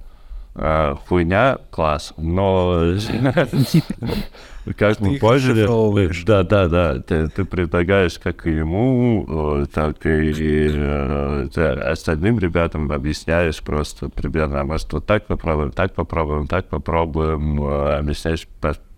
Э, 0.56 0.96
Хуйня, 1.08 1.60
класс, 1.70 2.14
но 2.18 2.82
как 4.76 5.00
мы 5.00 5.20
поняли, 5.20 6.26
да, 6.26 6.44
да, 6.44 6.68
да, 6.68 7.00
ты, 7.00 7.30
ты 7.30 7.46
предлагаешь 7.46 8.18
как 8.18 8.48
и 8.48 8.52
ему, 8.52 9.62
э, 9.62 9.66
так 9.72 10.04
и 10.06 10.68
э, 10.74 11.48
остальным 11.92 12.40
ребятам 12.40 12.92
объясняешь 12.92 13.62
просто 13.62 14.10
примерно, 14.10 14.62
а 14.62 14.64
может 14.66 14.92
вот 14.94 15.06
так 15.06 15.28
попробуем, 15.28 15.72
так 15.72 15.94
попробуем, 15.94 16.48
так 16.48 16.70
попробуем, 16.70 17.64
э, 17.64 17.98
объясняешь 18.00 18.48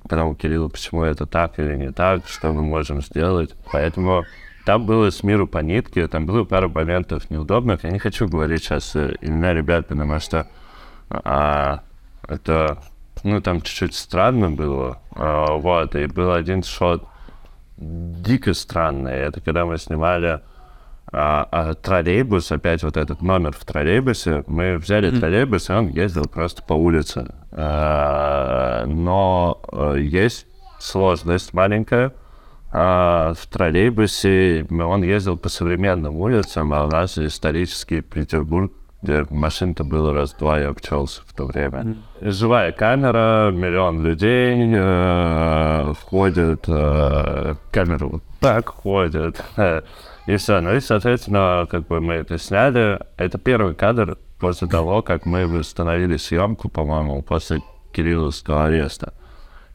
потом 0.07 0.35
Кириллу, 0.35 0.69
почему 0.69 1.03
это 1.03 1.25
так 1.25 1.59
или 1.59 1.75
не 1.75 1.91
так, 1.91 2.27
что 2.27 2.51
мы 2.51 2.61
можем 2.61 3.01
сделать. 3.01 3.55
Поэтому 3.71 4.25
там 4.65 4.85
было 4.85 5.09
с 5.09 5.23
миру 5.23 5.47
по 5.47 5.59
нитке, 5.59 6.07
там 6.07 6.25
было 6.25 6.43
пару 6.43 6.69
моментов 6.69 7.29
неудобных. 7.29 7.83
Я 7.83 7.91
не 7.91 7.99
хочу 7.99 8.27
говорить 8.27 8.63
сейчас 8.63 8.95
э, 8.95 9.15
имена 9.21 9.53
ребят, 9.53 9.87
потому 9.87 10.19
что 10.19 10.47
а, 11.09 11.81
это, 12.27 12.81
ну, 13.23 13.41
там 13.41 13.61
чуть-чуть 13.61 13.95
странно 13.95 14.51
было. 14.51 14.99
А, 15.15 15.57
вот, 15.57 15.95
и 15.95 16.05
был 16.07 16.31
один 16.31 16.63
шот 16.63 17.05
дико 17.77 18.53
странный. 18.53 19.13
Это 19.13 19.41
когда 19.41 19.65
мы 19.65 19.77
снимали 19.77 20.41
а, 21.15 21.47
а, 21.51 21.73
троллейбус, 21.75 22.51
опять 22.51 22.81
вот 22.81 22.97
этот 22.97 23.21
номер 23.21 23.53
в 23.53 23.63
троллейбусе. 23.65 24.43
Мы 24.47 24.77
взяли 24.77 25.15
троллейбус, 25.15 25.69
и 25.69 25.73
он 25.73 25.89
ездил 25.89 26.25
просто 26.25 26.63
по 26.63 26.73
улице. 26.73 27.31
А, 27.51 28.83
но 28.87 29.61
э, 29.71 29.97
есть 29.99 30.47
сложность 30.79 31.53
маленькая. 31.53 32.13
А, 32.71 33.35
в 33.35 33.45
троллейбусе 33.45 34.65
он 34.71 35.03
ездил 35.03 35.37
по 35.37 35.49
современным 35.49 36.15
улицам, 36.15 36.73
а 36.73 36.85
у 36.85 36.89
нас 36.89 37.19
исторический 37.19 38.01
Петербург, 38.01 38.73
машин-то 39.29 39.83
было 39.83 40.13
раз-два, 40.13 40.59
я 40.59 40.69
обчелся 40.69 41.21
в 41.25 41.33
то 41.33 41.45
время. 41.45 41.95
Живая 42.21 42.71
камера, 42.71 43.51
миллион 43.51 44.03
людей 44.03 44.71
э, 44.75 45.93
входят, 45.99 46.65
э, 46.67 47.55
камера 47.71 48.05
вот 48.05 48.23
так 48.39 48.69
ходит, 48.69 49.43
э, 49.57 49.81
и 50.27 50.35
все. 50.37 50.61
Ну 50.61 50.75
и, 50.75 50.79
соответственно, 50.79 51.67
как 51.69 51.87
бы 51.87 52.01
мы 52.01 52.15
это 52.15 52.37
сняли. 52.37 52.99
Это 53.17 53.37
первый 53.37 53.75
кадр 53.75 54.17
после 54.39 54.67
того, 54.67 55.01
как 55.01 55.25
мы 55.25 55.47
восстановили 55.47 56.17
съемку, 56.17 56.69
по-моему, 56.69 57.21
после 57.21 57.61
Кирилловского 57.93 58.65
ареста, 58.65 59.13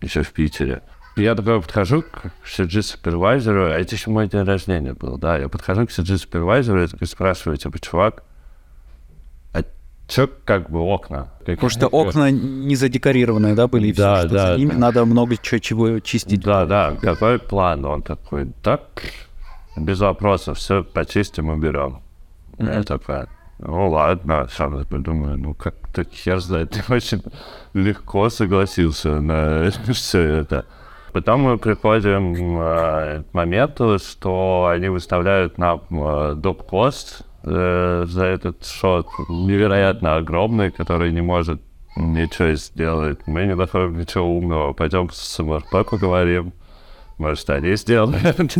еще 0.00 0.22
в 0.22 0.32
Питере. 0.32 0.82
Я 1.16 1.34
такой 1.34 1.60
подхожу 1.60 2.02
к 2.02 2.30
CG-супервайзеру, 2.44 3.72
а 3.72 3.78
это 3.78 3.96
еще 3.96 4.10
мой 4.10 4.28
день 4.28 4.44
рождения 4.44 4.94
был, 4.94 5.18
да, 5.18 5.36
я 5.36 5.48
подхожу 5.48 5.86
к 5.86 5.90
CG-супервайзеру 5.90 6.84
и 6.84 6.86
такой 6.86 7.08
спрашиваю, 7.08 7.56
типа, 7.56 7.80
чувак, 7.80 8.22
Чё 10.08 10.26
как 10.46 10.70
бы 10.70 10.80
окна? 10.80 11.28
Потому 11.44 11.68
что 11.68 11.86
окна 11.86 12.30
не 12.30 12.76
задекорированные, 12.76 13.54
да, 13.54 13.68
были? 13.68 13.88
И 13.88 13.92
Да, 13.92 14.20
все, 14.20 14.28
что 14.28 14.34
да, 14.34 14.52
за 14.52 14.58
ними 14.58 14.70
да. 14.70 14.78
надо 14.78 15.04
много 15.04 15.36
чего, 15.36 15.58
чего 15.58 16.00
чистить. 16.00 16.40
Да, 16.40 16.64
да, 16.64 16.96
какой 17.00 17.38
план? 17.38 17.84
Он 17.84 18.02
такой, 18.02 18.50
так, 18.62 18.80
без 19.76 20.00
вопросов, 20.00 20.56
все 20.56 20.82
почистим, 20.82 21.50
уберем. 21.50 22.00
Я 22.58 22.82
такой, 22.84 23.26
ну 23.58 23.90
ладно, 23.90 24.48
сам 24.50 24.82
подумаю, 24.86 25.36
ну 25.38 25.52
как-то 25.54 26.04
хер 26.04 26.40
знает, 26.40 26.70
ты 26.88 26.92
очень 26.92 27.22
легко 27.74 28.30
согласился 28.30 29.20
на 29.20 29.70
все 29.92 30.20
это. 30.20 30.64
Потом 31.12 31.40
мы 31.42 31.58
приходим 31.58 32.60
э, 32.60 33.22
к 33.30 33.34
моменту, 33.34 33.98
что 33.98 34.70
они 34.72 34.88
выставляют 34.88 35.58
нам 35.58 35.82
э, 35.90 36.34
доп-кост 36.34 37.24
э, 37.48 38.04
за 38.06 38.24
этот 38.24 38.66
шот 38.66 39.08
невероятно 39.28 40.16
огромный, 40.16 40.70
который 40.70 41.12
не 41.12 41.22
может 41.22 41.60
ничего 41.96 42.54
сделать. 42.54 43.18
Мы 43.26 43.46
не 43.46 43.54
находим 43.54 43.98
ничего 43.98 44.24
умного. 44.24 44.72
Пойдем 44.72 45.08
с 45.10 45.38
МРП 45.42 45.88
поговорим. 45.88 46.52
Может, 47.18 47.50
они 47.50 47.74
сделают. 47.74 48.22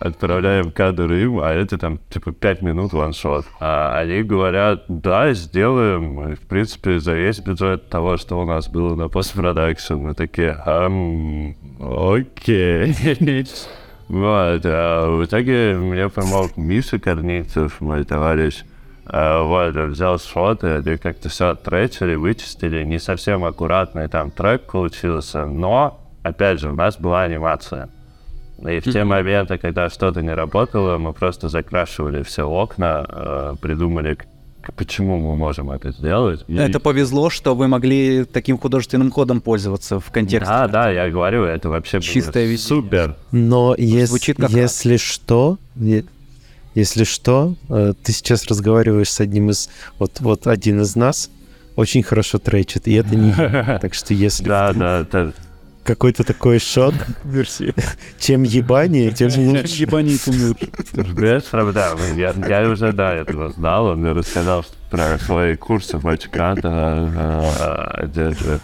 Отправляем 0.00 0.70
кадр 0.70 1.12
им, 1.12 1.40
а 1.40 1.52
это 1.52 1.76
там, 1.76 1.98
типа, 2.08 2.32
5 2.32 2.62
минут 2.62 2.94
ваншот. 2.94 3.44
А 3.60 3.98
они 3.98 4.22
говорят, 4.22 4.84
да, 4.88 5.34
сделаем. 5.34 6.32
И, 6.32 6.34
в 6.34 6.40
принципе, 6.40 6.98
за 6.98 7.12
весь 7.12 7.40
бюджет 7.40 7.90
того, 7.90 8.16
что 8.16 8.40
у 8.40 8.46
нас 8.46 8.68
было 8.68 8.94
на 8.94 9.08
постпродакшн. 9.08 9.94
Мы 9.94 10.14
такие, 10.14 10.52
«Ам, 10.64 11.54
окей. 11.78 12.94
Вот, 14.08 14.60
а 14.64 15.16
в 15.16 15.24
итоге 15.24 15.74
мне 15.74 16.08
помог 16.08 16.56
Миша 16.56 16.98
Корницев, 16.98 17.80
мой 17.80 18.04
товарищ. 18.04 18.62
А, 19.06 19.42
Вот, 19.42 19.76
он 19.76 19.90
взял 19.90 20.18
шоты, 20.18 20.76
они 20.76 20.96
как-то 20.96 21.28
все 21.28 21.50
оттречили, 21.50 22.14
вычистили. 22.14 22.84
Не 22.84 22.98
совсем 22.98 23.44
аккуратный 23.44 24.08
там 24.08 24.30
трек 24.30 24.62
получился, 24.62 25.46
но, 25.46 26.00
опять 26.22 26.60
же, 26.60 26.70
у 26.70 26.74
нас 26.74 26.98
была 26.98 27.22
анимация. 27.22 27.88
И 28.58 28.78
в 28.78 28.84
те 28.84 29.02
моменты, 29.04 29.58
когда 29.58 29.90
что-то 29.90 30.22
не 30.22 30.32
работало, 30.32 30.96
мы 30.96 31.12
просто 31.12 31.48
закрашивали 31.48 32.22
все 32.22 32.44
окна, 32.44 33.04
э, 33.08 33.54
придумали, 33.60 34.16
почему 34.76 35.18
мы 35.18 35.36
можем 35.36 35.70
это 35.70 35.92
сделать. 35.92 36.44
И- 36.48 36.54
Это 36.54 36.78
повезло, 36.80 37.30
что 37.30 37.54
вы 37.54 37.68
могли 37.68 38.24
таким 38.24 38.58
художественным 38.58 39.10
кодом 39.10 39.40
пользоваться 39.40 39.98
в 39.98 40.10
контексте. 40.10 40.48
Да, 40.48 40.68
да, 40.68 40.90
я 40.90 41.10
говорю, 41.10 41.44
это 41.44 41.68
вообще 41.68 42.00
Чистое 42.00 42.44
видение. 42.44 42.58
супер. 42.58 43.16
Но 43.32 43.74
ес- 43.76 44.08
Звучит 44.08 44.36
как 44.36 44.50
если 44.50 44.96
что, 44.96 45.58
е- 45.76 46.04
если 46.74 47.04
что, 47.04 47.54
э, 47.68 47.92
ты 48.02 48.12
сейчас 48.12 48.46
разговариваешь 48.46 49.10
с 49.10 49.20
одним 49.20 49.50
из, 49.50 49.68
вот, 49.98 50.20
вот 50.20 50.46
один 50.46 50.80
из 50.80 50.96
нас 50.96 51.30
очень 51.76 52.02
хорошо 52.02 52.38
тречит, 52.38 52.86
и 52.88 52.94
это 52.94 53.14
не. 53.16 53.32
Так 53.80 53.94
что 53.94 54.14
если 54.14 54.44
Да, 54.44 54.72
да, 54.72 55.00
это 55.00 55.32
какой-то 55.84 56.24
такой 56.24 56.58
шот, 56.58 56.94
чем 58.18 58.44
ебание, 58.44 59.10
тем 59.10 59.28
лучше. 59.28 59.82
Ебани 59.82 60.16
ты 60.16 60.30
мир. 60.30 61.14
Без 61.14 61.42
проблем. 61.44 61.98
Я, 62.16 62.34
я 62.48 62.68
уже, 62.68 62.92
да, 62.92 63.14
этого 63.14 63.50
знал. 63.50 63.86
Он 63.86 64.00
мне 64.00 64.12
рассказал 64.12 64.64
про 64.90 65.18
свои 65.18 65.56
курсы 65.56 65.98
матчката, 65.98 67.10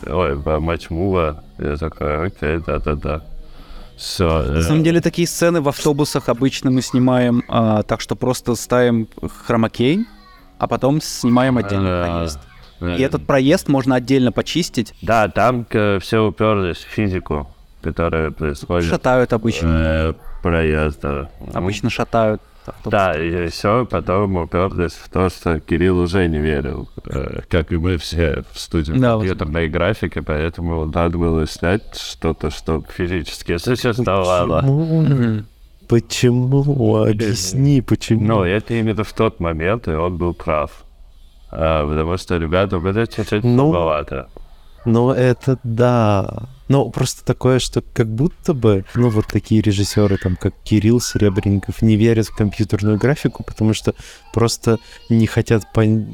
ой, 0.06 0.60
матчмува. 0.60 1.42
Я 1.58 1.76
такой, 1.76 2.26
окей, 2.26 2.58
да-да-да. 2.64 3.22
Все. 3.96 4.42
На 4.42 4.62
самом 4.62 4.84
деле 4.84 5.00
такие 5.00 5.26
сцены 5.26 5.60
в 5.60 5.68
автобусах 5.68 6.28
обычно 6.28 6.70
мы 6.70 6.82
снимаем 6.82 7.42
а, 7.48 7.82
так, 7.82 8.00
что 8.00 8.14
просто 8.14 8.54
ставим 8.54 9.08
хромакей, 9.44 10.06
а 10.58 10.68
потом 10.68 11.00
снимаем 11.00 11.58
отдельно 11.58 12.04
проезд. 12.06 12.38
И 12.80 13.02
этот 13.02 13.26
проезд 13.26 13.68
можно 13.68 13.96
отдельно 13.96 14.32
почистить. 14.32 14.94
Да, 15.02 15.28
там 15.28 15.66
все 16.00 16.24
уперлись 16.24 16.78
в 16.78 16.88
физику, 16.88 17.48
которая 17.82 18.30
происходит. 18.30 18.88
Шатают 18.88 19.32
обычно. 19.32 19.68
э, 19.68 20.12
проезда. 20.42 21.30
Обычно 21.54 21.90
шатают. 21.90 22.40
Да, 22.84 23.18
и 23.18 23.48
все, 23.48 23.86
потом 23.86 24.36
уперлись 24.36 24.92
в 24.92 25.08
то, 25.08 25.30
что 25.30 25.58
Кирилл 25.58 26.00
уже 26.00 26.28
не 26.28 26.38
верил, 26.38 26.88
э, 27.06 27.40
как 27.48 27.72
и 27.72 27.76
мы 27.78 27.96
все 27.96 28.44
в 28.52 28.60
студии 28.60 28.92
Да, 28.92 29.16
вот. 29.16 29.20
компьютерной 29.26 29.68
графики, 29.68 30.20
поэтому 30.20 30.84
надо 30.84 31.16
было 31.16 31.46
снять 31.46 31.96
что-то, 31.96 32.50
что 32.50 32.84
физически 32.94 33.56
существовало. 33.56 34.60
Почему? 34.60 35.44
Почему? 36.64 36.96
Объясни, 37.04 37.80
почему. 37.80 38.20
Ну, 38.26 38.42
это 38.42 38.74
именно 38.74 39.04
в 39.04 39.12
тот 39.14 39.40
момент, 39.40 39.88
и 39.88 39.92
он 39.92 40.18
был 40.18 40.34
прав. 40.34 40.84
А, 41.50 41.86
потому 41.88 42.16
что 42.18 42.36
ребята 42.36 42.78
были 42.78 43.06
чуть-чуть 43.06 43.44
Ну, 43.44 43.70
слабовато. 43.70 44.28
Ну, 44.84 45.10
это 45.10 45.58
да. 45.64 46.48
Ну, 46.68 46.90
просто 46.90 47.24
такое, 47.24 47.58
что 47.58 47.82
как 47.94 48.06
будто 48.08 48.52
бы, 48.54 48.84
ну, 48.94 49.08
вот 49.08 49.26
такие 49.26 49.60
режиссеры, 49.62 50.18
там, 50.18 50.36
как 50.36 50.54
Кирилл 50.64 51.00
Серебренников, 51.00 51.82
не 51.82 51.96
верят 51.96 52.26
в 52.26 52.36
компьютерную 52.36 52.98
графику, 52.98 53.42
потому 53.42 53.74
что 53.74 53.94
просто 54.32 54.78
не 55.08 55.26
хотят 55.26 55.64
пон- 55.74 56.06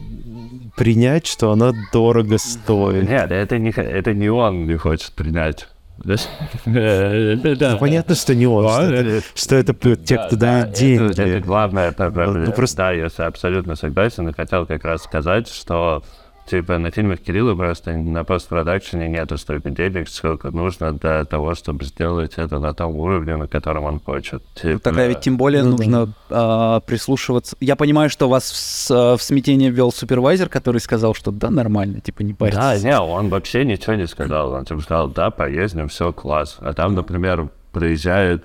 принять, 0.76 1.26
что 1.26 1.50
она 1.50 1.72
дорого 1.92 2.38
стоит. 2.38 3.08
Нет, 3.08 3.30
это 3.30 3.58
не, 3.58 3.70
это 3.70 4.14
не 4.14 4.28
он 4.30 4.66
не 4.66 4.76
хочет 4.76 5.12
принять. 5.12 5.68
Да. 6.66 7.76
Понятно, 7.78 8.14
что 8.14 8.34
не 8.34 8.46
он, 8.46 8.64
что 9.34 9.56
это, 9.56 9.72
те, 9.74 10.16
кто 10.18 10.36
Это, 10.36 10.66
деньги. 10.68 11.20
это 11.20 11.40
главное, 11.44 11.90
это, 11.90 12.10
Ну, 12.10 12.52
просто- 12.52 12.76
да, 12.78 12.92
я 12.92 13.08
абсолютно 13.18 13.74
согласен 13.76 14.28
и 14.28 14.32
хотел 14.32 14.66
как 14.66 14.84
раз 14.84 15.02
сказать, 15.02 15.48
что 15.48 16.02
типа 16.46 16.78
на 16.78 16.90
фильмах 16.90 17.20
Кирилла 17.20 17.54
просто 17.54 17.92
на 17.92 18.24
постпродакшене 18.24 19.08
нету 19.08 19.38
столько 19.38 19.70
денег, 19.70 20.08
сколько 20.08 20.50
нужно 20.50 20.92
для 20.92 21.24
того, 21.24 21.54
чтобы 21.54 21.84
сделать 21.84 22.34
это 22.36 22.58
на 22.58 22.74
том 22.74 22.96
уровне, 22.96 23.36
на 23.36 23.48
котором 23.48 23.84
он 23.84 24.00
хочет. 24.00 24.42
Типа, 24.54 24.78
Тогда 24.78 25.06
ведь 25.06 25.20
тем 25.20 25.36
более 25.36 25.62
да. 25.62 25.68
нужно 25.68 26.14
а, 26.30 26.80
прислушиваться. 26.80 27.56
Я 27.60 27.76
понимаю, 27.76 28.10
что 28.10 28.28
вас 28.28 28.50
в, 28.52 28.90
а, 28.92 29.16
в 29.16 29.22
смятение 29.22 29.70
ввел 29.70 29.92
супервайзер, 29.92 30.48
который 30.48 30.80
сказал, 30.80 31.14
что 31.14 31.30
да, 31.30 31.50
нормально, 31.50 32.00
типа 32.00 32.22
не 32.22 32.32
Да, 32.32 32.38
парься. 32.38 32.84
не, 32.84 32.98
он 32.98 33.28
вообще 33.28 33.64
ничего 33.64 33.94
не 33.94 34.06
сказал. 34.06 34.52
Он 34.52 34.64
типа 34.64 34.80
сказал, 34.80 35.08
да, 35.08 35.30
поездим, 35.30 35.88
все, 35.88 36.12
класс. 36.12 36.56
А 36.60 36.72
там, 36.74 36.94
например, 36.94 37.48
проезжает 37.72 38.44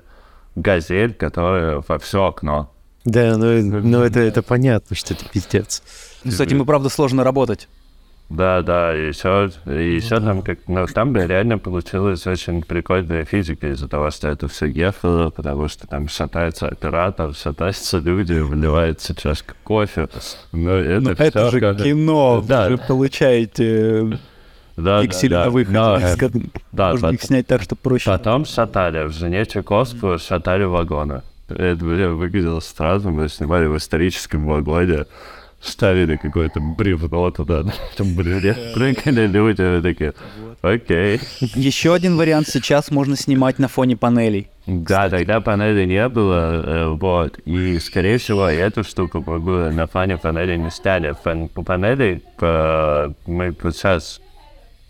газель, 0.56 1.14
которая 1.14 1.82
во 1.86 1.98
все 1.98 2.24
окно. 2.24 2.70
Да, 3.04 3.36
ну, 3.36 3.62
ну 3.62 4.02
это, 4.02 4.20
это 4.20 4.42
понятно, 4.42 4.94
что 4.94 5.14
это 5.14 5.24
пиздец. 5.24 5.82
С 6.24 6.40
этим 6.40 6.62
и 6.62 6.66
правда 6.66 6.88
сложно 6.90 7.24
работать. 7.24 7.68
Да, 8.30 8.62
да, 8.62 8.96
и 8.96 9.08
еще, 9.08 9.50
и 9.66 9.96
еще 9.96 10.20
там 10.20 10.42
как, 10.42 10.60
ну, 10.68 10.86
там 10.86 11.12
бы 11.12 11.26
реально 11.26 11.58
получилась 11.58 12.24
очень 12.28 12.62
прикольная 12.62 13.24
физика 13.24 13.66
из-за 13.68 13.88
того, 13.88 14.10
что 14.12 14.28
это 14.28 14.46
все 14.46 14.66
ехало, 14.66 15.30
потому 15.30 15.66
что 15.66 15.88
там 15.88 16.08
шатается 16.08 16.68
оператор, 16.68 17.34
шатаются 17.34 17.98
люди, 17.98 18.34
вливается 18.34 19.16
чашка 19.16 19.54
кофе. 19.64 20.08
Ну, 20.52 20.70
это, 20.70 21.00
Но 21.00 21.14
всё 21.16 21.24
это 21.24 21.50
же 21.50 21.58
как- 21.60 21.82
кино, 21.82 22.44
Да. 22.46 22.64
вы 22.66 22.70
же 22.70 22.78
получаете 22.78 24.18
да, 24.76 25.02
пиксели 25.02 25.30
да, 25.30 25.44
на 25.46 25.50
выходе. 25.50 25.74
да, 25.74 25.98
так 25.98 26.10
сказать. 26.16 26.42
да, 26.70 26.90
Можно 26.92 27.08
пот- 27.08 27.14
их 27.14 27.22
снять 27.22 27.46
так, 27.48 27.62
чтобы 27.62 27.80
проще. 27.82 28.08
Потом 28.08 28.44
шатали, 28.44 29.06
в 29.08 29.12
жене 29.12 29.44
Чайковского 29.44 30.18
шатали 30.18 30.62
вагоны. 30.64 31.22
Это 31.48 31.84
выглядело 31.84 32.60
странно, 32.60 33.10
мы 33.10 33.28
снимали 33.28 33.66
в 33.66 33.76
историческом 33.76 34.46
вагоне, 34.46 35.06
ставили 35.60 36.16
какое-то 36.16 36.60
бревно 36.60 37.30
туда, 37.30 37.64
там 37.96 38.14
бревне, 38.14 38.54
прыгали 38.74 39.26
люди, 39.26 39.80
такие, 39.82 40.14
окей. 40.62 41.20
Еще 41.40 41.94
один 41.94 42.16
вариант 42.16 42.48
сейчас 42.48 42.90
можно 42.90 43.16
снимать 43.16 43.58
на 43.58 43.68
фоне 43.68 43.96
панелей. 43.96 44.48
Да, 44.66 45.08
тогда 45.10 45.40
панели 45.40 45.84
не 45.84 46.08
было, 46.08 46.62
э, 46.64 46.86
вот, 46.88 47.38
и, 47.44 47.78
скорее 47.78 48.18
всего, 48.18 48.46
эту 48.46 48.84
штуку 48.84 49.22
мы 49.26 49.38
бы 49.40 49.70
на 49.72 49.86
фоне 49.86 50.16
панели 50.16 50.56
не 50.56 50.70
сняли. 50.70 51.14
Фан- 51.24 51.48
По 51.48 51.62
панели 51.62 52.22
по- 52.38 53.12
мы 53.26 53.54
сейчас 53.72 54.20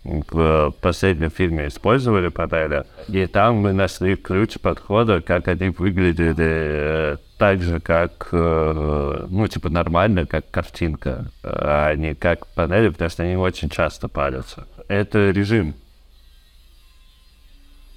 в 0.03 0.73
последнем 0.81 1.29
фильме 1.31 1.67
использовали 1.67 2.29
панели, 2.29 2.85
и 3.07 3.25
там 3.27 3.57
мы 3.57 3.71
нашли 3.73 4.15
ключ 4.15 4.57
подхода, 4.59 5.21
как 5.21 5.47
они 5.47 5.69
выглядели 5.69 6.33
э, 6.37 7.17
так 7.41 7.63
же, 7.63 7.79
как, 7.79 8.29
э, 8.33 9.25
ну, 9.27 9.47
типа, 9.47 9.69
нормально, 9.69 10.27
как 10.27 10.51
картинка, 10.51 11.25
а 11.41 11.95
не 11.95 12.13
как 12.13 12.45
панели, 12.53 12.89
потому 12.89 13.09
что 13.09 13.23
они 13.23 13.35
очень 13.35 13.67
часто 13.67 14.07
палятся. 14.07 14.67
Это 14.87 15.31
режим. 15.31 15.73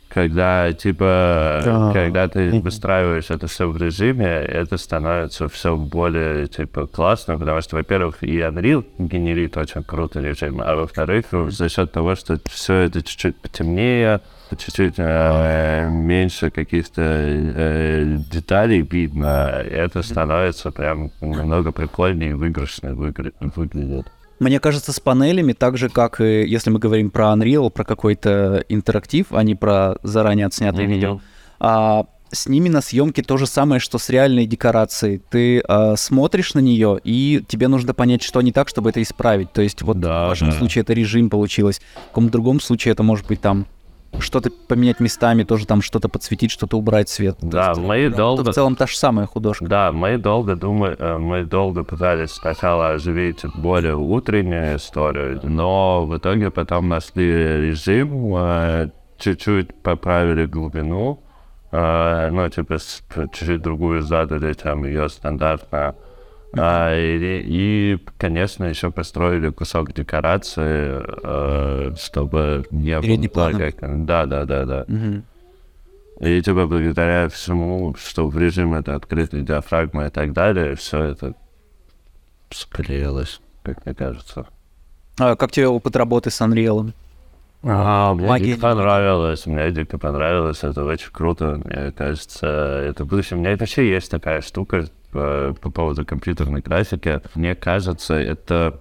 Когда, 0.08 0.72
типа, 0.72 1.60
Да. 1.62 1.90
когда 1.92 2.26
ты 2.28 2.58
выстраиваешь 2.58 3.30
это 3.30 3.46
все 3.46 3.68
в 3.68 3.76
режиме, 3.76 4.24
это 4.28 4.78
становится 4.78 5.46
все 5.48 5.76
более, 5.76 6.46
типа, 6.46 6.86
классно, 6.86 7.38
потому 7.38 7.60
что, 7.60 7.76
во-первых, 7.76 8.22
и 8.22 8.38
Unreal 8.38 8.82
генерит 8.96 9.58
очень 9.58 9.82
круто 9.82 10.20
режим, 10.20 10.62
а 10.62 10.74
во-вторых, 10.74 11.26
за 11.50 11.68
счет 11.68 11.92
того, 11.92 12.14
что 12.14 12.38
все 12.48 12.74
это 12.86 13.02
чуть-чуть 13.02 13.36
потемнее, 13.36 14.22
чуть-чуть 14.56 14.94
э, 14.98 15.88
меньше 15.90 16.50
каких-то 16.50 17.02
э, 17.02 18.16
деталей 18.32 18.82
видно, 18.82 19.48
это 19.70 20.02
становится 20.02 20.70
прям 20.70 21.10
намного 21.20 21.72
прикольнее 21.72 22.30
и 22.30 22.34
выигрышнее 22.34 22.94
выгля- 22.94 23.32
выглядит. 23.40 24.06
Мне 24.40 24.58
кажется, 24.60 24.92
с 24.92 25.00
панелями, 25.00 25.52
так 25.52 25.78
же, 25.78 25.88
как 25.88 26.20
и 26.20 26.44
если 26.44 26.70
мы 26.70 26.78
говорим 26.78 27.10
про 27.10 27.26
Unreal, 27.32 27.70
про 27.70 27.84
какой-то 27.84 28.64
интерактив, 28.68 29.26
а 29.30 29.42
не 29.42 29.54
про 29.54 29.96
заранее 30.02 30.46
отснятое 30.46 30.84
Мгм. 30.84 30.92
видео, 30.92 31.20
а, 31.60 32.06
с 32.30 32.48
ними 32.48 32.68
на 32.68 32.80
съемке 32.80 33.22
то 33.22 33.36
же 33.36 33.46
самое, 33.46 33.78
что 33.80 33.98
с 33.98 34.10
реальной 34.10 34.44
декорацией. 34.46 35.22
Ты 35.30 35.60
а, 35.68 35.94
смотришь 35.96 36.54
на 36.54 36.58
нее, 36.58 36.98
и 37.04 37.44
тебе 37.46 37.68
нужно 37.68 37.94
понять, 37.94 38.22
что 38.24 38.42
не 38.42 38.50
так, 38.50 38.68
чтобы 38.68 38.90
это 38.90 39.00
исправить. 39.00 39.52
То 39.52 39.62
есть 39.62 39.82
вот 39.82 40.00
Да, 40.00 40.24
в 40.26 40.28
вашем 40.30 40.50
да. 40.50 40.56
случае 40.58 40.82
это 40.82 40.94
режим 40.94 41.30
получилось, 41.30 41.80
в 41.94 42.08
каком-то 42.08 42.32
другом 42.32 42.60
случае 42.60 42.90
это 42.92 43.04
может 43.04 43.26
быть 43.28 43.40
там 43.40 43.66
что-то 44.20 44.50
поменять 44.50 45.00
местами, 45.00 45.42
тоже 45.44 45.66
там 45.66 45.82
что-то 45.82 46.08
подсветить, 46.08 46.50
что-то 46.50 46.78
убрать 46.78 47.08
свет. 47.08 47.36
Да, 47.40 47.70
есть, 47.70 47.80
мы 47.80 47.96
это 47.96 48.16
долго... 48.16 48.50
в 48.50 48.54
целом 48.54 48.76
та 48.76 48.86
же 48.86 48.96
самая 48.96 49.26
художка. 49.26 49.66
Да, 49.66 49.92
мы 49.92 50.18
долго 50.18 50.56
думали, 50.56 50.96
э, 50.98 51.18
мы 51.18 51.44
долго 51.44 51.84
пытались 51.84 52.30
сначала 52.30 52.90
оживить 52.90 53.44
более 53.54 53.96
утреннюю 53.96 54.76
историю, 54.76 55.40
но 55.42 56.04
в 56.06 56.16
итоге 56.16 56.50
потом 56.50 56.88
нашли 56.88 57.26
режим, 57.68 58.34
э, 58.36 58.90
чуть-чуть 59.18 59.74
поправили 59.82 60.46
глубину, 60.46 61.22
э, 61.72 62.30
ну, 62.30 62.48
типа, 62.48 62.78
чуть-чуть 62.78 63.62
другую 63.62 64.02
задали, 64.02 64.52
там, 64.52 64.84
ее 64.84 65.08
стандартно. 65.08 65.94
А, 66.56 66.94
и, 66.96 67.42
и, 67.44 67.98
конечно, 68.18 68.64
еще 68.64 68.90
построили 68.90 69.50
кусок 69.50 69.92
декорации, 69.92 71.02
э, 71.22 71.94
чтобы 71.96 72.64
не 72.70 73.00
Передний 73.00 73.28
было 73.28 73.50
план. 73.50 73.58
как- 73.58 74.04
Да, 74.06 74.26
да, 74.26 74.44
да, 74.44 74.64
да. 74.64 74.84
Мгм. 74.88 75.24
И 76.20 76.40
типа 76.42 76.66
благодаря 76.66 77.28
всему, 77.28 77.94
что 77.98 78.28
в 78.28 78.38
режим 78.38 78.74
это 78.74 78.94
открытой 78.94 79.42
диафрагмы 79.42 80.06
и 80.06 80.10
так 80.10 80.32
далее, 80.32 80.76
все 80.76 81.02
это 81.02 81.34
склеилось, 82.50 83.40
как 83.62 83.84
мне 83.84 83.94
кажется. 83.94 84.46
А 85.18 85.36
как 85.36 85.52
тебе 85.52 85.68
опыт 85.68 85.96
работы 85.96 86.30
с 86.30 86.40
Unreal? 86.40 86.92
А, 87.66 88.12
мне 88.12 88.26
Магия 88.26 88.54
дико 88.54 88.60
понравилось, 88.60 89.46
мне 89.46 89.70
дико 89.70 89.96
понравилось, 89.96 90.62
это 90.62 90.84
очень 90.84 91.10
круто, 91.10 91.62
мне 91.64 91.92
кажется, 91.92 92.46
это 92.46 93.06
будущее. 93.06 93.38
У 93.38 93.40
меня 93.40 93.56
вообще 93.56 93.88
есть 93.88 94.10
такая 94.10 94.42
штука 94.42 94.86
э, 95.14 95.54
по 95.58 95.70
поводу 95.70 96.04
компьютерной 96.04 96.60
графики. 96.60 97.22
Мне 97.34 97.54
кажется, 97.54 98.14
это... 98.14 98.80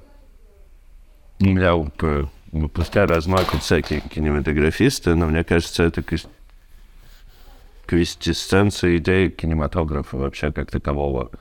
У 1.40 1.46
меня 1.46 1.74
э, 2.02 2.26
пускай 2.74 3.06
размакают 3.06 3.64
всякие 3.64 4.02
кинематографисты, 4.02 5.16
но 5.16 5.28
мне 5.28 5.46
кажется, 5.46 5.84
это 5.84 6.02
квес- 6.02 6.28
квестесенция 7.86 8.98
идеи 8.98 9.30
кинематографа 9.30 10.18
вообще 10.18 10.52
как 10.52 10.72
такового. 10.72 11.32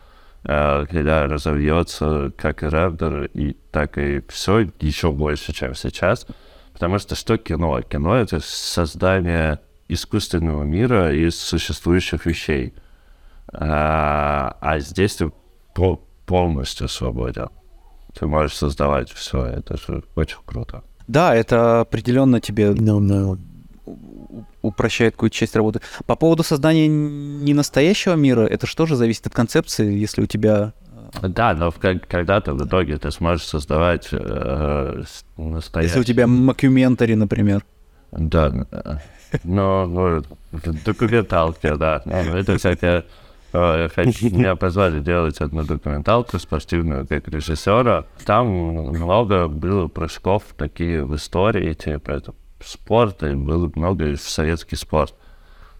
Э, 0.44 0.86
Когда 0.88 1.26
разовьется 1.26 2.30
как 2.36 2.62
и 2.62 2.66
рендер, 2.66 3.24
и 3.34 3.56
так 3.72 3.98
и 3.98 4.22
все 4.28 4.70
еще 4.78 5.10
больше, 5.10 5.52
чем 5.52 5.74
сейчас. 5.74 6.24
Потому 6.82 6.98
что 6.98 7.14
что 7.14 7.38
кино? 7.38 7.80
Кино— 7.82 8.16
это 8.16 8.40
создание 8.40 9.60
искусственного 9.86 10.64
мира 10.64 11.14
из 11.14 11.38
существующих 11.38 12.26
вещей. 12.26 12.74
А, 13.52 14.56
а 14.60 14.80
здесь 14.80 15.14
ты 15.14 15.30
по- 15.76 16.00
полностью 16.26 16.88
свободен. 16.88 17.50
Ты 18.18 18.26
можешь 18.26 18.56
создавать 18.56 19.12
все. 19.12 19.44
Это 19.44 19.76
же 19.76 20.02
очень 20.16 20.38
круто. 20.44 20.82
Да, 21.06 21.36
это 21.36 21.82
определенно 21.82 22.40
тебе 22.40 22.70
No, 22.70 22.98
no. 22.98 23.38
упрощает 24.62 25.12
какую-то 25.12 25.36
часть 25.36 25.54
работы. 25.54 25.82
По 26.06 26.16
поводу 26.16 26.42
создания 26.42 26.88
не 26.88 27.54
настоящего 27.54 28.14
мира, 28.14 28.40
это 28.44 28.66
что 28.66 28.86
же 28.86 28.96
зависит 28.96 29.28
от 29.28 29.34
концепции, 29.34 29.92
если 29.94 30.22
у 30.22 30.26
тебя... 30.26 30.72
Да, 31.20 31.54
но 31.54 31.70
в- 31.70 31.78
как- 31.78 32.06
когда-то 32.08 32.54
в 32.54 32.66
итоге 32.66 32.96
ты 32.96 33.10
сможешь 33.10 33.46
создавать 33.46 34.08
э, 34.12 35.02
настоящий... 35.36 35.88
Если 35.88 36.00
у 36.00 36.04
тебя 36.04 36.26
мокюментари, 36.26 37.14
например. 37.14 37.64
Да, 38.12 38.66
э, 38.70 38.96
но 39.44 39.86
ну, 39.86 40.22
в 40.52 40.84
документалке, 40.84 41.76
да. 41.76 42.02
Ну, 42.04 42.12
Это 42.12 42.56
всякие... 42.58 43.04
э, 43.52 43.88
Меня 43.96 44.56
позвали 44.56 45.00
делать 45.00 45.40
одну 45.40 45.64
документалку 45.64 46.38
спортивную 46.38 47.06
как 47.06 47.28
режиссера. 47.28 48.06
Там 48.24 48.46
много 48.48 49.48
было 49.48 49.88
прыжков 49.88 50.44
такие 50.56 51.04
в 51.04 51.14
истории, 51.14 51.74
типа 51.74 52.10
это 52.12 52.34
спорт, 52.64 53.22
и 53.22 53.34
было 53.34 53.70
много 53.74 54.16
в 54.16 54.20
советский 54.20 54.76
спорт 54.76 55.14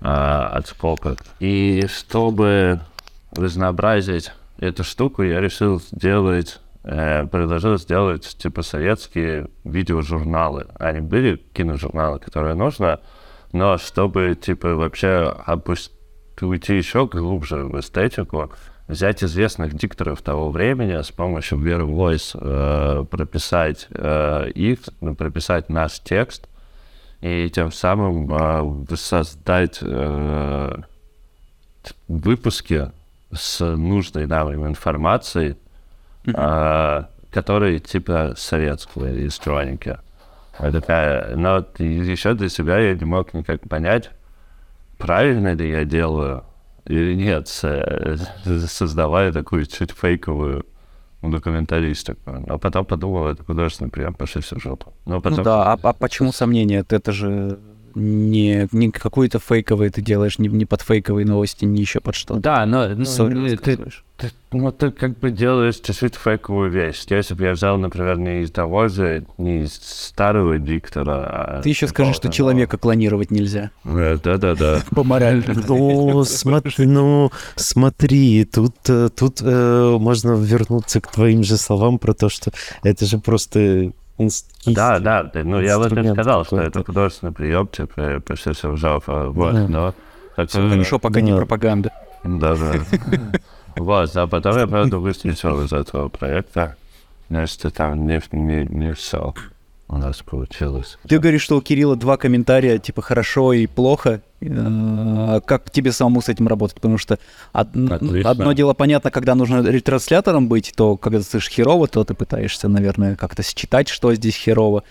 а, 0.00 0.48
отскоков. 0.48 1.18
И 1.40 1.86
чтобы 1.88 2.80
разнообразить 3.36 4.32
эту 4.62 4.84
штуку, 4.84 5.22
я 5.22 5.40
решил 5.40 5.80
сделать, 5.80 6.60
э, 6.84 7.26
предложил 7.26 7.76
сделать 7.78 8.36
типа 8.39 8.62
советские 8.62 9.48
видеожурналы. 9.64 10.66
Они 10.78 11.01
были 11.01 11.36
киножурналы, 11.52 12.20
которые 12.20 12.55
нужно, 12.55 13.01
но 13.52 13.76
чтобы 13.76 14.36
типа 14.40 14.74
вообще 14.74 15.34
опус- 15.47 15.90
уйти 16.40 16.76
еще 16.76 17.06
глубже 17.06 17.64
в 17.64 17.78
эстетику, 17.78 18.52
взять 18.86 19.24
известных 19.24 19.74
дикторов 19.74 20.22
того 20.22 20.51
времени 20.51 21.01
с 21.01 21.10
помощью 21.10 21.59
Ver 21.59 21.84
Voice 21.84 22.36
э, 22.40 23.05
прописать 23.05 23.89
э, 23.90 24.51
их, 24.55 24.78
ну, 25.01 25.14
прописать 25.14 25.68
наш 25.68 26.01
текст 26.01 26.48
и 27.20 27.51
тем 27.51 27.72
самым 27.72 28.32
э, 28.32 28.97
создать 28.97 29.78
э, 29.82 30.76
выпуски 32.06 32.93
с 33.32 33.64
нужной 33.64 34.26
нам 34.26 34.66
информацией, 34.66 35.56
э, 36.26 37.02
которые 37.30 37.78
типа 37.78 38.34
советского 38.36 39.10
электроники. 39.10 39.98
Такая- 40.59 41.34
Но 41.36 41.64
еще 41.78 42.34
для 42.34 42.48
себя 42.48 42.78
я 42.78 42.94
не 42.94 43.04
мог 43.04 43.32
никак 43.34 43.66
понять, 43.68 44.10
правильно 44.98 45.54
ли 45.54 45.70
я 45.70 45.84
делаю 45.84 46.44
или 46.84 47.14
нет, 47.14 47.48
создавая 47.48 49.32
такую 49.32 49.66
чуть 49.66 49.92
фейковую 49.92 50.66
документалистику. 51.22 52.44
Но 52.46 52.59
потом 52.59 52.84
подумал, 52.84 53.28
это 53.28 53.44
художественный 53.44 53.90
прием, 53.90 54.14
пошли 54.14 54.42
все 54.42 54.56
в 54.56 54.62
жопу. 54.62 54.92
Но 55.06 55.20
потом... 55.20 55.38
Ну 55.38 55.44
да, 55.44 55.72
а, 55.72 55.78
а 55.80 55.92
почему 55.92 56.32
сомнения? 56.32 56.84
Это 56.88 57.12
же 57.12 57.59
не, 57.94 58.69
не 58.73 58.90
какой-то 58.90 59.39
фейковый 59.39 59.90
ты 59.90 60.01
делаешь, 60.02 60.39
не, 60.39 60.48
не 60.48 60.64
под 60.64 60.82
фейковые 60.82 61.27
новости, 61.27 61.64
не 61.64 61.81
еще 61.81 62.01
под 62.01 62.14
что-то. 62.14 62.40
Да, 62.40 62.66
но 62.66 62.89
ну, 62.89 63.02
Историю 63.02 63.44
ты, 63.44 63.51
рассказываешь. 63.51 64.05
ты- 64.16 64.31
ну, 64.52 64.70
ты 64.70 64.90
как 64.90 65.19
бы 65.19 65.31
делаешь 65.31 65.77
чуть-чуть 65.77 66.14
фейковую 66.14 66.70
вещь. 66.70 67.05
Если 67.09 67.35
бы 67.35 67.44
я 67.44 67.52
взял, 67.52 67.78
например, 67.78 68.19
не 68.19 68.43
из 68.43 68.51
того 68.51 68.89
же, 68.89 69.24
не 69.39 69.62
из 69.62 69.74
старого 69.74 70.59
диктора, 70.59 71.59
а 71.59 71.62
Ты 71.62 71.70
еще 71.70 71.89
скажи, 71.89 72.12
что 72.12 72.28
человека 72.28 72.77
клонировать 72.78 73.31
нельзя. 73.31 73.70
Э, 73.85 74.19
Да-да-да. 74.23 74.82
По 74.94 75.05
морали. 75.05 75.43
Ну, 75.66 76.24
смотри, 76.24 76.86
ну, 76.86 77.31
смотри, 77.56 78.44
тут, 78.44 78.74
э, 78.89 79.09
тут 79.14 79.40
э, 79.43 79.97
можно 79.98 80.32
вернуться 80.32 81.01
к 81.01 81.10
твоим 81.10 81.43
же 81.43 81.56
словам 81.56 81.98
про 81.98 82.12
то, 82.12 82.28
что 82.28 82.52
это 82.82 83.06
же 83.06 83.19
просто 83.19 83.93
инст- 84.18 84.47
Да, 84.66 84.98
да, 84.98 85.22
да, 85.24 85.43
ну 85.44 85.60
я 85.60 85.78
вот 85.78 85.93
и 85.93 86.12
сказал, 86.12 86.44
что 86.44 86.60
это 86.60 86.84
художественный 86.84 87.32
прием, 87.32 87.66
типа, 87.68 88.20
пошли 88.26 88.52
все 88.52 88.70
в 88.70 88.76
жопу, 88.76 89.30
вот, 89.32 89.52
Да. 89.55 89.66
но... 89.68 89.94
так 90.36 90.48
что- 90.51 90.68
хорошо, 90.68 90.98
пока 90.98 91.20
не 91.20 91.32
Да. 91.32 91.39
пропаганда. 91.39 91.90
Да, 92.24 92.55
да. 92.55 92.74
Вот, 93.76 94.14
а 94.16 94.26
потом 94.26 94.56
я, 94.59 94.66
правда, 94.66 94.98
выстрелил 94.98 95.62
из 95.64 95.72
этого 95.72 96.09
проекта. 96.09 96.76
Значит, 97.30 97.72
там 97.74 98.06
не, 98.06 98.20
не, 98.32 98.64
не 98.66 98.93
все 98.94 99.34
у 99.93 99.98
нас 99.98 100.23
получилось. 100.23 100.98
Ты 101.06 101.19
говоришь, 101.19 101.43
что 101.43 101.56
у 101.59 101.60
Кирилла 101.60 101.97
два 101.97 102.16
комментария, 102.16 102.78
типа 102.78 103.02
хорошо 103.02 103.52
и 103.52 103.66
плохо. 103.66 104.23
Э, 104.40 105.40
Как 105.44 105.70
тебе 105.70 105.93
самому 105.93 106.23
с 106.23 106.28
этим 106.28 106.48
работать? 106.48 106.74
Потому 106.77 106.98
что 106.98 107.19
од- 107.52 107.69
одно 108.24 108.52
дело 108.55 108.73
понятно, 108.74 109.10
когда 109.10 109.35
нужно 109.35 109.62
ретранслятором 109.62 110.48
быть, 110.48 110.73
то 110.74 110.97
когда 110.97 111.19
ты 111.19 111.24
слышишь 111.24 111.51
херово, 111.51 111.89
то 111.89 112.05
ты 112.05 112.14
пытаешься, 112.14 112.69
наверное, 112.69 113.16
как-то 113.16 113.43
считать, 113.43 113.89
что 113.89 114.14
здесь 114.14 114.35
херово. 114.36 114.82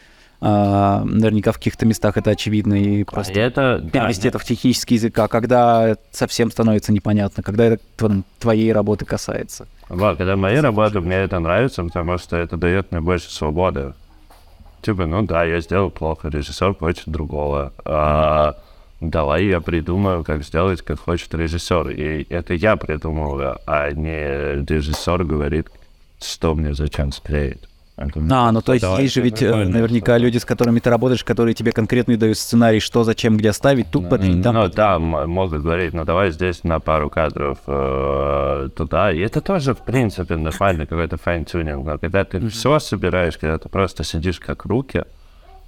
А, 0.43 1.03
наверняка 1.05 1.51
в 1.51 1.57
каких-то 1.57 1.85
местах 1.85 2.17
это 2.17 2.31
очевидно 2.31 2.73
и 2.73 3.03
просто 3.03 3.31
И 3.33 3.37
это... 3.37 3.79
да, 3.83 3.89
перевести 3.89 4.27
это 4.27 4.39
в 4.39 4.43
технический 4.43 4.95
язык, 4.95 5.17
а 5.19 5.27
когда 5.27 5.95
совсем 6.11 6.49
становится 6.49 6.91
непонятно, 6.91 7.43
когда 7.43 7.65
это 7.65 7.83
тв- 7.95 8.23
твоей 8.39 8.73
работы 8.73 9.05
касается. 9.05 9.67
Вот, 9.87 10.17
когда 10.17 10.35
мои 10.37 10.55
работы, 10.57 10.99
мне 10.99 11.15
это 11.17 11.37
нравится, 11.37 11.83
потому 11.83 12.17
что 12.17 12.37
это 12.37 12.57
дает 12.57 12.91
мне 12.91 13.01
больше 13.01 13.29
свободы. 13.31 13.93
Типа, 14.81 15.05
ну 15.05 15.21
да, 15.21 15.43
я 15.43 15.61
сделал 15.61 15.91
плохо, 15.91 16.29
режиссер 16.29 16.73
хочет 16.75 17.07
другого. 17.07 17.71
А, 17.85 18.55
давай 18.99 19.45
я 19.45 19.61
придумаю, 19.61 20.23
как 20.23 20.43
сделать, 20.43 20.81
как 20.81 20.99
хочет 20.99 21.33
режиссер. 21.33 21.89
И 21.89 22.25
это 22.29 22.53
я 22.53 22.75
придумываю, 22.75 23.57
а 23.67 23.91
не 23.91 24.63
режиссер 24.65 25.23
говорит, 25.23 25.69
что 26.19 26.55
мне 26.55 26.73
зачем 26.73 27.11
склеить. 27.11 27.70
А, 28.31 28.51
ну 28.51 28.61
то 28.61 28.73
есть 28.73 28.85
есть 28.99 29.13
же 29.13 29.21
ведь 29.21 29.41
э, 29.41 29.53
наверняка 29.65 30.17
люди, 30.17 30.37
с 30.37 30.45
которыми 30.45 30.79
ты 30.79 30.89
работаешь, 30.89 31.23
которые 31.23 31.53
тебе 31.53 31.71
конкретно 31.71 32.17
дают 32.17 32.37
сценарий, 32.37 32.79
что, 32.79 33.03
зачем, 33.03 33.37
где 33.37 33.53
ставить, 33.53 33.91
тут 33.91 34.09
подвинь, 34.09 34.41
там 34.41 34.55
Ну 34.55 34.67
да, 34.69 34.99
могут 34.99 35.61
говорить, 35.61 35.93
ну 35.93 36.05
давай 36.05 36.31
здесь 36.31 36.63
на 36.63 36.79
пару 36.79 37.09
кадров 37.09 37.57
э, 37.67 38.69
туда. 38.75 39.11
И 39.11 39.19
это 39.19 39.41
тоже, 39.41 39.73
в 39.73 39.79
принципе, 39.79 40.35
нормально 40.35 40.85
какой-то 40.85 41.17
fine-tuning. 41.17 41.85
Но 41.85 41.97
когда 41.97 42.23
ты 42.23 42.47
все 42.49 42.79
собираешь, 42.79 43.37
когда 43.37 43.57
ты 43.57 43.69
просто 43.69 44.03
сидишь 44.03 44.39
как 44.39 44.65
руки, 44.65 45.03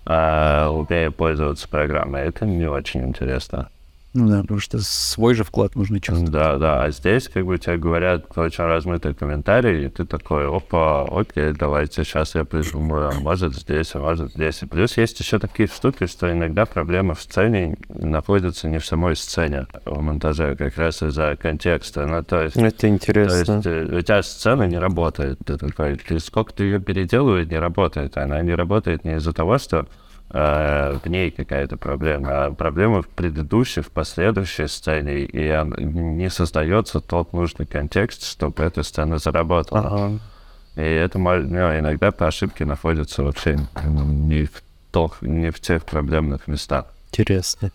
э, 0.06 0.68
умея 0.68 1.12
пользоваться 1.12 1.68
программой, 1.68 2.22
это 2.24 2.46
не 2.46 2.68
очень 2.68 3.04
интересно. 3.04 3.70
Ну 4.14 4.28
да, 4.30 4.42
потому 4.42 4.60
что 4.60 4.78
свой 4.80 5.34
же 5.34 5.44
вклад 5.44 5.76
нужно 5.76 6.00
чувствовать. 6.00 6.32
Да, 6.32 6.58
да. 6.58 6.84
А 6.84 6.92
здесь 6.92 7.28
как 7.28 7.46
бы 7.46 7.58
тебе 7.58 7.78
говорят 7.78 8.38
очень 8.38 8.64
размытые 8.64 9.16
комментарии, 9.16 9.86
и 9.86 9.90
ты 9.90 10.06
такой, 10.06 10.48
опа, 10.48 11.04
окей, 11.06 11.52
давайте 11.54 12.04
сейчас 12.04 12.36
я 12.36 12.46
придумаю, 12.46 13.10
а 13.10 13.20
может 13.20 13.56
здесь, 13.56 13.96
а 13.96 14.00
может 14.00 14.32
здесь. 14.34 14.62
И 14.62 14.68
плюс 14.68 14.98
есть 14.98 15.20
еще 15.20 15.40
такие 15.40 15.68
штуки, 15.68 16.06
что 16.06 16.32
иногда 16.32 16.68
проблема 16.68 17.16
в 17.16 17.22
сцене 17.22 17.76
находится 17.90 18.68
не 18.68 18.78
в 18.78 18.86
самой 18.86 19.16
сцене, 19.16 19.66
в 19.86 20.00
монтаже, 20.00 20.56
как 20.56 20.78
раз 20.78 21.02
из-за 21.02 21.36
контекста. 21.36 22.06
Ну, 22.06 22.24
то 22.24 22.44
есть... 22.44 22.56
Это 22.56 22.82
То 22.82 22.88
интересно. 22.88 23.56
есть 23.56 23.66
э, 23.66 23.98
у 23.98 24.02
тебя 24.02 24.22
сцена 24.22 24.64
не 24.64 24.78
работает. 24.78 25.40
Ты 25.44 25.58
такой, 25.58 25.96
ты 25.96 26.20
сколько 26.20 26.54
ты 26.54 26.66
ее 26.66 26.80
переделываешь, 26.80 27.48
не 27.48 27.58
работает. 27.58 28.16
Она 28.18 28.42
не 28.44 28.54
работает 28.54 29.06
не 29.06 29.16
из-за 29.16 29.34
того, 29.34 29.58
что 29.58 29.88
в 30.34 31.02
ней 31.06 31.30
какая-то 31.30 31.78
проблема, 31.78 32.46
а 32.46 32.52
проблема 32.52 33.04
в 33.04 33.08
предыдущей, 33.08 33.82
в 33.82 33.92
последующей 33.92 34.68
сцене, 34.68 35.20
и 35.20 35.84
не 35.84 36.30
создается 36.32 37.00
тот 37.02 37.34
нужный 37.34 37.68
контекст, 37.68 38.26
чтобы 38.26 38.64
эта 38.64 38.82
сцена 38.82 39.20
заработала. 39.20 39.88
Ага. 39.88 40.20
И 40.76 40.82
это 40.82 41.20
ну, 41.20 41.80
иногда 41.80 42.12
по 42.12 42.28
ошибке 42.28 42.66
находятся 42.66 43.24
вообще 43.24 43.60
не 43.86 44.46
в, 44.46 44.64
то, 44.92 45.12
не 45.22 45.52
в 45.52 45.60
тех 45.60 45.86
проблемных 45.86 46.48
местах. 46.48 46.86
Интересно. 47.12 47.72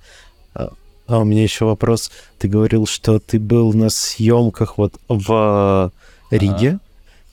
А, 0.55 0.73
а 1.07 1.19
у 1.21 1.25
меня 1.25 1.45
еще 1.45 1.65
вопрос. 1.65 2.11
Ты 2.39 2.49
говорил, 2.49 2.87
что 2.87 3.21
ты 3.21 3.39
был 3.39 3.73
на 3.73 3.89
съемках 3.89 4.79
вот 4.79 4.95
в 5.09 5.93
Риге, 6.33 6.81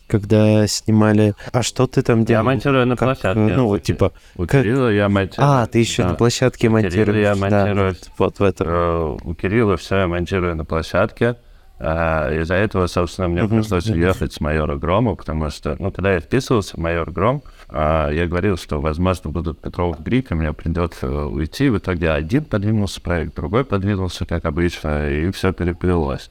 когда 0.08 0.68
снимали. 0.68 1.34
А 1.52 1.64
что 1.64 1.88
ты 1.88 2.02
там 2.02 2.20
Я 2.22 2.26
делал? 2.26 2.44
монтирую 2.46 2.86
на 2.88 2.96
Как, 2.96 3.20
площадке. 3.20 3.40
э, 3.40 3.56
Ну, 3.56 3.68
вот 3.68 3.84
типа. 3.84 4.12
У 4.36 4.42
как- 4.46 4.64
Кирилла 4.64 4.90
я 4.90 5.10
монтирую. 5.10 5.50
А, 5.50 5.66
ты 5.68 5.80
еще 5.80 6.04
да. 6.04 6.10
на 6.10 6.16
площадке 6.16 6.68
Кирилла 6.68 6.74
монтируешь. 6.82 7.22
я 7.22 7.34
Да, 7.36 7.40
монтирую. 7.66 7.88
вот, 7.90 7.98
вот 8.18 8.40
в 8.40 8.44
этом. 8.44 8.68
Э, 8.70 9.18
У 9.24 9.34
Кирилла 9.34 9.78
все 9.78 9.98
я 9.98 10.08
монтирую 10.08 10.56
на 10.56 10.66
площадке. 10.66 11.36
А, 11.78 12.32
Из-за 12.34 12.54
этого, 12.54 12.88
собственно, 12.88 13.28
мне 13.28 13.44
Мгм. 13.44 13.58
пришлось 13.60 13.88
уехать 13.90 14.32
с 14.32 14.40
майора 14.40 14.78
Грома, 14.78 15.16
потому 15.16 15.50
что, 15.50 15.76
ну, 15.78 15.92
когда 15.92 16.14
я 16.14 16.22
вписывался 16.22 16.78
в 16.78 16.80
майор 16.80 17.12
Гром, 17.12 17.44
а, 17.68 18.10
я 18.12 18.28
говорил, 18.28 18.56
что, 18.56 18.80
возможно, 18.80 19.30
будут 19.30 19.60
Петров 19.60 20.00
Грик, 20.02 20.32
и 20.32 20.36
мне 20.36 20.54
придется 20.54 21.26
уйти. 21.26 21.68
В 21.68 21.78
итоге 21.80 22.12
один 22.12 22.46
подвинулся 22.46 23.02
проект, 23.02 23.36
другой 23.36 23.66
подвинулся, 23.66 24.26
как 24.26 24.46
обычно, 24.46 25.10
и 25.10 25.30
все 25.32 25.52
переплелось. 25.52 26.30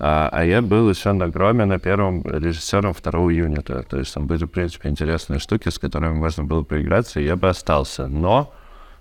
А, 0.00 0.28
а 0.30 0.44
я 0.44 0.62
был 0.62 0.88
еще 0.88 1.12
на 1.12 1.28
Громе 1.28 1.64
на 1.64 1.78
первом 1.78 2.22
режиссером 2.22 2.94
второго 2.94 3.30
юнита. 3.30 3.82
То 3.82 3.98
есть 3.98 4.14
там 4.14 4.26
были, 4.26 4.44
в 4.44 4.50
принципе, 4.50 4.88
интересные 4.88 5.40
штуки, 5.40 5.68
с 5.68 5.78
которыми 5.78 6.14
можно 6.14 6.44
было 6.44 6.62
поиграться, 6.62 7.20
и 7.20 7.24
я 7.24 7.36
бы 7.36 7.48
остался. 7.48 8.06
Но 8.06 8.52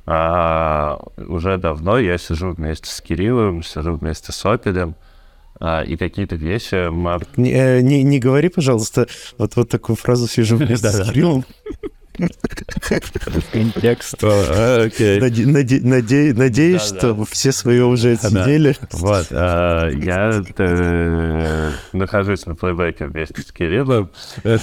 а, 0.05 0.99
уже 1.17 1.57
давно 1.57 1.99
я 1.99 2.17
сижу 2.17 2.51
вместе 2.51 2.89
с 2.89 3.01
Кириллом, 3.01 3.61
сижу 3.61 3.95
вместе 3.95 4.31
с 4.31 4.45
Опелем, 4.45 4.95
а, 5.59 5.81
и 5.81 5.97
какие-то 5.97 6.35
вещи 6.35 6.89
Не, 7.35 7.51
э, 7.51 7.81
не, 7.81 8.03
не 8.03 8.19
говори, 8.19 8.49
пожалуйста, 8.49 9.07
вот, 9.37 9.55
вот 9.55 9.69
такую 9.69 9.95
фразу 9.95 10.27
сижу 10.27 10.57
вместе 10.57 10.89
с 10.89 11.09
Кириллом. 11.09 11.45
Контекст. 13.51 14.21
Наде- 15.19 15.45
наде- 15.45 15.81
наде- 15.81 16.33
Надеюсь, 16.33 16.81
что 16.81 17.25
все 17.25 17.51
свое 17.51 17.85
уже 17.85 18.13
отсидели. 18.13 18.75
Вот, 18.91 19.27
а, 19.31 19.89
я 19.89 20.41
э, 20.57 21.71
нахожусь 21.93 22.45
на 22.45 22.55
плейбеке 22.55 23.05
вместе 23.07 23.41
с 23.41 23.51
Кириллом 23.51 24.09
э, 24.43 24.57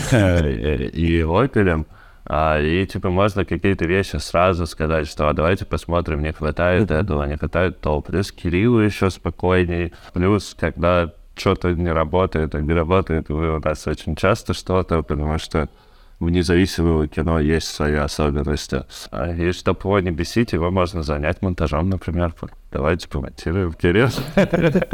и 0.92 1.20
Опелем, 1.22 1.86
а, 2.26 2.58
и 2.60 2.86
типа 2.86 3.10
можно 3.10 3.44
какие-то 3.44 3.84
вещи 3.86 4.16
сразу 4.16 4.66
сказать, 4.66 5.06
что 5.06 5.28
а 5.28 5.32
давайте 5.32 5.64
посмотрим, 5.64 6.22
не 6.22 6.32
хватает 6.32 6.90
этого, 6.90 7.24
не 7.24 7.36
хватает 7.36 7.80
того. 7.80 8.00
Плюс 8.00 8.32
Кириллу 8.32 8.80
еще 8.80 9.10
спокойней, 9.10 9.92
плюс 10.12 10.56
когда 10.58 11.12
что-то 11.36 11.72
не 11.72 11.90
работает, 11.90 12.54
а 12.54 12.60
не 12.60 12.72
работает 12.72 13.30
у 13.30 13.58
нас 13.58 13.86
очень 13.86 14.16
часто 14.16 14.54
что-то, 14.54 15.02
потому 15.02 15.38
что 15.38 15.68
у 16.24 16.28
независимого 16.30 17.06
кино 17.06 17.38
есть 17.38 17.68
свои 17.68 17.94
особенности. 17.94 18.84
А, 19.10 19.30
И 19.30 19.52
чтобы 19.52 19.80
его 19.80 20.00
не 20.00 20.10
бесить, 20.10 20.52
его 20.52 20.70
можно 20.70 21.02
занять 21.02 21.42
монтажом, 21.42 21.90
например. 21.90 22.34
Давайте 22.72 23.08
помонтируем 23.08 23.72
Кирилл. 23.74 24.08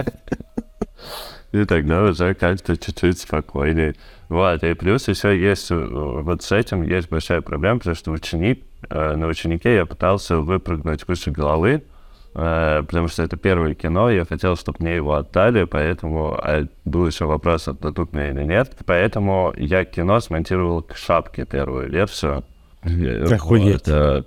И 1.52 1.64
тогда 1.64 2.02
уже 2.04 2.34
как-то 2.34 2.76
чуть-чуть 2.76 3.18
спокойнее. 3.18 3.96
Вот, 4.28 4.62
и 4.62 4.74
плюс 4.74 5.08
еще 5.08 5.36
есть, 5.36 5.72
э, 5.72 5.74
вот 5.74 6.44
с 6.44 6.52
этим 6.52 6.82
есть 6.82 7.10
большая 7.10 7.40
проблема, 7.40 7.80
потому 7.80 7.96
что 7.96 8.12
ученик, 8.12 8.62
э, 8.88 9.16
на 9.16 9.26
ученике 9.26 9.74
я 9.74 9.84
пытался 9.84 10.36
выпрыгнуть 10.36 11.08
выше 11.08 11.32
головы, 11.32 11.82
потому 12.32 13.08
что 13.08 13.22
это 13.22 13.36
первое 13.36 13.74
кино, 13.74 14.10
я 14.10 14.24
хотел, 14.24 14.56
чтобы 14.56 14.78
мне 14.80 14.96
его 14.96 15.14
отдали, 15.14 15.64
поэтому 15.64 16.34
а 16.34 16.66
был 16.84 17.06
еще 17.06 17.24
вопрос, 17.24 17.68
отдадут 17.68 18.12
мне 18.12 18.30
или 18.30 18.44
нет. 18.44 18.76
Поэтому 18.86 19.52
я 19.56 19.84
кино 19.84 20.20
смонтировал 20.20 20.82
к 20.82 20.96
шапке 20.96 21.44
первую 21.44 21.90
версию. 21.90 22.44
Охуеть. 23.34 23.86
Вот, 23.86 23.88
э, 23.88 24.22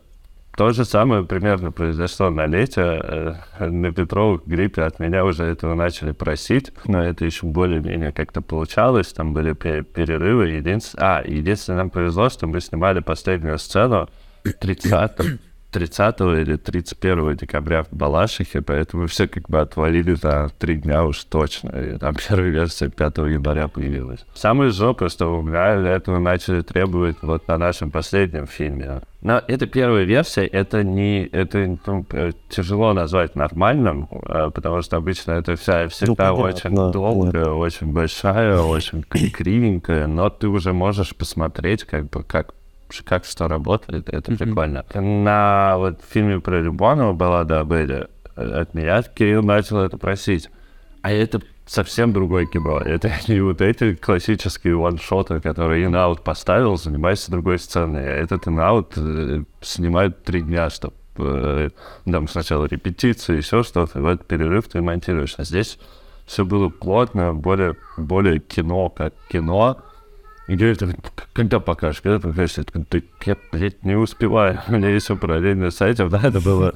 то 0.55 0.69
же 0.71 0.85
самое 0.85 1.23
примерно 1.23 1.71
произошло 1.71 2.29
на 2.29 2.45
лете. 2.45 2.81
Э, 2.81 3.33
На 3.67 3.91
Петровых 3.91 4.45
гриппе 4.45 4.83
от 4.83 4.99
меня 4.99 5.25
уже 5.25 5.45
этого 5.45 5.73
начали 5.73 6.11
просить, 6.11 6.71
но 6.85 7.03
это 7.03 7.25
еще 7.25 7.47
более-менее 7.47 8.11
как-то 8.11 8.41
получалось. 8.41 9.13
Там 9.13 9.33
были 9.33 9.53
пе- 9.53 9.81
перерывы. 9.81 10.51
Единс- 10.59 10.93
А, 10.97 11.23
единственное, 11.25 11.77
нам 11.79 11.89
повезло, 11.89 12.29
что 12.29 12.45
мы 12.47 12.61
снимали 12.61 12.99
последнюю 12.99 13.57
сцену 13.57 14.09
30 14.59 15.39
30 15.73 16.21
или 16.21 16.55
31 16.55 17.35
декабря 17.35 17.83
в 17.83 17.91
Балашихе, 17.91 18.61
поэтому 18.61 19.07
все 19.07 19.27
как 19.27 19.49
бы 19.49 19.59
отвалили 19.59 20.13
за 20.13 20.51
три 20.59 20.75
дня 20.75 21.03
уж 21.03 21.23
точно. 21.23 21.69
И 21.69 21.97
там 21.97 22.15
первая 22.15 22.49
версия 22.49 22.89
5 22.89 23.17
января 23.17 23.67
появилась. 23.67 24.25
Самое 24.35 24.69
жопа, 24.69 25.09
что 25.09 25.27
у 25.39 25.41
меня 25.41 25.79
для 25.79 25.91
этого 25.91 26.19
начали 26.19 26.61
требовать 26.61 27.17
вот 27.21 27.47
на 27.47 27.57
нашем 27.57 27.91
последнем 27.91 28.45
фильме. 28.45 29.01
Но 29.21 29.41
это 29.47 29.65
первая 29.67 30.03
версия, 30.03 30.45
это 30.45 30.83
не, 30.83 31.25
это 31.25 31.77
ну, 31.87 32.05
э, 32.11 32.31
тяжело 32.49 32.91
назвать 32.93 33.35
нормальным, 33.35 34.09
э, 34.11 34.51
потому 34.53 34.81
что 34.81 34.97
обычно 34.97 35.31
это 35.31 35.55
вся 35.55 35.87
всегда 35.87 36.33
понятно, 36.33 36.43
очень 36.43 36.75
да, 36.75 36.89
долгая, 36.89 37.47
очень 37.47 37.93
большая, 37.93 38.59
очень 38.59 39.01
кри- 39.03 39.31
кривенькая, 39.31 40.07
но 40.07 40.29
ты 40.29 40.49
уже 40.49 40.73
можешь 40.73 41.15
посмотреть, 41.15 41.85
как 41.85 42.09
бы, 42.09 42.23
как 42.23 42.53
как 43.01 43.25
что 43.25 43.47
работает, 43.47 44.09
это 44.09 44.35
прикольно. 44.35 44.85
На 44.93 45.77
вот 45.77 46.01
фильме 46.07 46.39
про 46.39 46.61
Любонова 46.61 47.13
«Баллада 47.13 47.61
об 47.61 47.73
Эле» 47.73 48.07
э, 48.35 48.61
от 48.61 48.73
меня 48.73 49.01
Кирилл 49.01 49.41
начал 49.41 49.79
это 49.79 49.97
просить. 49.97 50.49
А 51.01 51.11
это 51.11 51.41
совсем 51.65 52.13
другой 52.13 52.47
кино. 52.47 52.79
Это 52.79 53.11
не 53.27 53.41
вот 53.41 53.61
эти 53.61 53.95
классические 53.95 54.75
ваншоты, 54.75 55.39
которые 55.39 55.85
in-out 55.85 56.21
поставил, 56.21 56.77
занимайся 56.77 57.31
другой 57.31 57.59
сценой. 57.59 58.05
А 58.05 58.17
этот 58.17 58.47
in-out 58.47 58.93
э, 58.95 59.43
снимают 59.61 60.23
три 60.23 60.41
дня, 60.41 60.69
чтобы 60.69 61.71
там 62.05 62.27
сначала 62.27 62.65
репетиции, 62.65 63.37
еще 63.37 63.63
что-то, 63.63 63.99
и 63.99 64.01
в 64.01 64.07
этот 64.07 64.27
перерыв 64.27 64.67
ты 64.67 64.81
монтируешь. 64.81 65.35
А 65.37 65.43
здесь 65.43 65.77
все 66.25 66.45
было 66.45 66.69
плотно, 66.69 67.33
более, 67.33 67.75
более 67.97 68.39
кино, 68.39 68.89
как 68.89 69.13
кино. 69.29 69.77
И 70.53 70.55
говорит, 70.55 70.81
«К- 71.15 71.27
когда 71.33 71.59
покажешь, 71.59 72.01
когда 72.01 72.19
покажешь? 72.19 72.57
Я 72.57 72.63
«Да 72.91 72.99
я, 73.25 73.37
блядь, 73.51 73.83
не 73.83 73.95
успеваю. 73.95 74.59
У 74.67 74.73
меня 74.73 74.89
еще 74.89 75.15
параллельно 75.15 75.71
с 75.71 75.81
этим, 75.81 76.09
да, 76.09 76.21
это 76.23 76.39
было 76.41 76.75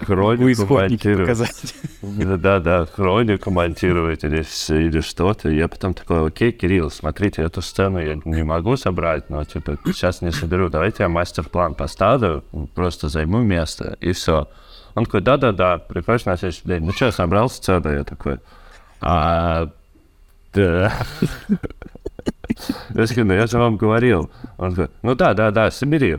хронику 0.00 0.44
монтировать. 0.92 2.40
Да, 2.40 2.60
да, 2.60 2.86
хронику 2.86 3.50
монтировать 3.50 4.22
или, 4.22 4.44
или 4.68 5.00
что-то. 5.00 5.48
Я 5.48 5.66
потом 5.66 5.94
такой, 5.94 6.28
окей, 6.28 6.52
Кирилл, 6.52 6.88
смотрите, 6.88 7.42
эту 7.42 7.62
сцену 7.62 7.98
я 7.98 8.16
не 8.24 8.44
могу 8.44 8.76
собрать, 8.76 9.28
но 9.28 9.42
типа 9.44 9.76
сейчас 9.86 10.22
не 10.22 10.30
соберу. 10.30 10.68
Давайте 10.68 11.02
я 11.02 11.08
мастер-план 11.08 11.74
поставлю, 11.74 12.44
просто 12.76 13.08
займу 13.08 13.38
место, 13.42 13.96
и 14.00 14.12
все. 14.12 14.48
Он 14.94 15.04
такой, 15.04 15.20
да-да-да, 15.20 15.78
приходишь 15.78 16.26
на 16.26 16.36
следующий 16.36 16.62
день. 16.68 16.84
Ну 16.84 16.92
что, 16.92 17.10
собрал 17.10 17.50
сцену? 17.50 17.92
Я 17.92 18.04
такой, 18.04 18.38
а, 19.00 19.68
да. 20.54 20.92
Я 22.94 23.24
ну 23.24 23.34
я 23.34 23.46
же 23.46 23.58
вам 23.58 23.76
говорил. 23.76 24.30
Он 24.58 24.70
такой, 24.70 24.90
ну 25.02 25.14
да, 25.14 25.34
да, 25.34 25.50
да, 25.50 25.70
собери. 25.70 26.18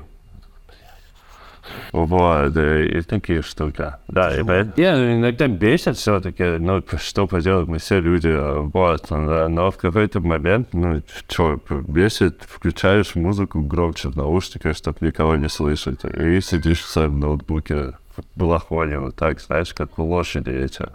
Вот, 1.91 2.55
и 2.55 3.01
такие 3.01 3.41
штуки. 3.41 3.93
Да, 4.07 4.37
и 4.37 4.43
поэтому 4.43 4.73
я 4.77 5.15
иногда 5.15 5.47
бесит 5.47 5.97
все-таки, 5.97 6.57
ну, 6.59 6.83
что 6.97 7.27
поделать, 7.27 7.67
мы 7.67 7.79
все 7.79 7.99
люди, 7.99 8.33
вот, 8.71 9.09
но 9.09 9.71
в 9.71 9.77
какой-то 9.77 10.19
момент, 10.19 10.69
ну, 10.73 11.01
что, 11.27 11.59
бесит, 11.69 12.41
включаешь 12.47 13.15
музыку 13.15 13.61
громче 13.61 14.09
в 14.09 14.15
наушниках, 14.15 14.77
чтобы 14.77 14.97
никого 15.01 15.35
не 15.35 15.49
слышать, 15.49 16.03
и 16.05 16.39
сидишь 16.41 16.81
в 16.81 16.87
своем 16.87 17.19
ноутбуке 17.19 17.97
в 18.15 18.23
балахоне, 18.35 18.99
вот 18.99 19.15
так, 19.15 19.39
знаешь, 19.41 19.73
как 19.73 19.99
у 19.99 20.03
лошади 20.03 20.49
эти. 20.49 20.85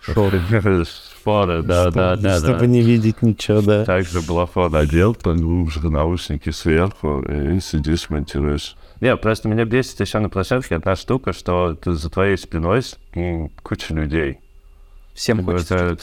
Шоры. 0.00 0.40
Шоры, 1.28 1.62
да, 1.62 1.90
да, 1.90 2.16
да. 2.16 2.38
Чтобы 2.38 2.66
не 2.66 2.80
видеть 2.80 3.22
ничего, 3.22 3.60
да. 3.60 3.84
Также 3.84 4.22
балахон 4.22 4.74
одел, 4.74 5.14
поглубже 5.14 5.90
наушники 5.90 6.50
сверху, 6.50 7.20
и 7.20 7.60
сидишь, 7.60 8.08
монтируешь. 8.08 8.76
Не, 9.00 9.16
просто 9.16 9.48
меня 9.48 9.64
бесит 9.64 10.00
еще 10.00 10.18
на 10.18 10.28
площадке 10.28 10.76
одна 10.76 10.96
штука, 10.96 11.32
что 11.32 11.74
ты 11.74 11.92
за 11.92 12.10
твоей 12.10 12.36
спиной 12.36 12.82
куча 13.62 13.94
людей. 13.94 14.38
Всем 15.14 15.44
хочется 15.44 15.96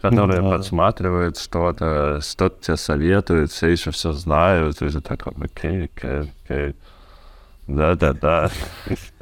Которые 0.00 0.40
подсматривают 0.40 1.36
что-то, 1.36 2.20
что-то 2.22 2.64
тебе 2.64 2.76
советуют, 2.76 3.50
все 3.50 3.68
еще 3.68 3.90
все 3.90 4.12
знают, 4.12 4.80
и 4.82 4.88
ты 4.88 5.00
такой, 5.00 5.34
окей, 5.40 5.90
окей, 5.94 6.32
окей. 6.44 6.74
Да-да-да. 7.76 8.50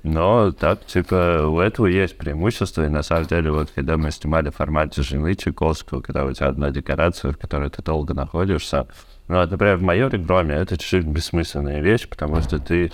Но 0.03 0.51
так, 0.53 0.85
типа, 0.87 1.47
у 1.47 1.61
этого 1.61 1.87
есть 1.87 2.17
преимущество, 2.17 2.85
и 2.85 2.89
на 2.89 3.03
самом 3.03 3.27
деле, 3.27 3.51
вот 3.51 3.71
когда 3.75 3.97
мы 3.97 4.11
снимали 4.11 4.51
в 4.51 4.57
формате 4.57 5.03
жены 5.03 5.35
Чайковского, 5.35 6.01
когда 6.01 6.25
у 6.25 6.33
тебя 6.33 6.49
одна 6.49 6.71
декорация, 6.71 7.33
в 7.33 7.39
которой 7.39 7.71
ты 7.71 7.83
долго 7.83 8.15
находишься, 8.15 8.87
ну, 9.29 9.37
вот, 9.37 9.51
например, 9.51 9.77
в 9.77 9.83
майоре 9.83 10.19
Громе 10.19 10.57
это 10.57 10.77
чуть-чуть 10.77 11.07
бессмысленная 11.07 11.81
вещь, 11.81 12.09
потому 12.09 12.41
что 12.41 12.59
ты 12.59 12.91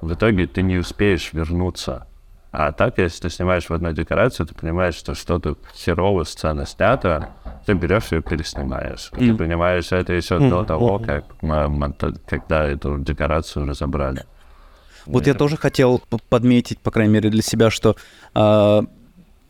в 0.00 0.12
итоге 0.12 0.46
ты 0.46 0.62
не 0.62 0.76
успеешь 0.76 1.32
вернуться. 1.32 2.06
А 2.52 2.70
так, 2.70 2.98
если 2.98 3.22
ты 3.22 3.30
снимаешь 3.30 3.68
в 3.68 3.72
одной 3.72 3.94
декорации, 3.94 4.44
ты 4.44 4.54
понимаешь, 4.54 4.94
что 4.94 5.14
что-то 5.14 5.56
херово 5.74 6.24
сцена 6.24 6.66
снята, 6.66 7.30
ты 7.66 7.72
берешь 7.72 8.12
ее 8.12 8.18
и 8.18 8.22
переснимаешь. 8.22 9.10
Ты 9.16 9.34
понимаешь, 9.34 9.90
это 9.90 10.12
еще 10.12 10.38
до 10.38 10.62
того, 10.62 10.98
как 10.98 11.24
мы, 11.42 11.92
когда 12.26 12.64
эту 12.66 12.98
декорацию 12.98 13.66
разобрали. 13.66 14.24
Вот 15.06 15.26
я 15.26 15.34
тоже 15.34 15.56
хотел 15.56 16.00
подметить, 16.28 16.78
по 16.78 16.90
крайней 16.90 17.12
мере, 17.12 17.30
для 17.30 17.42
себя, 17.42 17.70
что 17.70 17.96
э, 18.34 18.82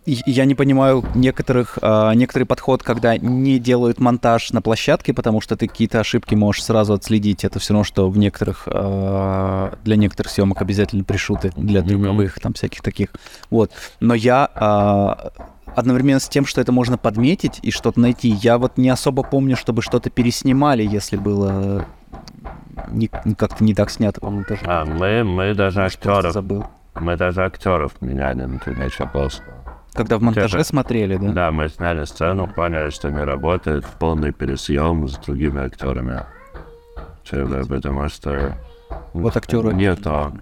я 0.06 0.44
не 0.44 0.54
понимаю 0.54 1.04
некоторых, 1.14 1.78
э, 1.80 2.12
некоторый 2.14 2.44
подход, 2.44 2.82
когда 2.82 3.16
не 3.16 3.58
делают 3.58 4.00
монтаж 4.00 4.52
на 4.52 4.60
площадке, 4.60 5.14
потому 5.14 5.40
что 5.40 5.56
ты 5.56 5.68
какие-то 5.68 6.00
ошибки 6.00 6.34
можешь 6.34 6.64
сразу 6.64 6.94
отследить. 6.94 7.44
Это 7.44 7.58
все 7.58 7.72
равно, 7.72 7.84
что 7.84 8.10
в 8.10 8.18
некоторых, 8.18 8.64
э, 8.66 9.70
для 9.84 9.96
некоторых 9.96 10.32
съемок 10.32 10.60
обязательно 10.60 11.04
пришуты, 11.04 11.52
для 11.56 11.82
других 11.82 12.40
там 12.40 12.54
всяких 12.54 12.82
таких. 12.82 13.08
Вот. 13.50 13.70
Но 14.00 14.14
я 14.14 15.32
одновременно 15.74 16.20
с 16.20 16.28
тем, 16.28 16.46
что 16.46 16.60
это 16.60 16.72
можно 16.72 16.98
подметить 16.98 17.58
и 17.62 17.70
что-то 17.70 18.00
найти, 18.00 18.28
я 18.28 18.58
вот 18.58 18.78
не 18.78 18.88
особо 18.90 19.22
помню, 19.22 19.56
чтобы 19.56 19.82
что-то 19.82 20.10
переснимали, 20.10 20.84
если 20.84 21.16
было 21.16 21.86
не, 22.88 23.08
как-то 23.08 23.62
не 23.64 23.74
так 23.74 23.90
снято 23.90 24.20
по 24.20 24.30
монтажу. 24.30 24.62
А, 24.66 24.84
мы, 24.84 25.24
мы 25.24 25.54
даже 25.54 25.82
актеров... 25.82 26.32
Забыл. 26.32 26.66
Мы 26.94 27.16
даже 27.16 27.44
актеров 27.44 28.00
меняли 28.00 28.44
на 28.44 28.90
Чаповского. 28.90 29.54
Когда 29.94 30.18
в 30.18 30.22
монтаже 30.22 30.58
Типа, 30.58 30.64
смотрели, 30.64 31.16
да? 31.16 31.28
Да, 31.32 31.50
мы 31.52 31.68
сняли 31.68 32.04
сцену, 32.04 32.48
поняли, 32.48 32.90
что 32.90 33.10
не 33.10 33.22
работает, 33.22 33.84
полный 33.98 34.32
пересъем 34.32 35.06
с 35.08 35.16
другими 35.18 35.64
актерами. 35.64 36.24
Типа, 37.24 37.64
потому 37.68 38.08
что... 38.08 38.56
Вот 39.12 39.36
актеры. 39.36 39.72
Не 39.72 39.94
то. 39.94 40.32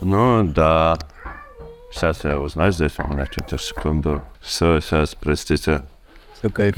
Ну, 0.00 0.44
да. 0.44 0.96
Сейчас 1.92 2.24
я 2.24 2.38
узнаю 2.38 2.72
здесь, 2.72 2.98
у 2.98 3.06
меня 3.06 3.26
секунду. 3.26 4.22
Все, 4.40 4.80
сейчас, 4.80 5.14
простите. 5.14 5.82
Все 6.34 6.50
кайф. 6.50 6.74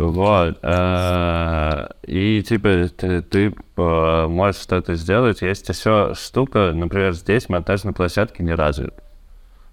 Вот. 0.00 0.58
Э, 0.62 1.88
и 2.06 2.42
типа 2.42 2.88
ты, 2.96 3.20
ты 3.20 3.54
э, 3.76 4.26
можешь 4.28 4.62
что-то 4.62 4.94
сделать. 4.94 5.42
Есть 5.42 5.68
еще 5.68 6.14
штука, 6.14 6.72
например, 6.74 7.12
здесь 7.12 7.50
монтаж 7.50 7.84
на 7.84 7.92
площадке 7.92 8.42
не 8.42 8.54
развит. 8.54 8.94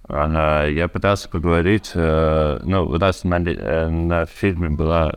Я 0.09 0.89
пытался 0.91 1.29
поговорить, 1.29 1.91
э, 1.93 2.59
ну, 2.63 2.97
нас 2.97 3.23
на, 3.23 3.39
на 3.39 4.25
фильме 4.25 4.69
была 4.69 5.13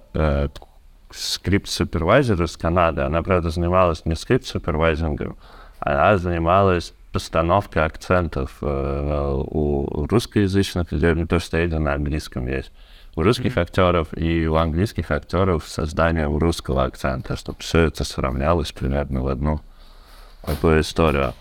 скрипт-супервайзер 1.11 2.43
из 2.45 2.57
Канады. 2.57 3.03
Она, 3.03 3.23
правда, 3.23 3.51
занималась 3.51 4.05
не 4.05 4.15
скрипт-супервайзингом, 4.15 5.37
она 5.81 6.19
занималась 6.19 6.93
постановкой 7.13 7.85
акцентов 7.85 8.59
у 8.63 10.07
русскоязычных 10.09 10.93
людей, 10.93 11.15
не 11.15 11.27
то, 11.27 11.41
что 11.41 11.57
это 11.57 11.81
на 11.81 11.95
английском 11.95 12.47
есть 12.47 12.71
у 13.17 13.23
русских 13.23 13.57
актеров 13.57 14.09
и 14.17 14.47
у 14.47 14.55
английских 14.55 15.11
актеров 15.11 15.67
создание 15.67 16.27
русского 16.27 16.85
акцента, 16.85 17.37
чтобы 17.37 17.59
все 17.61 17.81
это 17.81 18.05
сравнялось 18.05 18.73
примерно 18.73 19.23
в 19.23 19.29
одну 19.29 19.61
такую 20.45 20.81
историю. 20.81 21.35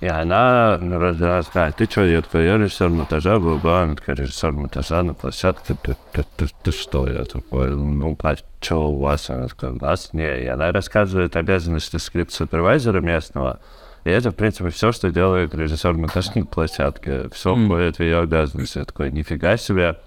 И 0.00 0.06
она 0.08 0.78
рассказывает, 0.80 1.76
ты 1.76 1.84
что, 1.84 2.04
я 2.04 2.22
такой, 2.22 2.44
я 2.44 2.58
режиссер 2.58 2.88
монтажа 2.88 3.38
был, 3.38 3.60
она 3.62 3.94
такая, 3.94 4.16
режиссер 4.16 4.50
монтажа 4.50 5.04
на 5.04 5.14
площадке, 5.14 5.76
ты, 5.80 5.96
ты, 6.10 6.24
ты, 6.36 6.48
ты 6.64 6.72
что, 6.72 7.06
я 7.06 7.24
такой, 7.24 7.70
ну, 7.70 8.18
а 8.20 8.34
что 8.60 8.90
у 8.90 8.98
вас? 8.98 9.30
Она 9.30 9.46
такая, 9.46 9.70
у 9.70 9.76
нас 9.76 10.12
не. 10.12 10.42
И 10.42 10.46
она 10.46 10.72
рассказывает 10.72 11.36
обязанности 11.36 11.98
скрипт-супервайзера 11.98 13.00
местного, 13.00 13.60
и 14.02 14.10
это, 14.10 14.32
в 14.32 14.34
принципе, 14.34 14.70
все, 14.70 14.90
что 14.90 15.12
делает 15.12 15.54
режиссер 15.54 15.92
монтажа 15.92 16.32
на 16.34 16.46
площадке. 16.46 17.28
Все 17.32 17.54
входит 17.54 17.98
в 17.98 18.02
ее 18.02 18.18
обязанности. 18.18 18.78
Я 18.78 18.84
такой, 18.84 19.12
нифига 19.12 19.56
себе. 19.56 19.98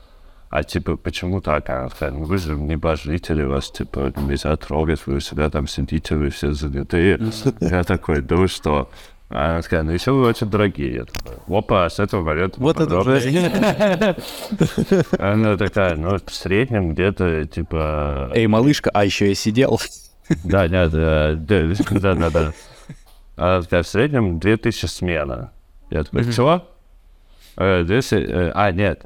А 0.56 0.64
типа, 0.64 0.96
почему 0.96 1.42
так? 1.42 1.70
Она 1.70 1.90
сказала, 1.90 2.20
ну 2.20 2.24
вы 2.24 2.38
же 2.38 2.56
небожители, 2.56 3.44
вас 3.44 3.70
типа 3.72 4.14
нельзя 4.16 4.56
трогать, 4.56 5.06
вы 5.06 5.20
себя 5.20 5.50
там 5.50 5.68
сидите, 5.68 6.16
вы 6.16 6.30
все 6.30 6.54
занятые. 6.54 7.20
Я 7.60 7.84
такой, 7.84 8.22
да 8.22 8.38
вы 8.38 8.48
что? 8.48 8.90
А 9.28 9.50
она 9.50 9.62
сказала, 9.62 9.88
ну 9.88 9.92
еще 9.92 10.14
вы 10.14 10.26
очень 10.26 10.50
дорогие. 10.50 10.94
Я 10.94 11.04
такой, 11.04 11.34
опа, 11.50 11.90
с 11.90 12.00
этого 12.00 12.24
момента 12.24 12.62
Вот 12.62 12.80
это 12.80 12.96
Она 15.20 15.58
такая, 15.58 15.98
ну 15.98 16.18
в 16.26 16.34
среднем 16.34 16.94
где-то 16.94 17.46
типа... 17.48 18.32
Эй, 18.34 18.48
малышка, 18.48 18.90
а 18.94 19.04
еще 19.04 19.28
я 19.28 19.36
сидел. 19.36 19.78
Да, 20.46 20.70
нет, 20.70 20.90
да, 20.90 21.36
да, 21.36 22.30
да. 22.30 22.54
Она 23.36 23.62
такая, 23.62 23.84
в 23.84 23.88
среднем 23.90 24.40
2000 24.40 24.86
смена. 24.86 25.52
Я 25.90 26.06
такой, 26.06 26.32
чего? 26.32 26.66
Э, 27.58 27.86
э, 27.86 28.52
а, 28.56 28.72
нет, 28.72 29.06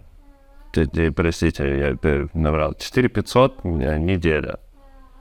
простите, 1.15 1.97
я 2.01 2.27
набрал 2.33 2.73
4 2.73 3.09
500 3.09 3.63
неделя. 3.63 4.59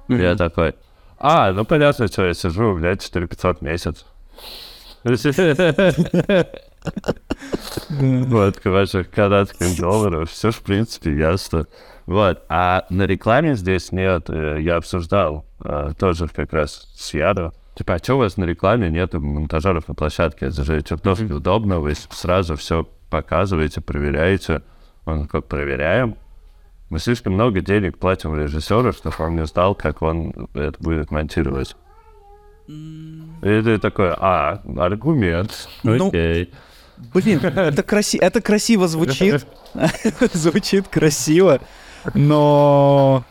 Mm-hmm. 0.08 0.22
Я 0.22 0.36
такой, 0.36 0.74
а, 1.18 1.52
ну 1.52 1.64
понятно, 1.64 2.08
что 2.08 2.26
я 2.26 2.34
сижу, 2.34 2.74
блядь, 2.74 3.02
4 3.02 3.26
500 3.26 3.62
месяц. 3.62 4.06
Вот, 7.90 8.58
короче, 8.60 9.04
канадских 9.04 9.76
долларов, 9.80 10.30
все, 10.30 10.50
в 10.50 10.60
принципе, 10.60 11.16
ясно. 11.16 11.66
Вот, 12.06 12.44
а 12.48 12.86
на 12.88 13.02
рекламе 13.02 13.54
здесь 13.54 13.92
нет, 13.92 14.30
э, 14.30 14.58
я 14.60 14.76
обсуждал 14.76 15.44
э, 15.62 15.92
тоже 15.98 16.28
как 16.28 16.52
раз 16.52 16.88
с 16.94 17.12
Ядо. 17.12 17.52
Типа, 17.74 17.94
а 17.94 17.98
что 17.98 18.14
у 18.14 18.18
вас 18.18 18.36
на 18.36 18.44
рекламе 18.44 18.90
нет 18.90 19.12
монтажеров 19.14 19.88
на 19.88 19.94
площадке? 19.94 20.46
Это 20.46 20.64
же 20.64 20.82
чертовски 20.82 21.32
удобно, 21.32 21.80
вы 21.80 21.94
сразу 21.94 22.56
все 22.56 22.88
показываете, 23.10 23.80
проверяете. 23.80 24.62
Он 25.08 25.26
как 25.26 25.46
проверяем. 25.46 26.16
Мы 26.90 26.98
слишком 26.98 27.32
много 27.32 27.62
денег 27.62 27.96
платим 27.96 28.36
режиссеру, 28.36 28.92
чтобы 28.92 29.16
он 29.18 29.36
не 29.36 29.46
знал, 29.46 29.74
как 29.74 30.02
он 30.02 30.48
это 30.52 30.76
будет 30.80 31.10
монтировать. 31.10 31.76
И 32.66 33.32
ты 33.40 33.78
такой, 33.78 34.12
а, 34.18 34.62
аргумент, 34.76 35.68
ну, 35.82 36.08
окей. 36.08 36.52
Блин, 37.14 37.40
это, 37.42 37.82
краси 37.82 38.18
это 38.18 38.42
красиво 38.42 38.86
звучит. 38.86 39.46
звучит 40.34 40.88
красиво, 40.88 41.60
но... 42.12 43.24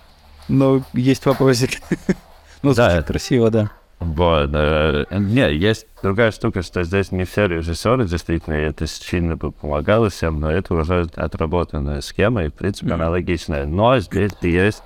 Но 0.47 0.81
есть 0.93 1.25
вопросик. 1.25 1.81
ну, 2.63 2.73
да, 2.73 2.97
это 2.97 3.07
красиво, 3.07 3.51
да. 3.51 3.71
Вот. 3.99 4.51
Э, 4.53 5.05
не, 5.11 5.53
есть 5.55 5.87
другая 6.03 6.31
штука, 6.31 6.61
что 6.61 6.83
здесь 6.83 7.11
не 7.11 7.25
все 7.25 7.47
режиссеры 7.47 8.07
действительно, 8.07 8.53
и 8.55 8.65
это 8.65 8.85
сильно 8.85 9.35
бы 9.35 9.51
помогало 9.51 10.09
всем, 10.09 10.39
но 10.39 10.51
это 10.51 10.75
уже 10.75 11.07
отработанная 11.15 12.01
схема, 12.01 12.45
и, 12.45 12.49
в 12.49 12.53
принципе, 12.53 12.93
аналогичная. 12.93 13.65
Но 13.65 13.99
здесь 13.99 14.31
есть 14.41 14.83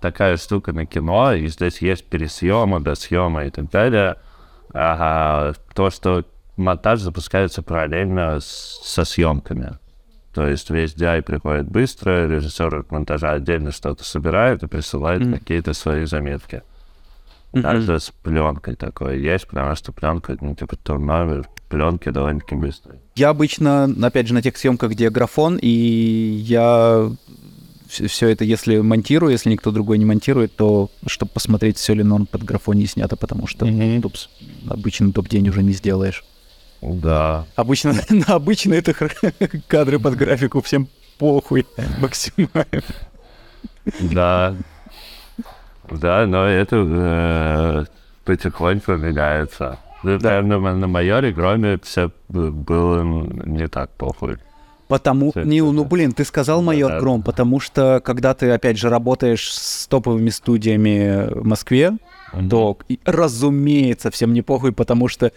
такая 0.00 0.36
штука 0.36 0.72
на 0.72 0.86
кино, 0.86 1.32
и 1.32 1.46
здесь 1.48 1.82
есть 1.82 2.04
пересъемы, 2.08 2.80
досъемы 2.80 3.48
и 3.48 3.50
так 3.50 3.70
далее. 3.70 4.16
Ага, 4.72 5.54
то, 5.74 5.90
что 5.90 6.24
монтаж 6.56 7.00
запускается 7.00 7.62
параллельно 7.62 8.40
с, 8.40 8.80
со 8.84 9.04
съемками. 9.04 9.78
То 10.32 10.48
есть 10.48 10.70
весь 10.70 10.94
DI 10.94 11.22
приходит 11.22 11.68
быстро, 11.68 12.26
режиссер 12.26 12.86
монтажа 12.90 13.32
отдельно 13.32 13.70
что-то 13.70 14.02
собирает 14.02 14.62
и 14.62 14.66
присылает 14.66 15.22
mm-hmm. 15.22 15.38
какие-то 15.38 15.74
свои 15.74 16.04
заметки. 16.06 16.62
Даже 17.52 18.00
с 18.00 18.10
пленкой 18.10 18.76
такое 18.76 19.16
есть, 19.16 19.46
потому 19.46 19.74
что 19.76 19.92
пленка, 19.92 20.36
ну, 20.40 20.54
типа, 20.54 20.76
турнамент 20.76 21.48
пленки 21.68 22.10
довольно-таки 22.10 22.54
быстрый. 22.54 22.98
Я 23.14 23.30
обычно, 23.30 23.84
опять 24.02 24.28
же, 24.28 24.34
на 24.34 24.42
тех 24.42 24.56
съемках, 24.56 24.92
где 24.92 25.08
графон, 25.08 25.58
и 25.60 25.68
я 25.68 27.10
все 27.88 28.28
это, 28.28 28.44
если 28.44 28.78
монтирую, 28.80 29.32
если 29.32 29.50
никто 29.50 29.70
другой 29.70 29.98
не 29.98 30.04
монтирует, 30.04 30.56
то 30.56 30.90
чтобы 31.06 31.32
посмотреть, 31.32 31.76
все 31.76 31.94
ли 31.94 32.02
норм 32.02 32.26
под 32.26 32.42
графоне 32.42 32.86
снято, 32.86 33.16
потому 33.16 33.46
что 33.46 33.66
mm-hmm. 33.66 34.00
тупс, 34.02 34.28
обычно 34.68 35.12
топ-день 35.12 35.48
уже 35.48 35.62
не 35.62 35.72
сделаешь. 35.72 36.24
Да. 36.80 37.46
Обычно 37.54 37.94
на 38.10 38.34
обычные 38.34 38.80
это 38.80 38.94
кадры 39.68 39.98
под 39.98 40.16
графику 40.16 40.60
всем 40.62 40.88
похуй 41.18 41.66
максимально. 41.98 42.82
Да. 44.00 44.56
Да, 46.00 46.26
но 46.26 46.46
это 46.46 46.76
э, 46.76 47.84
потихоньку 48.24 48.92
меняется. 48.92 49.78
Да. 50.02 50.18
Наверное, 50.18 50.74
на 50.74 50.88
майоре 50.88 51.32
Громе 51.32 51.78
все 51.82 52.10
было 52.28 53.02
не 53.02 53.68
так 53.68 53.90
похуй. 53.90 54.38
Потому, 54.88 55.30
все 55.30 55.44
не, 55.44 55.62
ну 55.62 55.84
блин, 55.86 56.12
ты 56.12 56.22
сказал 56.22 56.60
майор 56.60 56.92
да, 56.92 57.00
Гром, 57.00 57.22
потому 57.22 57.60
что 57.60 58.02
когда 58.04 58.34
ты 58.34 58.50
опять 58.50 58.76
же 58.76 58.90
работаешь 58.90 59.50
с 59.50 59.86
топовыми 59.86 60.28
студиями 60.28 61.32
в 61.32 61.46
Москве, 61.46 61.92
mm-hmm. 62.34 62.48
то, 62.50 62.76
разумеется, 63.06 64.10
всем 64.10 64.34
не 64.34 64.42
похуй, 64.42 64.72
потому 64.72 65.08
что 65.08 65.32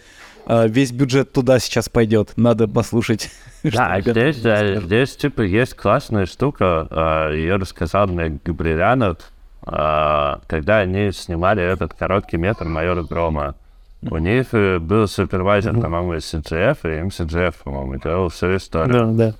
э, 0.46 0.68
весь 0.68 0.92
бюджет 0.92 1.32
туда 1.32 1.58
сейчас 1.58 1.88
пойдет. 1.88 2.32
Надо 2.36 2.68
послушать. 2.68 3.30
Да, 3.62 4.00
здесь, 4.00 4.40
да, 4.42 4.80
здесь 4.80 5.16
типа 5.16 5.40
есть 5.40 5.74
классная 5.74 6.26
штука, 6.26 6.86
э, 7.30 7.36
ее 7.36 7.56
рассказал 7.56 8.06
мне 8.06 8.38
Габрилянов, 8.44 9.16
э, 9.18 9.22
когда 9.66 10.78
они 10.78 11.10
снимали 11.10 11.62
этот 11.62 11.92
короткий 11.92 12.36
метр 12.36 12.66
майора 12.66 13.02
Грома. 13.02 13.56
У 14.02 14.18
них 14.18 14.48
э, 14.52 14.78
был 14.78 15.08
супервайзер, 15.08 15.80
по-моему, 15.80 16.14
из 16.14 16.32
CGF, 16.32 16.78
и 16.84 17.00
им 17.00 17.08
CGF, 17.08 17.54
по-моему, 17.64 17.96
делал 17.96 18.28
всю 18.28 18.56
историю. 18.56 19.12
Да, 19.12 19.30
да. 19.30 19.34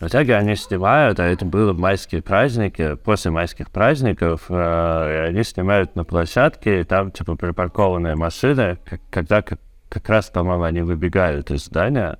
В 0.00 0.08
итоге 0.08 0.36
они 0.36 0.56
снимают, 0.56 1.20
а 1.20 1.24
это 1.24 1.44
было 1.44 1.72
майские 1.72 2.20
праздники, 2.20 2.96
после 2.96 3.30
майских 3.30 3.70
праздников, 3.70 4.46
э, 4.48 5.26
они 5.28 5.42
снимают 5.44 5.94
на 5.94 6.04
площадке, 6.04 6.80
и 6.80 6.84
там, 6.84 7.10
типа, 7.10 7.36
припаркованные 7.36 8.14
машины, 8.14 8.78
как, 8.84 9.00
когда 9.10 9.42
как, 9.42 9.58
как 9.88 10.08
раз, 10.08 10.26
по-моему, 10.30 10.64
они 10.64 10.80
выбегают 10.82 11.50
из 11.50 11.66
здания, 11.66 12.18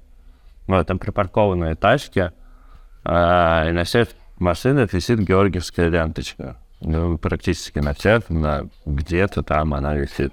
вот, 0.66 0.86
там 0.86 0.98
припаркованные 0.98 1.74
тачки, 1.74 2.30
э, 3.04 3.68
и 3.68 3.72
на 3.72 3.84
всех 3.84 4.08
машинах 4.38 4.92
висит 4.92 5.18
георгиевская 5.20 5.88
ленточка. 5.88 6.56
Ну, 6.86 7.18
практически 7.18 7.80
на 7.80 7.94
всех, 7.94 8.30
на 8.30 8.68
где-то 8.84 9.42
там 9.42 9.74
она 9.74 9.96
висит. 9.96 10.32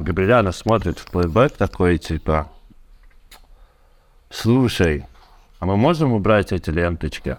Габриляна 0.00 0.50
смотрит 0.50 0.98
в 0.98 1.08
плейбэк 1.08 1.52
такой, 1.52 1.98
типа, 1.98 2.50
слушай, 4.28 5.06
а 5.60 5.66
мы 5.66 5.76
можем 5.76 6.14
убрать 6.14 6.50
эти 6.50 6.68
ленточки? 6.70 7.36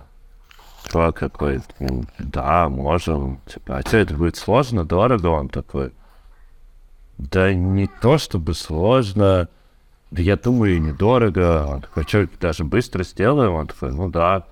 Чувак 0.89 1.17
какой, 1.17 1.59
да, 2.17 2.69
можем. 2.69 3.41
Типа, 3.45 3.79
а 3.79 3.81
что, 3.81 3.97
это 3.97 4.13
будет 4.13 4.37
сложно, 4.37 4.85
дорого? 4.85 5.27
Он 5.27 5.49
такой, 5.49 5.91
да 7.17 7.53
не 7.53 7.87
то 7.87 8.17
чтобы 8.17 8.53
сложно, 8.53 9.49
да 10.11 10.21
я 10.21 10.37
думаю, 10.37 10.81
недорого. 10.81 11.65
Он 11.67 11.81
такой, 11.81 12.03
что, 12.03 12.29
даже 12.39 12.63
быстро 12.63 13.03
сделаем? 13.03 13.51
Он 13.51 13.67
такой, 13.67 13.91
ну 13.91 14.09
да 14.09 14.45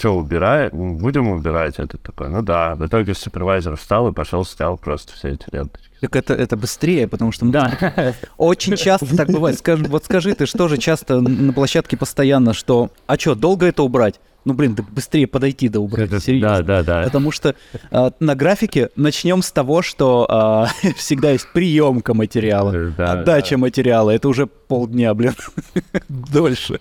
что, 0.00 0.16
убираем? 0.16 0.96
Будем 0.96 1.28
убирать 1.28 1.74
это 1.78 1.98
такое? 1.98 2.28
Ну 2.30 2.40
да. 2.40 2.74
В 2.74 2.86
итоге 2.86 3.14
супервайзер 3.14 3.76
встал 3.76 4.08
и 4.08 4.12
пошел, 4.12 4.46
снял 4.46 4.78
просто 4.78 5.12
все 5.12 5.28
эти 5.28 5.44
ленточки. 5.52 5.90
Так 6.00 6.16
это, 6.16 6.32
это 6.32 6.56
быстрее, 6.56 7.06
потому 7.06 7.32
что... 7.32 7.44
Да. 7.44 8.14
Очень 8.38 8.76
часто 8.76 9.14
так 9.14 9.28
бывает. 9.28 9.58
Скажи, 9.58 9.84
вот 9.84 10.04
скажи, 10.06 10.34
ты 10.34 10.46
что 10.46 10.68
же 10.68 10.78
часто 10.78 11.20
на 11.20 11.52
площадке 11.52 11.98
постоянно, 11.98 12.54
что... 12.54 12.90
А 13.06 13.18
что, 13.18 13.34
долго 13.34 13.66
это 13.66 13.82
убрать? 13.82 14.20
Ну, 14.46 14.54
блин, 14.54 14.74
да 14.74 14.82
быстрее 14.82 15.26
подойти 15.26 15.68
до 15.68 15.80
убрать, 15.80 16.06
это, 16.06 16.18
серьезно. 16.18 16.62
Да, 16.62 16.82
да, 16.82 16.82
да. 16.82 17.02
Потому 17.02 17.30
что 17.30 17.54
э, 17.90 18.10
на 18.20 18.34
графике 18.34 18.88
начнем 18.96 19.42
с 19.42 19.52
того, 19.52 19.82
что 19.82 20.66
э, 20.82 20.92
всегда 20.96 21.32
есть 21.32 21.52
приемка 21.52 22.14
материала, 22.14 22.72
да, 22.96 23.12
отдача 23.12 23.56
да. 23.56 23.58
материала. 23.58 24.10
Это 24.10 24.28
уже 24.28 24.46
полдня, 24.46 25.12
блин, 25.12 25.34
дольше. 26.08 26.80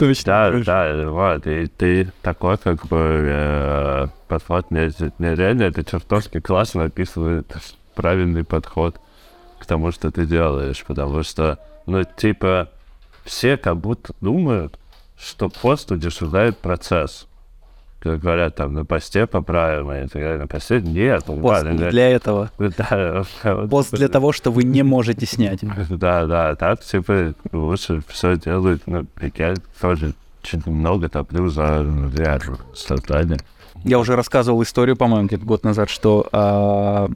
Точно. 0.00 0.24
Да, 0.64 0.96
да, 0.96 1.10
вот, 1.10 1.46
и 1.46 1.66
ты 1.66 2.10
такой, 2.22 2.56
как 2.56 2.86
бы, 2.86 2.96
э, 2.98 4.06
подход, 4.28 4.70
мне, 4.70 4.90
мне 5.18 5.34
реально 5.34 5.64
это 5.64 5.84
чертовски 5.84 6.40
классно 6.40 6.84
описывает 6.84 7.54
правильный 7.94 8.42
подход 8.42 8.98
к 9.58 9.66
тому, 9.66 9.92
что 9.92 10.10
ты 10.10 10.24
делаешь, 10.24 10.82
потому 10.86 11.22
что, 11.22 11.58
ну, 11.84 12.02
типа, 12.04 12.70
все 13.24 13.58
как 13.58 13.76
будто 13.76 14.14
думают, 14.22 14.78
что 15.18 15.50
пост 15.50 15.90
удешевляет 15.90 16.56
процесс 16.56 17.26
как 18.00 18.20
говорят, 18.20 18.56
там 18.56 18.72
на 18.72 18.84
посте 18.84 19.26
поправим, 19.26 19.92
и 19.92 20.06
так 20.06 20.22
далее. 20.22 20.38
На 20.38 20.46
посте 20.46 20.80
нет. 20.80 21.24
Ну, 21.26 21.40
Пост 21.40 21.64
не 21.64 21.90
для 21.90 22.08
этого. 22.10 22.50
Да. 22.58 23.24
Пост 23.70 23.92
для 23.92 24.08
того, 24.08 24.32
что 24.32 24.50
вы 24.50 24.64
не 24.64 24.82
можете 24.82 25.26
снять. 25.26 25.60
Да, 25.90 26.26
да, 26.26 26.54
так, 26.56 26.80
типа, 26.80 27.34
лучше 27.52 28.02
все 28.08 28.36
делают, 28.36 28.82
ну, 28.86 29.06
я 29.36 29.54
тоже 29.80 30.14
чуть 30.42 30.66
много 30.66 31.08
топлю 31.08 31.48
за 31.48 31.62
VR 31.62 32.58
создание. 32.74 33.38
Я 33.84 33.98
уже 33.98 34.16
рассказывал 34.16 34.62
историю, 34.62 34.96
по-моему, 34.96 35.26
где-то 35.26 35.44
год 35.44 35.64
назад, 35.64 35.90
что 35.90 36.26
а, 36.32 37.08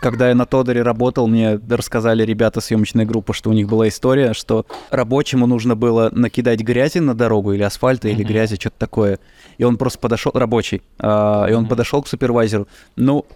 когда 0.00 0.28
я 0.28 0.34
на 0.34 0.46
Тодоре 0.46 0.82
работал, 0.82 1.26
мне 1.26 1.60
рассказали 1.68 2.24
ребята 2.24 2.60
съемочной 2.60 3.04
группы, 3.04 3.32
что 3.32 3.50
у 3.50 3.52
них 3.52 3.68
была 3.68 3.88
история, 3.88 4.32
что 4.32 4.66
рабочему 4.90 5.46
нужно 5.46 5.76
было 5.76 6.10
накидать 6.12 6.60
грязи 6.60 6.98
на 6.98 7.14
дорогу 7.14 7.52
или 7.52 7.62
асфальта, 7.62 8.08
mm-hmm. 8.08 8.12
или 8.12 8.22
грязи, 8.22 8.56
что-то 8.56 8.76
такое. 8.78 9.18
И 9.58 9.64
он 9.64 9.76
просто 9.76 9.98
подошел, 9.98 10.32
рабочий, 10.34 10.82
а, 10.98 11.46
и 11.46 11.52
он 11.52 11.64
mm-hmm. 11.64 11.68
подошел 11.68 12.02
к 12.02 12.08
супервайзеру. 12.08 12.68
Ну, 12.96 13.26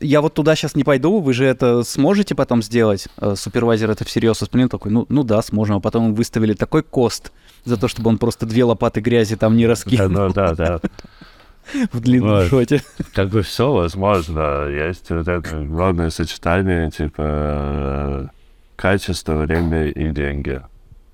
я 0.00 0.20
вот 0.20 0.34
туда 0.34 0.54
сейчас 0.54 0.76
не 0.76 0.84
пойду, 0.84 1.20
вы 1.20 1.32
же 1.32 1.44
это 1.44 1.82
сможете 1.82 2.34
потом 2.34 2.62
сделать? 2.62 3.08
А, 3.16 3.34
супервайзер 3.34 3.90
это 3.90 4.04
всерьез 4.04 4.40
воспринял 4.40 4.68
такой, 4.68 4.92
ну, 4.92 5.06
ну 5.08 5.24
да, 5.24 5.42
сможем. 5.42 5.76
А 5.76 5.80
потом 5.80 6.14
выставили 6.14 6.54
такой 6.54 6.82
кост 6.82 7.32
за 7.64 7.76
то, 7.76 7.88
чтобы 7.88 8.10
он 8.10 8.18
просто 8.18 8.46
две 8.46 8.64
лопаты 8.64 9.00
грязи 9.00 9.36
там 9.36 9.56
не 9.56 9.66
раскинул. 9.66 10.08
Ну 10.08 10.32
да, 10.32 10.54
да 10.54 10.80
в 11.92 12.00
длинном 12.00 12.40
вот. 12.40 12.48
шоте. 12.48 12.82
Как 13.14 13.28
бы 13.28 13.42
все 13.42 13.72
возможно. 13.72 14.68
Есть 14.68 15.10
вот 15.10 15.28
это 15.28 15.60
главное 15.64 16.10
сочетание, 16.10 16.90
типа, 16.90 17.22
э, 17.24 18.26
качество, 18.76 19.34
время 19.34 19.88
и 19.88 20.10
деньги. 20.10 20.60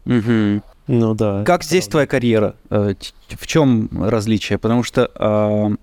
Угу. 0.07 0.63
Ну 0.89 1.15
да. 1.15 1.45
Как 1.45 1.63
здесь 1.65 1.87
твоя 1.87 2.07
карьера? 2.07 2.55
Э, 2.71 2.95
в 3.29 3.47
чем 3.47 3.91
различие? 3.93 4.59
Потому 4.59 4.83
что 4.83 5.11
э, 5.15 5.77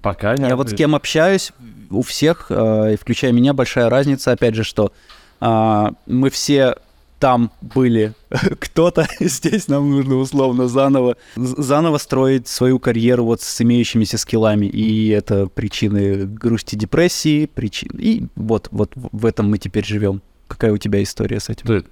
Пока 0.00 0.36
не 0.36 0.48
я 0.48 0.56
вот 0.56 0.70
с 0.70 0.74
кем 0.74 0.94
общаюсь, 0.94 1.52
у 1.90 2.02
всех, 2.02 2.46
э, 2.48 2.96
включая 2.98 3.32
меня, 3.32 3.52
большая 3.52 3.90
разница, 3.90 4.32
опять 4.32 4.54
же, 4.54 4.64
что 4.64 4.92
э, 5.40 5.88
мы 6.06 6.30
все 6.30 6.76
там 7.22 7.52
были 7.60 8.14
кто-то, 8.58 9.06
здесь 9.20 9.68
нам 9.68 9.88
нужно 9.92 10.16
условно 10.16 10.66
заново, 10.66 11.16
заново 11.36 11.98
строить 11.98 12.48
свою 12.48 12.80
карьеру 12.80 13.24
вот 13.24 13.40
с 13.40 13.60
имеющимися 13.60 14.18
скиллами. 14.18 14.66
И 14.66 15.08
это 15.10 15.46
причины 15.46 16.26
грусти, 16.26 16.74
депрессии, 16.74 17.46
причины... 17.46 18.00
И 18.00 18.26
вот, 18.34 18.66
вот 18.72 18.90
в 18.96 19.24
этом 19.24 19.48
мы 19.48 19.58
теперь 19.58 19.84
живем. 19.84 20.20
Какая 20.48 20.72
у 20.72 20.78
тебя 20.78 21.00
история 21.00 21.38
с 21.38 21.48
этим? 21.48 21.64
Dude, 21.68 21.86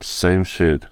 same 0.00 0.44
shit. 0.44 0.84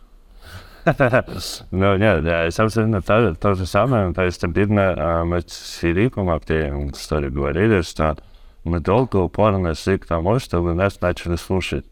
ну, 1.70 1.97
нет, 1.97 2.24
да, 2.24 2.51
собственно, 2.51 3.03
то, 3.03 3.36
то 3.36 3.55
же 3.55 3.66
самое. 3.66 4.12
То 4.15 4.24
есть, 4.24 4.43
обидно, 4.43 4.94
а, 4.97 5.24
мы 5.24 5.43
с 5.47 5.78
Филиппом 5.81 6.28
Аптеем, 6.28 6.93
что 6.93 7.20
ли, 7.20 7.28
говорили, 7.28 7.82
что 7.82 8.16
мы 8.65 8.81
долго 8.81 9.19
упорно 9.19 9.74
шли 9.77 9.99
к 9.99 10.07
тому, 10.07 10.40
чтобы 10.40 10.74
нас 10.74 11.01
начали 11.01 11.36
слушать. 11.36 11.85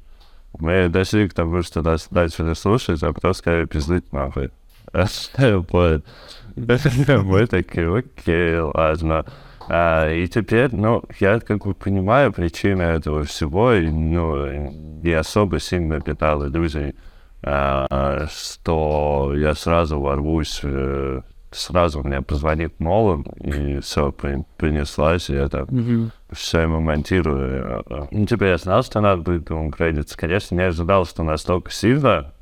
Мы 0.59 0.89
дошли 0.89 1.28
к 1.28 1.35
тому, 1.35 1.62
что 1.62 1.82
нас 1.82 2.10
начали 2.10 2.55
слушать, 2.55 3.02
а 3.02 3.12
потом 3.12 3.35
сказали 3.35 3.66
пиздыть 3.66 4.12
нахуй. 4.12 4.51
Вот. 4.93 6.05
Мы 6.52 7.47
такие, 7.47 7.97
окей, 7.97 8.59
ладно. 8.59 9.24
А, 9.68 10.10
и 10.10 10.27
теперь, 10.27 10.74
ну, 10.74 11.02
я 11.20 11.39
как 11.39 11.64
бы 11.64 11.74
понимаю 11.74 12.32
причины 12.32 12.82
этого 12.82 13.22
всего, 13.22 13.72
и, 13.72 13.89
ну, 13.89 14.70
не 15.02 15.12
особо 15.12 15.60
сильно 15.60 16.01
питал 16.01 16.44
иллюзий, 16.44 16.97
а, 17.43 18.27
что 18.28 19.32
я 19.36 19.55
сразу 19.55 20.01
ворвусь 20.01 20.60
э, 20.64 21.20
сразу 21.51 22.02
мне 22.02 22.22
позвонит 22.22 22.78
Нолан, 22.81 23.22
и 23.40 23.81
все, 23.81 24.12
принеслась, 24.12 25.31
и 25.31 25.35
это 25.35 25.60
mm-hmm. 25.60 26.10
все 26.32 26.60
ему 26.60 26.81
монтирую. 26.81 27.85
Ну, 28.10 28.27
типа, 28.27 28.44
я 28.44 28.59
знал, 28.59 28.82
что 28.82 29.01
надо 29.01 29.22
будет 29.22 29.51
ему 29.51 29.70
кредиться. 29.70 30.16
Конечно, 30.16 30.55
не 30.55 30.62
ожидал, 30.62 31.06
что 31.06 31.22
настолько 31.22 31.70
сильно, 31.70 32.32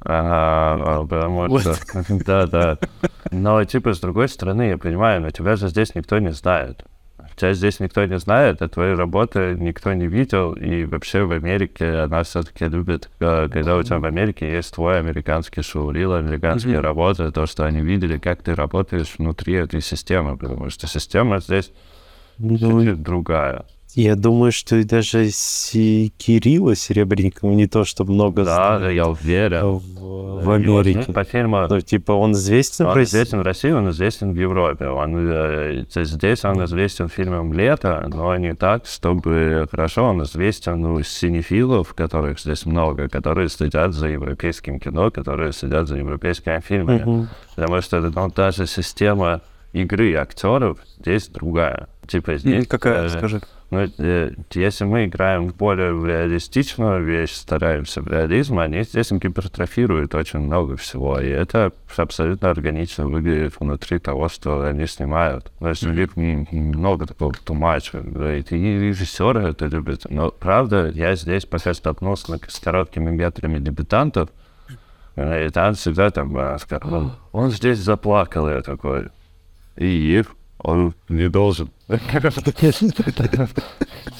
а, 0.00 1.04
потому 1.04 1.46
What? 1.46 1.60
что... 1.60 2.24
да, 2.26 2.46
да. 2.46 2.78
Но, 3.30 3.62
типа, 3.64 3.92
с 3.94 4.00
другой 4.00 4.28
стороны, 4.28 4.68
я 4.68 4.78
понимаю, 4.78 5.20
но 5.20 5.30
тебя 5.30 5.56
же 5.56 5.68
здесь 5.68 5.94
никто 5.94 6.18
не 6.18 6.32
знает. 6.32 6.84
Тебя 7.36 7.54
здесь 7.54 7.80
никто 7.80 8.04
не 8.04 8.18
знает, 8.18 8.62
а 8.62 8.68
твои 8.68 8.94
работы 8.94 9.56
никто 9.58 9.92
не 9.92 10.06
видел, 10.06 10.52
и 10.52 10.84
вообще 10.84 11.24
в 11.24 11.32
Америке 11.32 11.98
она 11.98 12.22
все-таки 12.22 12.66
любит, 12.66 13.10
э, 13.20 13.48
когда 13.52 13.76
у 13.76 13.82
тебя 13.82 13.98
в 13.98 14.04
Америке 14.04 14.50
есть 14.50 14.74
твой 14.74 14.98
американский 14.98 15.62
шоурил, 15.62 16.14
американские 16.14 16.76
mm-hmm. 16.76 16.80
работы, 16.80 17.30
то, 17.30 17.46
что 17.46 17.64
они 17.64 17.80
видели, 17.80 18.18
как 18.18 18.42
ты 18.42 18.54
работаешь 18.54 19.14
внутри 19.18 19.54
этой 19.54 19.82
системы, 19.82 20.36
потому 20.36 20.70
что 20.70 20.86
система 20.86 21.40
здесь 21.40 21.70
ну, 22.38 22.96
другая. 22.96 23.64
Я 23.96 24.14
думаю, 24.14 24.52
что 24.52 24.76
и 24.76 24.84
даже 24.84 25.30
с 25.30 25.70
Кирилла 25.72 26.76
Серебренникова 26.76 27.50
не 27.52 27.66
то, 27.66 27.86
что 27.86 28.04
много 28.04 28.44
Да, 28.44 28.76
знает, 28.76 28.94
я 28.94 29.08
уверен. 29.08 29.64
В, 29.64 30.44
в 30.44 30.50
Америке. 30.50 31.10
По 31.14 31.24
фильму... 31.24 31.66
Ну, 31.66 31.80
типа 31.80 32.12
он 32.12 32.32
известен 32.32 32.84
он 32.84 32.92
в 32.92 32.96
России? 32.96 33.16
известен 33.16 33.38
в 33.38 33.42
России, 33.42 33.70
он 33.70 33.88
известен 33.88 34.34
в 34.34 34.36
Европе. 34.36 34.88
Он, 34.88 35.16
э, 35.16 35.84
здесь 35.94 36.44
он 36.44 36.62
известен 36.66 37.08
фильмом 37.08 37.54
«Лето», 37.54 38.06
но 38.12 38.36
не 38.36 38.54
так, 38.54 38.84
чтобы 38.84 39.66
хорошо. 39.70 40.10
Он 40.10 40.22
известен 40.24 40.84
у 40.84 40.98
ну, 40.98 41.02
синефилов, 41.02 41.94
которых 41.94 42.38
здесь 42.38 42.66
много, 42.66 43.08
которые 43.08 43.48
следят 43.48 43.94
за 43.94 44.08
европейским 44.08 44.78
кино, 44.78 45.10
которые 45.10 45.54
следят 45.54 45.88
за 45.88 45.96
европейскими 45.96 46.60
фильмами. 46.60 47.00
Uh-huh. 47.00 47.26
Потому 47.54 47.80
что 47.80 48.02
ну, 48.02 48.28
даже 48.30 48.66
система 48.66 49.40
игры 49.72 50.14
актеров 50.16 50.80
здесь 51.00 51.28
другая. 51.28 51.88
Типа 52.06 52.36
здесь... 52.36 52.66
Какая, 52.68 53.06
э, 53.06 53.08
скажи? 53.08 53.40
Ну, 53.70 53.88
э, 53.98 54.30
если 54.54 54.84
мы 54.84 55.06
играем 55.06 55.48
в 55.48 55.56
более 55.56 55.90
реалистичную 55.90 57.04
вещь, 57.04 57.32
стараемся 57.32 58.00
в 58.00 58.06
реализм, 58.06 58.60
они 58.60 58.82
здесь 58.82 59.10
гипертрофируют 59.10 60.14
очень 60.14 60.38
много 60.38 60.76
всего, 60.76 61.18
и 61.18 61.26
это 61.26 61.72
абсолютно 61.96 62.50
органично 62.50 63.06
выглядит 63.08 63.58
внутри 63.58 63.98
того, 63.98 64.28
что 64.28 64.62
они 64.62 64.86
снимают. 64.86 65.50
То 65.58 65.68
есть 65.70 65.82
mm-hmm. 65.82 66.54
много 66.54 67.06
такого 67.06 67.32
тумача, 67.32 67.98
и 67.98 68.54
режиссеры 68.54 69.48
это 69.48 69.66
любят. 69.66 70.06
Но, 70.08 70.30
правда, 70.30 70.88
я 70.94 71.16
здесь 71.16 71.44
пока 71.44 71.74
столкнулся 71.74 72.38
с 72.46 72.60
короткими 72.60 73.10
метрами 73.10 73.58
дебютантов, 73.58 74.30
и 75.16 75.48
там 75.52 75.74
всегда 75.74 76.10
там, 76.10 76.36
он, 76.82 77.12
он 77.32 77.50
здесь 77.50 77.78
заплакал, 77.78 78.48
я 78.48 78.60
такой, 78.60 79.08
и 79.76 80.22
он 80.66 80.94
не 81.08 81.28
должен. 81.28 81.70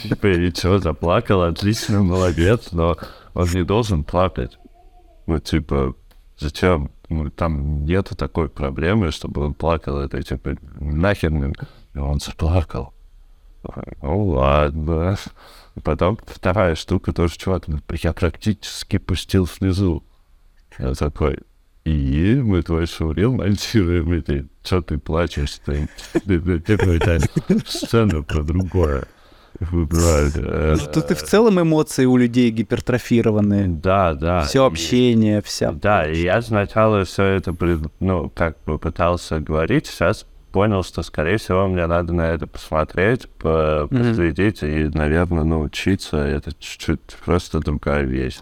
Типа, 0.02 0.27
и 0.28 0.55
что, 0.55 0.78
заплакал, 0.78 1.43
отлично, 1.43 2.05
молодец, 2.05 2.68
но 2.70 2.97
он 3.35 3.48
не 3.52 3.64
должен 3.64 4.05
плакать. 4.05 4.56
Ну, 5.27 5.40
типа, 5.40 5.97
зачем? 6.39 6.93
Ну, 7.09 7.31
там 7.31 7.85
нету 7.85 8.14
такой 8.14 8.48
проблемы, 8.48 9.10
чтобы 9.10 9.44
он 9.44 9.55
плакал, 9.55 9.98
это 9.98 10.23
типа, 10.23 10.56
нахер 10.78 11.31
мне. 11.31 11.52
И 11.94 11.98
он 11.98 12.20
заплакал. 12.20 12.94
Ну, 14.01 14.27
ладно. 14.27 15.16
Потом 15.82 16.16
вторая 16.27 16.77
штука 16.77 17.12
тоже, 17.12 17.36
чувак, 17.36 17.64
я 18.02 18.12
практически 18.12 18.98
пустил 18.98 19.48
слезу. 19.48 20.05
Я 20.78 20.94
такой, 20.94 21.40
и 21.87 22.35
мы 22.43 22.63
твой 22.63 22.87
шоурил 22.87 23.33
монтируем, 23.33 24.13
и 24.13 24.21
ты, 24.21 24.47
что 24.65 24.83
ты 24.83 24.99
плачешь, 24.99 25.61
ты, 25.65 25.89
какую-то 26.13 27.21
сцену 27.65 28.25
про 28.25 28.43
другое. 28.43 29.05
Ну, 29.71 29.87
тут 29.87 31.11
и 31.13 31.15
в 31.15 31.23
целом 31.23 31.61
эмоции 31.61 32.05
у 32.05 32.17
людей 32.17 32.51
гипертрофированные. 32.51 33.69
Да, 33.69 34.15
да. 34.15 34.43
Все 34.43 34.67
общение, 34.67 35.41
вся. 35.41 35.73
Да, 35.73 36.07
и 36.07 36.23
я 36.23 36.43
сначала 36.43 37.05
все 37.05 37.23
это, 37.23 37.57
ну, 38.01 38.31
как 38.35 38.57
бы 38.67 38.79
пытался 38.79 39.39
говорить, 39.41 39.87
сейчас 39.87 40.27
понял, 40.53 40.83
что, 40.83 41.03
скорее 41.03 41.39
всего, 41.39 41.69
мне 41.69 41.87
надо 41.87 42.13
на 42.13 42.33
это 42.33 42.47
посмотреть, 42.47 43.29
последить 43.39 44.63
и, 44.63 44.91
наверное, 44.93 45.45
научиться. 45.45 46.17
Это 46.17 46.53
чуть-чуть 46.59 47.01
просто 47.25 47.61
другая 47.61 48.05
вещь 48.05 48.39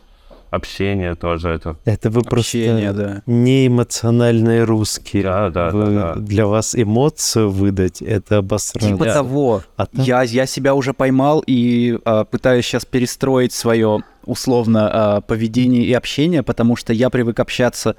общение 0.54 1.14
тоже 1.14 1.50
это. 1.50 1.76
Это 1.84 2.10
вы 2.10 2.20
Общение, 2.20 2.92
просто 2.92 3.22
да. 3.26 3.32
не 3.32 3.66
эмоциональные 3.66 4.64
русские. 4.64 5.22
Да, 5.22 5.50
да, 5.50 5.70
вы, 5.70 5.86
да, 5.86 6.14
да. 6.14 6.20
Для 6.20 6.46
вас 6.46 6.74
эмоцию 6.74 7.50
выдать 7.50 8.02
это 8.02 8.38
обосрать. 8.38 8.88
Типа 8.88 9.04
да. 9.04 9.14
того. 9.14 9.62
А 9.76 9.86
я, 9.92 10.22
я 10.22 10.46
себя 10.46 10.74
уже 10.74 10.92
поймал 10.92 11.42
и 11.46 11.98
а, 12.04 12.24
пытаюсь 12.24 12.64
сейчас 12.64 12.84
перестроить 12.84 13.52
свое 13.52 14.02
условно 14.24 14.90
а, 15.16 15.20
поведение 15.20 15.84
и 15.84 15.92
общение, 15.92 16.42
потому 16.42 16.76
что 16.76 16.92
я 16.92 17.10
привык 17.10 17.40
общаться 17.40 17.96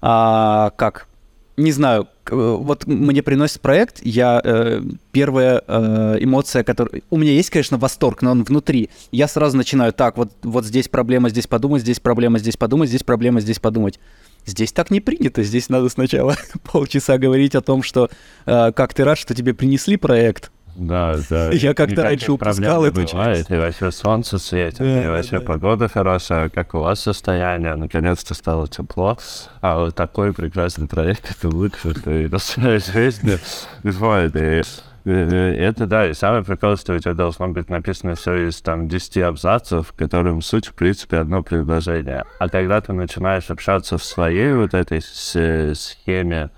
а, 0.00 0.70
как 0.76 1.08
не 1.56 1.72
знаю, 1.72 2.08
вот 2.30 2.86
мне 2.86 3.22
приносит 3.22 3.60
проект, 3.60 4.00
я 4.02 4.40
э, 4.42 4.82
первая 5.12 5.62
э, 5.66 6.16
эмоция, 6.20 6.64
которая... 6.64 7.02
У 7.10 7.16
меня 7.16 7.32
есть, 7.32 7.50
конечно, 7.50 7.78
восторг, 7.78 8.22
но 8.22 8.32
он 8.32 8.44
внутри. 8.44 8.90
Я 9.12 9.28
сразу 9.28 9.56
начинаю, 9.56 9.92
так, 9.92 10.16
вот, 10.16 10.32
вот 10.42 10.64
здесь 10.64 10.88
проблема, 10.88 11.28
здесь 11.28 11.46
подумать, 11.46 11.82
здесь 11.82 12.00
проблема, 12.00 12.38
здесь 12.38 12.56
подумать, 12.56 12.88
здесь 12.88 13.02
проблема, 13.02 13.40
здесь 13.40 13.58
подумать. 13.58 14.00
Здесь 14.46 14.72
так 14.72 14.90
не 14.90 15.00
принято, 15.00 15.42
здесь 15.42 15.68
надо 15.68 15.88
сначала 15.88 16.36
полчаса 16.64 17.18
говорить 17.18 17.54
о 17.54 17.62
том, 17.62 17.82
что 17.82 18.10
э, 18.46 18.72
как 18.72 18.92
ты 18.92 19.04
рад, 19.04 19.16
что 19.16 19.34
тебе 19.34 19.54
принесли 19.54 19.96
проект, 19.96 20.50
да, 20.76 21.16
да. 21.30 21.50
Я 21.52 21.74
как-то 21.74 22.02
раньше 22.02 22.32
упускал 22.32 22.84
эту 22.84 23.04
часть. 23.04 23.50
И 23.50 23.54
вообще 23.54 23.90
солнце 23.90 24.38
светит, 24.38 24.80
и 24.80 25.08
вообще 25.08 25.40
погода 25.40 25.88
хорошая. 25.88 26.48
Как 26.48 26.74
у 26.74 26.80
вас 26.80 27.00
состояние? 27.00 27.74
Наконец-то 27.74 28.34
стало 28.34 28.68
тепло. 28.68 29.16
А 29.60 29.78
вот 29.78 29.94
такой 29.94 30.32
прекрасный 30.32 30.88
проект, 30.88 31.30
это 31.30 31.48
лучше, 31.48 31.94
что 31.94 32.10
и 32.10 32.28
на 32.28 32.38
своей 32.38 32.80
жизни 32.80 33.38
бывает. 33.82 34.34
И 34.36 34.62
это 35.04 35.86
да, 35.86 36.08
и 36.08 36.14
самое 36.14 36.42
прикол, 36.42 36.76
что 36.78 36.94
у 36.94 36.98
тебя 36.98 37.12
должно 37.12 37.48
быть 37.48 37.68
написано 37.68 38.14
все 38.14 38.48
из 38.48 38.62
там 38.62 38.88
10 38.88 39.18
абзацев, 39.18 39.88
в 39.88 39.92
котором 39.92 40.40
суть, 40.40 40.66
в 40.66 40.72
принципе, 40.72 41.18
одно 41.18 41.42
предложение. 41.42 42.24
А 42.38 42.48
когда 42.48 42.80
ты 42.80 42.94
начинаешь 42.94 43.50
общаться 43.50 43.98
в 43.98 44.04
своей 44.04 44.54
вот 44.54 44.72
этой 44.72 45.02
схеме 45.02 46.50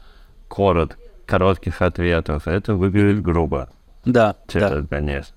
корот, 0.49 0.97
коротких 1.27 1.83
ответов, 1.83 2.47
это 2.47 2.77
выглядит 2.77 3.21
грубо. 3.21 3.69
Да, 4.07 4.37
типа, 4.47 4.71
да. 4.71 4.87
Конечно. 4.89 5.35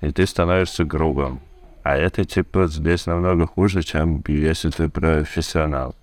И 0.00 0.10
ты 0.10 0.26
становишься 0.26 0.84
грубым. 0.84 1.40
А 1.82 1.96
это, 1.96 2.24
типа, 2.24 2.66
здесь 2.66 3.06
намного 3.06 3.46
хуже, 3.46 3.82
чем 3.82 4.22
если 4.26 4.70
ты 4.70 4.88
профессионал. 4.88 5.94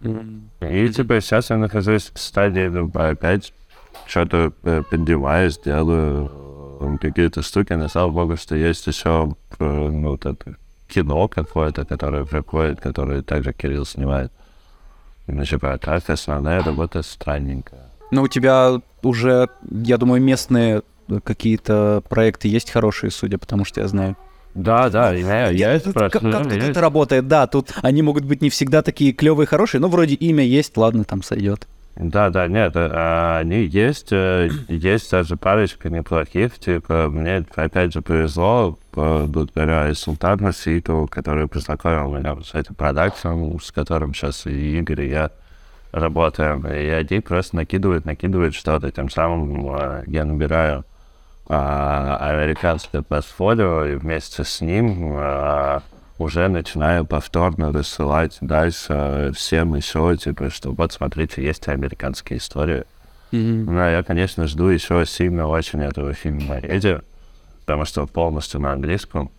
Mm-hmm. 0.00 0.72
И, 0.72 0.92
типа, 0.92 1.20
сейчас 1.20 1.50
я 1.50 1.56
нахожусь 1.56 2.10
в 2.12 2.18
стадии, 2.18 2.66
ну, 2.68 2.90
опять 2.94 3.52
что-то 4.06 4.52
э, 4.64 4.82
поддеваюсь, 4.90 5.58
делаю 5.58 6.98
какие-то 7.00 7.42
штуки. 7.42 7.74
На 7.74 7.88
слава 7.88 8.10
богу, 8.10 8.36
что 8.36 8.56
есть 8.56 8.86
еще, 8.86 9.36
э, 9.58 9.64
ну, 9.64 10.10
вот 10.10 10.26
это 10.26 10.56
кино 10.88 11.28
какое-то, 11.28 11.84
которое 11.84 12.24
приходит, 12.24 12.80
которое 12.80 13.22
также 13.22 13.52
Кирилл 13.52 13.86
снимает. 13.86 14.32
Ну, 15.26 15.44
типа, 15.44 15.78
так 15.78 16.10
основная 16.10 16.62
работа 16.62 17.02
странненькая. 17.02 17.90
Но 18.10 18.22
у 18.22 18.28
тебя 18.28 18.80
уже, 19.02 19.48
я 19.70 19.96
думаю, 19.96 20.20
местные 20.20 20.82
какие-то 21.24 22.02
проекты 22.08 22.48
есть 22.48 22.70
хорошие, 22.70 23.10
судя, 23.10 23.38
потому 23.38 23.64
что 23.64 23.80
я 23.80 23.88
знаю. 23.88 24.16
Да, 24.54 24.90
да, 24.90 25.12
я, 25.12 25.48
я 25.50 25.72
это 25.72 25.90
спрашиваю. 25.90 26.32
Как, 26.32 26.42
как 26.42 26.52
я... 26.52 26.68
это 26.68 26.80
работает? 26.80 27.28
Да, 27.28 27.46
тут 27.46 27.72
они 27.82 28.02
могут 28.02 28.24
быть 28.24 28.42
не 28.42 28.50
всегда 28.50 28.82
такие 28.82 29.12
клевые, 29.12 29.46
хорошие, 29.46 29.80
но 29.80 29.88
вроде 29.88 30.14
имя 30.14 30.44
есть, 30.44 30.76
ладно, 30.76 31.04
там 31.04 31.22
сойдет. 31.22 31.66
Да, 31.96 32.30
да, 32.30 32.46
нет, 32.46 32.72
а, 32.76 33.40
они 33.40 33.64
есть, 33.64 34.08
э, 34.10 34.48
есть 34.68 35.10
даже 35.10 35.36
парочка 35.36 35.90
неплохих, 35.90 36.58
типа, 36.58 37.08
мне 37.10 37.44
опять 37.54 37.92
же 37.92 38.00
повезло, 38.00 38.78
благодаря 38.92 39.92
Султану 39.94 40.52
Ситу, 40.52 41.08
который 41.10 41.46
познакомил 41.46 42.16
меня 42.16 42.36
с 42.42 42.54
этим 42.54 42.74
продакшном, 42.74 43.60
с 43.60 43.70
которым 43.70 44.14
сейчас 44.14 44.46
и 44.46 44.78
Игорь, 44.78 45.02
и 45.02 45.10
я 45.10 45.30
работаем, 45.92 46.66
и 46.66 46.88
они 46.88 47.20
просто 47.20 47.56
накидывают, 47.56 48.04
накидывают 48.04 48.54
что-то, 48.54 48.90
тем 48.90 49.10
самым 49.10 49.74
э, 49.74 50.04
я 50.06 50.24
набираю 50.24 50.84
американское 51.50 53.02
портфолио, 53.02 53.84
и 53.84 53.94
вместе 53.96 54.44
с 54.44 54.60
ним 54.60 55.14
а, 55.16 55.82
уже 56.18 56.48
начинаю 56.48 57.04
повторно 57.04 57.72
рассылать 57.72 58.38
дальше 58.40 59.32
всем 59.34 59.74
еще, 59.74 60.16
типа, 60.16 60.50
что 60.50 60.72
вот, 60.72 60.92
смотрите, 60.92 61.42
есть 61.42 61.66
американские 61.68 62.38
истории. 62.38 62.84
Mm-hmm. 63.32 63.64
Ну, 63.64 63.78
я, 63.78 64.02
конечно, 64.02 64.46
жду 64.46 64.68
еще 64.68 65.04
сильно 65.06 65.48
очень 65.48 65.82
этого 65.82 66.14
фильма 66.14 66.56
«Эдди», 66.56 67.00
потому 67.60 67.84
что 67.84 68.06
полностью 68.06 68.60
на 68.60 68.72
английском. 68.72 69.30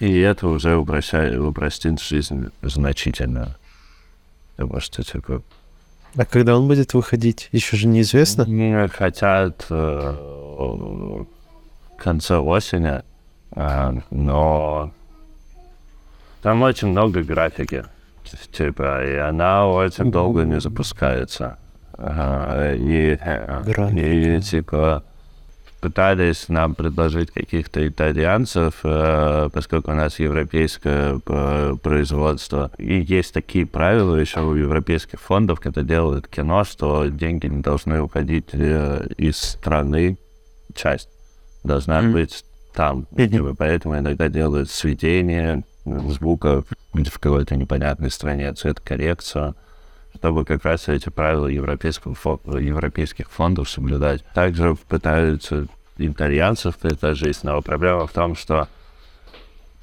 И 0.00 0.18
это 0.20 0.46
уже 0.46 0.76
упрощает, 0.76 1.38
упростит 1.38 2.00
жизнь 2.00 2.50
значительно. 2.62 3.56
Потому 4.56 4.80
что, 4.80 5.02
типа, 5.02 5.42
а 6.16 6.24
когда 6.24 6.56
он 6.56 6.66
будет 6.66 6.94
выходить, 6.94 7.48
еще 7.52 7.76
же 7.76 7.86
неизвестно? 7.86 8.44
Хотят 8.88 9.66
э, 9.70 10.47
в 10.58 11.26
конце 11.96 12.36
осени, 12.38 13.02
э, 13.54 13.92
но 14.10 14.92
там 16.42 16.62
очень 16.62 16.88
много 16.88 17.22
графики, 17.22 17.84
типа, 18.52 19.04
и 19.04 19.16
она 19.16 19.66
очень 19.68 20.10
долго 20.10 20.42
не 20.42 20.60
запускается. 20.60 21.58
и, 21.98 23.18
и, 23.96 24.40
типа, 24.40 25.02
пытались 25.80 26.48
нам 26.48 26.74
предложить 26.74 27.30
каких-то 27.30 27.86
итальянцев, 27.86 28.80
э, 28.84 29.48
поскольку 29.52 29.92
у 29.92 29.94
нас 29.94 30.18
европейское 30.18 31.18
производство. 31.18 32.70
И 32.78 33.00
есть 33.00 33.32
такие 33.34 33.66
правила 33.66 34.16
еще 34.16 34.40
у 34.40 34.54
европейских 34.54 35.20
фондов, 35.20 35.60
когда 35.60 35.82
делают 35.82 36.28
кино, 36.28 36.64
что 36.64 37.06
деньги 37.06 37.46
не 37.46 37.62
должны 37.62 38.00
уходить 38.00 38.48
э, 38.52 39.06
из 39.16 39.36
страны, 39.36 40.18
часть 40.74 41.08
должна 41.64 42.00
mm. 42.00 42.12
быть 42.12 42.44
там. 42.74 43.06
Mm-hmm. 43.12 43.56
Поэтому 43.58 43.98
иногда 43.98 44.28
делают 44.28 44.70
сведения 44.70 45.64
звука 45.84 46.64
в 46.92 47.18
какой-то 47.18 47.56
непонятной 47.56 48.10
стране, 48.10 48.52
цветокоррекцию 48.52 49.54
чтобы 50.18 50.44
как 50.44 50.64
раз 50.64 50.88
эти 50.88 51.08
правила 51.10 51.46
европейского 51.46 52.14
фо- 52.14 52.60
европейских 52.60 53.30
фондов 53.30 53.70
соблюдать. 53.70 54.24
Также 54.34 54.74
пытаются 54.88 55.68
итальянцев 55.96 56.76
предложить, 56.76 57.42
но 57.44 57.60
проблема 57.62 58.06
в 58.06 58.12
том, 58.12 58.34
что 58.34 58.68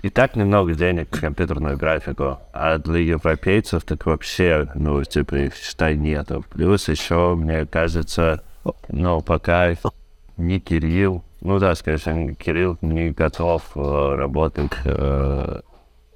и 0.02 0.10
так 0.10 0.36
немного 0.36 0.76
денег 0.76 1.16
в 1.16 1.20
компьютерную 1.20 1.78
графику, 1.78 2.40
а 2.53 2.78
для 2.78 2.99
европейцев 2.99 3.84
так 3.84 4.06
вообще, 4.06 4.70
ну, 4.76 5.03
типа, 5.03 5.36
их, 5.36 5.56
считай, 5.56 5.95
нету. 5.95 6.45
Плюс 6.52 6.90
еще, 6.90 7.34
мне 7.36 7.66
кажется, 7.66 8.44
ну, 8.90 9.22
пока 9.22 9.76
не 10.38 10.60
Кирилл, 10.60 11.24
ну 11.41 11.60
да, 11.60 11.76
скажем, 11.76 12.36
Кирилл 12.36 12.78
не 12.82 13.12
готов 13.12 13.64
э, 13.76 14.16
работать 14.16 14.72
э, 14.84 15.62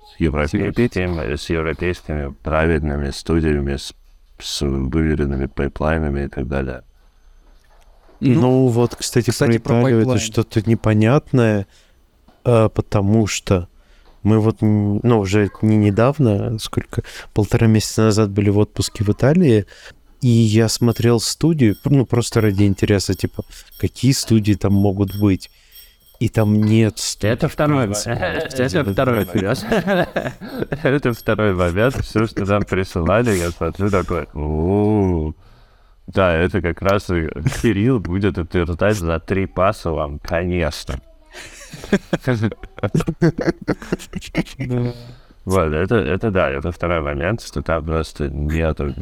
с 0.06 0.20
европейскими, 0.20 1.36
с 1.36 1.50
европейскими 1.50 2.34
правильными 2.44 3.12
студиями, 3.12 3.76
с 3.76 3.94
с 4.42 4.62
выверенными 4.62 5.46
пайплайнами 5.46 6.26
и 6.26 6.28
так 6.28 6.48
далее. 6.48 6.84
Ну, 8.20 8.42
ну 8.42 8.68
вот, 8.68 8.96
кстати, 8.96 9.30
кстати 9.30 9.58
про 9.60 9.82
Италию 9.82 10.06
про 10.06 10.16
это 10.16 10.24
что-то 10.24 10.62
непонятное, 10.70 11.68
а, 12.44 12.70
потому 12.70 13.28
что 13.28 13.70
мы 14.24 14.40
вот, 14.40 14.58
ну, 14.62 15.20
уже 15.20 15.50
не 15.62 15.78
недавно, 15.78 16.60
сколько, 16.60 17.04
полтора 17.34 17.68
месяца 17.68 18.04
назад 18.04 18.32
были 18.32 18.50
в 18.50 18.58
отпуске 18.58 19.06
в 19.06 19.10
Италии, 19.10 19.66
и 20.22 20.28
я 20.28 20.70
смотрел 20.70 21.20
студию, 21.20 21.78
ну, 21.86 22.06
просто 22.06 22.42
ради 22.42 22.64
интереса, 22.64 23.14
типа, 23.14 23.44
какие 23.78 24.12
студии 24.12 24.54
там 24.54 24.74
могут 24.74 25.18
быть 25.18 25.50
и 26.20 26.28
там 26.28 26.62
нет... 26.62 27.00
Это 27.22 27.48
второй 27.48 27.88
момент. 27.88 28.06
Это 28.06 28.84
второй 28.84 29.26
момент. 29.26 29.66
Это 30.84 31.14
второй 31.14 31.54
момент. 31.54 31.96
Все, 32.04 32.28
что 32.28 32.46
нам 32.46 32.64
присылали, 32.64 33.38
я 33.38 33.52
смотрю 33.52 33.90
такой, 33.90 34.28
да, 36.08 36.34
это 36.34 36.62
как 36.62 36.82
раз 36.82 37.06
Кирилл 37.06 38.00
будет 38.00 38.38
утверждать 38.38 38.98
за 38.98 39.20
три 39.20 39.46
паса 39.46 39.92
вам, 39.92 40.20
конечно. 40.20 41.00
Вот, 45.50 45.74
это, 45.74 45.96
это 45.96 46.30
да, 46.30 46.52
это 46.52 46.72
второй 46.72 47.02
момент, 47.02 47.42
что 47.42 47.64
там 47.64 47.84
просто 47.84 48.30
нету 48.30 48.94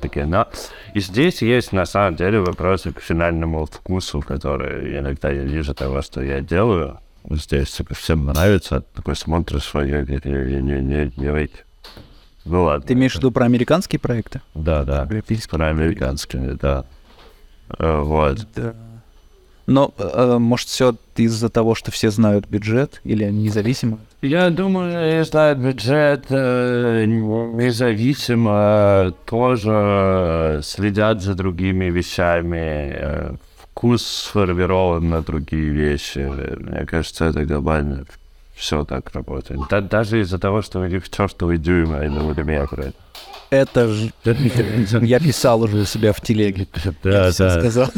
такие. 0.00 0.24
Но 0.24 0.48
и 0.94 1.00
здесь 1.00 1.42
есть 1.42 1.72
на 1.72 1.84
самом 1.84 2.16
деле 2.16 2.40
вопросы 2.40 2.92
к 2.92 3.00
финальному 3.00 3.66
вкусу, 3.66 4.20
которые 4.20 4.98
иногда 4.98 5.30
я 5.30 5.42
вижу 5.42 5.74
того, 5.74 6.00
что 6.00 6.22
я 6.22 6.40
делаю. 6.40 6.98
Здесь 7.28 7.70
типа, 7.72 7.94
всем 7.94 8.24
нравится, 8.24 8.80
такой 8.94 9.16
смотришь 9.16 9.64
свое, 9.64 10.04
не, 10.06 10.18
не, 10.24 10.62
не, 10.62 10.80
не, 10.80 11.12
не 11.14 11.50
Ну 12.46 12.62
ладно. 12.64 12.86
Ты 12.86 12.94
имеешь 12.94 13.12
в 13.12 13.16
виду 13.16 13.30
про 13.30 13.44
американские 13.44 14.00
проекты? 14.00 14.40
Да, 14.54 14.84
да. 14.84 15.06
Про 15.50 15.68
американские, 15.68 16.54
да. 16.54 16.86
Э, 17.78 18.00
вот. 18.00 18.46
Да. 18.56 18.74
Но, 19.66 19.94
э, 19.96 20.36
может, 20.38 20.68
все 20.68 20.94
из-за 21.16 21.48
того, 21.48 21.74
что 21.74 21.90
все 21.90 22.10
знают 22.10 22.46
бюджет 22.48 23.00
или 23.04 23.24
независимо? 23.30 23.98
Я 24.20 24.50
думаю, 24.50 25.24
знают 25.24 25.58
бюджет 25.58 26.26
э, 26.30 27.04
независимо, 27.06 29.14
тоже 29.24 30.60
следят 30.62 31.22
за 31.22 31.34
другими 31.34 31.86
вещами, 31.86 32.92
э, 32.94 33.34
вкус 33.62 34.04
сформирован 34.04 35.08
на 35.08 35.22
другие 35.22 35.70
вещи. 35.70 36.18
Мне 36.18 36.84
кажется, 36.86 37.26
это 37.26 37.44
глобально 37.44 38.04
все 38.54 38.84
так 38.84 39.10
работает. 39.12 39.60
Да, 39.70 39.80
даже 39.80 40.20
из-за 40.20 40.38
того, 40.38 40.62
что 40.62 40.80
у 40.80 40.86
них 40.86 41.08
чертовый 41.10 41.58
дюйм, 41.58 41.94
а 41.94 42.06
не 42.06 42.18
миллиметры. 42.18 42.92
Это 43.50 43.88
же... 43.88 44.12
Я 45.02 45.20
писал 45.20 45.62
уже 45.62 45.78
у 45.78 45.84
себя 45.84 46.12
в 46.12 46.20
телеге. 46.20 46.66
Да, 47.02 47.30
да. 47.36 47.60
сказал. 47.60 47.90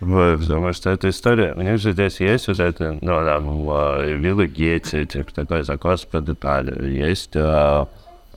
Потому 0.00 0.72
что 0.72 0.90
эта 0.90 1.10
история, 1.10 1.52
у 1.54 1.60
них 1.60 1.78
же 1.78 1.92
здесь 1.92 2.20
есть 2.20 2.48
вот 2.48 2.58
это, 2.58 2.98
ну, 3.02 3.24
там, 3.24 4.20
виллы 4.20 4.46
Гетти, 4.46 5.04
типа 5.04 5.32
такой 5.32 5.62
закос 5.62 6.06
по 6.06 6.20
детали. 6.22 6.90
Есть 6.90 7.36
а, 7.36 7.86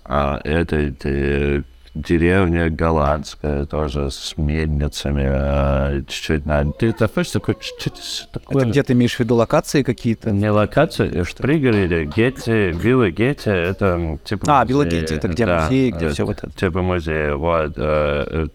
а, 0.04 0.42
это, 0.44 0.76
это 0.76 1.64
деревня 1.96 2.70
голландская, 2.70 3.66
тоже 3.66 4.10
с 4.10 4.36
мельницами, 4.38 5.26
а, 5.28 6.02
чуть-чуть 6.08 6.46
на... 6.46 6.72
Ты 6.72 6.92
такой, 6.92 7.24
такой, 7.24 7.56
чуть-чуть 7.60 8.30
такое... 8.32 8.64
Это 8.64 8.72
где 8.72 8.84
ты 8.84 8.94
имеешь 8.94 9.16
в 9.16 9.20
виду 9.20 9.36
локации 9.36 9.84
какие-то? 9.84 10.32
Не 10.32 10.50
локации, 10.50 11.22
в 11.22 11.36
пригороде, 11.36 12.06
Гетти, 12.06 12.72
вилла 12.72 13.12
Гетти, 13.12 13.50
это 13.50 14.18
типа 14.24 14.62
А, 14.62 14.66
вилла 14.66 14.86
Гетти, 14.86 15.16
это 15.16 15.28
где 15.28 15.46
да, 15.46 15.66
музей, 15.66 15.92
где 15.92 16.10
все 16.10 16.26
вот 16.26 16.38
это? 16.40 16.52
Типа 16.52 16.82
музей, 16.82 17.32
вот. 17.34 17.74
Э, 17.78 18.48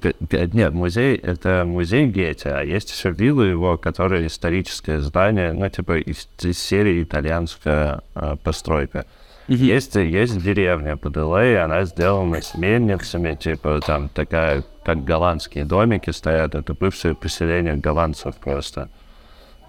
нет, 0.53 0.73
музей, 0.73 1.17
это 1.17 1.65
музей 1.65 2.07
Гетти, 2.07 2.49
а 2.49 2.63
есть 2.63 2.91
еще 2.91 3.11
вилла 3.11 3.43
его, 3.43 3.79
которая 3.79 4.27
историческое 4.27 4.99
здание, 5.01 5.53
ну, 5.53 5.69
типа 5.69 5.99
из, 5.99 6.29
из 6.43 6.59
серии 6.59 7.05
итальянская 7.05 8.03
э, 8.17 8.37
постройка. 8.43 9.07
Mm-hmm. 9.49 9.55
Есть, 9.55 9.95
есть 9.95 10.43
деревня 10.43 10.97
под 10.97 11.17
Л.А., 11.17 11.65
она 11.65 11.85
сделана 11.85 12.43
с 12.43 12.55
мельницами, 12.55 13.35
типа 13.35 13.81
там 13.85 14.11
такая, 14.11 14.63
как 14.85 15.05
голландские 15.05 15.65
домики 15.65 16.11
стоят, 16.11 16.55
это 16.55 16.75
бывшее 16.75 17.15
поселение 17.15 17.77
голландцев 17.77 18.37
просто. 18.37 18.91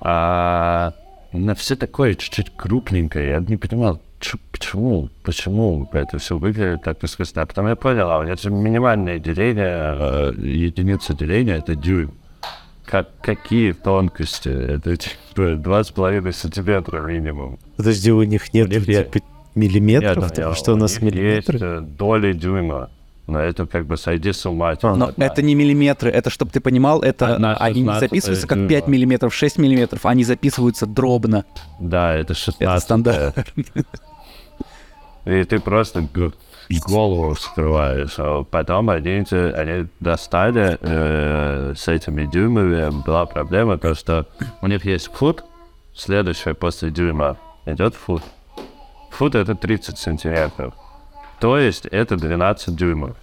А 0.01 0.93
на 1.31 1.55
все 1.55 1.77
такое 1.77 2.15
чуть-чуть 2.15 2.51
крупненькое, 2.57 3.29
я 3.29 3.39
не 3.39 3.55
понимал, 3.55 4.01
почему, 4.51 5.09
почему 5.23 5.89
это 5.93 6.17
все 6.17 6.37
выглядит 6.37 6.83
так 6.83 7.01
искусственно. 7.03 7.43
А 7.43 7.45
потом 7.45 7.67
я 7.67 7.77
понял, 7.77 8.09
а 8.09 8.25
это 8.25 8.41
же 8.41 8.49
минимальное 8.49 9.17
деление, 9.17 9.95
э, 9.97 10.33
единица 10.37 11.13
деления, 11.13 11.57
это 11.57 11.75
дюйм. 11.75 12.13
Как, 12.85 13.07
какие 13.21 13.71
тонкости? 13.71 14.49
Это 14.49 14.97
типа 14.97 15.53
2,5 15.55 16.31
сантиметра 16.33 17.01
минимум. 17.01 17.59
Подожди, 17.77 18.11
у 18.11 18.23
них 18.23 18.53
нет 18.53 18.67
миллиметров? 19.55 20.37
Нет, 20.37 20.57
что 20.57 20.73
у 20.73 20.75
нас 20.75 21.01
миллиметры? 21.01 21.53
Есть 21.53 21.63
э, 21.63 21.81
доли 21.81 22.33
дюйма. 22.33 22.89
Но 23.27 23.39
это 23.39 23.67
как 23.67 23.85
бы 23.85 23.95
сойди 23.95 24.33
с 24.33 24.43
ума. 24.47 24.75
Типа, 24.75 24.95
Но 24.95 25.11
да. 25.15 25.25
это 25.27 25.43
не 25.43 25.53
миллиметры, 25.53 26.09
это, 26.09 26.31
чтобы 26.31 26.51
ты 26.51 26.59
понимал, 26.59 27.01
это 27.01 27.35
Одна 27.35 27.55
они 27.57 27.81
не 27.81 27.99
записываются 27.99 28.47
как 28.47 28.67
5 28.67 28.87
миллиметров, 28.87 29.35
6 29.35 29.59
миллиметров, 29.59 30.05
они 30.07 30.23
записываются 30.23 30.87
дробно. 30.87 31.45
Да, 31.79 32.15
это 32.15 32.33
16. 32.33 32.61
Это 32.61 32.79
стандарт. 32.79 33.53
И 35.25 35.43
ты 35.43 35.59
просто 35.59 36.07
голову 36.87 37.33
вскрываешь. 37.33 38.15
А 38.17 38.43
потом 38.43 38.89
они, 38.89 39.23
они 39.31 39.87
достали 39.99 40.77
э, 40.79 41.73
с 41.75 41.87
этими 41.87 42.25
дюймами. 42.25 42.89
Была 43.05 43.25
проблема, 43.25 43.77
то 43.77 43.93
что 43.95 44.27
у 44.61 44.67
них 44.67 44.85
есть 44.85 45.11
фут, 45.13 45.43
следующий 45.95 46.53
после 46.53 46.91
дюйма 46.91 47.37
идет 47.65 47.95
фут. 47.95 48.23
Фут 49.11 49.35
это 49.35 49.55
30 49.55 49.97
сантиметров. 49.97 50.73
То 51.39 51.57
есть 51.57 51.85
это 51.85 52.15
12 52.15 52.75
дюймов. 52.75 53.15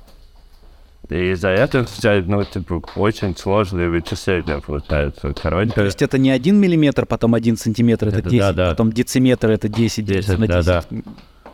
И 1.09 1.33
из-за 1.33 1.51
этого, 1.51 1.87
ну, 2.27 2.45
типа, 2.45 2.83
очень 2.97 3.37
сложные 3.37 3.89
вычисления 3.89 4.61
получаются. 4.61 5.33
Короче, 5.41 5.71
То 5.71 5.85
есть 5.85 6.03
это 6.03 6.19
не 6.19 6.31
один 6.31 6.57
миллиметр, 6.59 7.07
потом 7.07 7.35
один 7.35 7.57
сантиметр, 7.57 8.09
это, 8.09 8.19
это 8.19 8.31
10, 8.31 8.41
да, 8.41 8.53
да. 8.53 8.71
потом 8.71 8.93
дециметр, 8.93 9.51
это 9.51 9.69
10, 9.69 10.05
10, 10.05 10.27
10 10.27 10.39
на 10.39 10.47
10. 10.49 10.65
Да, 10.67 10.83
да. 10.91 11.03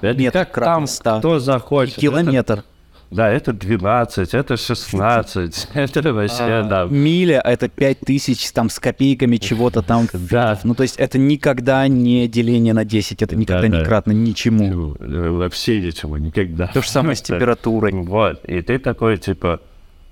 Это 0.00 0.18
Метр, 0.18 0.38
как 0.46 0.64
там 0.64 0.86
100. 0.86 1.18
кто 1.18 1.38
захочет. 1.38 1.98
И 1.98 2.00
километр. 2.00 2.52
Это, 2.54 2.64
да, 3.12 3.30
это 3.30 3.52
12, 3.52 4.34
это 4.34 4.56
16, 4.56 5.68
это 5.74 6.12
вообще, 6.14 6.42
а, 6.42 6.62
да. 6.62 6.84
Миля— 6.84 7.40
это 7.44 7.68
5000 7.68 8.52
там 8.52 8.70
с 8.70 8.78
копейками 8.78 9.36
чего-то 9.36 9.82
там. 9.82 10.08
Да. 10.30 10.58
Ну, 10.64 10.74
то 10.74 10.82
есть 10.82 10.96
это 10.96 11.18
никогда 11.18 11.86
не 11.88 12.26
деление 12.26 12.72
на 12.72 12.84
10, 12.84 13.22
это 13.22 13.36
никогда 13.36 13.68
да, 13.68 13.78
не 13.78 13.84
кратно 13.84 14.12
ничему. 14.12 14.96
Вообще 14.98 15.80
ничему, 15.80 16.16
никогда. 16.16 16.68
То 16.68 16.80
же 16.80 16.88
самое 16.88 17.16
с 17.16 17.22
температурой. 17.22 17.92
Вот, 17.92 18.44
и 18.46 18.62
ты 18.62 18.78
такой, 18.78 19.18
типа, 19.18 19.60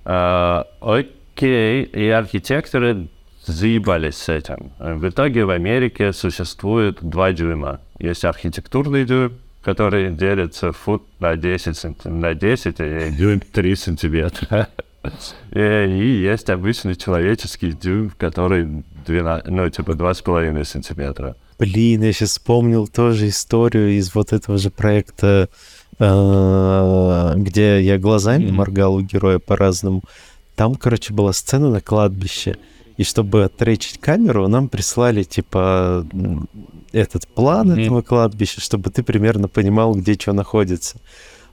э, 0.05 0.65
окей, 0.81 1.85
и 1.85 2.09
архитекторы 2.09 3.09
заебались 3.47 4.17
с 4.17 4.29
этим. 4.29 4.73
В 4.79 5.09
итоге 5.09 5.45
в 5.45 5.51
Америке 5.51 6.13
существует 6.13 6.99
два 7.01 7.33
дюйма. 7.33 7.81
Есть 7.99 8.25
архитектурный 8.25 9.05
дюйм, 9.05 9.39
который 9.63 10.13
делится 10.13 10.73
фут 10.73 11.03
на 11.19 11.37
10 11.37 11.77
сантиметров, 11.77 12.13
на 12.13 12.35
10 12.35 12.75
и 12.81 13.11
дюйм 13.17 13.41
3 13.41 13.77
сантиметра. 13.77 14.69
И, 15.53 15.59
и 15.59 16.23
есть 16.23 16.51
обычный 16.51 16.95
человеческий 16.95 17.73
дюйм, 17.73 18.13
который 18.19 18.85
12, 19.07 19.49
ну, 19.49 19.69
типа 19.71 19.93
2,5 19.93 20.65
сантиметра. 20.65 21.37
Блин, 21.59 22.03
я 22.03 22.13
сейчас 22.13 22.31
вспомнил 22.31 22.87
тоже 22.87 23.29
историю 23.29 23.91
из 23.99 24.15
вот 24.15 24.33
этого 24.33 24.59
же 24.59 24.71
проекта, 24.71 25.49
э, 25.99 27.33
где 27.37 27.83
я 27.83 27.99
глазами 27.99 28.51
моргал 28.51 28.95
у 28.95 29.01
героя 29.01 29.39
по-разному. 29.39 30.03
Там, 30.57 30.75
короче, 30.75 31.13
была 31.15 31.33
сцена 31.33 31.71
на 31.71 31.81
кладбище. 31.81 32.57
И 33.01 33.03
чтобы 33.03 33.45
отречить 33.45 33.99
камеру, 33.99 34.47
нам 34.47 34.69
прислали, 34.69 35.23
типа, 35.23 36.07
этот 36.93 37.27
план 37.29 37.69
Мгм. 37.71 37.81
этого 37.81 38.03
кладбища, 38.03 38.61
чтобы 38.61 38.91
ты 38.91 39.03
примерно 39.03 39.49
понимал, 39.49 39.95
где 39.95 40.13
что 40.19 40.35
находится. 40.35 40.99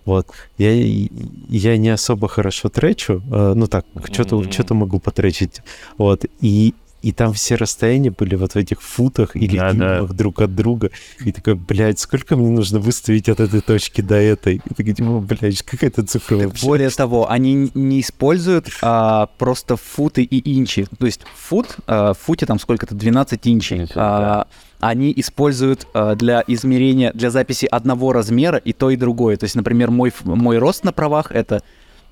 Вот. 0.03 0.27
Я, 0.57 0.73
я 0.73 1.77
не 1.77 1.87
особо 1.87 2.27
хорошо 2.27 2.67
тречу, 2.67 3.21
э, 3.31 3.53
ну 3.55 3.67
так, 3.67 3.85
что-то 4.11 4.35
Мгм. 4.39 4.51
что 4.51 4.73
могу 4.73 4.99
потречить. 4.99 5.61
Вот. 5.97 6.25
И, 6.41 6.73
и 7.07 7.13
там 7.13 7.31
все 7.31 7.55
расстояния 7.55 8.11
были 8.11 8.35
вот 8.35 8.51
в 8.51 8.55
этих 8.57 8.81
футах 8.81 9.37
или 9.37 9.55
Да, 9.57 9.71
да. 9.71 9.95
дюймах 9.99 10.13
друг 10.13 10.41
от 10.41 10.53
друга. 10.53 10.91
И 11.23 11.31
такой, 11.31 11.55
блядь, 11.55 11.99
сколько 11.99 12.35
мне 12.35 12.49
нужно 12.49 12.79
выставить 12.79 13.29
от 13.29 13.39
этой 13.39 13.61
точки 13.61 14.01
до 14.01 14.15
этой? 14.15 14.55
И 14.55 14.73
такой, 14.73 14.93
типа, 14.93 15.19
блядь, 15.21 15.61
какая-то 15.63 16.05
цифра 16.05 16.35
вообще. 16.35 16.65
Более 16.65 16.89
того, 16.89 17.31
они 17.31 17.71
не 17.73 18.01
используют 18.01 18.67
а, 18.81 19.29
просто 19.37 19.77
футы 19.77 20.21
и 20.23 20.59
инчи. 20.59 20.85
То 20.99 21.05
есть 21.05 21.21
фут, 21.33 21.77
а, 21.87 22.13
в 22.13 22.17
футе 22.17 22.45
там 22.45 22.59
сколько-то 22.59 22.93
12 22.93 23.47
инчей. 23.47 23.77
Ничего, 23.79 23.93
А, 24.01 24.47
Они 24.81 25.13
используют 25.15 25.87
а, 25.93 26.15
для 26.15 26.43
измерения, 26.45 27.13
для 27.13 27.31
записи 27.31 27.67
одного 27.71 28.11
размера 28.11 28.57
и 28.57 28.73
то, 28.73 28.89
и 28.89 28.97
другое. 28.97 29.37
То 29.37 29.45
есть, 29.45 29.55
например, 29.55 29.91
мой, 29.91 30.11
мой 30.25 30.57
рост 30.57 30.83
на 30.83 30.91
правах 30.91 31.31
это 31.31 31.63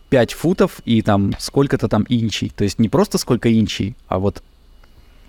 5 0.07 0.31
футов 0.31 0.79
и 0.85 1.01
там 1.01 1.33
сколько-то 1.37 1.89
там 1.89 2.05
инчей. 2.07 2.49
То 2.55 2.63
есть 2.63 2.79
не 2.79 2.87
просто 2.87 3.17
сколько 3.17 3.51
инчей, 3.51 3.95
а 4.07 4.19
вот 4.19 4.41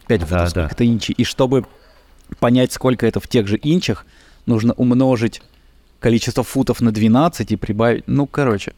5 0.07 0.21
Да, 0.21 0.27
футов 0.27 0.43
да. 0.43 0.49
сколько-то 0.51 0.85
инчей. 0.85 1.15
И 1.19 1.25
чтобы 1.25 1.65
понять, 2.41 2.73
сколько 2.73 3.07
это 3.07 3.21
в 3.21 3.29
тех 3.29 3.47
же 3.47 3.59
инчах, 3.63 4.07
нужно 4.47 4.73
умножить 4.75 5.43
количество 6.01 6.45
футов 6.45 6.81
на 6.81 6.93
12 6.93 7.53
и 7.53 7.57
прибавить... 7.57 8.05
Ну, 8.07 8.27
короче. 8.27 8.75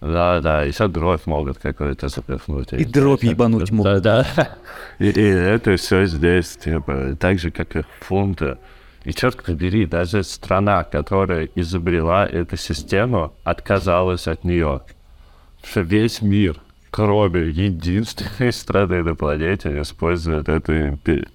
Да, 0.00 0.40
да, 0.40 0.62
еще 0.64 0.88
дробь 0.88 1.24
могут 1.26 1.58
какой-то 1.58 2.08
запихнуть. 2.08 2.72
И 2.72 2.84
дробь 2.84 3.24
ебануть 3.24 3.70
могут. 3.70 4.02
Да, 4.02 4.26
да. 4.36 4.56
И, 4.98 5.08
и 5.08 5.22
это 5.22 5.76
все 5.76 6.04
здесь, 6.06 6.56
типа, 6.56 7.16
так 7.18 7.38
же, 7.38 7.50
как 7.50 7.76
и 7.76 7.84
фунты. 8.00 8.58
И 9.04 9.12
черт 9.12 9.42
побери, 9.42 9.86
даже 9.86 10.22
страна, 10.22 10.84
которая 10.84 11.48
изобрела 11.54 12.26
эту 12.26 12.56
систему, 12.56 13.32
отказалась 13.44 14.26
от 14.26 14.44
нее. 14.44 14.82
Что 15.62 15.80
весь 15.80 16.20
мир, 16.20 16.60
кроме 16.94 17.48
единственной 17.48 18.52
страны 18.52 19.02
на 19.02 19.16
планете, 19.16 19.80
использует 19.80 20.48
эту 20.48 20.72
импе- 20.72 21.26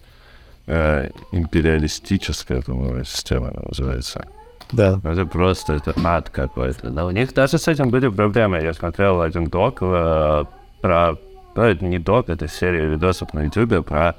э, 0.68 1.10
империалистическая, 1.34 2.62
по-моему, 2.62 3.04
система 3.04 3.50
она 3.50 3.64
называется. 3.68 4.26
Да. 4.72 5.02
Это 5.04 5.26
просто 5.26 5.74
это 5.74 5.94
ад 6.06 6.30
какой-то. 6.30 6.90
Но 6.90 7.08
у 7.08 7.12
них 7.12 7.34
даже 7.34 7.58
с 7.58 7.68
этим 7.68 7.90
были 7.90 8.08
проблемы. 8.08 8.62
Я 8.62 8.74
смотрел 8.74 9.20
один 9.20 9.50
док 9.50 9.80
э, 9.82 10.46
про... 10.80 11.18
Ну, 11.56 11.62
это 11.62 11.84
не 11.84 12.00
док, 12.00 12.30
это 12.30 12.48
серия 12.48 12.86
видосов 12.86 13.34
на 13.34 13.44
ютубе 13.44 13.82
про 13.82 14.16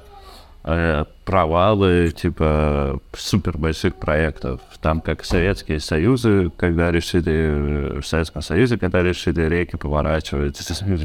провалы, 0.63 2.11
типа, 2.11 2.99
супер 3.13 3.57
больших 3.57 3.95
проектов. 3.95 4.61
Там 4.79 5.01
как 5.01 5.25
Советские 5.25 5.79
Союзы, 5.79 6.51
когда 6.55 6.91
решили, 6.91 7.95
э, 7.97 7.99
в 7.99 8.05
Советском 8.05 8.41
Союзе, 8.41 8.77
когда 8.77 9.01
решили 9.01 9.41
реки 9.41 9.77
поворачивать, 9.77 10.59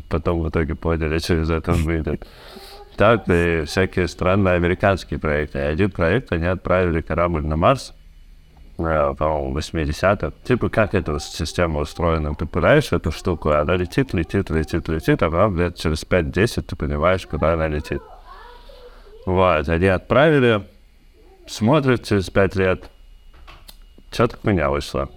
потом 0.08 0.42
в 0.42 0.48
итоге 0.50 0.74
поняли, 0.74 1.18
что 1.18 1.40
из 1.40 1.50
этого 1.50 1.76
выйдет. 1.76 2.26
Так 2.96 3.28
и 3.28 3.64
всякие 3.66 4.08
странные 4.08 4.54
американские 4.54 5.18
проекты. 5.18 5.58
И 5.58 5.62
один 5.62 5.90
проект, 5.90 6.32
они 6.32 6.46
отправили 6.46 7.00
корабль 7.00 7.44
на 7.46 7.56
Марс, 7.56 7.94
э, 8.78 9.14
по-моему, 9.16 9.52
в 9.52 9.56
80-х. 9.56 10.32
Типа, 10.44 10.68
как 10.68 10.94
эта 10.94 11.18
система 11.18 11.80
устроена? 11.80 12.34
Ты 12.34 12.44
пытаешь 12.44 12.92
эту 12.92 13.10
штуку, 13.10 13.50
она 13.50 13.76
летит, 13.76 14.12
летит, 14.12 14.50
летит, 14.50 14.88
летит, 14.88 15.22
а 15.22 15.30
потом 15.30 15.58
лет 15.58 15.76
через 15.76 16.04
5-10 16.04 16.62
ты 16.62 16.76
понимаешь, 16.76 17.26
куда 17.26 17.54
она 17.54 17.68
летит. 17.68 18.02
Вот, 19.26 19.68
они 19.68 19.86
отправили, 19.86 20.62
смотрят 21.46 22.04
через 22.04 22.30
5 22.30 22.56
лет, 22.56 22.90
что-то 24.10 24.38
меня 24.44 24.70
вышло. 24.70 25.10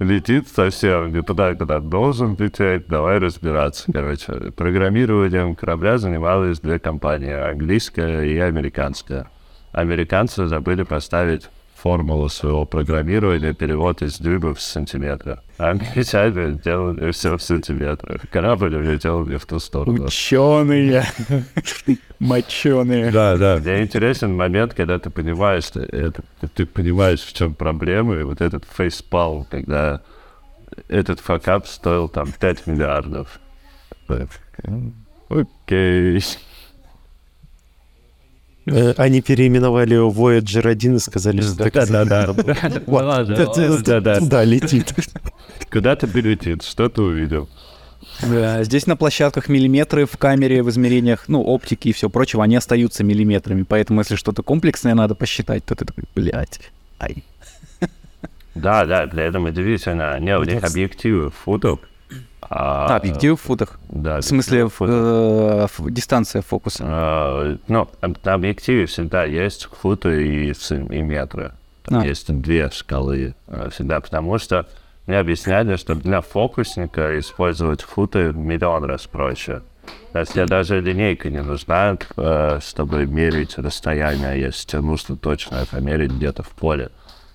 Летит 0.00 0.48
совсем 0.48 1.12
не 1.12 1.22
туда, 1.22 1.54
куда 1.54 1.80
должен 1.80 2.36
лететь, 2.36 2.86
давай 2.88 3.18
разбираться. 3.18 3.90
Короче, 3.92 4.52
программированием 4.52 5.54
корабля 5.54 5.98
занималась 5.98 6.60
две 6.60 6.78
компании, 6.78 7.32
английская 7.32 8.24
и 8.24 8.36
американская. 8.38 9.30
Американцы 9.72 10.46
забыли 10.46 10.82
поставить 10.82 11.48
формулу 11.82 12.28
своего 12.28 12.64
программирования, 12.64 13.54
перевод 13.54 14.02
из 14.02 14.18
дюймов 14.18 14.58
в 14.58 14.62
сантиметры. 14.62 15.38
А 15.58 15.70
англичане 15.70 16.58
делали 16.64 17.10
все 17.12 17.36
в 17.36 17.42
сантиметрах. 17.42 18.22
Корабль 18.30 18.74
улетел 18.74 19.24
не 19.24 19.38
в 19.38 19.46
ту 19.46 19.58
сторону. 19.58 20.06
Ученые. 20.06 21.04
Моченые. 22.18 23.10
Да, 23.10 23.36
да. 23.36 23.58
Мне 23.58 23.82
интересен 23.82 24.34
момент, 24.34 24.74
когда 24.74 24.98
ты 24.98 25.10
понимаешь, 25.10 25.64
что 25.64 25.80
это, 25.80 26.22
ты 26.54 26.66
понимаешь, 26.66 27.20
в 27.20 27.32
чем 27.32 27.54
проблема, 27.54 28.16
и 28.16 28.22
вот 28.24 28.40
этот 28.40 28.64
фейспал, 28.64 29.46
когда 29.48 30.00
этот 30.88 31.20
факап 31.20 31.66
стоил 31.66 32.08
там 32.08 32.32
5 32.32 32.66
миллиардов. 32.66 33.38
Окей. 35.28 36.18
Э, 36.18 36.20
Они 38.96 39.20
переименовали 39.20 39.94
его 39.94 40.10
Voyager 40.10 40.68
1 40.68 40.96
и 40.96 40.98
сказали, 40.98 41.40
что 41.40 41.56
так 41.56 41.72
Да, 44.00 44.20
да, 44.20 44.44
летит. 44.44 44.94
Куда 45.70 45.96
ты 45.96 46.06
прилетит? 46.06 46.62
Что 46.62 46.88
ты 46.88 47.02
увидел? 47.02 47.48
Да, 48.22 48.64
здесь 48.64 48.86
на 48.86 48.96
площадках 48.96 49.48
миллиметры 49.48 50.06
в 50.06 50.16
камере, 50.16 50.62
в 50.62 50.70
измерениях, 50.70 51.24
ну, 51.28 51.42
оптики 51.42 51.88
и 51.88 51.92
все 51.92 52.10
прочего, 52.10 52.42
они 52.42 52.56
остаются 52.56 53.04
миллиметрами. 53.04 53.62
Поэтому, 53.62 54.00
если 54.00 54.16
что-то 54.16 54.42
комплексное 54.42 54.94
надо 54.94 55.14
посчитать, 55.14 55.64
то 55.64 55.74
ты 55.74 55.84
такой, 55.84 56.04
блядь, 56.14 56.60
ай. 56.98 57.22
Да, 58.54 58.84
да, 58.86 59.06
при 59.06 59.22
этом 59.22 59.44
удивительно. 59.44 60.18
Не, 60.18 60.36
у 60.36 60.42
них 60.42 60.64
объективы 60.64 61.30
футов. 61.30 61.80
А, 62.50 62.96
объективы 62.96 63.36
в 63.36 63.40
футах. 63.40 63.78
Да, 63.88 64.20
В 64.20 64.24
смысле, 64.24 64.68
в, 64.68 64.80
э, 64.80 65.66
дистанция 65.90 66.42
фокуса. 66.42 66.82
А, 66.86 67.56
Ну, 67.68 67.88
на 68.24 68.34
объективе 68.34 68.86
всегда 68.86 69.24
есть 69.24 69.68
футы 69.80 70.26
и, 70.26 70.50
и 70.52 71.02
метры. 71.02 71.52
Там 71.84 72.00
А. 72.00 72.06
есть 72.06 72.32
две 72.40 72.70
шкалы 72.70 73.34
э, 73.46 73.68
всегда, 73.70 74.00
потому 74.00 74.38
что 74.38 74.66
мне 75.06 75.18
объясняли, 75.18 75.76
что 75.76 75.94
для 75.94 76.20
фокусника 76.20 77.18
использовать 77.18 77.82
футы 77.82 78.30
в 78.30 78.36
миллион 78.36 78.84
раз 78.84 79.06
проще. 79.06 79.62
То 80.12 80.20
есть 80.20 80.32
тебе 80.32 80.46
даже 80.46 80.80
линейка 80.80 81.30
не 81.30 81.42
нужна, 81.42 81.96
э, 82.16 82.60
чтобы 82.62 83.06
мерить 83.06 83.58
расстояние, 83.58 84.40
если 84.40 84.66
тебе 84.66 84.82
нужно 84.82 85.16
точно 85.16 85.64
померить 85.70 86.12
где-то 86.12 86.42
в 86.42 86.50
поле. 86.50 86.90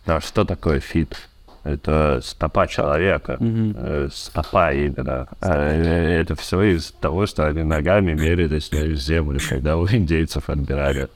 Но 0.06 0.20
что 0.20 0.44
такое 0.44 0.80
фит? 0.80 1.18
Это 1.64 2.20
стопа 2.22 2.68
человека, 2.68 3.38
э, 3.40 4.10
стопа 4.12 4.74
именно. 4.74 5.28
А, 5.40 5.72
э, 5.72 6.20
Это 6.22 6.36
все 6.36 6.62
из 6.62 6.92
того, 6.92 7.26
что 7.26 7.48
они 7.48 7.64
ногами 7.64 8.14
мерили 8.14 8.60
с 8.60 8.72
ней 8.72 8.90
в 8.90 8.98
землю, 8.98 9.40
когда 9.48 9.78
у 9.78 9.88
индейцев 9.88 10.50
отбирали 10.50 11.08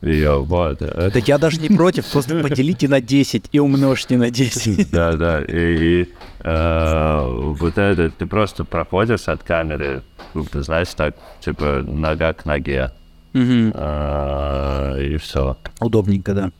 ее. 0.00 0.42
Вот. 0.44 0.78
Да 0.78 1.10
я 1.26 1.38
даже 1.38 1.60
не 1.60 1.68
против, 1.76 2.06
просто 2.10 2.40
поделите 2.40 2.88
на 2.88 3.00
10 3.00 3.48
и 3.50 3.58
умножьте 3.58 4.16
на 4.16 4.30
10. 4.30 4.90
да, 4.92 5.12
да. 5.14 5.42
И, 5.42 6.02
и, 6.02 6.08
э, 6.44 7.26
вот 7.58 7.76
это 7.76 8.10
ты 8.10 8.26
просто 8.26 8.64
проходишь 8.64 9.26
от 9.28 9.42
камеры, 9.42 10.02
ну, 10.34 10.44
ты 10.44 10.62
знаешь, 10.62 10.88
так, 10.94 11.16
типа, 11.40 11.82
нога 11.86 12.32
к 12.32 12.44
ноге. 12.44 12.92
Мгм. 13.32 13.72
э, 13.74 15.04
и 15.04 15.16
все. 15.16 15.56
Удобненько, 15.80 16.34
да. 16.34 16.50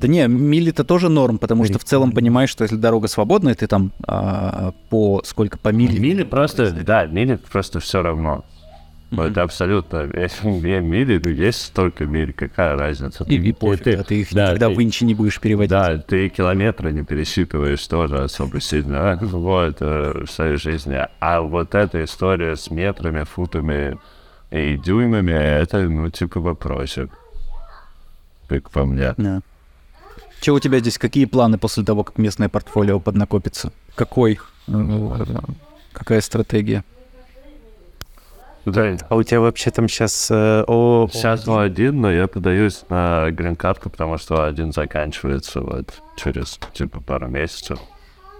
Да 0.00 0.08
не, 0.08 0.26
мили-то 0.26 0.84
тоже 0.84 1.08
норм, 1.08 1.38
потому 1.38 1.64
что 1.64 1.78
в 1.78 1.84
целом 1.84 2.12
понимаешь, 2.12 2.50
что 2.50 2.64
если 2.64 2.76
дорога 2.76 3.08
свободная, 3.08 3.54
ты 3.54 3.66
там 3.66 3.92
а, 4.06 4.72
по 4.90 5.22
сколько, 5.24 5.58
по 5.58 5.68
миле? 5.68 5.98
Мили 5.98 6.22
просто, 6.24 6.70
да, 6.72 7.06
мили 7.06 7.38
просто 7.50 7.80
все 7.80 8.02
равно. 8.02 8.44
Вот 9.10 9.36
абсолютно. 9.36 10.08
Если 10.14 10.58
две 10.58 10.80
мили, 10.80 11.20
ну 11.22 11.30
есть 11.30 11.60
столько 11.66 12.06
миль, 12.06 12.32
какая 12.32 12.76
разница? 12.78 13.24
И, 13.24 13.34
и 13.36 13.52
пофиг, 13.52 13.84
Ты- 13.84 13.94
а 13.96 14.02
ты 14.04 14.20
их 14.22 14.32
да, 14.32 14.46
никогда 14.46 14.68
ты- 14.68 14.74
в 14.74 14.82
инчи 14.82 15.04
не 15.04 15.14
будешь 15.14 15.38
переводить. 15.38 15.70
Да, 15.70 15.98
ты 15.98 16.30
километры 16.30 16.92
не 16.92 17.04
пересчитываешь 17.04 17.86
тоже 17.86 18.22
особо 18.22 18.58
сильно, 18.62 19.18
вот, 19.20 19.76
э, 19.80 20.24
в 20.26 20.30
своей 20.30 20.56
жизни. 20.56 20.98
А 21.20 21.42
вот 21.42 21.74
эта 21.74 22.02
история 22.04 22.56
с 22.56 22.70
метрами, 22.70 23.24
футами 23.24 23.98
и 24.50 24.78
дюймами, 24.78 25.32
это, 25.32 25.80
ну, 25.82 26.08
типа 26.08 26.40
вопросик. 26.40 27.10
Как 28.48 28.70
по 28.70 28.86
мне. 28.86 29.12
Да. 29.18 29.42
Че 30.42 30.50
у 30.50 30.58
тебя 30.58 30.80
здесь, 30.80 30.98
какие 30.98 31.24
планы 31.26 31.56
после 31.56 31.84
того, 31.84 32.02
как 32.02 32.18
местное 32.18 32.48
портфолио 32.48 32.98
поднакопится? 32.98 33.72
Какой? 33.94 34.40
э, 34.66 35.24
Какая 35.92 36.20
стратегия? 36.20 36.82
Да. 38.64 38.96
А 39.08 39.14
у 39.14 39.22
тебя 39.22 39.40
вообще 39.40 39.70
там 39.70 39.88
сейчас 39.88 40.32
э, 40.32 40.64
о... 40.66 41.08
Сейчас 41.12 41.46
один, 41.46 42.00
но 42.00 42.10
я 42.10 42.26
подаюсь 42.26 42.82
на 42.88 43.30
грин-карту, 43.30 43.88
потому 43.88 44.18
что 44.18 44.44
один 44.44 44.72
заканчивается 44.72 45.60
вот 45.60 45.94
через 46.16 46.58
типа 46.72 47.00
пару 47.00 47.28
месяцев. 47.28 47.78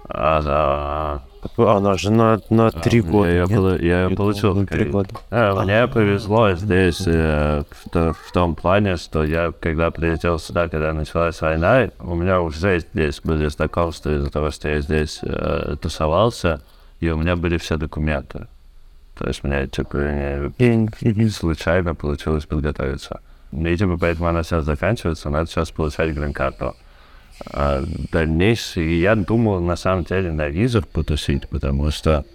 А 0.09 0.41
за... 0.41 1.23
Она 1.57 1.95
же 1.97 2.11
на, 2.11 2.39
на 2.49 2.71
три 2.71 2.99
А, 2.99 3.03
года. 3.03 3.29
Я, 3.31 3.45
нет? 3.45 3.81
я 3.81 4.03
Я 4.09 4.15
получил. 4.15 4.55
на 4.55 4.65
три 4.65 4.85
года. 4.85 5.09
А, 5.31 5.63
Мне 5.63 5.87
повезло 5.87 6.53
здесь 6.53 7.03
э, 7.05 7.63
в, 7.69 7.89
то- 7.89 8.13
в 8.13 8.31
том 8.31 8.55
плане, 8.55 8.97
что 8.97 9.23
я, 9.23 9.51
когда 9.59 9.91
прилетел 9.91 10.39
сюда, 10.39 10.67
когда 10.69 10.93
началась 10.93 11.39
война, 11.41 11.89
у 11.99 12.15
меня 12.15 12.41
уже 12.41 12.79
здесь 12.79 13.19
были 13.23 13.47
знакомства 13.47 14.15
из-за 14.15 14.29
того, 14.29 14.51
что 14.51 14.69
я 14.69 14.81
здесь 14.81 15.19
э, 15.23 15.75
тусовался, 15.81 16.61
и 16.99 17.09
у 17.09 17.17
меня 17.17 17.35
были 17.35 17.57
все 17.57 17.77
документы. 17.77 18.47
То 19.17 19.27
есть 19.27 19.43
мне, 19.43 19.67
типа, 19.67 20.51
не- 20.59 21.29
случайно 21.29 21.93
получилось 21.95 22.45
подготовиться. 22.45 23.19
И 23.51 23.77
типа 23.77 23.97
поэтому 23.99 24.27
она 24.29 24.41
сейчас 24.43 24.65
заканчивается, 24.65 25.29
надо 25.29 25.47
сейчас 25.47 25.69
получать 25.69 26.11
грин-карту. 26.15 26.75
А 27.51 27.83
дальнейшее, 28.11 29.01
я 29.01 29.15
думал 29.15 29.59
на 29.59 29.75
самом 29.75 30.03
деле 30.03 30.31
на 30.31 30.47
визах 30.47 30.87
потусить, 30.87 31.47
потому 31.49 31.91
что 31.91 32.25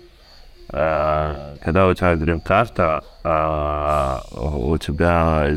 а, 0.70 1.56
когда 1.62 1.86
у 1.86 1.94
тебя 1.94 2.14
грин-карта, 2.16 3.04
а, 3.24 4.22
у 4.32 4.76
тебя 4.76 5.48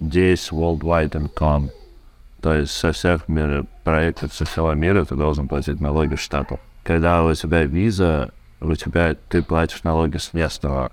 здесь 0.00 0.50
worldwide 0.50 1.12
income, 1.12 1.70
то 2.42 2.54
есть 2.54 2.72
со 2.72 2.92
всех 2.92 3.28
мира, 3.28 3.64
проектов 3.84 4.34
со 4.34 4.44
всего 4.44 4.74
мира 4.74 5.04
ты 5.04 5.14
должен 5.14 5.48
платить 5.48 5.80
налоги 5.80 6.16
штату. 6.16 6.60
Когда 6.84 7.24
у 7.24 7.34
тебя 7.34 7.64
виза, 7.64 8.30
у 8.60 8.74
тебя 8.74 9.16
ты 9.28 9.42
платишь 9.42 9.82
налоги 9.84 10.18
с 10.18 10.34
местного 10.34 10.90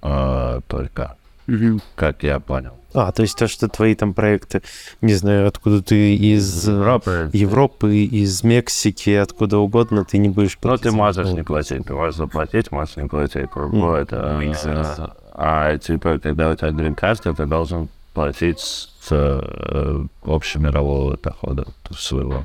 а, 0.00 0.60
только, 0.66 1.16
Мгм. 1.46 1.80
как 1.94 2.22
я 2.22 2.40
понял. 2.40 2.77
А, 2.94 3.12
то 3.12 3.22
есть 3.22 3.36
то, 3.36 3.48
что 3.48 3.68
твои 3.68 3.94
там 3.94 4.14
проекты, 4.14 4.62
не 5.02 5.14
знаю, 5.14 5.48
откуда 5.48 5.82
ты 5.82 6.16
из 6.16 6.66
Европы. 6.66 7.30
Европы, 7.32 7.96
из 7.96 8.42
Мексики, 8.42 9.10
откуда 9.10 9.58
угодно, 9.58 10.04
ты 10.04 10.18
не 10.18 10.30
будешь 10.30 10.58
Ну, 10.62 10.76
ты 10.76 10.82
платить 10.84 10.92
можешь 10.92 11.28
не 11.28 11.42
платить, 11.42 11.86
ты 11.86 11.92
можешь 11.92 12.16
заплатить, 12.16 12.72
можешь 12.72 12.96
не 12.96 13.06
платить. 13.06 13.50
Вот. 13.54 14.08
А, 14.12 15.14
а, 15.34 15.76
типа, 15.76 16.18
когда 16.18 16.50
у 16.50 16.54
тебя 16.54 16.70
грин-карта, 16.70 17.34
ты 17.34 17.46
должен 17.46 17.88
платить 18.14 18.58
с 18.58 19.08
э, 19.10 20.04
общемирового 20.24 21.16
дохода 21.22 21.66
своего. 21.96 22.44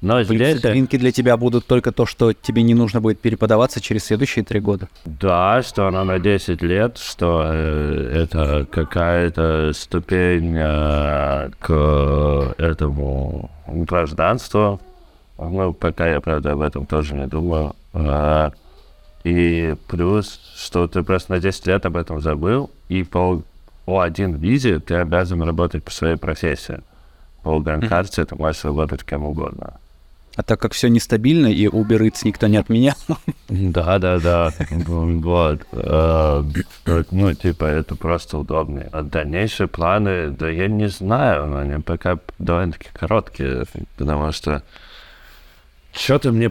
Но 0.00 0.22
здесь, 0.22 0.62
гринки 0.62 0.96
для 0.96 1.12
тебя 1.12 1.36
будут 1.36 1.66
только 1.66 1.92
то, 1.92 2.06
что 2.06 2.32
тебе 2.32 2.62
не 2.62 2.74
нужно 2.74 3.00
будет 3.00 3.20
переподаваться 3.20 3.80
через 3.80 4.04
следующие 4.04 4.44
три 4.44 4.60
года. 4.60 4.88
да, 5.04 5.62
что 5.62 5.86
она 5.86 6.04
на 6.04 6.18
10 6.18 6.62
лет, 6.62 6.96
что 6.96 7.42
э, 7.44 8.22
это 8.24 8.66
какая-то 8.70 9.72
ступень 9.74 10.54
э, 10.56 11.50
к 11.58 12.54
этому 12.56 13.50
гражданству. 13.66 14.80
Ну, 15.38 15.72
пока 15.74 16.08
я, 16.08 16.20
правда, 16.20 16.52
об 16.52 16.62
этом 16.62 16.86
тоже 16.86 17.14
не 17.14 17.26
думаю. 17.26 17.74
А, 17.92 18.52
и 19.24 19.74
плюс, 19.88 20.40
что 20.56 20.86
ты 20.88 21.02
просто 21.02 21.32
на 21.32 21.40
10 21.40 21.66
лет 21.66 21.86
об 21.86 21.96
этом 21.96 22.20
забыл, 22.20 22.70
и 22.88 23.02
по 23.02 23.42
О1 23.86 24.38
визе 24.38 24.80
ты 24.80 24.94
обязан 24.94 25.42
работать 25.42 25.84
по 25.84 25.90
своей 25.90 26.16
профессии. 26.16 26.80
По 27.42 27.58
грин-карте 27.58 28.24
ты 28.24 28.34
можешь 28.34 28.64
работать 28.64 29.04
кем 29.04 29.24
угодно. 29.24 29.80
А 30.40 30.42
так 30.42 30.58
как 30.58 30.72
все 30.72 30.88
нестабильно 30.88 31.48
и 31.48 31.66
Uber 31.66 31.98
Eats 32.00 32.20
никто 32.24 32.46
не 32.46 32.56
отменял, 32.56 32.94
Да, 33.50 33.98
да, 33.98 34.18
да. 34.18 34.50
Вот. 34.70 35.60
Э, 35.72 36.42
Ну, 37.10 37.34
типа, 37.34 37.66
это 37.66 37.94
просто 37.94 38.38
удобнее. 38.38 38.88
А 38.90 39.02
дальнейшие 39.02 39.68
планы, 39.68 40.30
да 40.30 40.48
я 40.48 40.66
не 40.68 40.88
знаю, 40.88 41.58
они 41.58 41.82
пока 41.82 42.18
довольно-таки 42.38 42.88
короткие, 42.94 43.66
потому 43.98 44.32
что 44.32 44.62
что-то 45.92 46.32
мне 46.32 46.50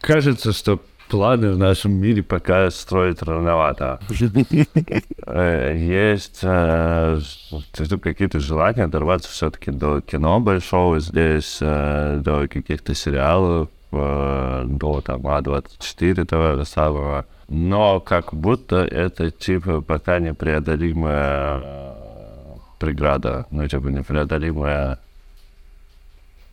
кажется, 0.00 0.52
что 0.52 0.80
планы 1.10 1.50
в 1.50 1.58
нашем 1.58 1.92
мире 1.92 2.22
пока 2.22 2.70
строить 2.70 3.22
рановато. 3.22 3.98
Э, 5.26 5.76
Есть 5.76 6.40
э, 6.42 7.20
какие-то 8.00 8.38
желания 8.40 8.86
дорваться 8.86 9.28
все-таки 9.28 9.70
до 9.72 10.00
кино 10.00 10.40
большого 10.40 11.00
здесь, 11.00 11.58
э, 11.60 12.20
до 12.24 12.46
каких-то 12.48 12.94
сериалов, 12.94 13.68
до 13.92 15.02
там 15.04 15.26
А24 15.26 16.24
того 16.24 16.54
же 16.56 16.64
самого. 16.64 17.26
Но 17.48 17.98
как 17.98 18.32
будто 18.32 18.76
это 18.76 19.32
типа 19.32 19.80
пока 19.80 20.20
непреодолимая 20.20 21.60
преграда, 22.78 23.46
ну 23.50 23.66
типа 23.66 23.88
непреодолимая 23.88 25.00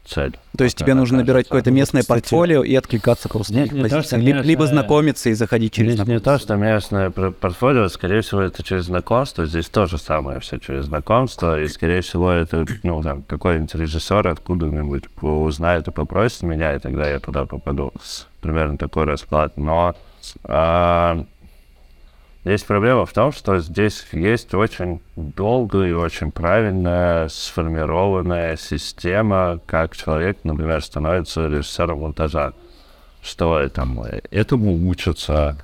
цель. 0.07 0.37
то 0.57 0.63
есть 0.63 0.77
тебе 0.77 0.93
нужно 0.93 1.17
набирать 1.19 1.45
какое-то 1.47 1.71
местное 1.71 2.01
Кстати, 2.01 2.21
портфолио 2.21 2.63
и 2.63 2.73
откликаться 2.75 3.29
просто 3.29 3.53
не- 3.53 3.69
не 3.69 3.89
то, 3.89 4.01
что 4.01 4.17
либо, 4.17 4.39
либо 4.39 4.61
местное. 4.63 4.67
знакомиться 4.67 5.29
и 5.29 5.33
заходить 5.33 5.73
через 5.73 5.91
не 5.91 5.95
знакомство. 5.97 6.31
то, 6.33 6.39
что 6.39 6.55
местное 6.55 7.09
портфолио, 7.11 7.87
скорее 7.89 8.21
всего, 8.21 8.41
это 8.41 8.63
через 8.63 8.85
знакомство. 8.85 9.45
Здесь 9.45 9.69
то 9.69 9.85
же 9.85 9.97
самое 9.97 10.39
все 10.39 10.57
через 10.57 10.85
знакомство. 10.85 11.61
И, 11.61 11.67
скорее 11.67 12.01
всего, 12.01 12.31
это, 12.31 12.65
ну, 12.83 13.01
там, 13.03 13.23
какой-нибудь 13.23 13.75
режиссер 13.75 14.27
откуда-нибудь 14.27 15.03
узнает 15.21 15.87
и 15.87 15.91
попросит 15.91 16.43
меня, 16.43 16.75
и 16.75 16.79
тогда 16.79 17.09
я 17.09 17.19
туда 17.19 17.45
попаду. 17.45 17.91
Примерно 18.41 18.77
такой 18.77 19.05
расклад. 19.05 19.57
Но 19.57 19.95
а, 20.43 21.25
есть 22.51 22.65
проблема 22.65 23.05
в 23.05 23.13
том, 23.13 23.31
что 23.31 23.59
здесь 23.59 24.05
есть 24.11 24.53
очень 24.53 25.01
долгая 25.15 25.89
и 25.89 25.93
очень 25.93 26.31
правильная 26.31 27.27
сформированная 27.29 28.55
система, 28.57 29.59
как 29.65 29.97
человек, 29.97 30.37
например, 30.43 30.81
становится 30.83 31.47
режиссером 31.47 31.99
монтажа. 31.99 32.53
Что 33.21 33.67
там, 33.69 34.01
этому 34.31 34.87
учатся, 34.87 35.57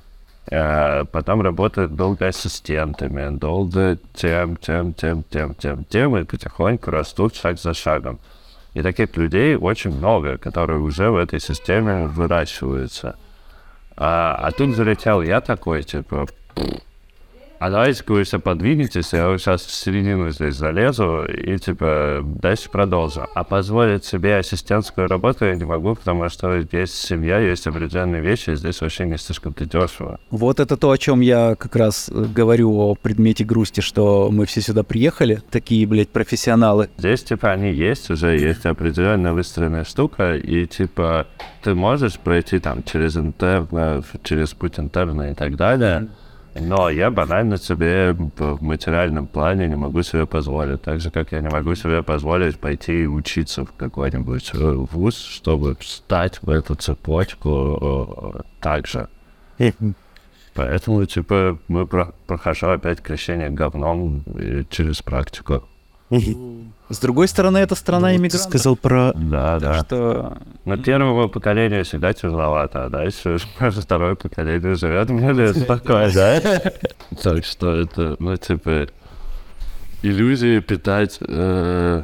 э, 0.50 1.04
потом 1.04 1.40
работают 1.42 1.94
долго 1.94 2.26
ассистентами, 2.26 3.34
долго 3.36 3.98
тем, 4.12 4.56
тем, 4.56 4.92
тем, 4.92 5.22
тем, 5.22 5.54
тем, 5.54 5.84
тем, 5.84 6.16
и 6.16 6.24
потихоньку 6.24 6.90
растут 6.90 7.34
шаг 7.34 7.58
за 7.58 7.72
шагом. 7.72 8.18
И 8.74 8.82
таких 8.82 9.16
людей 9.16 9.54
очень 9.54 9.96
много, 9.96 10.36
которые 10.36 10.80
уже 10.80 11.08
в 11.10 11.16
этой 11.16 11.40
системе 11.40 12.08
выращиваются. 12.08 13.16
А, 13.96 14.34
а 14.34 14.50
тут 14.50 14.74
залетел 14.74 15.22
я 15.22 15.40
такой, 15.40 15.84
типа, 15.84 16.26
а 17.64 17.70
давайте-ка 17.70 18.12
вы 18.12 18.24
все 18.24 18.38
подвинетесь, 18.38 19.14
я 19.14 19.28
вот 19.28 19.40
сейчас 19.40 19.62
в 19.62 19.72
середину 19.72 20.30
здесь 20.30 20.54
залезу 20.54 21.24
и, 21.24 21.56
типа, 21.56 22.20
дальше 22.22 22.68
продолжу. 22.68 23.26
А 23.34 23.42
позволить 23.42 24.04
себе 24.04 24.36
ассистентскую 24.36 25.08
работу 25.08 25.46
я 25.46 25.54
не 25.54 25.64
могу, 25.64 25.94
потому 25.94 26.28
что 26.28 26.54
есть 26.56 26.94
семья, 26.94 27.38
есть 27.38 27.66
определенные 27.66 28.20
вещи, 28.20 28.50
и 28.50 28.56
здесь 28.56 28.82
вообще 28.82 29.06
не 29.06 29.16
слишком-то 29.16 29.64
дешево. 29.64 30.20
Вот 30.30 30.60
это 30.60 30.76
то, 30.76 30.90
о 30.90 30.98
чем 30.98 31.22
я 31.22 31.54
как 31.54 31.74
раз 31.76 32.10
э, 32.12 32.24
говорю 32.34 32.76
о 32.76 32.94
предмете 32.96 33.44
грусти, 33.44 33.80
что 33.80 34.28
мы 34.30 34.44
все 34.44 34.60
сюда 34.60 34.82
приехали, 34.82 35.40
такие, 35.50 35.86
блядь, 35.86 36.10
профессионалы. 36.10 36.90
Здесь, 36.98 37.22
типа, 37.22 37.52
они 37.52 37.72
есть 37.72 38.10
уже, 38.10 38.36
есть 38.38 38.66
определенно 38.66 39.32
выстроенная 39.32 39.84
штука, 39.84 40.34
и, 40.36 40.66
типа, 40.66 41.28
ты 41.62 41.74
можешь 41.74 42.18
пройти 42.18 42.58
там 42.58 42.82
через 42.82 43.16
интерны, 43.16 44.02
через 44.22 44.52
путь 44.52 44.78
интерна 44.78 45.30
и 45.30 45.34
так 45.34 45.56
далее, 45.56 46.08
но 46.60 46.88
я 46.90 47.10
банально 47.10 47.56
себе 47.56 48.12
в 48.12 48.62
материальном 48.62 49.26
плане 49.26 49.66
не 49.68 49.76
могу 49.76 50.02
себе 50.02 50.26
позволить. 50.26 50.82
Так 50.82 51.00
же, 51.00 51.10
как 51.10 51.32
я 51.32 51.40
не 51.40 51.48
могу 51.48 51.74
себе 51.74 52.02
позволить 52.02 52.58
пойти 52.58 53.06
учиться 53.06 53.64
в 53.64 53.72
какой-нибудь 53.72 54.50
э, 54.54 54.72
вуз, 54.92 55.16
чтобы 55.16 55.76
встать 55.80 56.40
в 56.42 56.48
эту 56.50 56.74
цепочку 56.76 58.34
э, 58.36 58.40
так 58.60 58.86
же. 58.86 59.08
Поэтому, 60.54 61.04
типа, 61.04 61.58
мы 61.66 61.86
про- 61.86 62.12
прохожу 62.26 62.68
опять 62.68 63.00
крещение 63.00 63.50
говном 63.50 64.22
и 64.38 64.64
через 64.70 65.02
практику. 65.02 65.64
С 66.88 66.98
другой 66.98 67.28
стороны, 67.28 67.58
это 67.58 67.74
страна 67.74 68.08
Ты 68.08 68.16
иммигрантов. 68.16 68.50
сказал 68.50 68.76
про... 68.76 69.12
Да, 69.14 69.58
да. 69.58 69.84
Что 69.84 70.36
Но 70.64 70.76
первому 70.76 71.28
поколению 71.28 71.84
всегда 71.84 72.12
тяжеловато, 72.12 72.84
а 72.84 72.88
дальше 72.90 73.38
уже 73.60 73.80
второе 73.80 74.14
поколение 74.16 74.74
живет 74.74 75.08
более 75.08 75.54
спокойно. 75.54 76.40
Так 77.22 77.44
что 77.44 77.74
это, 77.74 78.16
ну, 78.18 78.36
типа, 78.36 78.88
иллюзии 80.02 80.60
питать 80.60 81.18
э, 81.20 82.02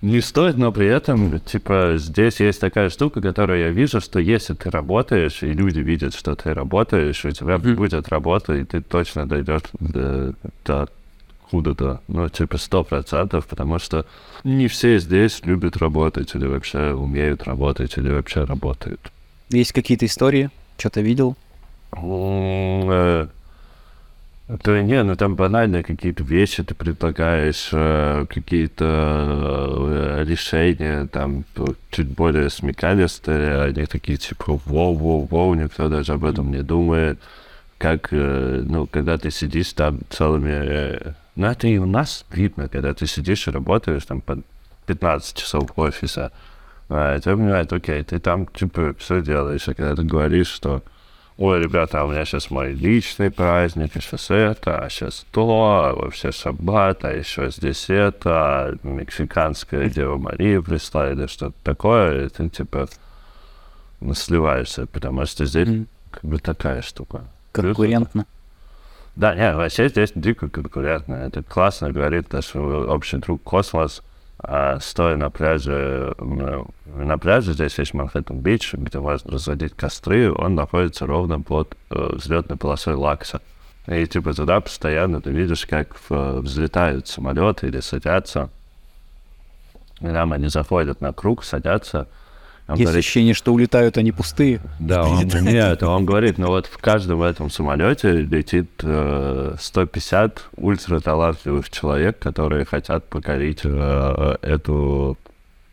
не 0.00 0.20
стоит, 0.20 0.56
но 0.56 0.72
при 0.72 0.86
этом, 0.86 1.38
типа, 1.38 1.94
здесь 1.96 2.40
есть 2.40 2.60
такая 2.60 2.88
штука, 2.88 3.20
которую 3.20 3.60
я 3.60 3.68
вижу, 3.68 4.00
что 4.00 4.18
если 4.18 4.54
ты 4.54 4.70
работаешь, 4.70 5.42
и 5.42 5.52
люди 5.52 5.78
видят, 5.78 6.14
что 6.14 6.34
ты 6.34 6.54
работаешь, 6.54 7.24
у 7.24 7.30
тебя 7.30 7.58
будет 7.58 8.08
работа, 8.08 8.54
и 8.54 8.64
ты 8.64 8.80
точно 8.80 9.28
дойдешь 9.28 9.62
до, 9.78 10.34
до 10.64 10.88
куда-то, 11.52 12.00
ну, 12.08 12.28
типа, 12.30 12.56
сто 12.56 12.82
процентов, 12.82 13.46
потому 13.46 13.78
что 13.78 14.06
не 14.42 14.68
все 14.68 14.98
здесь 14.98 15.44
любят 15.44 15.76
работать, 15.76 16.34
или 16.34 16.46
вообще 16.46 16.94
умеют 16.94 17.42
работать, 17.44 17.98
или 17.98 18.10
вообще 18.10 18.44
работают. 18.44 19.12
есть 19.50 19.72
какие-то 19.72 20.06
истории, 20.06 20.48
что-то 20.78 21.02
видел? 21.02 21.36
М, 21.94 22.90
э, 22.90 23.26
Да 24.48 24.82
не, 24.82 25.02
ну 25.02 25.14
там 25.14 25.34
банальные 25.36 25.82
какие-то 25.82 26.24
вещи 26.24 26.62
ты 26.62 26.74
предлагаешь, 26.74 27.68
э, 27.72 28.24
какие-то 28.28 28.84
э, 30.20 30.24
решения, 30.26 31.06
там 31.06 31.44
чуть 31.90 32.08
более 32.08 32.48
смекалистые, 32.48 33.62
они 33.62 33.84
такие 33.86 34.16
типа 34.16 34.58
воу-воу-воу, 34.66 35.54
никто 35.54 35.88
даже 35.90 36.14
об 36.14 36.24
этом 36.24 36.50
не 36.50 36.62
думает. 36.62 37.18
Как, 37.78 38.08
ну, 38.12 38.86
когда 38.86 39.18
ты 39.18 39.30
сидишь 39.30 39.72
там 39.74 40.00
целыми... 40.08 41.14
э, 41.36 41.40
ну, 41.40 41.46
это 41.46 41.66
и 41.66 41.78
у 41.78 41.86
нас 41.86 42.24
видно, 42.30 42.68
когда 42.68 42.94
ты 42.94 43.06
сидишь 43.06 43.46
и 43.48 43.50
работаешь 43.50 44.04
там 44.04 44.20
по 44.20 44.38
15 44.86 45.36
часов 45.36 45.70
офиса, 45.76 46.32
а, 46.88 47.18
тебя 47.20 47.34
понимают, 47.36 47.72
окей, 47.72 48.02
ты 48.02 48.18
там 48.18 48.46
типа 48.46 48.94
все 48.98 49.22
делаешь, 49.22 49.68
а 49.68 49.74
когда 49.74 49.94
ты 49.94 50.02
говоришь, 50.02 50.48
что 50.48 50.82
ой, 51.38 51.60
ребята, 51.60 52.00
а 52.00 52.04
у 52.04 52.10
меня 52.10 52.24
сейчас 52.24 52.50
мой 52.50 52.72
личный 52.74 53.30
праздник, 53.30 53.96
и 53.96 54.00
сейчас 54.00 54.30
это, 54.30 54.78
а 54.84 54.90
сейчас 54.90 55.24
то, 55.32 55.84
а 55.84 55.94
вообще 55.94 56.30
шаббат, 56.30 57.04
а 57.04 57.12
еще 57.12 57.50
здесь 57.50 57.88
это, 57.88 58.30
а 58.30 58.74
мексиканская 58.82 59.88
Дева 59.88 60.18
Мария 60.18 60.60
пришла, 60.60 61.10
или 61.10 61.26
что-то 61.26 61.54
такое, 61.64 62.26
и 62.26 62.28
ты 62.28 62.48
типа 62.48 62.88
сливаешься, 64.14 64.86
потому 64.86 65.24
что 65.26 65.46
здесь 65.46 65.68
Мгм. 65.68 65.86
как 66.10 66.24
бы 66.24 66.38
такая 66.38 66.82
штука. 66.82 67.24
Конкурентно. 67.52 68.26
Да, 69.14 69.34
не, 69.34 69.54
вообще 69.54 69.88
здесь 69.88 70.12
дико 70.14 70.48
конкурентно. 70.48 71.14
Это 71.14 71.42
классно 71.42 71.92
говорит 71.92 72.32
наш 72.32 72.54
общий 72.56 73.18
друг 73.18 73.42
Космос, 73.42 74.02
а, 74.38 74.80
стоя 74.80 75.16
на 75.16 75.30
пляже, 75.30 76.14
на 76.18 77.18
пляже, 77.18 77.52
здесь 77.52 77.78
есть 77.78 77.94
Манхэттен-Бич, 77.94 78.74
где 78.74 78.98
можно 78.98 79.30
разводить 79.30 79.74
костры, 79.74 80.32
он 80.32 80.56
находится 80.56 81.06
ровно 81.06 81.40
под 81.40 81.76
э, 81.90 82.14
взлетной 82.14 82.56
полосой 82.56 82.94
LAX 82.94 83.22
а. 83.22 83.40
И 83.86 84.04
типа 84.06 84.34
туда 84.34 84.60
постоянно 84.60 85.20
ты 85.20 85.30
видишь, 85.30 85.66
как 85.66 85.96
в- 86.08 86.40
взлетают 86.40 87.06
самолеты 87.06 87.68
или 87.68 87.78
садятся. 87.80 88.50
И 90.00 90.06
там 90.06 90.32
они 90.32 90.48
заходят 90.48 91.00
на 91.00 91.12
круг, 91.12 91.44
садятся. 91.44 92.08
Он 92.68 92.76
Есть 92.76 92.84
говорит, 92.84 93.00
ощущение, 93.00 93.34
что 93.34 93.52
улетают 93.52 93.98
они 93.98 94.12
пустые. 94.12 94.60
да, 94.78 95.04
он, 95.08 95.26
нет, 95.26 95.82
он 95.82 96.06
говорит, 96.06 96.38
ну 96.38 96.46
вот 96.46 96.66
в 96.66 96.78
каждом 96.78 97.22
этом 97.22 97.50
самолете 97.50 98.12
летит 98.12 98.70
э, 98.82 99.56
150 99.58 100.44
ультраталантливых 100.56 101.68
человек, 101.70 102.18
которые 102.20 102.64
хотят 102.64 103.04
покорить 103.08 103.60
э, 103.64 104.36
эту, 104.42 105.18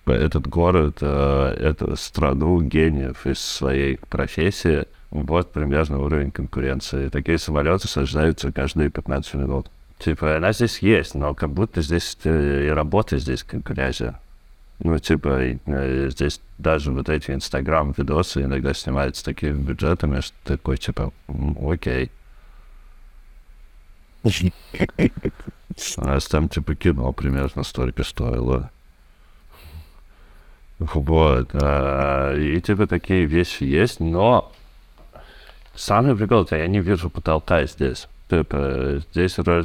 этот 0.05 0.47
город, 0.47 0.97
э, 1.01 1.55
эту 1.59 1.95
страну 1.95 2.59
гениев 2.61 3.27
из 3.27 3.39
своей 3.39 3.99
профессии. 4.09 4.85
Вот 5.11 5.51
примерно 5.51 5.99
уровень 5.99 6.31
конкуренции. 6.31 7.09
Такие 7.09 7.37
самолеты 7.37 7.87
сажаются 7.87 8.51
каждые 8.51 8.89
15 8.89 9.35
минут. 9.35 9.67
Типа, 9.99 10.37
она 10.37 10.53
здесь 10.53 10.79
есть, 10.79 11.13
но 11.13 11.33
как 11.33 11.51
будто 11.51 11.81
здесь 11.81 12.17
э, 12.23 12.67
и 12.67 12.69
работа 12.69 13.17
здесь 13.17 13.43
конкуренция. 13.43 14.19
Ну, 14.79 14.97
типа, 14.97 15.59
здесь 16.09 16.39
даже 16.57 16.91
вот 16.93 17.09
эти 17.09 17.31
инстаграм-видосы 17.31 18.43
иногда 18.43 18.73
снимаются 18.73 19.25
такими 19.25 19.61
бюджетами, 19.61 20.21
что 20.21 20.35
такой, 20.45 20.77
типа, 20.77 21.11
«М, 21.27 21.57
окей. 21.69 22.11
У 24.23 26.01
нас 26.01 26.27
там, 26.27 26.47
типа, 26.47 26.75
кино 26.75 27.11
примерно 27.11 27.63
столько 27.63 28.03
стоило. 28.03 28.71
Вот. 30.77 31.53
и, 31.53 32.61
типа, 32.65 32.87
такие 32.87 33.25
вещи 33.25 33.63
есть, 33.63 33.99
но 33.99 34.51
самый 35.75 36.15
прикол, 36.15 36.47
я 36.51 36.67
не 36.67 36.79
вижу 36.79 37.09
потолка 37.09 37.65
здесь. 37.65 38.07
Типа, 38.29 39.01
здесь 39.11 39.37
А 39.39 39.63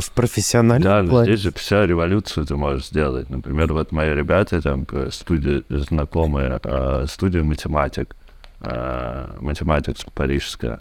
в 0.00 0.10
профессиональном 0.12 1.04
да, 1.04 1.10
плане? 1.10 1.26
здесь 1.32 1.40
же 1.40 1.52
вся 1.52 1.86
революцию 1.86 2.46
ты 2.46 2.56
можешь 2.56 2.86
сделать. 2.86 3.28
Например, 3.30 3.72
вот 3.72 3.92
мои 3.92 4.14
ребята, 4.14 4.60
там, 4.62 4.86
э, 4.92 5.08
студия, 5.10 5.62
знакомые, 5.68 6.60
э, 6.62 7.06
студия 7.08 7.42
математик, 7.42 8.14
э, 8.60 9.26
математик 9.40 9.96
парижская, 10.14 10.80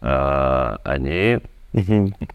э, 0.00 0.76
они, 0.84 1.40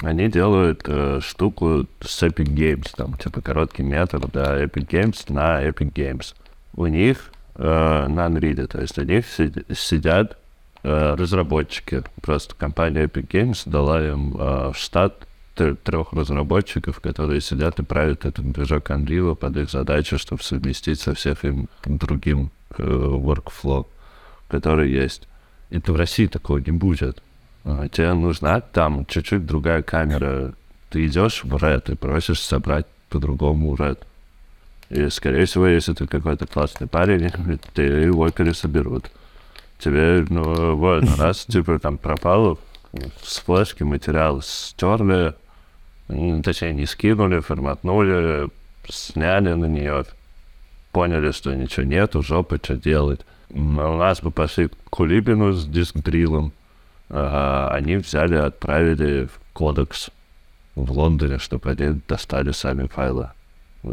они 0.01 0.27
делают 0.29 0.83
э, 0.87 1.19
штуку 1.21 1.87
с 2.01 2.23
Epic 2.23 2.45
Games, 2.45 2.91
там, 2.95 3.13
типа, 3.17 3.41
короткий 3.41 3.83
метод, 3.83 4.25
да, 4.31 4.63
Epic 4.63 4.87
Games 4.87 5.33
на 5.33 5.63
Epic 5.63 5.91
Games. 5.93 6.33
У 6.75 6.85
них 6.87 7.31
э, 7.55 8.07
на 8.07 8.27
Unreal, 8.27 8.67
то 8.67 8.81
есть 8.81 8.97
у 8.97 9.03
них 9.03 9.25
си- 9.25 9.65
сидят 9.73 10.37
э, 10.83 11.15
разработчики. 11.17 12.03
Просто 12.21 12.53
компания 12.55 13.05
Epic 13.05 13.27
Games 13.27 13.63
дала 13.65 14.05
им 14.05 14.35
э, 14.37 14.71
в 14.73 14.77
штат 14.77 15.24
трех 15.55 16.13
разработчиков, 16.13 16.99
которые 16.99 17.41
сидят 17.41 17.79
и 17.79 17.83
правят 17.83 18.25
этот 18.25 18.51
движок 18.51 18.89
Unreal 18.89 19.35
под 19.35 19.57
их 19.57 19.69
задачу, 19.69 20.17
чтобы 20.19 20.43
совместить 20.43 20.99
со 20.99 21.13
всех 21.13 21.45
им 21.45 21.69
другим 21.85 22.51
э, 22.77 22.83
workflow, 22.83 23.87
который 24.47 24.91
есть. 24.91 25.27
Это 25.69 25.93
в 25.93 25.95
России 25.95 26.27
такого 26.27 26.57
не 26.59 26.71
будет. 26.71 27.21
А, 27.63 27.87
Тебе 27.87 28.13
нужна 28.13 28.61
там 28.61 29.05
чуть-чуть 29.05 29.45
другая 29.45 29.81
камера. 29.81 30.53
Ты 30.89 31.07
идешь 31.07 31.43
в 31.43 31.55
Red 31.55 31.91
и 31.91 31.95
просишь 31.95 32.41
собрать 32.41 32.85
по-другому 33.09 33.75
Red. 33.75 33.99
И, 34.89 35.09
скорее 35.09 35.45
всего, 35.45 35.67
если 35.67 35.93
ты 35.93 36.05
какой-то 36.05 36.45
классный 36.45 36.87
парень, 36.87 37.31
ты 37.73 37.83
его 37.83 38.29
пересоберут. 38.29 39.09
Тебе, 39.79 40.25
ну, 40.29 40.75
вот, 40.75 41.03
раз, 41.17 41.45
типа, 41.45 41.79
там 41.79 41.97
пропало, 41.97 42.57
с 43.21 43.39
флешки 43.39 43.83
материал 43.83 44.41
стерли, 44.41 45.33
точнее, 46.07 46.73
не 46.73 46.85
скинули, 46.85 47.39
форматнули, 47.39 48.49
сняли 48.87 49.53
на 49.53 49.65
нее, 49.65 50.05
поняли, 50.91 51.31
что 51.31 51.53
ничего 51.53 51.85
нету, 51.85 52.21
жопы, 52.21 52.59
что 52.61 52.75
делать. 52.77 53.21
М, 53.49 53.79
У 53.79 53.97
нас 53.97 54.21
бы 54.21 54.31
пошли 54.31 54.67
к 54.67 54.73
Кулибину 54.89 55.53
с 55.53 55.65
диск-дрилом, 55.65 56.51
а, 57.09 57.69
они 57.71 57.97
взяли, 57.97 58.35
отправили 58.35 59.25
в 59.25 59.39
кодекс 59.53 60.09
в 60.75 60.91
Лондоне, 60.91 61.39
чтобы 61.39 61.71
они 61.71 62.01
достали 62.07 62.51
сами 62.51 62.87
файлы 62.87 63.29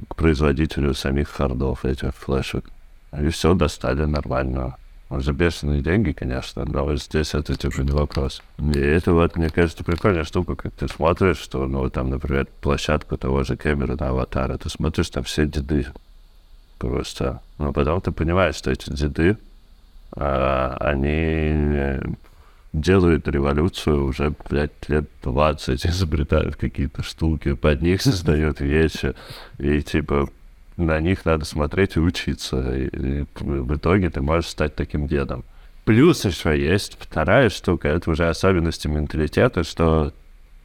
к 0.08 0.14
производителю 0.16 0.94
самих 0.94 1.28
хардов 1.28 1.84
этих 1.84 2.14
флешек. 2.14 2.64
И 3.18 3.28
все 3.28 3.54
достали 3.54 4.04
нормально. 4.04 4.76
За 5.20 5.32
бешеные 5.32 5.82
деньги, 5.82 6.12
конечно, 6.12 6.64
но 6.64 6.96
здесь 6.96 7.34
это 7.34 7.54
типа 7.54 7.82
не 7.82 7.90
вопрос. 7.90 8.42
И 8.58 8.78
это 8.78 9.12
вот, 9.12 9.36
мне 9.36 9.50
кажется, 9.50 9.84
прикольная 9.84 10.24
штука, 10.24 10.54
как 10.54 10.72
ты 10.72 10.88
смотришь, 10.88 11.38
что, 11.38 11.66
ну, 11.66 11.88
там, 11.90 12.08
например, 12.08 12.46
площадку 12.62 13.18
того 13.18 13.44
же 13.44 13.56
Кэмерона 13.56 14.08
Аватара, 14.08 14.56
ты 14.56 14.70
смотришь, 14.70 15.10
там 15.10 15.22
все 15.24 15.46
деды 15.46 15.86
просто. 16.78 17.42
Но 17.58 17.72
потом 17.72 18.00
ты 18.00 18.10
понимаешь, 18.10 18.54
что 18.54 18.70
эти 18.70 18.90
деды, 18.90 19.36
а, 20.16 20.76
они 20.80 21.18
э, 21.18 22.02
делают 22.72 23.28
революцию 23.28 24.06
уже, 24.06 24.34
блядь, 24.48 24.88
лет 24.88 25.04
20, 25.22 25.86
изобретают 25.86 26.56
какие-то 26.56 27.02
штуки, 27.02 27.52
под 27.52 27.82
них 27.82 28.00
создают 28.00 28.60
вещи, 28.60 29.14
и, 29.58 29.82
типа, 29.82 30.28
на 30.76 31.00
них 31.00 31.24
надо 31.24 31.44
смотреть 31.44 31.96
и 31.96 32.00
учиться, 32.00 32.74
и, 32.76 32.86
и 32.86 33.26
в 33.40 33.76
итоге 33.76 34.10
ты 34.10 34.20
можешь 34.20 34.50
стать 34.50 34.74
таким 34.74 35.06
дедом. 35.06 35.44
Плюс 35.84 36.24
еще 36.24 36.58
есть 36.58 36.96
вторая 37.00 37.48
штука, 37.50 37.88
это 37.88 38.10
уже 38.10 38.28
особенности 38.28 38.86
менталитета, 38.86 39.64
что 39.64 40.12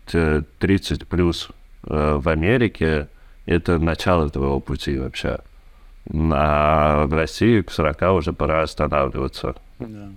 т- 0.06 0.44
30 0.60 1.08
плюс 1.08 1.50
э, 1.86 2.20
в 2.22 2.30
Америке 2.30 3.08
это 3.46 3.80
начало 3.80 4.30
твоего 4.30 4.60
пути 4.60 4.98
вообще. 4.98 5.40
А 6.14 7.06
в 7.06 7.14
России 7.14 7.62
к 7.62 7.72
40 7.72 8.02
уже 8.14 8.34
пора 8.34 8.62
останавливаться. 8.62 9.56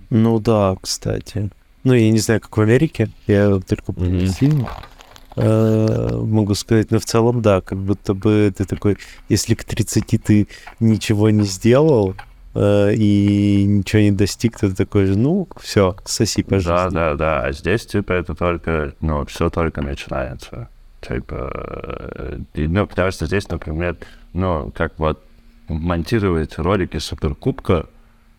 Ну 0.09 0.39
да, 0.39 0.75
кстати. 0.81 1.49
Ну, 1.83 1.93
я 1.93 2.11
не 2.11 2.19
знаю, 2.19 2.39
как 2.41 2.55
в 2.55 2.61
Америке. 2.61 3.09
Я 3.27 3.59
только 3.59 3.91
mm 3.91 4.27
фильм 4.27 4.61
э, 4.61 4.67
могу 5.35 6.53
сказать, 6.55 6.91
но 6.91 6.99
в 6.99 7.05
целом, 7.05 7.41
да, 7.41 7.61
как 7.61 7.77
будто 7.77 8.13
бы 8.13 8.53
ты 8.55 8.65
такой, 8.65 8.97
если 9.29 9.55
к 9.55 9.63
30 9.63 10.23
ты 10.23 10.47
ничего 10.79 11.29
не 11.29 11.43
сделал 11.43 12.15
э, 12.53 12.93
и 12.93 13.63
ничего 13.65 14.01
не 14.01 14.11
достиг, 14.11 14.59
то 14.59 14.69
ты 14.69 14.75
такой 14.75 15.05
же, 15.05 15.17
ну, 15.17 15.47
все, 15.59 15.95
соси 16.05 16.43
по 16.43 16.59
Да, 16.61 16.89
да, 16.89 17.15
да. 17.15 17.43
А 17.43 17.51
здесь, 17.51 17.85
типа, 17.85 18.13
это 18.13 18.35
только, 18.35 18.93
ну, 19.01 19.25
все 19.25 19.49
только 19.49 19.81
начинается. 19.81 20.69
Типа, 21.01 21.51
э, 21.53 22.39
ну, 22.55 22.87
потому 22.87 23.11
что 23.11 23.25
здесь, 23.25 23.47
например, 23.49 23.97
ну, 24.33 24.71
как 24.75 24.93
вот 24.99 25.23
монтировать 25.67 26.57
ролики 26.57 26.97
Суперкубка 26.97 27.87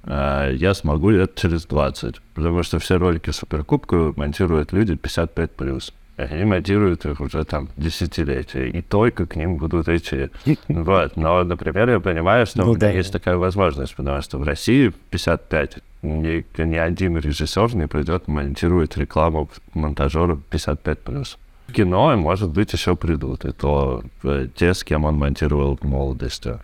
э, 0.05 0.53
я 0.55 0.75
смогу 0.75 1.11
лет 1.11 1.35
через 1.35 1.65
20, 1.67 2.21
потому 2.35 2.62
что 2.62 2.79
все 2.79 2.99
ролики 2.99 3.31
Суперкубка 3.31 4.12
монтируют 4.17 4.73
люди 4.73 4.93
55+. 4.93 5.49
плюс. 5.49 5.93
Они 6.31 6.44
монтируют 6.44 7.05
их 7.07 7.20
уже 7.20 7.44
там 7.44 7.68
десятилетия, 7.76 8.68
и 8.68 8.83
только 8.83 9.26
к 9.26 9.36
ним 9.36 9.57
будут 9.57 9.89
идти. 9.89 10.31
Вот, 10.68 11.17
но, 11.17 11.44
например, 11.44 11.91
я 11.91 12.01
понимаю, 12.01 12.47
что 12.47 12.65
Ну 12.65 12.75
да. 12.76 12.91
есть 12.91 13.12
такая 13.12 13.36
возможность, 13.36 13.94
потому 13.94 14.23
что 14.23 14.39
в 14.39 14.42
России 14.42 14.89
в 14.89 14.94
55 15.10 15.78
ни, 16.02 16.44
ни 16.62 16.76
один 16.76 17.17
режиссер 17.17 17.75
не 17.76 17.86
придет 17.86 18.28
монтировать 18.28 18.97
рекламу 18.97 19.49
монтажеру 19.75 20.41
55+. 20.51 21.36
кино, 21.73 22.17
может 22.17 22.51
быть, 22.51 22.73
еще 22.73 22.97
придут. 22.97 23.44
И 23.44 23.52
то 23.52 24.02
э, 24.25 24.49
те, 24.55 24.75
с 24.75 24.83
кем 24.84 25.05
он 25.05 25.17
монтировал 25.17 25.78
в 25.81 25.84
молодости. 25.84 26.59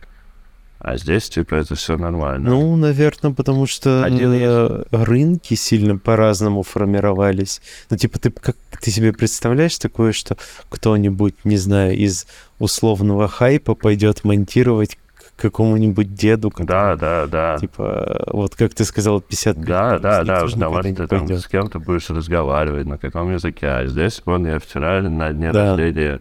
А 0.81 0.97
здесь, 0.97 1.29
типа, 1.29 1.57
это 1.57 1.75
все 1.75 1.97
нормально. 1.97 2.51
Ну, 2.51 2.77
наверное, 2.77 3.33
потому 3.33 3.67
что 3.67 4.05
Один 4.05 4.33
э, 4.33 4.85
рынки 4.93 5.55
сильно 5.55 5.99
по-разному 5.99 6.63
формировались. 6.63 7.61
Ну, 7.91 7.97
типа, 7.97 8.19
ты 8.21 8.31
как 8.31 8.57
ты 8.81 8.91
себе 8.93 9.13
представляешь 9.13 9.77
такое, 9.79 10.13
что 10.13 10.37
кто-нибудь, 10.69 11.35
не 11.45 11.57
знаю, 11.57 11.97
из 11.97 12.27
условного 12.61 13.27
хайпа 13.27 13.75
пойдет 13.75 14.23
монтировать 14.23 14.97
к 15.37 15.41
какому-нибудь 15.43 16.15
деду, 16.15 16.53
Да, 16.59 16.95
да, 16.97 17.27
да. 17.27 17.59
типа, 17.59 18.25
вот 18.33 18.55
как 18.55 18.73
ты 18.75 18.85
сказал, 18.85 19.21
50 19.21 19.61
Да, 19.61 19.99
да, 19.99 20.23
да, 20.25 20.43
не 20.45 20.95
ты 20.95 21.07
там 21.07 21.27
пойдет. 21.27 21.41
с 21.41 21.49
кем-то 21.49 21.81
будешь 21.81 22.09
разговаривать, 22.11 22.87
на 22.87 22.99
каком 22.99 23.33
языке. 23.33 23.67
А 23.67 23.87
здесь, 23.87 24.23
вон, 24.25 24.47
я 24.47 24.59
вчера 24.61 25.03
на 25.03 25.33
дне 25.33 25.53
Да. 25.53 25.71
рождения 25.77 26.21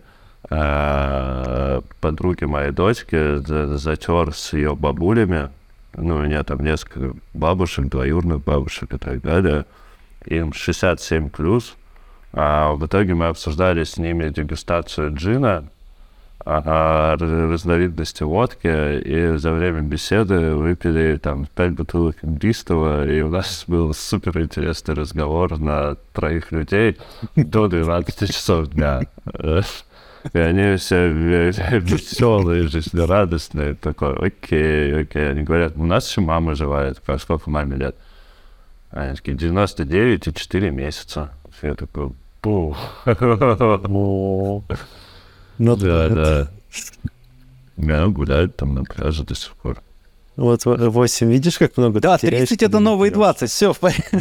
подруги 0.50 2.46
моей 2.46 2.72
дочки 2.72 3.38
за- 3.38 3.78
затер 3.78 4.34
с 4.34 4.54
ее 4.54 4.76
бабулями. 4.76 5.50
Ну, 5.96 6.16
у 6.16 6.20
меня 6.22 6.44
там 6.44 6.64
несколько 6.64 7.14
бабушек, 7.34 7.88
двоюродных 7.88 8.44
бабушек 8.44 8.94
и 8.94 8.98
так 8.98 9.22
далее. 9.22 9.66
Им 10.26 10.54
67 10.54 11.30
плюс. 11.30 11.76
А 12.34 12.74
в 12.74 12.86
итоге 12.86 13.14
мы 13.16 13.28
обсуждали 13.28 13.84
с 13.84 13.98
ними 13.98 14.30
дегустацию 14.30 15.14
джина, 15.16 15.64
а, 16.46 17.14
р- 17.16 17.52
разновидности 17.52 18.24
водки, 18.24 18.68
и 19.00 19.38
за 19.38 19.52
время 19.54 19.82
беседы 19.82 20.54
выпили 20.56 21.18
там 21.18 21.48
пять 21.56 21.72
бутылок 21.72 22.18
игристого, 22.24 23.08
и 23.10 23.22
у 23.22 23.30
нас 23.30 23.64
был 23.68 23.94
супер 23.94 24.40
интересный 24.40 24.94
разговор 24.94 25.58
на 25.58 25.96
троих 26.14 26.52
людей 26.52 26.98
до 27.36 27.68
12 27.68 28.28
часов 28.28 28.68
дня. 28.70 29.02
И 30.34 30.38
они 30.38 30.78
все 30.78 31.08
веселые, 31.10 32.68
жизнерадостные. 32.68 33.76
Такой, 33.76 34.16
окей, 34.16 35.02
окей. 35.02 35.32
Они 35.32 35.44
говорят, 35.44 35.74
у 35.76 35.86
нас 35.86 36.10
еще 36.10 36.22
мама 36.22 36.56
жива. 36.56 36.86
Я 36.86 36.94
такой, 36.94 37.16
а 37.16 37.20
сколько 37.20 37.50
маме 37.50 37.78
лет? 37.78 37.96
Они 38.92 39.16
такие, 39.16 39.38
99 39.38 40.28
и 40.28 40.34
4 40.34 40.72
месяца. 40.72 41.32
Я 41.62 41.76
такой, 41.76 42.12
пух. 42.42 42.78
Ну 45.58 45.76
Да, 45.76 46.10
да, 46.10 46.48
да. 47.76 48.08
Гуляют 48.08 48.56
там 48.56 48.76
на 48.76 48.84
пляже 48.84 49.24
до 49.24 49.36
сих 49.36 49.54
пор. 49.54 49.82
Вот 50.36 50.66
8, 50.66 51.32
видишь, 51.32 51.58
как 51.58 51.76
много 51.78 52.00
Да, 52.00 52.18
ты 52.18 52.28
теряешь, 52.28 52.50
30 52.50 52.64
это 52.64 52.80
новые 52.80 53.12
пьёшь? 53.12 53.18
20, 53.18 53.50
все 53.50 53.74
в 53.74 53.80
порядке. 53.80 54.18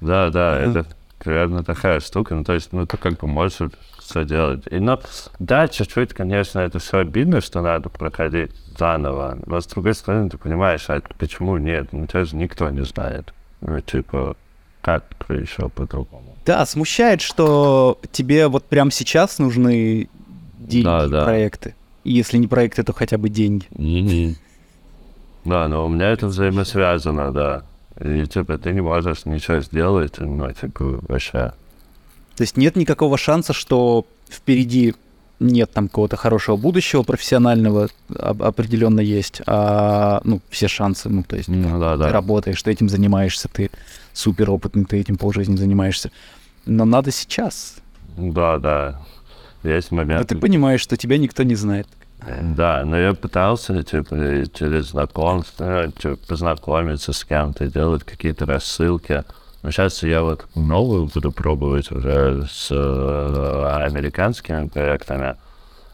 Да, 0.00 0.30
да, 0.30 0.58
это 0.58 0.86
примерно 1.26 1.62
такая 1.64 2.00
штука. 2.00 2.34
Ну, 2.34 2.44
то 2.44 2.52
есть, 2.54 2.72
ну, 2.72 2.86
ты 2.86 2.96
как 2.96 3.18
бы 3.18 3.26
можешь 3.26 3.58
все 4.00 4.24
делать. 4.24 4.62
И, 4.70 4.78
ну, 4.78 4.98
да, 5.38 5.68
чуть-чуть, 5.68 6.14
конечно, 6.14 6.60
это 6.60 6.78
все 6.78 6.98
обидно, 6.98 7.40
что 7.40 7.60
надо 7.60 7.88
проходить 7.88 8.52
заново. 8.78 9.36
Но, 9.46 9.60
с 9.60 9.66
другой 9.66 9.94
стороны, 9.94 10.30
ты 10.30 10.38
понимаешь, 10.38 10.84
а 10.88 11.00
почему 11.18 11.58
нет? 11.58 11.88
Ну, 11.92 12.06
тебя 12.06 12.24
же 12.24 12.36
никто 12.36 12.70
не 12.70 12.84
знает. 12.84 13.34
Ну, 13.60 13.80
типа, 13.80 14.36
как 14.80 15.04
еще 15.28 15.68
по-другому? 15.68 16.36
Да, 16.46 16.64
смущает, 16.64 17.20
что 17.20 17.98
тебе 18.12 18.46
вот 18.46 18.64
прямо 18.64 18.90
сейчас 18.92 19.38
нужны 19.40 20.08
деньги, 20.58 20.84
Да, 20.84 21.08
да. 21.08 21.24
проекты. 21.24 21.74
И 22.04 22.12
если 22.12 22.38
не 22.38 22.46
проекты, 22.46 22.84
то 22.84 22.92
хотя 22.92 23.18
бы 23.18 23.28
деньги. 23.28 23.66
Да, 25.44 25.68
но 25.68 25.86
у 25.86 25.88
меня 25.88 26.10
это 26.10 26.26
взаимосвязано, 26.28 27.32
да. 27.32 27.64
И, 28.00 28.26
типа, 28.26 28.58
ты 28.58 28.72
не 28.72 28.80
можешь 28.82 29.24
ничего 29.24 29.60
сделать, 29.60 30.14
ну, 30.18 30.50
типа, 30.52 31.00
вообще. 31.08 31.52
То 32.36 32.42
есть 32.42 32.56
нет 32.56 32.76
никакого 32.76 33.16
шанса, 33.16 33.52
что 33.54 34.06
впереди 34.28 34.94
нет 35.40 35.70
там 35.72 35.88
какого-то 35.88 36.16
хорошего 36.16 36.56
будущего 36.56 37.02
профессионального, 37.02 37.88
об- 38.18 38.42
определенно 38.42 39.00
есть, 39.00 39.40
а, 39.46 40.20
ну, 40.24 40.40
все 40.50 40.68
шансы, 40.68 41.08
ну, 41.08 41.22
то 41.22 41.36
есть 41.36 41.48
Ну, 41.48 41.78
да, 41.80 41.92
ты 41.94 41.98
да. 42.04 42.12
работаешь, 42.12 42.62
ты 42.62 42.70
этим 42.70 42.88
занимаешься, 42.88 43.48
ты 43.48 43.70
супер 44.12 44.50
опытный, 44.50 44.84
ты 44.84 44.98
этим 44.98 45.16
полжизни 45.16 45.56
занимаешься. 45.56 46.10
Но 46.64 46.84
надо 46.84 47.10
сейчас. 47.10 47.76
Да, 48.16 48.58
да. 48.58 49.00
Есть 49.62 49.92
А 49.92 49.94
момент. 49.94 50.26
ты 50.28 50.36
понимаешь, 50.36 50.80
что 50.80 50.96
тебя 50.96 51.18
никто 51.18 51.42
не 51.42 51.54
знает. 51.54 51.86
Да, 52.18 52.84
но 52.84 52.98
я 52.98 53.14
пытался, 53.14 53.82
типа, 53.82 54.16
через 54.52 54.90
знакомство, 54.90 55.92
типа, 55.92 56.16
познакомиться 56.28 57.12
с 57.12 57.24
кем-то, 57.24 57.66
делать 57.66 58.04
какие-то 58.04 58.46
рассылки. 58.46 59.22
Но 59.62 59.70
сейчас 59.70 60.02
я 60.02 60.22
вот 60.22 60.46
новую 60.54 61.06
буду 61.06 61.30
пробовать 61.30 61.90
уже 61.90 62.46
с 62.50 62.68
э, 62.70 63.84
американскими 63.84 64.68
проектами. 64.68 65.36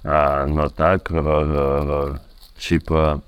А, 0.04 0.46
но 0.46 0.68
так, 0.68 1.10
э, 1.10 1.16
э, 1.16 2.16
типа, 2.58 3.22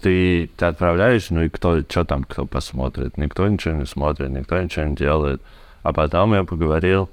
ты, 0.00 0.50
ты 0.56 0.66
отправляешь, 0.66 1.30
ну 1.30 1.42
и 1.42 1.48
кто, 1.48 1.80
что 1.82 2.04
там 2.04 2.24
кто 2.24 2.46
посмотрит? 2.46 3.16
Никто 3.16 3.48
ничего 3.48 3.74
не 3.74 3.86
смотрит, 3.86 4.30
никто 4.30 4.60
ничего 4.60 4.84
не 4.86 4.96
делает. 4.96 5.40
А 5.82 5.92
потом 5.92 6.34
я 6.34 6.44
поговорил 6.44 7.08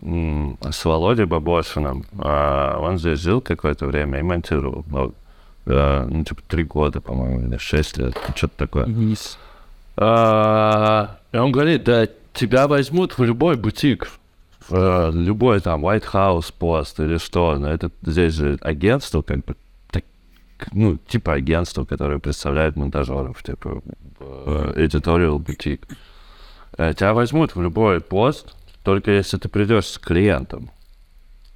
с 0.00 0.84
Володей 0.84 1.24
Бабошиным. 1.24 2.04
А, 2.18 2.78
он 2.78 2.98
здесь 2.98 3.20
жил 3.20 3.40
какое-то 3.40 3.86
время 3.86 4.18
и 4.18 4.22
монтировал. 4.22 4.84
Ну, 4.88 5.14
э, 5.66 6.06
ну, 6.08 6.24
типа, 6.24 6.42
три 6.46 6.64
года, 6.64 7.00
по-моему, 7.00 7.46
или 7.46 7.56
шесть 7.56 7.96
лет, 7.96 8.14
что-то 8.34 8.56
такое. 8.56 8.84
Вниз. 8.84 9.38
А, 9.96 11.18
И 11.32 11.36
он 11.36 11.52
говорит, 11.52 11.84
да, 11.84 12.06
тебя 12.32 12.68
возьмут 12.68 13.16
в 13.16 13.24
любой 13.24 13.56
бутик, 13.56 14.10
в 14.68 14.74
э, 14.74 15.10
любой 15.12 15.60
там 15.60 15.84
White 15.84 16.06
House 16.12 16.52
пост 16.56 17.00
или 17.00 17.18
что, 17.18 17.56
но 17.58 17.70
это 17.70 17.90
здесь 18.02 18.34
же 18.34 18.58
агентство, 18.60 19.22
как 19.22 19.44
бы, 19.44 19.56
так, 19.90 20.04
ну, 20.72 20.96
типа 20.96 21.34
агентство, 21.34 21.84
которое 21.84 22.18
представляет 22.18 22.76
монтажеров, 22.76 23.42
типа 23.42 23.82
э, 24.20 24.72
editorial 24.76 25.38
бутик. 25.38 25.86
Тебя 26.76 27.14
возьмут 27.14 27.54
в 27.54 27.62
любой 27.62 28.00
пост, 28.00 28.56
только 28.84 29.10
если 29.10 29.38
ты 29.38 29.48
придешь 29.48 29.86
с 29.86 29.98
клиентом. 29.98 30.70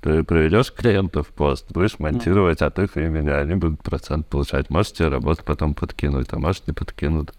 Ты 0.01 0.23
приведешь 0.23 0.73
клиентов 0.73 1.29
в 1.29 1.33
пост, 1.33 1.67
будешь 1.71 1.99
монтировать 1.99 2.63
от 2.63 2.79
их 2.79 2.97
имени, 2.97 3.31
они 3.31 3.55
будут 3.57 3.83
процент 3.83 4.27
получать. 4.29 4.71
Может, 4.71 4.95
тебе 4.95 5.09
работу 5.09 5.43
потом 5.45 5.75
подкинуть, 5.75 6.29
а 6.31 6.39
может, 6.39 6.67
не 6.69 6.73
подкинут. 6.73 7.35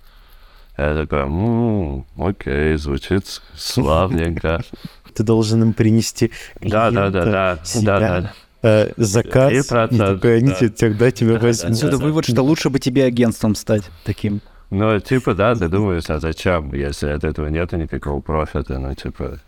Я 0.78 0.96
такой, 0.96 1.20
«М, 1.20 2.06
окей, 2.18 2.76
звучит 2.78 3.26
славненько. 3.56 4.62
Ты 5.14 5.24
должен 5.24 5.62
им 5.64 5.74
принести 5.74 6.32
Да, 6.62 6.92
да, 6.92 7.10
да, 7.10 7.26
да, 7.26 7.60
да, 7.82 8.00
да. 8.00 8.34
э, 8.62 8.92
заказ, 8.96 9.52
И 9.52 9.58
и 9.58 9.68
процент, 9.68 10.00
такой, 10.00 10.38
они 10.38 10.54
да. 10.60 10.70
тогда 10.70 11.12
тебя 11.12 11.34
Да, 11.34 11.40
возьмут. 11.40 11.72
Отсюда 11.72 11.98
вывод, 11.98 12.26
что 12.26 12.42
лучше 12.44 12.70
бы 12.70 12.80
тебе 12.80 13.06
агентством 13.06 13.56
стать 13.56 13.90
таким. 14.06 14.42
Ну, 14.70 15.00
типа, 15.00 15.34
да, 15.34 15.56
ты 15.56 15.68
думаешь, 15.68 16.10
а 16.10 16.20
зачем, 16.20 16.74
если 16.74 17.10
от 17.10 17.24
этого 17.24 17.48
нет 17.48 17.72
никакого 17.72 18.22
профита, 18.22 18.78
ну, 18.80 18.94
типа... 18.94 19.40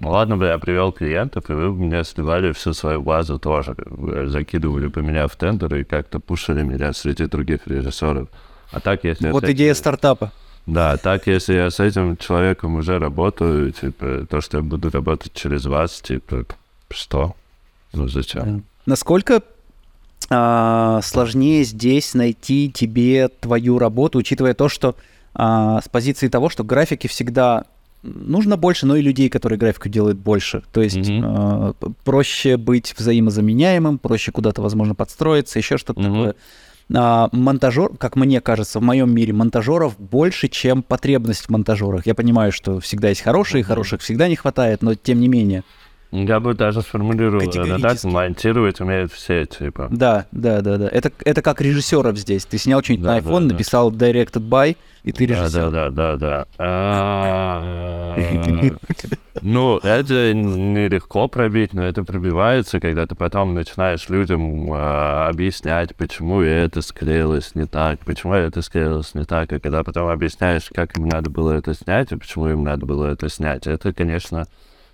Ну, 0.00 0.10
ладно 0.10 0.38
бы 0.38 0.46
я 0.46 0.58
привел 0.58 0.92
клиентов, 0.92 1.50
и 1.50 1.52
вы 1.52 1.72
мне 1.72 2.02
сливали 2.04 2.52
всю 2.52 2.72
свою 2.72 3.02
базу 3.02 3.38
тоже. 3.38 3.76
Вы 3.84 4.28
Закидывали 4.28 4.86
бы 4.86 5.02
меня 5.02 5.26
в 5.26 5.36
тендеры 5.36 5.82
и 5.82 5.84
как-то 5.84 6.20
пушили 6.20 6.62
меня 6.62 6.92
среди 6.94 7.26
других 7.26 7.66
режиссеров. 7.66 8.28
А 8.72 8.80
так, 8.80 9.04
если... 9.04 9.30
Вот 9.30 9.44
с 9.44 9.50
идея 9.50 9.72
этим- 9.72 9.78
стартапа. 9.78 10.32
Да, 10.66 10.96
так, 10.96 11.26
если 11.26 11.54
я 11.54 11.70
с 11.70 11.80
этим 11.80 12.16
человеком 12.16 12.76
уже 12.76 12.98
работаю, 12.98 13.72
типа, 13.72 14.26
то, 14.28 14.40
что 14.40 14.58
я 14.58 14.62
буду 14.62 14.90
работать 14.90 15.32
через 15.34 15.66
вас, 15.66 16.00
типа, 16.00 16.44
что? 16.90 17.34
Ну, 17.92 18.08
зачем? 18.08 18.64
Насколько 18.86 19.42
а, 20.28 21.00
сложнее 21.02 21.64
здесь 21.64 22.14
найти 22.14 22.70
тебе 22.70 23.28
твою 23.28 23.78
работу, 23.78 24.18
учитывая 24.18 24.54
то, 24.54 24.68
что 24.68 24.94
а, 25.34 25.80
с 25.82 25.88
позиции 25.88 26.28
того, 26.28 26.48
что 26.48 26.62
графики 26.62 27.06
всегда 27.06 27.64
нужно 28.02 28.56
больше, 28.56 28.86
но 28.86 28.96
и 28.96 29.02
людей, 29.02 29.28
которые 29.28 29.58
графику 29.58 29.88
делают 29.88 30.18
больше. 30.18 30.62
То 30.72 30.80
есть 30.82 30.98
а, 31.22 31.72
п- 31.74 31.88
проще 32.04 32.56
быть 32.56 32.94
взаимозаменяемым, 32.96 33.98
проще 33.98 34.32
куда-то, 34.32 34.62
возможно, 34.62 34.94
подстроиться, 34.94 35.58
еще 35.58 35.76
что-то 35.78 36.00
Мгм. 36.00 36.12
такое. 36.12 36.34
А, 36.92 37.28
монтажер, 37.32 37.90
как 37.98 38.16
мне 38.16 38.40
кажется, 38.40 38.80
в 38.80 38.82
моем 38.82 39.14
мире 39.14 39.32
монтажеров 39.32 39.98
больше, 40.00 40.48
чем 40.48 40.82
потребность 40.82 41.42
в 41.46 41.48
монтажерах. 41.50 42.06
Я 42.06 42.14
понимаю, 42.14 42.50
что 42.52 42.80
всегда 42.80 43.10
есть 43.10 43.20
хорошие, 43.20 43.60
Мгм. 43.62 43.68
хороших 43.68 44.00
всегда 44.00 44.28
не 44.28 44.36
хватает, 44.36 44.82
но 44.82 44.94
тем 44.94 45.20
не 45.20 45.28
менее. 45.28 45.62
Я 46.12 46.40
бы 46.40 46.54
даже 46.54 46.82
сформулировал 46.82 47.48
это 47.48 47.78
так, 47.78 48.02
монтировать 48.04 48.80
умеют 48.80 49.12
все, 49.12 49.46
типа. 49.46 49.88
Да, 49.92 50.26
да, 50.32 50.60
да, 50.60 50.76
да. 50.76 50.88
Это, 50.88 51.12
это 51.24 51.40
как 51.40 51.60
режиссеров 51.60 52.16
здесь. 52.18 52.44
Ты 52.46 52.58
снял 52.58 52.82
что-нибудь 52.82 53.04
Да, 53.04 53.14
на 53.14 53.20
да, 53.20 53.28
iPhone, 53.30 53.46
да. 53.46 53.52
написал 53.54 53.92
directed 53.92 54.42
by, 54.48 54.76
и 55.04 55.12
ты 55.12 55.28
Да, 55.28 55.34
режиссер. 55.34 55.70
да, 55.70 55.90
да, 55.90 56.16
да, 56.16 56.16
да. 56.16 56.46
А, 56.58 58.16
Ну, 59.42 59.78
это 59.78 60.34
нелегко 60.34 61.28
пробить, 61.28 61.72
но 61.72 61.84
это 61.84 62.04
пробивается, 62.04 62.80
когда 62.80 63.06
ты 63.06 63.14
потом 63.14 63.54
начинаешь 63.54 64.08
людям 64.08 64.70
а, 64.72 65.28
объяснять, 65.28 65.94
почему 65.94 66.40
это 66.40 66.82
склеилось 66.82 67.54
не 67.54 67.66
так, 67.66 68.00
почему 68.00 68.34
это 68.34 68.60
склеилось 68.62 69.14
не 69.14 69.24
так, 69.24 69.52
и 69.52 69.60
когда 69.60 69.82
потом 69.84 70.08
объясняешь, 70.08 70.68
как 70.74 70.98
им 70.98 71.06
надо 71.08 71.30
было 71.30 71.52
это 71.52 71.72
снять, 71.74 72.12
и 72.12 72.16
почему 72.16 72.48
им 72.48 72.64
надо 72.64 72.84
было 72.84 73.06
это 73.06 73.28
снять, 73.28 73.66
это, 73.66 73.92
конечно, 73.92 74.46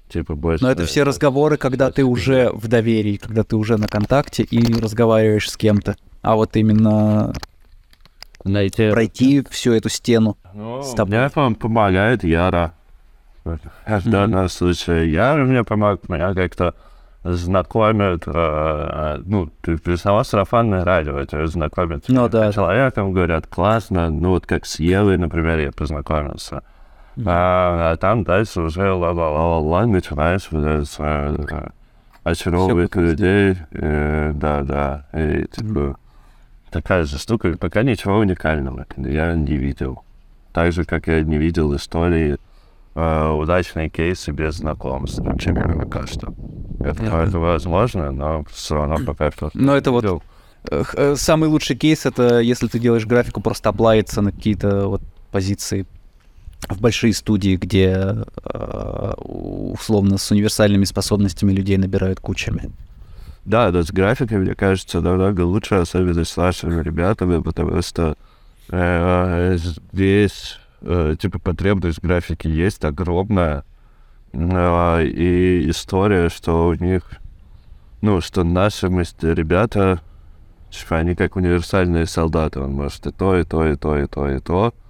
типа 0.09 0.35
больше... 0.35 0.65
Но 0.65 0.71
это 0.71 0.87
все 0.87 1.03
разговоры, 1.03 1.57
когда 1.57 1.91
ты 1.91 2.05
уже 2.05 2.51
в 2.53 2.69
доверии, 2.69 3.17
когда 3.17 3.43
ты 3.45 3.57
уже 3.57 3.77
на 3.77 3.89
контакте 3.89 4.43
и 4.43 4.61
разговариваешь 4.81 5.51
с 5.51 5.57
кем-то. 5.57 5.97
А 6.23 6.37
вот 6.37 6.57
именно 6.57 7.33
найти... 8.45 8.91
пройти 8.91 9.45
всю 9.51 9.73
эту 9.73 9.89
стену. 9.89 10.37
Ну, 10.55 10.83
с 10.83 10.95
тобой. 10.95 11.19
Мне 11.19 11.27
пом- 11.27 11.55
помогает 11.55 12.25
Яра. 12.25 12.75
В 13.45 14.11
данном 14.11 14.49
случае 14.49 15.13
Яра 15.13 15.45
мне 15.45 15.63
помог, 15.63 16.09
меня 16.09 16.35
как-то 16.35 16.75
знакомят, 17.23 18.23
э, 18.27 19.21
ну, 19.25 19.51
ты 19.63 19.79
признавал 19.79 20.25
сарафанное 20.25 20.85
радио, 20.85 21.19
это 21.19 21.47
знакомят 21.47 22.05
Ну 22.09 22.29
да. 22.29 22.51
с 22.51 22.55
человеком, 22.55 23.13
говорят, 23.13 23.47
классно, 23.47 24.11
ну, 24.11 24.31
вот 24.31 24.47
как 24.47 24.65
с 24.67 24.79
Евой, 24.79 25.17
например, 25.17 25.59
я 25.59 25.73
познакомился. 25.73 26.63
А, 27.25 27.93
а 27.93 27.97
там 27.97 28.25
дальше 28.25 28.61
уже 28.61 28.93
ла-ла-ла-ла, 28.93 29.87
начинаешь 29.87 30.49
это, 30.51 30.85
э, 30.99 31.69
очаровывать 32.25 32.95
людей, 32.95 33.57
э, 33.71 34.33
да-да, 34.35 35.07
и 35.15 35.47
типа 35.47 35.99
такая 36.71 37.05
же 37.05 37.19
штука, 37.19 37.57
пока 37.59 37.83
ничего 37.83 38.19
уникального 38.19 38.87
я 38.99 39.35
не 39.35 39.57
видел. 39.57 40.03
Так 40.53 40.73
же, 40.73 40.85
как 40.85 41.07
я 41.07 41.23
не 41.23 41.39
видел 41.39 41.75
истории 41.75 42.37
э, 42.95 43.29
удачные 43.31 43.89
кейсы 43.89 44.33
без 44.33 44.57
знакомств, 44.57 45.19
например, 45.21 45.75
пока 45.79 46.07
что. 46.07 46.35
Это, 46.81 47.03
это 47.03 47.39
возможно, 47.39 48.13
но 48.13 48.45
все 48.53 48.75
равно 48.75 48.99
пока 49.07 49.31
что. 49.31 49.51
Но 49.55 49.75
это 49.75 49.91
вот 49.91 50.05
видел. 50.05 51.17
самый 51.17 51.49
лучший 51.49 51.77
кейс 51.77 52.05
это 52.05 52.41
если 52.41 52.67
ты 52.67 52.79
делаешь 52.79 53.07
графику, 53.07 53.41
просто 53.41 53.71
оплавится 53.71 54.21
на 54.21 54.33
какие-то 54.33 54.89
вот 54.89 55.01
позиции 55.31 55.87
в 56.69 56.81
большие 56.81 57.13
студии, 57.13 57.57
где 57.57 58.17
э, 58.45 59.13
условно 59.19 60.19
с 60.19 60.31
универсальными 60.31 60.85
способностями 60.85 61.53
людей 61.53 61.77
набирают 61.77 62.21
кучами. 62.21 62.73
Да, 63.45 63.71
да, 63.71 63.83
с 63.83 63.93
графикой, 63.93 64.39
мне 64.39 64.55
кажется, 64.55 65.01
намного 65.01 65.43
лучше, 65.43 65.77
особенно 65.77 66.25
с 66.25 66.37
нашими 66.37 66.83
ребятами, 66.83 67.41
потому 67.41 67.81
что 67.81 68.17
э, 68.71 69.57
здесь, 69.93 70.59
э, 70.81 71.15
типа, 71.21 71.39
потребность 71.39 71.99
в 71.99 72.03
графике 72.03 72.51
есть 72.51 72.85
огромная, 72.85 73.65
э, 74.33 75.05
и 75.07 75.71
история, 75.71 76.29
что 76.29 76.67
у 76.67 76.75
них, 76.75 77.05
ну, 78.03 78.21
что 78.21 78.43
наши 78.43 78.89
ребята, 78.89 80.01
типа, 80.71 80.97
они 80.97 81.15
как 81.15 81.37
универсальные 81.37 82.07
солдаты, 82.07 82.59
он 82.59 82.73
может 82.73 83.07
и 83.07 83.13
то, 83.13 83.39
и 83.39 83.45
то, 83.45 83.65
и 83.65 83.77
то, 83.77 83.97
и 83.97 84.07
то, 84.09 84.29
и 84.29 84.41
то, 84.41 84.69
и 84.69 84.86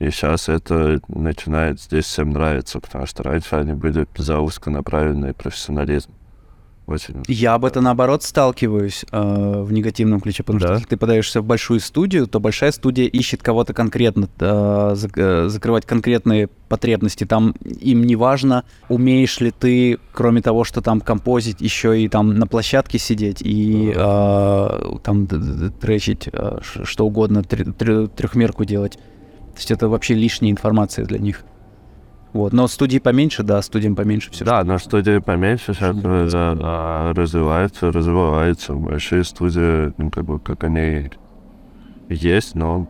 сейчас 0.00 0.48
это 0.48 1.00
начинает 1.08 1.80
здесь 1.80 2.04
всем 2.04 2.30
нравиться, 2.30 2.80
потому 2.80 3.06
что 3.06 3.22
раньше 3.24 3.56
они 3.56 3.72
были 3.72 4.06
за 4.16 4.38
узконаправленный 4.38 5.34
профессионализм. 5.34 6.10
Очень 6.86 7.22
Я 7.28 7.52
об 7.52 7.66
этом 7.66 7.84
наоборот 7.84 8.22
сталкиваюсь 8.22 9.04
э, 9.12 9.62
в 9.62 9.70
негативном 9.72 10.20
ключе, 10.22 10.42
потому 10.42 10.58
что 10.60 10.68
Да? 10.68 10.74
если 10.76 10.86
ты 10.86 10.96
подаешься 10.96 11.42
в 11.42 11.44
большую 11.44 11.80
студию, 11.80 12.26
то 12.26 12.40
большая 12.40 12.72
студия 12.72 13.04
ищет 13.04 13.42
кого-то 13.42 13.74
конкретно, 13.74 14.26
э, 14.38 14.44
зак- 14.94 15.20
э, 15.20 15.48
закрывать 15.50 15.84
конкретные 15.84 16.46
потребности. 16.70 17.24
Там 17.24 17.50
им 17.80 18.04
не 18.04 18.16
важно, 18.16 18.64
умеешь 18.88 19.38
ли 19.40 19.50
ты, 19.50 19.98
кроме 20.14 20.40
того, 20.40 20.64
что 20.64 20.80
там 20.80 21.02
композить, 21.02 21.60
еще 21.60 22.00
и 22.00 22.08
там 22.08 22.34
на 22.38 22.46
площадке 22.46 22.98
сидеть 22.98 23.42
и 23.42 23.92
э, 23.94 24.68
там 25.02 25.26
тречить 25.78 26.30
э, 26.32 26.58
что 26.62 27.04
угодно, 27.06 27.40
тр- 27.40 27.74
тр- 27.76 28.08
трехмерку 28.08 28.64
делать. 28.64 28.98
То 29.58 29.60
есть 29.60 29.72
это 29.72 29.88
вообще 29.88 30.14
лишняя 30.14 30.52
информация 30.52 31.04
для 31.04 31.18
них. 31.18 31.42
Вот. 32.32 32.52
Но 32.52 32.68
студии 32.68 33.00
поменьше, 33.00 33.42
да, 33.42 33.60
студиям 33.60 33.96
поменьше 33.96 34.30
все. 34.30 34.44
Да, 34.44 34.62
но 34.62 34.78
студии 34.78 35.18
поменьше 35.18 35.74
сейчас 35.74 35.96
э, 35.96 36.28
а, 36.32 37.12
развиваются, 37.12 37.90
развиваются. 37.90 38.74
Большие 38.74 39.24
студии, 39.24 39.92
ну, 40.00 40.12
как 40.12 40.24
бы, 40.26 40.38
как 40.38 40.62
они 40.62 41.10
есть, 42.08 42.54
но... 42.54 42.86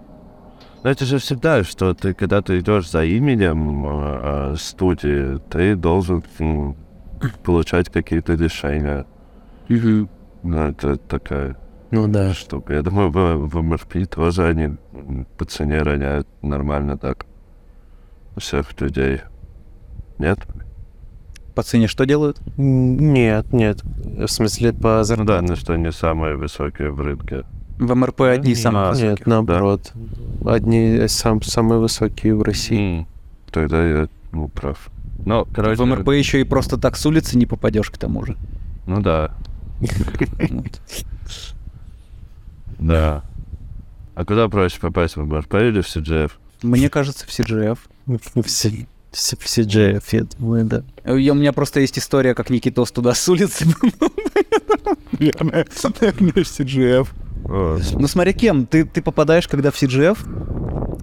Но 0.82 0.90
это 0.90 1.06
же 1.06 1.16
всегда, 1.16 1.64
что 1.64 1.94
ты, 1.94 2.12
когда 2.12 2.42
ты 2.42 2.58
идешь 2.58 2.90
за 2.90 3.02
именем 3.02 3.86
э, 3.86 4.20
э, 4.52 4.56
студии, 4.58 5.38
ты 5.48 5.74
должен 5.74 6.22
м, 6.38 6.76
получать 7.44 7.88
какие-то 7.88 8.34
решения. 8.34 9.06
Ну, 9.70 10.58
это 10.68 10.98
такая 10.98 11.56
Ну 11.90 12.06
да. 12.06 12.34
штука. 12.34 12.74
Я 12.74 12.82
думаю, 12.82 13.10
в, 13.10 13.48
в 13.48 13.62
МРП 13.62 14.06
тоже 14.10 14.46
они 14.46 14.76
по 15.38 15.44
цене 15.44 15.82
роняют 15.82 16.28
нормально 16.42 16.98
так 16.98 17.26
всех 18.36 18.78
людей. 18.80 19.20
Нет? 20.18 20.38
По 21.54 21.62
цене 21.62 21.88
что 21.88 22.04
делают? 22.04 22.40
Нет, 22.56 23.52
нет. 23.52 23.82
В 23.84 24.28
смысле, 24.28 24.72
по 24.72 24.78
Ну 24.78 24.84
да, 24.98 25.04
зарплате? 25.04 25.46
но 25.46 25.56
что 25.56 25.76
не 25.76 25.90
самые 25.90 26.36
высокие 26.36 26.90
в 26.90 27.00
рынке. 27.00 27.44
В 27.78 27.94
МРП 27.94 28.22
одни 28.22 28.52
из 28.52 28.62
самых 28.62 28.80
А, 28.82 28.90
высоких. 28.90 29.18
Нет, 29.18 29.26
наоборот. 29.26 29.92
Одни 30.44 30.96
из 30.96 31.12
сам, 31.12 31.42
самые 31.42 31.80
высокие 31.80 32.34
в 32.34 32.42
России. 32.42 33.06
Тогда 33.50 33.84
я 33.86 34.08
ну, 34.32 34.48
прав. 34.48 34.90
Ну, 35.24 35.46
короче, 35.52 35.82
В 35.82 35.86
МРП 35.86 36.08
еще 36.10 36.40
и 36.40 36.44
просто 36.44 36.76
так 36.76 36.96
с 36.96 37.06
улицы 37.06 37.38
не 37.38 37.46
попадешь 37.46 37.90
к 37.90 37.98
тому 37.98 38.24
же. 38.24 38.36
Ну 38.86 39.00
да. 39.00 39.30
да. 42.78 43.24
А 44.14 44.24
куда 44.24 44.48
проще 44.48 44.80
попасть, 44.80 45.16
в 45.16 45.24
МРП 45.24 45.54
или 45.54 45.80
в 45.80 45.86
CGF? 45.86 46.32
Мне 46.62 46.90
кажется, 46.90 47.26
в 47.26 47.30
CGF. 47.30 47.78
Все 49.12 49.62
JF, 49.62 50.04
я 50.12 50.24
думаю, 50.38 50.64
да. 50.64 50.82
У 51.04 51.14
меня 51.16 51.52
просто 51.52 51.80
есть 51.80 51.98
история, 51.98 52.34
как 52.34 52.50
Никитос 52.50 52.92
туда 52.92 53.14
с 53.14 53.28
улицы. 53.28 53.66
Наверное, 55.12 55.64
в 55.64 55.84
CGF. 55.84 57.08
Ну 57.44 58.06
смотри, 58.08 58.34
кем? 58.34 58.66
Ты, 58.66 58.84
ты 58.84 59.00
попадаешь, 59.00 59.48
когда 59.48 59.70
в 59.70 59.80
CGF, 59.80 60.18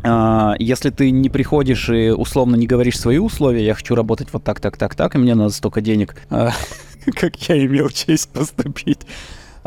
а, 0.04 0.54
если 0.60 0.92
ты 0.92 1.10
не 1.10 1.30
приходишь 1.30 1.90
и 1.90 2.12
условно 2.12 2.56
не 2.56 2.68
говоришь 2.68 3.00
свои 3.00 3.18
условия, 3.18 3.66
я 3.66 3.74
хочу 3.74 3.96
работать 3.96 4.28
вот 4.32 4.44
так, 4.44 4.60
так, 4.60 4.78
так, 4.78 4.94
так, 4.94 5.16
и 5.16 5.18
мне 5.18 5.34
надо 5.34 5.50
столько 5.50 5.82
денег, 5.82 6.16
а, 6.30 6.52
как 7.16 7.36
я 7.50 7.66
имел 7.66 7.90
честь 7.90 8.30
поступить, 8.30 9.00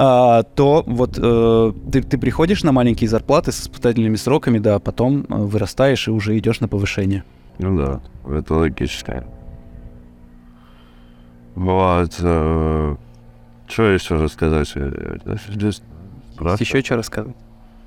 а, 0.01 0.45
то 0.45 0.85
вот 0.87 1.19
э, 1.21 1.73
ты, 1.91 2.03
ты 2.03 2.19
приходишь 2.19 2.63
на 2.63 2.71
маленькие 2.71 3.11
зарплаты 3.11 3.51
с 3.51 3.61
испытательными 3.63 4.15
сроками, 4.15 4.61
да, 4.61 4.79
потом 4.79 5.27
э, 5.29 5.35
вырастаешь 5.35 6.07
и 6.07 6.13
уже 6.13 6.39
идешь 6.39 6.61
на 6.61 6.69
повышение. 6.69 7.25
Ну 7.59 7.77
да, 7.77 8.01
это 8.33 8.55
логично. 8.55 9.25
Вот. 11.57 12.15
Что 12.15 12.97
еще 13.83 14.15
рассказать? 14.15 14.71
Э, 14.77 15.19
э, 15.25 15.37
Здесь 15.49 15.83
Еще 16.61 16.81
что 16.83 16.97
рассказать? 16.97 17.35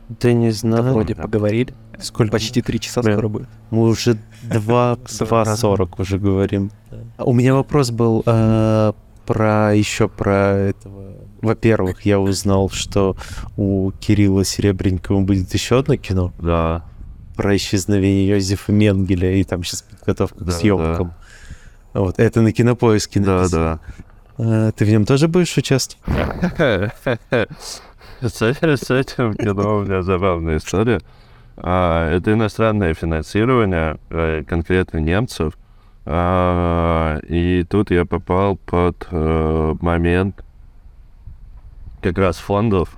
Да 0.10 0.34
не 0.34 0.52
знаю. 0.52 0.92
Вроде 0.92 1.16
поговорили. 1.16 1.74
Сколько? 1.98 2.34
Почти 2.34 2.62
три 2.62 2.80
часа 2.80 3.02
Блин. 3.02 3.14
скоро 3.14 3.28
будет. 3.30 3.50
Мы 3.70 3.84
уже 3.84 4.18
2 4.44 4.94
2.40 4.96 5.90
уже 6.02 6.20
говорим. 6.20 6.72
А 7.16 7.24
У 7.24 7.32
меня 7.32 7.54
вопрос 7.56 7.92
был 7.92 8.22
э, 8.26 8.92
про 9.26 9.74
еще 9.74 10.10
про 10.10 10.58
этого. 10.58 11.14
Во-первых, 11.42 12.06
я 12.06 12.20
узнал, 12.20 12.70
что 12.70 13.16
у 13.58 13.92
Кирилла 14.00 14.46
Серебренникова 14.46 15.22
будет 15.22 15.54
еще 15.54 15.80
одно 15.80 15.96
кино 15.98 16.32
Да. 16.40 16.84
про 17.36 17.56
исчезновение 17.56 18.28
Йозефа 18.28 18.72
Менгеля, 18.72 19.34
и 19.34 19.44
там 19.44 19.64
сейчас 19.64 19.82
подготовка 19.84 20.44
Да, 20.44 20.52
к 20.52 20.56
съемкам. 20.56 21.14
Вот, 21.94 22.20
это 22.20 22.42
на 22.42 22.52
кинопоиске 22.52 23.20
Да, 23.20 23.38
написано. 23.40 23.80
да. 24.38 24.68
Э, 24.68 24.72
ты 24.76 24.86
в 24.86 24.90
нем 24.90 25.06
тоже 25.06 25.28
будешь 25.28 25.56
участвовать? 25.58 26.00
С 28.22 28.42
этим, 28.44 28.78
с 28.78 28.92
этим 28.92 29.34
кино 29.34 29.78
у 29.78 29.82
меня 29.84 30.04
забавная 30.04 30.58
история. 30.58 31.02
А, 31.58 32.08
это 32.12 32.34
иностранное 32.34 32.94
финансирование, 32.94 33.98
э, 34.12 34.44
конкретно 34.48 35.00
немцев. 35.00 35.54
А, 36.06 37.18
и 37.28 37.64
тут 37.68 37.90
я 37.90 38.06
попал 38.06 38.58
под 38.58 39.08
э, 39.10 39.76
момент 39.82 40.44
как 42.02 42.18
раз 42.18 42.38
фондов, 42.38 42.98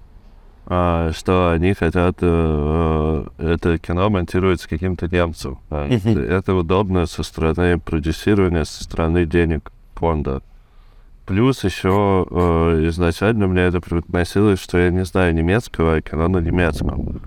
а, 0.65 1.11
что 1.13 1.51
они 1.51 1.73
хотят 1.73 2.17
э, 2.21 3.25
это 3.37 3.77
кино 3.77 4.09
монтировать 4.09 4.61
с 4.61 4.67
каким-то 4.67 5.07
немцем. 5.07 5.59
А. 5.69 5.87
Это 5.89 6.55
удобно 6.55 7.05
со 7.05 7.23
стороны 7.23 7.79
продюсирования, 7.79 8.63
со 8.63 8.83
стороны 8.83 9.25
денег 9.25 9.71
фонда. 9.93 10.41
Плюс 11.25 11.63
еще 11.63 12.27
э, 12.29 12.87
изначально 12.89 13.47
мне 13.47 13.61
это 13.61 13.79
преподносилось, 13.79 14.59
что 14.59 14.77
я 14.77 14.89
не 14.89 15.05
знаю 15.05 15.33
немецкого, 15.33 15.95
а 15.95 16.01
кино 16.01 16.27
на 16.27 16.39
немецком. 16.39 17.21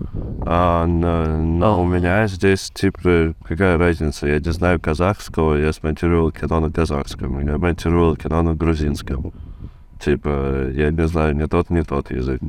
А, 0.45 0.85
но, 0.85 1.39
но 1.39 1.83
у 1.83 1.87
меня 1.87 2.27
здесь, 2.27 2.71
типа, 2.71 3.35
какая 3.43 3.79
разница? 3.79 4.27
Я 4.27 4.39
не 4.39 4.53
знаю 4.53 4.81
казахского, 4.81 5.55
я 5.57 5.73
смонтировал 5.73 6.31
кино 6.31 6.61
на 6.61 6.71
казахском, 6.71 7.41
я 7.47 7.57
монтировал 7.57 8.17
кино 8.17 8.43
на 8.43 8.55
грузинском. 8.55 9.33
Типа, 10.01 10.69
я 10.71 10.91
не 10.91 11.07
знаю 11.07 11.37
ни 11.37 11.45
тот, 11.47 11.71
ни 11.71 11.81
тот 11.81 12.11
язык. 12.11 12.41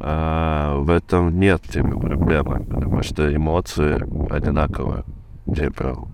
А, 0.00 0.76
в 0.78 0.90
этом 0.90 1.38
нет, 1.38 1.62
типа, 1.62 1.98
проблемы, 1.98 2.64
потому 2.64 3.02
что 3.02 3.34
эмоции 3.34 3.94
одинаковые. 4.32 5.04
Типа, 5.54 6.08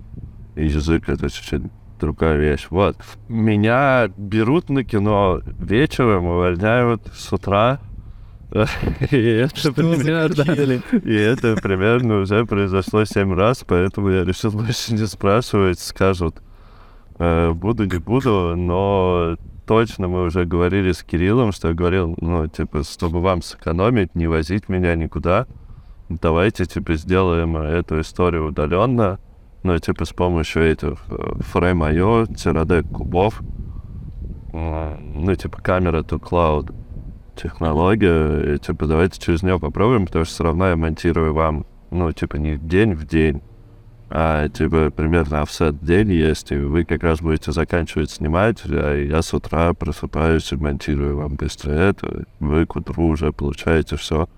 и 0.54 0.66
язык 0.66 1.08
это 1.08 1.28
чуть-чуть 1.28 1.62
другая 2.00 2.36
вещь. 2.36 2.66
Вот. 2.70 2.96
Меня 3.28 4.08
берут 4.16 4.70
на 4.70 4.84
кино 4.84 5.40
вечером, 5.58 6.26
увольняют 6.26 7.02
с 7.14 7.32
утра. 7.32 7.80
И 9.10 9.16
это, 9.16 9.72
примерно, 9.72 10.80
и 11.02 11.12
это 11.12 11.56
примерно 11.56 12.20
уже 12.20 12.46
произошло 12.46 13.04
семь 13.04 13.34
раз, 13.34 13.64
поэтому 13.66 14.10
я 14.10 14.22
решил 14.22 14.52
больше 14.52 14.94
не 14.94 15.06
спрашивать, 15.08 15.80
скажут, 15.80 16.36
э, 17.18 17.50
буду, 17.50 17.84
не 17.84 17.98
буду, 17.98 18.54
но 18.54 19.36
точно 19.66 20.08
мы 20.08 20.22
уже 20.22 20.44
говорили 20.44 20.92
с 20.92 21.02
Кириллом, 21.02 21.52
что 21.52 21.68
я 21.68 21.74
говорил, 21.74 22.14
ну, 22.20 22.46
типа, 22.46 22.82
чтобы 22.84 23.20
вам 23.20 23.42
сэкономить, 23.42 24.14
не 24.14 24.26
возить 24.26 24.68
меня 24.68 24.94
никуда, 24.94 25.46
давайте, 26.08 26.66
типа, 26.66 26.94
сделаем 26.94 27.56
эту 27.56 28.00
историю 28.00 28.46
удаленно, 28.48 29.18
ну, 29.62 29.78
типа, 29.78 30.04
с 30.04 30.12
помощью 30.12 30.70
этих 30.70 30.98
э, 31.08 31.14
Frame.io, 31.52 32.34
тирадек 32.34 32.86
кубов, 32.88 33.40
ну, 34.52 35.34
типа, 35.34 35.60
камера 35.60 36.02
to 36.02 36.20
cloud 36.20 36.72
технология, 37.34 38.54
и, 38.54 38.58
типа, 38.58 38.86
давайте 38.86 39.20
через 39.20 39.42
нее 39.42 39.58
попробуем, 39.58 40.06
потому 40.06 40.24
что 40.24 40.34
все 40.34 40.44
равно 40.44 40.68
я 40.68 40.76
монтирую 40.76 41.34
вам, 41.34 41.66
ну, 41.90 42.12
типа, 42.12 42.36
не 42.36 42.56
день 42.56 42.94
в 42.94 43.06
день, 43.06 43.42
а, 44.16 44.48
типа, 44.48 44.92
примерно 44.92 45.42
офсет 45.42 45.84
день 45.84 46.12
есть, 46.12 46.52
и 46.52 46.56
вы 46.56 46.84
как 46.84 47.02
раз 47.02 47.20
будете 47.20 47.50
заканчивать 47.50 48.12
снимать, 48.12 48.62
а 48.64 48.94
я 48.94 49.20
с 49.22 49.34
утра 49.34 49.74
просыпаюсь 49.74 50.52
и 50.52 50.56
монтирую 50.56 51.16
вам 51.16 51.34
быстро 51.34 51.72
это, 51.72 52.24
вы 52.38 52.64
к 52.64 52.76
утру 52.76 53.08
уже 53.08 53.32
получаете 53.32 53.96
все. 53.96 54.28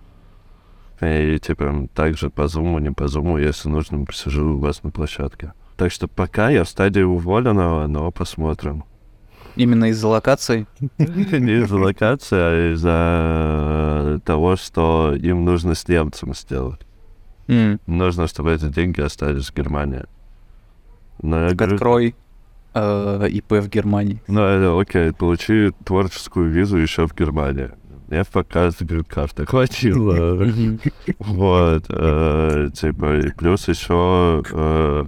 И, 1.02 1.38
типа, 1.38 1.88
также 1.94 2.30
по 2.30 2.48
зуму, 2.48 2.78
не 2.78 2.90
по 2.90 3.06
зуму, 3.06 3.36
если 3.36 3.68
нужно, 3.68 4.06
посижу 4.06 4.54
у 4.54 4.58
вас 4.58 4.82
на 4.82 4.90
площадке. 4.90 5.52
Так 5.76 5.92
что 5.92 6.08
пока 6.08 6.48
я 6.48 6.64
в 6.64 6.70
стадии 6.70 7.02
уволенного, 7.02 7.86
но 7.86 8.10
посмотрим. 8.10 8.84
Именно 9.56 9.90
из-за 9.90 10.08
локации? 10.08 10.66
Не 10.98 11.62
из-за 11.62 11.76
локации, 11.76 12.38
а 12.38 12.72
из-за 12.72 14.22
того, 14.24 14.56
что 14.56 15.14
им 15.14 15.44
нужно 15.44 15.74
с 15.74 15.86
немцем 15.86 16.34
сделать. 16.34 16.80
М, 17.48 17.80
Нужно, 17.86 18.26
чтобы 18.26 18.52
эти 18.52 18.68
деньги 18.68 19.00
остались 19.00 19.50
в 19.50 19.54
Германии. 19.54 20.04
Но 21.22 21.42
я 21.42 21.48
Так 21.48 21.56
говорю, 21.58 21.74
открой 21.74 22.14
э, 22.74 23.28
ИП 23.30 23.52
в 23.52 23.68
Германии. 23.68 24.22
ну, 24.26 24.78
окей, 24.78 25.12
получи 25.12 25.72
творческую 25.84 26.50
визу 26.50 26.76
еще 26.76 27.06
в 27.06 27.14
Германии. 27.14 27.70
Мне 28.08 28.22
пока 28.24 28.70
с 28.70 28.76
карты 29.08 29.46
хватило. 29.46 30.46
Вот, 31.18 31.84
э, 31.88 32.68
типа, 32.72 33.18
и 33.18 33.30
плюс 33.32 33.66
еще 33.68 34.44
э, 34.52 35.04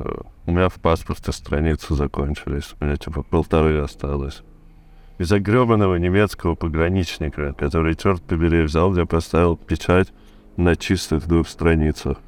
у 0.46 0.50
меня 0.50 0.68
в 0.68 0.74
паспорте 0.74 1.30
страницы 1.32 1.94
закончились. 1.94 2.74
У 2.80 2.84
меня, 2.84 2.96
типа, 2.96 3.22
полторы 3.22 3.78
осталось. 3.80 4.42
Из-за 5.18 5.38
гребаного 5.38 5.96
немецкого 5.96 6.54
пограничника, 6.54 7.52
который, 7.52 7.94
черт 7.94 8.22
побери, 8.22 8.62
взял, 8.62 8.96
я 8.96 9.04
поставил 9.04 9.56
печать 9.56 10.12
на 10.56 10.74
чистых 10.74 11.26
двух 11.28 11.48
страницах. 11.48 12.18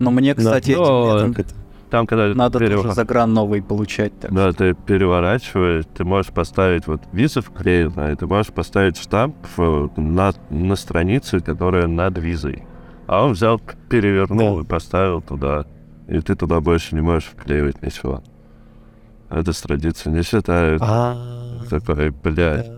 Но 0.00 0.10
мне, 0.10 0.34
кстати, 0.34 0.74
Да, 0.74 0.80
этим 1.18 1.28
летом 1.34 1.46
Там, 1.90 2.06
когда 2.06 2.34
надо 2.34 2.58
перев- 2.58 2.82
тоже 2.82 2.94
загран 2.94 3.32
новый 3.34 3.62
получать. 3.62 4.18
так 4.18 4.32
Да, 4.32 4.52
ты 4.52 4.74
переворачиваешь, 4.74 5.84
ты 5.94 6.04
можешь 6.04 6.32
поставить 6.32 6.86
вот 6.86 7.02
виза 7.12 7.42
вклеена, 7.42 8.10
и 8.12 8.16
ты 8.16 8.26
можешь 8.26 8.52
поставить 8.52 8.96
штамп 8.96 9.36
в- 9.56 9.90
на, 9.96 10.32
на 10.50 10.76
странице, 10.76 11.40
которая 11.40 11.86
над 11.86 12.16
визой. 12.18 12.64
А 13.06 13.24
он 13.26 13.32
взял, 13.32 13.60
перевернул 13.88 14.60
и 14.60 14.64
поставил 14.64 15.20
туда. 15.20 15.64
И 16.08 16.20
ты 16.20 16.34
туда 16.34 16.60
больше 16.60 16.94
не 16.94 17.00
можешь 17.02 17.28
вклеивать 17.36 17.82
ничего. 17.82 18.22
Это 19.28 19.52
с 19.52 19.60
традицией 19.60 20.16
не 20.16 20.22
считают. 20.22 20.80
А, 20.84 21.60
Такой, 21.68 22.10
блядь. 22.10 22.70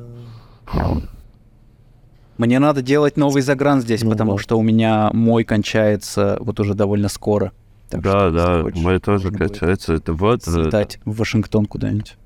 Мне 2.39 2.59
надо 2.59 2.83
делать 2.83 3.17
новый 3.17 3.43
загран 3.43 3.81
здесь, 3.81 4.03
Ну 4.03 4.11
потому 4.11 4.33
вот. 4.33 4.41
что 4.41 4.59
у 4.59 4.63
меня 4.63 5.11
мой 5.13 5.45
кончается 5.45 6.39
вот 6.41 6.59
уже 6.61 6.75
довольно 6.75 7.09
скоро. 7.09 7.53
Так 7.91 8.01
Да, 8.03 8.31
что, 8.31 8.31
да, 8.31 8.81
мой 8.81 8.99
тоже 9.01 9.31
качается. 9.31 9.95
Это 9.95 10.13
вот... 10.15 10.41
э, 10.47 10.51
Слетать 10.51 10.99
в 11.05 11.19
Вашингтон 11.19 11.67
куда-нибудь. 11.67 12.17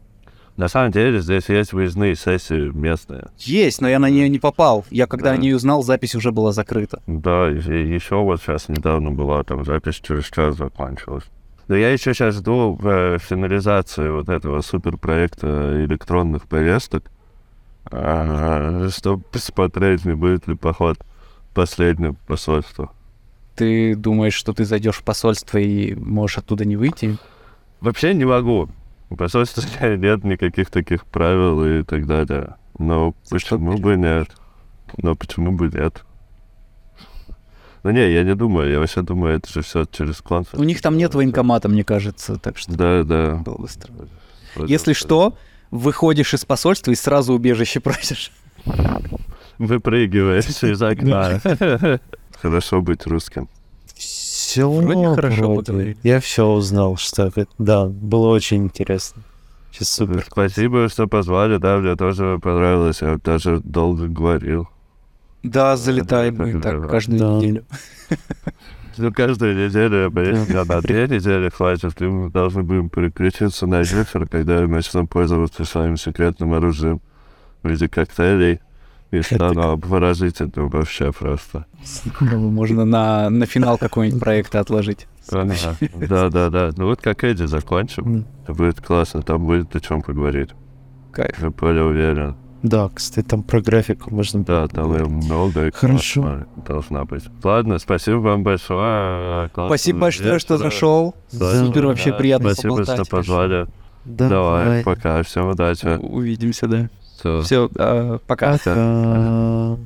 На 0.57 0.69
самом 0.69 0.91
деле 0.91 1.21
здесь 1.21 1.49
есть 1.51 1.75
выездные 1.75 2.15
сессии 2.15 2.71
местные. 2.75 3.27
Есть, 3.39 3.83
но 3.83 3.89
я 3.89 3.99
на 3.99 4.09
нее 4.09 4.29
не 4.31 4.39
попал. 4.39 4.87
Я 4.91 5.07
когда 5.07 5.31
Да. 5.31 5.33
о 5.33 5.37
ней 5.37 5.53
узнал, 5.55 5.83
запись 5.83 6.15
уже 6.15 6.33
была 6.33 6.53
закрыта. 6.53 7.03
Да, 7.07 7.51
и 7.51 7.59
еще 7.87 8.17
вот 8.23 8.41
сейчас 8.41 8.69
недавно 8.69 9.11
была 9.11 9.43
там 9.45 9.65
запись 9.67 9.97
через 9.97 10.25
час 10.27 10.57
закончилась. 10.57 11.25
Но 11.69 11.75
я 11.77 11.91
еще 11.91 12.15
сейчас 12.15 12.37
жду 12.37 12.79
э, 12.83 13.19
финализации 13.21 14.09
вот 14.09 14.29
этого 14.31 14.61
суперпроекта 14.63 15.85
электронных 15.85 16.47
повесток, 16.47 17.11
чтобы 17.89 19.23
посмотреть, 19.31 20.05
не 20.05 20.15
будет 20.15 20.47
ли 20.49 20.55
поход 20.55 20.99
последним 21.55 22.17
посольству. 22.27 22.91
Ты 23.55 23.95
думаешь, 23.95 24.35
что 24.35 24.53
ты 24.53 24.65
зайдешь 24.65 24.97
в 24.97 25.03
посольство 25.03 25.59
и 25.59 25.95
можешь 25.95 26.39
оттуда 26.39 26.65
не 26.65 26.77
выйти? 26.77 27.17
Вообще 27.81 28.13
не 28.13 28.25
могу. 28.25 28.69
У 29.09 29.17
посольства 29.17 29.63
нет 29.97 30.25
никаких 30.25 30.71
таких 30.71 31.07
правил 31.07 31.65
и 31.65 31.83
так 31.83 32.07
далее. 32.07 32.57
Но 32.79 33.15
почему 33.31 33.79
бы 33.79 33.97
нет? 33.97 34.29
Но 34.99 35.15
почему 35.15 35.53
бы 35.53 35.69
нет? 35.69 36.05
Ну 37.83 37.91
не, 37.93 38.11
я 38.13 38.25
не 38.25 38.35
думаю, 38.35 38.71
я 38.71 38.81
вообще 38.81 39.03
думаю, 39.03 39.37
это 39.37 39.49
же 39.51 39.63
все 39.63 39.85
через 39.85 40.21
консульство. 40.21 40.61
У 40.61 40.65
них 40.65 40.83
там 40.83 40.97
нет 40.97 41.15
военкомата, 41.15 41.69
мне 41.69 41.85
кажется, 41.85 42.37
так 42.37 42.59
что 42.59 42.77
Да, 42.77 43.05
да. 43.05 43.37
было 43.37 43.59
бы 43.59 43.69
странно. 43.69 44.09
Если 44.67 44.93
что, 44.93 45.37
выходишь 45.77 46.35
из 46.35 46.45
посольства 46.45 46.91
и 46.91 46.95
сразу 46.95 47.35
убежище 47.35 47.81
просишь. 47.81 48.33
Выпрыгиваешь 49.59 50.47
из 50.63 50.83
окна. 50.83 51.41
Хорошо 52.41 52.83
быть 52.83 53.07
русским. 53.07 53.49
все 53.95 54.69
Вроде 54.71 55.15
хорошо 55.15 55.57
поговорили. 55.57 55.97
Я 56.03 56.21
все 56.21 56.47
узнал, 56.47 56.97
что 56.97 57.29
это. 57.29 57.47
Да, 57.59 57.87
было 57.87 58.29
очень 58.29 58.65
интересно. 58.65 59.23
Сейчас 59.73 59.91
супер. 59.91 60.25
Спасибо, 60.31 60.89
что 60.89 61.07
позвали, 61.07 61.59
да, 61.59 61.77
мне 61.79 61.97
тоже 61.97 62.39
понравилось, 62.43 63.03
я 63.03 63.19
даже 63.23 63.61
долго 63.63 64.07
говорил. 64.07 64.69
Да, 65.43 65.77
залетаем 65.77 66.37
мы 66.37 66.61
так, 66.61 66.89
каждую 66.91 67.19
Да. 67.19 67.31
неделю. 67.37 67.65
Ну, 68.99 69.13
каждую 69.13 69.67
неделю, 69.67 70.11
блин, 70.11 70.47
на 70.49 70.81
две 70.81 71.07
недели 71.07 71.51
хватит, 71.51 72.01
и 72.01 72.05
мы 72.05 72.31
должны 72.31 72.63
будем 72.63 72.89
переключиться 72.89 73.67
на 73.67 73.81
вечер, 73.81 74.27
когда 74.27 74.61
мы 74.63 74.69
начнем 74.69 75.07
пользоваться 75.07 75.65
своим 75.65 75.97
секретным 75.97 76.55
оружием 76.55 77.01
в 77.63 77.69
виде 77.69 77.89
коктейлей. 77.89 78.61
И 79.13 79.23
стану 79.23 79.71
обворожительным 79.71 80.69
вообще 80.69 81.13
просто. 81.13 81.67
Можно 82.21 82.85
на, 82.85 83.31
на 83.31 83.47
финал 83.47 83.79
какой-нибудь 83.79 84.19
проекта 84.21 84.59
отложить. 84.61 85.07
Да, 85.95 86.29
да, 86.29 86.51
да. 86.51 86.71
Ну 86.77 86.87
вот 86.87 87.01
как 87.01 87.23
Эдди 87.23 87.45
закончим. 87.45 88.25
Будет 88.49 88.81
классно, 88.81 89.23
там 89.23 89.47
будет 89.47 89.75
о 89.77 89.81
чем 89.81 90.03
поговорить. 90.03 90.51
Кайф. 91.13 91.41
Я 91.41 91.51
более 91.51 91.85
уверен. 91.85 92.37
Да, 92.67 92.91
кстати, 92.93 93.25
там 93.25 93.45
про 93.45 93.61
график 93.61 94.11
можно... 94.11 94.43
Да, 94.43 94.67
там 94.67 94.97
и 94.97 95.03
много. 95.05 95.71
Хорошо. 95.73 96.23
Классно, 96.23 96.47
должна 96.67 97.05
быть. 97.05 97.23
Ладно, 97.45 97.79
спасибо 97.79 98.17
вам 98.17 98.43
большое. 98.43 98.81
А, 98.83 99.49
Классно. 99.51 99.77
Спасибо 99.77 99.99
большое, 100.01 100.39
что 100.41 100.59
зашел. 100.59 101.15
Да, 101.31 101.65
Супер, 101.65 101.87
вообще 101.87 102.11
да, 102.11 102.17
приятно 102.17 102.55
Спасибо, 102.55 102.83
что 102.83 103.05
позвали. 103.05 103.67
Да, 104.05 104.29
давай, 104.29 104.65
давай, 104.65 104.85
пока, 104.85 105.23
всем 105.23 105.49
удачи. 105.49 105.97
Увидимся, 106.01 106.67
да. 106.67 106.89
Все, 107.19 107.41
Все 107.43 107.71
а, 107.79 108.19
пока. 108.27 108.59
пока. 108.59 109.77